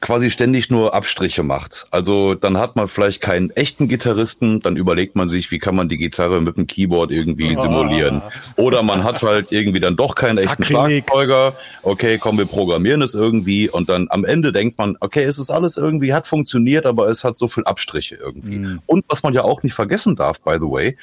quasi 0.00 0.30
ständig 0.30 0.70
nur 0.70 0.94
Abstriche 0.94 1.42
macht. 1.42 1.86
Also 1.90 2.34
dann 2.34 2.58
hat 2.58 2.76
man 2.76 2.86
vielleicht 2.86 3.20
keinen 3.20 3.50
echten 3.50 3.88
Gitarristen, 3.88 4.60
dann 4.60 4.76
überlegt 4.76 5.16
man 5.16 5.28
sich, 5.28 5.50
wie 5.50 5.58
kann 5.58 5.74
man 5.74 5.88
die 5.88 5.96
Gitarre 5.96 6.40
mit 6.40 6.56
dem 6.56 6.68
Keyboard 6.68 7.10
irgendwie 7.10 7.54
simulieren. 7.56 8.22
Oder 8.56 8.84
man 8.84 9.02
hat 9.02 9.22
halt 9.22 9.50
irgendwie 9.50 9.80
dann 9.80 9.96
doch 9.96 10.14
keinen 10.14 10.38
echten 10.38 10.62
Schlagzeuger. 10.62 11.54
Okay, 11.82 12.18
komm, 12.18 12.38
wir 12.38 12.46
programmieren 12.46 13.02
es 13.02 13.14
irgendwie 13.14 13.68
und 13.68 13.88
dann 13.88 14.06
am 14.10 14.24
Ende 14.24 14.52
denkt 14.52 14.78
man, 14.78 14.96
okay, 15.00 15.24
es 15.24 15.40
ist 15.40 15.50
alles 15.50 15.76
irgendwie, 15.76 16.14
hat 16.14 16.28
funktioniert, 16.28 16.86
aber 16.86 17.08
es 17.08 17.24
hat 17.24 17.36
so 17.36 17.48
viel 17.48 17.64
Abstriche 17.64 18.14
irgendwie. 18.14 18.58
Mhm. 18.58 18.80
Und 18.86 19.04
was 19.08 19.24
man 19.24 19.34
ja 19.34 19.42
auch 19.42 19.64
nicht 19.64 19.74
vergessen 19.74 20.14
darf, 20.14 20.40
by 20.40 20.54
the 20.54 20.70
way, 20.70 20.96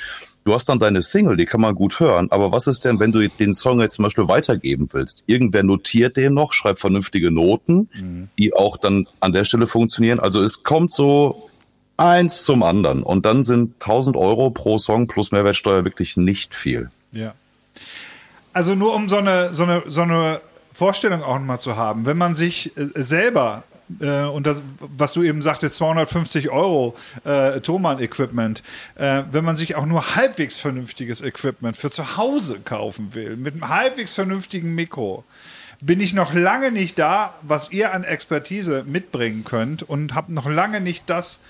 Du 0.44 0.54
hast 0.54 0.68
dann 0.70 0.80
deine 0.80 1.04
Single, 1.04 1.38
die 1.38 1.46
kann 1.46 1.62
man 1.62 1.76
gut 1.76 2.00
hören, 2.00 2.32
aber 2.32 2.52
was 2.52 2.66
ist 2.66 2.84
denn, 2.84 3.00
wenn 3.00 3.12
du 3.12 3.28
den 3.28 3.54
Song 3.54 3.80
jetzt 3.80 3.96
zum 3.96 4.04
Beispiel 4.04 4.28
weitergeben 4.28 4.90
willst? 4.92 5.24
Irgendwer 5.28 5.62
notiert 5.62 6.18
den 6.18 6.34
noch, 6.34 6.54
schreibt 6.54 6.80
vernünftige 6.80 7.30
Noten, 7.30 7.90
mhm. 7.94 8.30
die 8.40 8.54
auch 8.54 8.78
dann 8.78 9.08
an 9.20 9.34
der 9.34 9.44
Stelle 9.44 9.68
funktionieren. 9.68 10.20
Also 10.20 10.42
es 10.42 10.64
kommt 10.64 10.92
so 10.92 11.48
eins 11.98 12.44
zum 12.44 12.64
anderen 12.64 13.04
und 13.04 13.26
dann 13.26 13.44
sind 13.44 13.76
1000 13.76 14.18
Euro 14.18 14.50
pro 14.50 14.80
Song 14.80 15.06
plus 15.06 15.32
Mehrwertsteuer 15.32 15.84
wirklich 15.86 16.18
nicht 16.18 16.56
viel. 16.56 16.90
Ja. 17.12 17.36
Also 18.54 18.74
nur 18.74 18.96
um 18.96 19.10
so 19.10 19.18
eine, 19.18 19.54
so 19.54 19.64
eine, 19.64 19.84
so 19.86 20.02
eine 20.02 20.42
Vorstellung 20.74 21.22
auch 21.22 21.38
nochmal 21.38 21.60
zu 21.60 21.78
haben, 21.78 22.08
wenn 22.08 22.18
man 22.18 22.34
sich 22.34 22.76
äh, 22.76 22.88
selber 22.96 23.64
äh, 24.00 24.24
und 24.24 24.48
das, 24.48 24.62
was 24.80 25.14
du 25.14 25.24
eben 25.24 25.42
sagtest, 25.42 25.76
250 25.76 26.50
Euro 26.50 26.96
äh, 27.24 27.60
Thomann-Equipment, 27.60 28.64
äh, 28.96 29.24
wenn 29.32 29.44
man 29.44 29.56
sich 29.56 29.76
auch 29.76 29.86
nur 29.86 30.16
halbwegs 30.16 30.58
vernünftiges 30.58 31.22
Equipment 31.22 31.76
für 31.76 31.92
zu 31.92 32.18
Hause 32.18 32.60
kaufen 32.64 33.14
will, 33.14 33.36
mit 33.38 33.54
einem 33.54 33.70
halbwegs 33.70 34.14
vernünftigen 34.14 34.74
Mikro, 34.76 35.24
bin 35.82 36.00
ich 36.00 36.14
noch 36.14 36.34
lange 36.34 36.72
nicht 36.72 37.00
da, 37.00 37.34
was 37.42 37.72
ihr 37.72 37.94
an 37.94 38.04
Expertise 38.04 38.84
mitbringen 38.86 39.44
könnt 39.44 39.82
und 39.82 40.14
habe 40.14 40.32
noch 40.32 40.48
lange 40.48 40.80
nicht 40.80 41.10
das 41.10 41.42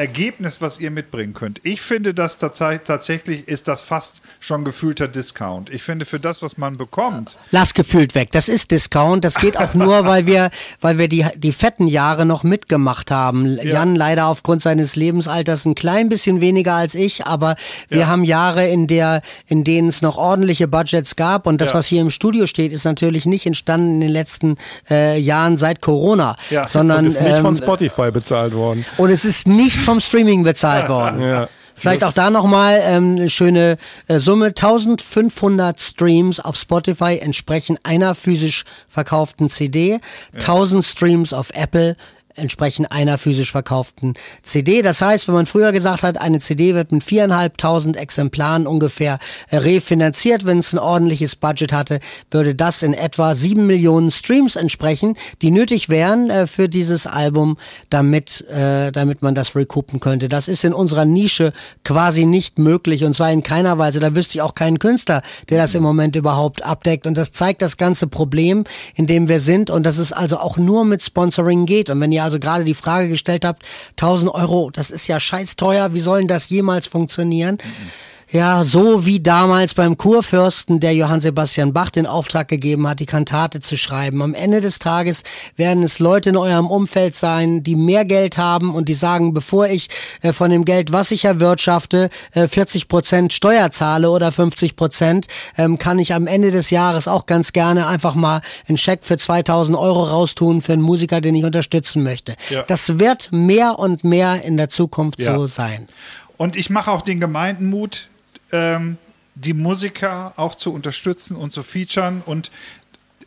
Ergebnis, 0.00 0.60
was 0.60 0.78
ihr 0.78 0.90
mitbringen 0.90 1.34
könnt. 1.34 1.60
Ich 1.64 1.80
finde, 1.80 2.14
dass 2.14 2.36
tatsächlich 2.36 3.46
ist 3.48 3.68
das 3.68 3.82
fast 3.82 4.20
schon 4.38 4.64
gefühlter 4.64 5.08
Discount. 5.08 5.70
Ich 5.70 5.82
finde, 5.82 6.04
für 6.04 6.20
das, 6.20 6.42
was 6.42 6.58
man 6.58 6.76
bekommt. 6.76 7.36
Lass 7.50 7.74
gefühlt 7.74 8.14
weg. 8.14 8.32
Das 8.32 8.48
ist 8.48 8.70
Discount. 8.70 9.24
Das 9.24 9.36
geht 9.36 9.56
auch 9.56 9.74
nur, 9.74 10.04
weil 10.06 10.26
wir, 10.26 10.50
weil 10.80 10.98
wir 10.98 11.08
die, 11.08 11.26
die 11.36 11.52
fetten 11.52 11.86
Jahre 11.86 12.26
noch 12.26 12.42
mitgemacht 12.42 13.10
haben. 13.10 13.56
Ja. 13.56 13.64
Jan 13.64 13.96
leider 13.96 14.26
aufgrund 14.26 14.62
seines 14.62 14.96
Lebensalters 14.96 15.64
ein 15.64 15.74
klein 15.74 16.08
bisschen 16.08 16.40
weniger 16.40 16.74
als 16.74 16.94
ich, 16.94 17.26
aber 17.26 17.56
wir 17.88 18.00
ja. 18.00 18.06
haben 18.06 18.24
Jahre, 18.24 18.68
in 18.68 18.86
der, 18.86 19.22
in 19.46 19.64
denen 19.64 19.88
es 19.88 20.02
noch 20.02 20.16
ordentliche 20.16 20.68
Budgets 20.68 21.16
gab. 21.16 21.46
Und 21.46 21.60
das, 21.60 21.70
ja. 21.70 21.74
was 21.74 21.86
hier 21.86 22.00
im 22.00 22.10
Studio 22.10 22.46
steht, 22.46 22.72
ist 22.72 22.84
natürlich 22.84 23.26
nicht 23.26 23.46
entstanden 23.46 23.94
in 23.94 24.00
den 24.00 24.10
letzten 24.10 24.56
äh, 24.90 25.18
Jahren 25.18 25.56
seit 25.56 25.80
Corona, 25.80 26.36
sondern 26.66 27.04
und 27.04 27.12
ist 27.12 27.20
nicht 27.20 27.36
ähm, 27.36 27.42
von 27.42 27.56
Spotify 27.56 28.10
bezahlt 28.10 28.54
worden. 28.54 28.84
Und 28.96 29.10
es 29.10 29.24
ist 29.24 29.46
nicht 29.46 29.60
nicht 29.60 29.82
vom 29.90 30.00
Streaming 30.00 30.44
bezahlt 30.44 30.88
worden. 30.88 31.20
Ja. 31.20 31.48
Vielleicht 31.74 32.04
auch 32.04 32.12
da 32.12 32.30
nochmal 32.30 32.80
ähm, 32.84 33.16
eine 33.16 33.30
schöne 33.30 33.78
äh, 34.06 34.18
Summe. 34.18 34.48
1500 34.48 35.80
Streams 35.80 36.38
auf 36.38 36.56
Spotify 36.56 37.18
entsprechen 37.18 37.78
einer 37.82 38.14
physisch 38.14 38.64
verkauften 38.86 39.48
CD. 39.48 39.92
Ja. 39.92 40.00
1000 40.34 40.84
Streams 40.84 41.32
auf 41.32 41.50
Apple 41.54 41.96
entsprechend 42.40 42.90
einer 42.90 43.18
physisch 43.18 43.52
verkauften 43.52 44.14
CD. 44.42 44.82
Das 44.82 45.00
heißt, 45.00 45.28
wenn 45.28 45.34
man 45.34 45.46
früher 45.46 45.72
gesagt 45.72 46.02
hat, 46.02 46.20
eine 46.20 46.40
CD 46.40 46.74
wird 46.74 46.92
mit 46.92 47.04
viereinhalbtausend 47.04 47.96
Exemplaren 47.96 48.66
ungefähr 48.66 49.18
äh, 49.50 49.58
refinanziert, 49.58 50.46
wenn 50.46 50.58
es 50.58 50.72
ein 50.72 50.78
ordentliches 50.78 51.36
Budget 51.36 51.72
hatte, 51.72 52.00
würde 52.30 52.54
das 52.54 52.82
in 52.82 52.94
etwa 52.94 53.34
sieben 53.34 53.66
Millionen 53.66 54.10
Streams 54.10 54.56
entsprechen, 54.56 55.16
die 55.42 55.50
nötig 55.50 55.88
wären 55.88 56.30
äh, 56.30 56.46
für 56.46 56.68
dieses 56.68 57.06
Album, 57.06 57.58
damit, 57.90 58.44
äh, 58.48 58.90
damit 58.92 59.22
man 59.22 59.34
das 59.34 59.54
recoupen 59.54 60.00
könnte. 60.00 60.28
Das 60.28 60.48
ist 60.48 60.64
in 60.64 60.72
unserer 60.72 61.04
Nische 61.04 61.52
quasi 61.84 62.24
nicht 62.24 62.58
möglich 62.58 63.04
und 63.04 63.14
zwar 63.14 63.30
in 63.32 63.42
keiner 63.42 63.78
Weise. 63.78 64.00
Da 64.00 64.14
wüsste 64.14 64.38
ich 64.38 64.42
auch 64.42 64.54
keinen 64.54 64.78
Künstler, 64.78 65.22
der 65.48 65.58
das 65.58 65.74
im 65.74 65.82
Moment 65.82 66.16
überhaupt 66.16 66.64
abdeckt 66.64 67.06
und 67.06 67.16
das 67.16 67.32
zeigt 67.32 67.62
das 67.62 67.76
ganze 67.76 68.06
Problem, 68.06 68.64
in 68.94 69.06
dem 69.06 69.28
wir 69.28 69.40
sind 69.40 69.70
und 69.70 69.84
dass 69.84 69.98
es 69.98 70.12
also 70.12 70.38
auch 70.38 70.56
nur 70.56 70.84
mit 70.84 71.02
Sponsoring 71.02 71.66
geht. 71.66 71.90
Und 71.90 72.00
wenn 72.00 72.12
ihr 72.12 72.24
also 72.24 72.29
gerade 72.38 72.64
die 72.64 72.74
Frage 72.74 73.08
gestellt 73.08 73.44
habt, 73.44 73.62
1000 73.92 74.32
Euro, 74.32 74.70
das 74.70 74.90
ist 74.90 75.06
ja 75.06 75.18
scheiß 75.18 75.56
teuer, 75.56 75.94
wie 75.94 76.00
sollen 76.00 76.28
das 76.28 76.48
jemals 76.48 76.86
funktionieren? 76.86 77.58
Mhm. 77.62 77.90
Ja, 78.32 78.62
so 78.62 79.06
wie 79.06 79.18
damals 79.18 79.74
beim 79.74 79.96
Kurfürsten, 79.96 80.78
der 80.78 80.94
Johann 80.94 81.20
Sebastian 81.20 81.72
Bach 81.72 81.90
den 81.90 82.06
Auftrag 82.06 82.46
gegeben 82.46 82.86
hat, 82.86 83.00
die 83.00 83.06
Kantate 83.06 83.58
zu 83.58 83.76
schreiben. 83.76 84.22
Am 84.22 84.34
Ende 84.34 84.60
des 84.60 84.78
Tages 84.78 85.24
werden 85.56 85.82
es 85.82 85.98
Leute 85.98 86.30
in 86.30 86.36
eurem 86.36 86.68
Umfeld 86.68 87.16
sein, 87.16 87.64
die 87.64 87.74
mehr 87.74 88.04
Geld 88.04 88.38
haben 88.38 88.72
und 88.72 88.88
die 88.88 88.94
sagen, 88.94 89.34
bevor 89.34 89.66
ich 89.66 89.88
äh, 90.22 90.32
von 90.32 90.52
dem 90.52 90.64
Geld, 90.64 90.92
was 90.92 91.10
ich 91.10 91.24
erwirtschafte, 91.24 92.08
äh, 92.32 92.46
40 92.46 92.86
Prozent 92.86 93.32
Steuer 93.32 93.72
zahle 93.72 94.10
oder 94.10 94.30
50 94.30 94.76
Prozent, 94.76 95.26
ähm, 95.58 95.78
kann 95.78 95.98
ich 95.98 96.14
am 96.14 96.28
Ende 96.28 96.52
des 96.52 96.70
Jahres 96.70 97.08
auch 97.08 97.26
ganz 97.26 97.52
gerne 97.52 97.88
einfach 97.88 98.14
mal 98.14 98.42
einen 98.68 98.76
Scheck 98.76 99.00
für 99.02 99.18
2000 99.18 99.76
Euro 99.76 100.04
raustun 100.04 100.60
für 100.60 100.74
einen 100.74 100.82
Musiker, 100.82 101.20
den 101.20 101.34
ich 101.34 101.42
unterstützen 101.42 102.04
möchte. 102.04 102.36
Ja. 102.48 102.62
Das 102.62 103.00
wird 103.00 103.32
mehr 103.32 103.80
und 103.80 104.04
mehr 104.04 104.44
in 104.44 104.56
der 104.56 104.68
Zukunft 104.68 105.20
ja. 105.20 105.36
so 105.36 105.48
sein. 105.48 105.88
Und 106.36 106.54
ich 106.54 106.70
mache 106.70 106.92
auch 106.92 107.02
den 107.02 107.18
Gemeindenmut, 107.18 108.09
ähm, 108.52 108.98
die 109.34 109.54
Musiker 109.54 110.32
auch 110.36 110.54
zu 110.54 110.72
unterstützen 110.72 111.36
und 111.36 111.52
zu 111.52 111.62
featuren 111.62 112.22
und 112.24 112.50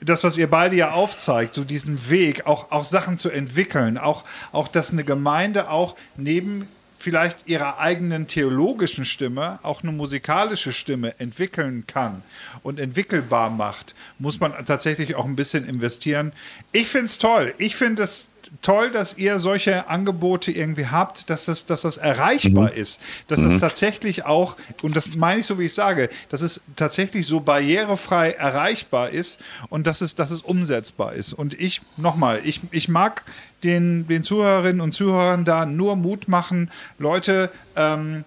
das, 0.02 0.24
was 0.24 0.38
ihr 0.38 0.50
beide 0.50 0.76
ja 0.76 0.92
aufzeigt, 0.92 1.54
so 1.54 1.64
diesen 1.64 2.10
Weg, 2.10 2.46
auch, 2.46 2.72
auch 2.72 2.86
Sachen 2.86 3.18
zu 3.18 3.30
entwickeln, 3.30 3.98
auch, 3.98 4.26
auch, 4.52 4.68
dass 4.68 4.92
eine 4.92 5.04
Gemeinde 5.04 5.70
auch 5.70 5.96
neben 6.18 6.68
vielleicht 7.04 7.48
ihrer 7.48 7.80
eigenen 7.80 8.28
theologischen 8.28 9.04
Stimme 9.04 9.60
auch 9.62 9.84
eine 9.84 9.92
musikalische 9.92 10.72
Stimme 10.72 11.20
entwickeln 11.20 11.86
kann 11.86 12.24
und 12.64 12.80
entwickelbar 12.80 13.50
macht, 13.50 13.94
muss 14.20 14.40
man 14.40 14.54
tatsächlich 14.66 15.16
auch 15.16 15.26
ein 15.26 15.36
bisschen 15.36 15.66
investieren. 15.66 16.32
Ich 16.72 16.88
finde 16.88 17.06
es 17.06 17.18
toll. 17.18 17.54
Ich 17.58 17.76
finde 17.76 18.04
es 18.04 18.30
toll, 18.62 18.92
dass 18.92 19.18
ihr 19.18 19.40
solche 19.40 19.88
Angebote 19.88 20.52
irgendwie 20.52 20.88
habt, 20.88 21.30
dass 21.30 21.46
das, 21.46 21.66
dass 21.66 21.82
das 21.82 21.98
erreichbar 21.98 22.72
mhm. 22.72 22.78
ist. 22.78 23.02
Dass 23.28 23.40
mhm. 23.40 23.48
es 23.48 23.60
tatsächlich 23.60 24.26
auch, 24.26 24.56
und 24.82 24.96
das 24.96 25.16
meine 25.16 25.40
ich 25.40 25.46
so, 25.46 25.60
wie 25.60 25.66
ich 25.66 25.74
sage, 25.74 26.10
dass 26.30 26.42
es 26.42 26.62
tatsächlich 26.76 27.28
so 27.28 27.40
barrierefrei 27.40 28.32
erreichbar 28.32 29.10
ist 29.10 29.40
und 29.70 29.88
dass 29.88 30.02
es, 30.02 30.16
dass 30.16 30.32
es 30.32 30.42
umsetzbar 30.42 31.14
ist. 31.14 31.34
Und 31.34 31.60
ich, 31.60 31.82
nochmal, 31.98 32.42
ich, 32.44 32.62
ich 32.72 32.90
mag 32.90 33.24
den, 33.64 34.08
den 34.08 34.24
Zuhörerinnen 34.24 34.82
und 34.82 34.94
Zuhörern 34.94 35.46
da 35.46 35.66
nur 35.66 35.96
Mut 35.96 36.28
machen, 36.28 36.70
Leute, 37.00 37.50
ähm, 37.76 38.24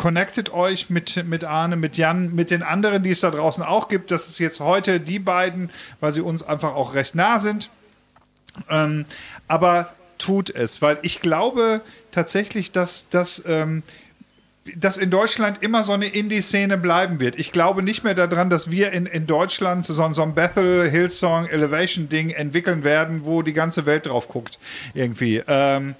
connectet 0.00 0.50
euch 0.50 0.88
mit, 0.88 1.26
mit 1.26 1.44
Arne, 1.44 1.76
mit 1.76 1.98
Jan, 1.98 2.34
mit 2.34 2.50
den 2.50 2.62
anderen, 2.62 3.02
die 3.02 3.10
es 3.10 3.20
da 3.20 3.30
draußen 3.30 3.62
auch 3.62 3.88
gibt. 3.88 4.10
Das 4.10 4.30
ist 4.30 4.38
jetzt 4.38 4.60
heute 4.60 4.98
die 4.98 5.18
beiden, 5.18 5.68
weil 6.00 6.12
sie 6.12 6.22
uns 6.22 6.42
einfach 6.42 6.74
auch 6.74 6.94
recht 6.94 7.14
nah 7.14 7.38
sind. 7.38 7.68
Ähm, 8.70 9.04
aber 9.50 9.92
tut 10.18 10.50
es, 10.50 10.80
weil 10.80 10.98
ich 11.02 11.20
glaube 11.20 11.80
tatsächlich, 12.12 12.72
dass, 12.72 13.08
dass, 13.08 13.42
ähm, 13.46 13.82
dass 14.76 14.96
in 14.96 15.10
Deutschland 15.10 15.62
immer 15.62 15.82
so 15.82 15.92
eine 15.92 16.06
Indie-Szene 16.06 16.78
bleiben 16.78 17.18
wird. 17.18 17.38
Ich 17.38 17.50
glaube 17.50 17.82
nicht 17.82 18.04
mehr 18.04 18.14
daran, 18.14 18.50
dass 18.50 18.70
wir 18.70 18.92
in, 18.92 19.06
in 19.06 19.26
Deutschland 19.26 19.86
so, 19.86 20.12
so 20.12 20.22
ein 20.22 20.34
Bethel, 20.34 20.88
Hillsong, 20.88 21.46
Elevation-Ding 21.46 22.30
entwickeln 22.30 22.84
werden, 22.84 23.24
wo 23.24 23.42
die 23.42 23.54
ganze 23.54 23.86
Welt 23.86 24.06
drauf 24.06 24.28
guckt. 24.28 24.58
Irgendwie. 24.94 25.42
Ähm, 25.48 25.94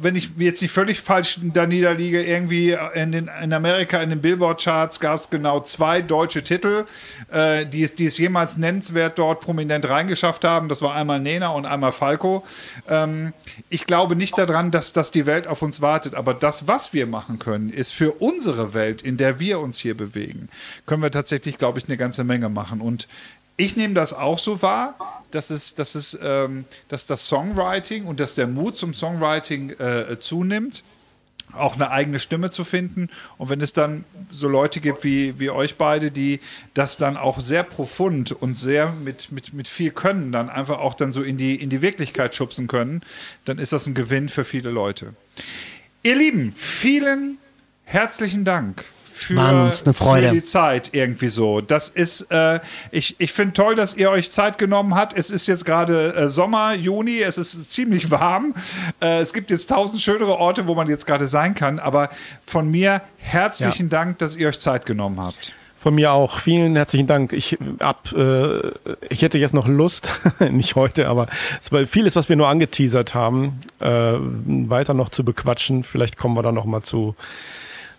wenn 0.00 0.16
ich 0.16 0.30
jetzt 0.38 0.62
nicht 0.62 0.72
völlig 0.72 1.00
falsch 1.00 1.38
da 1.42 1.66
niederliege, 1.66 2.22
irgendwie 2.22 2.76
in, 2.94 3.12
den, 3.12 3.30
in 3.42 3.52
Amerika 3.52 3.98
in 3.98 4.10
den 4.10 4.20
Billboard-Charts 4.20 5.00
gab 5.00 5.20
es 5.20 5.30
genau 5.30 5.60
zwei 5.60 6.02
deutsche 6.02 6.42
Titel, 6.42 6.84
äh, 7.30 7.66
die, 7.66 7.86
die 7.94 8.06
es 8.06 8.18
jemals 8.18 8.56
nennenswert 8.56 9.18
dort 9.18 9.40
prominent 9.40 9.88
reingeschafft 9.88 10.44
haben. 10.44 10.68
Das 10.68 10.82
war 10.82 10.94
einmal 10.94 11.20
Nena 11.20 11.48
und 11.48 11.66
einmal 11.66 11.92
Falco. 11.92 12.44
Ähm, 12.88 13.32
ich 13.68 13.86
glaube 13.86 14.16
nicht 14.16 14.36
daran, 14.38 14.70
dass, 14.70 14.92
dass 14.92 15.10
die 15.10 15.26
Welt 15.26 15.46
auf 15.46 15.62
uns 15.62 15.80
wartet, 15.80 16.14
aber 16.14 16.34
das, 16.34 16.66
was 16.66 16.92
wir 16.92 17.06
machen 17.06 17.38
können, 17.38 17.70
ist 17.70 17.92
für 17.92 18.12
unsere 18.12 18.74
Welt, 18.74 19.02
in 19.02 19.16
der 19.16 19.40
wir 19.40 19.60
uns 19.60 19.78
hier 19.78 19.96
bewegen, 19.96 20.48
können 20.86 21.02
wir 21.02 21.10
tatsächlich, 21.10 21.58
glaube 21.58 21.78
ich, 21.78 21.86
eine 21.86 21.96
ganze 21.96 22.24
Menge 22.24 22.48
machen. 22.48 22.80
Und 22.80 23.08
ich 23.56 23.76
nehme 23.76 23.94
das 23.94 24.12
auch 24.12 24.38
so 24.38 24.62
wahr, 24.62 25.17
dass, 25.30 25.50
es, 25.50 25.74
dass, 25.74 25.94
es, 25.94 26.18
ähm, 26.20 26.64
dass 26.88 27.06
das 27.06 27.26
Songwriting 27.26 28.06
und 28.06 28.20
dass 28.20 28.34
der 28.34 28.46
Mut 28.46 28.76
zum 28.76 28.94
Songwriting 28.94 29.70
äh, 29.70 30.18
zunimmt 30.18 30.82
auch 31.52 31.74
eine 31.74 31.90
eigene 31.90 32.18
Stimme 32.18 32.50
zu 32.50 32.64
finden. 32.64 33.08
Und 33.38 33.48
wenn 33.48 33.60
es 33.60 33.72
dann 33.72 34.04
so 34.30 34.48
Leute 34.48 34.80
gibt 34.80 35.04
wie, 35.04 35.38
wie 35.40 35.50
euch 35.50 35.76
beide, 35.76 36.10
die 36.10 36.40
das 36.74 36.96
dann 36.96 37.16
auch 37.16 37.40
sehr 37.40 37.62
profund 37.62 38.32
und 38.32 38.54
sehr 38.54 38.92
mit, 38.92 39.32
mit, 39.32 39.54
mit 39.54 39.68
viel 39.68 39.90
Können 39.90 40.32
dann 40.32 40.50
einfach 40.50 40.78
auch 40.78 40.94
dann 40.94 41.12
so 41.12 41.22
in 41.22 41.38
die, 41.38 41.56
in 41.56 41.70
die 41.70 41.82
Wirklichkeit 41.82 42.34
schubsen 42.34 42.66
können, 42.66 43.02
dann 43.44 43.58
ist 43.58 43.72
das 43.72 43.86
ein 43.86 43.94
Gewinn 43.94 44.28
für 44.28 44.44
viele 44.44 44.70
Leute. 44.70 45.14
Ihr 46.02 46.16
Lieben, 46.16 46.52
vielen 46.52 47.38
herzlichen 47.84 48.44
Dank 48.44 48.84
für, 49.18 49.36
Waren 49.36 49.66
uns 49.66 49.82
eine 49.82 49.94
Freude. 49.94 50.28
für 50.28 50.34
die 50.34 50.44
Zeit 50.44 50.90
irgendwie 50.92 51.28
so. 51.28 51.60
Das 51.60 51.88
ist, 51.88 52.30
äh, 52.30 52.60
ich, 52.92 53.16
ich 53.18 53.32
finde 53.32 53.52
toll, 53.52 53.74
dass 53.74 53.94
ihr 53.94 54.10
euch 54.10 54.30
Zeit 54.30 54.58
genommen 54.58 54.94
habt. 54.94 55.16
Es 55.16 55.30
ist 55.30 55.48
jetzt 55.48 55.64
gerade 55.64 56.14
äh, 56.14 56.28
Sommer, 56.28 56.74
Juni, 56.74 57.20
es 57.20 57.36
ist 57.36 57.70
ziemlich 57.72 58.10
warm. 58.12 58.54
Äh, 59.00 59.18
es 59.18 59.32
gibt 59.32 59.50
jetzt 59.50 59.68
tausend 59.70 60.00
schönere 60.00 60.38
Orte, 60.38 60.68
wo 60.68 60.74
man 60.74 60.88
jetzt 60.88 61.06
gerade 61.06 61.26
sein 61.26 61.54
kann. 61.54 61.80
Aber 61.80 62.10
von 62.46 62.70
mir 62.70 63.02
herzlichen 63.18 63.86
ja. 63.86 63.98
Dank, 63.98 64.18
dass 64.18 64.36
ihr 64.36 64.48
euch 64.48 64.60
Zeit 64.60 64.86
genommen 64.86 65.20
habt. 65.20 65.52
Von 65.76 65.96
mir 65.96 66.12
auch. 66.12 66.38
Vielen 66.38 66.76
herzlichen 66.76 67.06
Dank. 67.06 67.32
Ich 67.32 67.58
ab, 67.80 68.12
äh, 68.12 68.70
ich 69.08 69.22
hätte 69.22 69.38
jetzt 69.38 69.54
noch 69.54 69.66
Lust, 69.66 70.10
nicht 70.50 70.76
heute, 70.76 71.08
aber 71.08 71.26
vieles, 71.86 72.14
was 72.14 72.28
wir 72.28 72.36
nur 72.36 72.48
angeteasert 72.48 73.14
haben, 73.14 73.60
äh, 73.80 73.88
weiter 73.88 74.94
noch 74.94 75.08
zu 75.08 75.24
bequatschen. 75.24 75.82
Vielleicht 75.82 76.16
kommen 76.16 76.36
wir 76.36 76.42
da 76.42 76.52
noch 76.52 76.64
mal 76.64 76.82
zu 76.82 77.16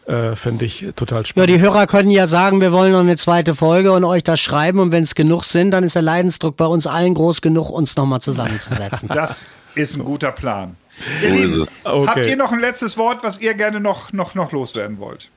äh, 0.09 0.35
Fände 0.35 0.65
ich 0.65 0.87
total 0.95 1.25
spannend. 1.25 1.49
Ja, 1.49 1.55
die 1.55 1.61
Hörer 1.61 1.85
können 1.85 2.09
ja 2.09 2.25
sagen, 2.25 2.61
wir 2.61 2.71
wollen 2.71 2.93
noch 2.93 2.99
eine 2.99 3.15
zweite 3.15 3.53
Folge 3.53 3.91
und 3.91 4.03
euch 4.03 4.23
das 4.23 4.39
schreiben. 4.39 4.79
Und 4.79 4.91
wenn 4.91 5.03
es 5.03 5.13
genug 5.13 5.43
sind, 5.43 5.71
dann 5.71 5.83
ist 5.83 5.93
der 5.93 6.01
Leidensdruck 6.01 6.57
bei 6.57 6.65
uns 6.65 6.87
allen 6.87 7.13
groß 7.13 7.41
genug, 7.41 7.69
uns 7.69 7.95
nochmal 7.95 8.19
zusammenzusetzen. 8.19 9.07
das 9.13 9.45
ist 9.75 9.95
ein 9.95 10.03
guter 10.03 10.31
Plan. 10.31 10.77
Ihr 11.21 11.29
Lieben, 11.29 11.65
okay. 11.83 12.07
habt 12.07 12.25
ihr 12.25 12.35
noch 12.35 12.51
ein 12.51 12.59
letztes 12.59 12.97
Wort, 12.97 13.23
was 13.23 13.39
ihr 13.39 13.53
gerne 13.53 13.79
noch, 13.79 14.11
noch, 14.11 14.33
noch 14.33 14.51
loswerden 14.51 14.99
wollt? 14.99 15.29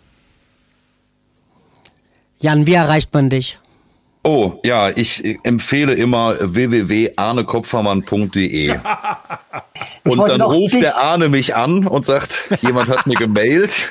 Jan, 2.40 2.66
wie 2.66 2.74
erreicht 2.74 3.12
man 3.12 3.30
dich? 3.30 3.58
Oh, 4.24 4.60
ja, 4.64 4.90
ich 4.90 5.38
empfehle 5.42 5.94
immer 5.94 6.36
www.arnekopfermann.de. 6.40 8.76
Und 10.04 10.18
dann 10.18 10.40
ruft 10.40 10.74
der 10.74 10.98
Arne 10.98 11.28
mich 11.28 11.54
an 11.54 11.86
und 11.86 12.04
sagt, 12.04 12.48
jemand 12.62 12.88
hat 12.88 13.06
mir 13.06 13.14
gemailt. 13.14 13.88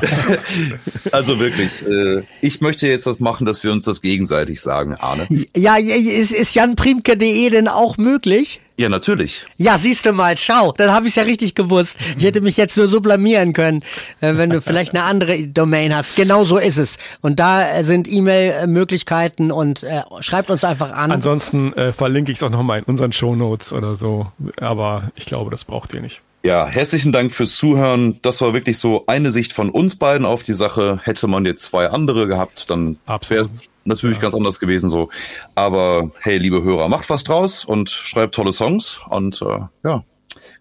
also 1.12 1.38
wirklich, 1.38 1.86
äh, 1.86 2.22
ich 2.40 2.60
möchte 2.60 2.88
jetzt 2.88 3.06
das 3.06 3.20
machen, 3.20 3.46
dass 3.46 3.62
wir 3.62 3.70
uns 3.70 3.84
das 3.84 4.02
gegenseitig 4.02 4.60
sagen, 4.60 4.96
Arne. 4.96 5.28
Ja, 5.56 5.76
ist, 5.76 6.32
ist 6.32 6.54
janprimke.de 6.54 7.50
denn 7.50 7.68
auch 7.68 7.98
möglich? 7.98 8.60
Ja, 8.76 8.88
natürlich. 8.88 9.46
Ja, 9.56 9.76
siehst 9.78 10.06
du 10.06 10.12
mal, 10.12 10.36
schau, 10.36 10.72
dann 10.72 10.92
habe 10.92 11.06
ich 11.06 11.12
es 11.12 11.16
ja 11.16 11.24
richtig 11.24 11.54
gewusst. 11.54 11.98
Ich 12.16 12.24
hätte 12.24 12.40
mich 12.40 12.56
jetzt 12.56 12.76
nur 12.76 12.88
so 12.88 13.00
blamieren 13.00 13.52
können, 13.52 13.82
äh, 14.20 14.36
wenn 14.36 14.50
du 14.50 14.60
vielleicht 14.60 14.94
eine 14.94 15.04
andere 15.04 15.46
Domain 15.46 15.94
hast. 15.94 16.16
Genau 16.16 16.44
so 16.44 16.58
ist 16.58 16.78
es. 16.78 16.98
Und 17.20 17.38
da 17.38 17.68
äh, 17.70 17.84
sind 17.84 18.10
E-Mail-Möglichkeiten 18.10 19.52
und 19.52 19.82
äh, 19.82 20.02
schreibt 20.20 20.50
uns 20.50 20.64
einfach 20.64 20.92
an. 20.92 21.12
Ansonsten 21.12 21.72
äh, 21.74 21.92
verlinke 21.92 22.32
ich 22.32 22.38
es 22.38 22.42
auch 22.42 22.50
nochmal 22.50 22.78
in 22.78 22.84
unseren 22.84 23.12
Shownotes 23.12 23.72
oder 23.72 23.94
so. 23.94 24.26
Aber 24.56 25.10
ich 25.16 25.26
glaube, 25.26 25.50
das 25.50 25.64
braucht 25.64 25.92
ihr 25.94 26.00
nicht. 26.00 26.22
Ja, 26.44 26.66
herzlichen 26.66 27.12
Dank 27.12 27.32
fürs 27.32 27.54
Zuhören. 27.54 28.18
Das 28.22 28.40
war 28.40 28.52
wirklich 28.52 28.76
so 28.78 29.04
eine 29.06 29.30
Sicht 29.30 29.52
von 29.52 29.70
uns 29.70 29.94
beiden 29.94 30.26
auf 30.26 30.42
die 30.42 30.54
Sache. 30.54 30.98
Hätte 31.04 31.28
man 31.28 31.46
jetzt 31.46 31.62
zwei 31.64 31.88
andere 31.88 32.26
gehabt, 32.26 32.68
dann 32.68 32.98
wäre 33.06 33.42
es 33.42 33.62
natürlich 33.84 34.16
ja. 34.16 34.22
ganz 34.22 34.34
anders 34.34 34.60
gewesen 34.60 34.88
so. 34.88 35.08
Aber 35.54 36.10
hey, 36.20 36.38
liebe 36.38 36.62
Hörer, 36.62 36.88
macht 36.88 37.08
was 37.10 37.24
draus 37.24 37.64
und 37.64 37.90
schreibt 37.90 38.34
tolle 38.34 38.52
Songs 38.52 39.00
und 39.08 39.42
äh, 39.42 39.60
ja, 39.84 40.02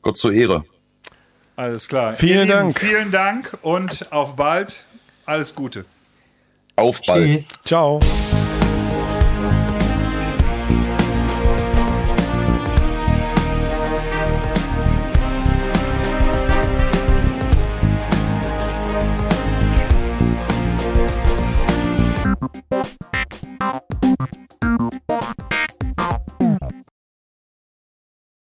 Gott 0.01 0.17
zur 0.17 0.33
Ehre. 0.33 0.63
Alles 1.55 1.87
klar. 1.87 2.13
Vielen 2.13 2.47
Ihr 2.47 2.55
Dank. 2.55 2.79
vielen 2.79 3.11
Dank 3.11 3.57
und 3.61 4.11
auf 4.11 4.35
bald. 4.35 4.85
Alles 5.25 5.53
Gute. 5.53 5.85
Auf 6.75 7.01
bald. 7.05 7.29
Tschüss. 7.29 7.49
Ciao. 7.65 7.99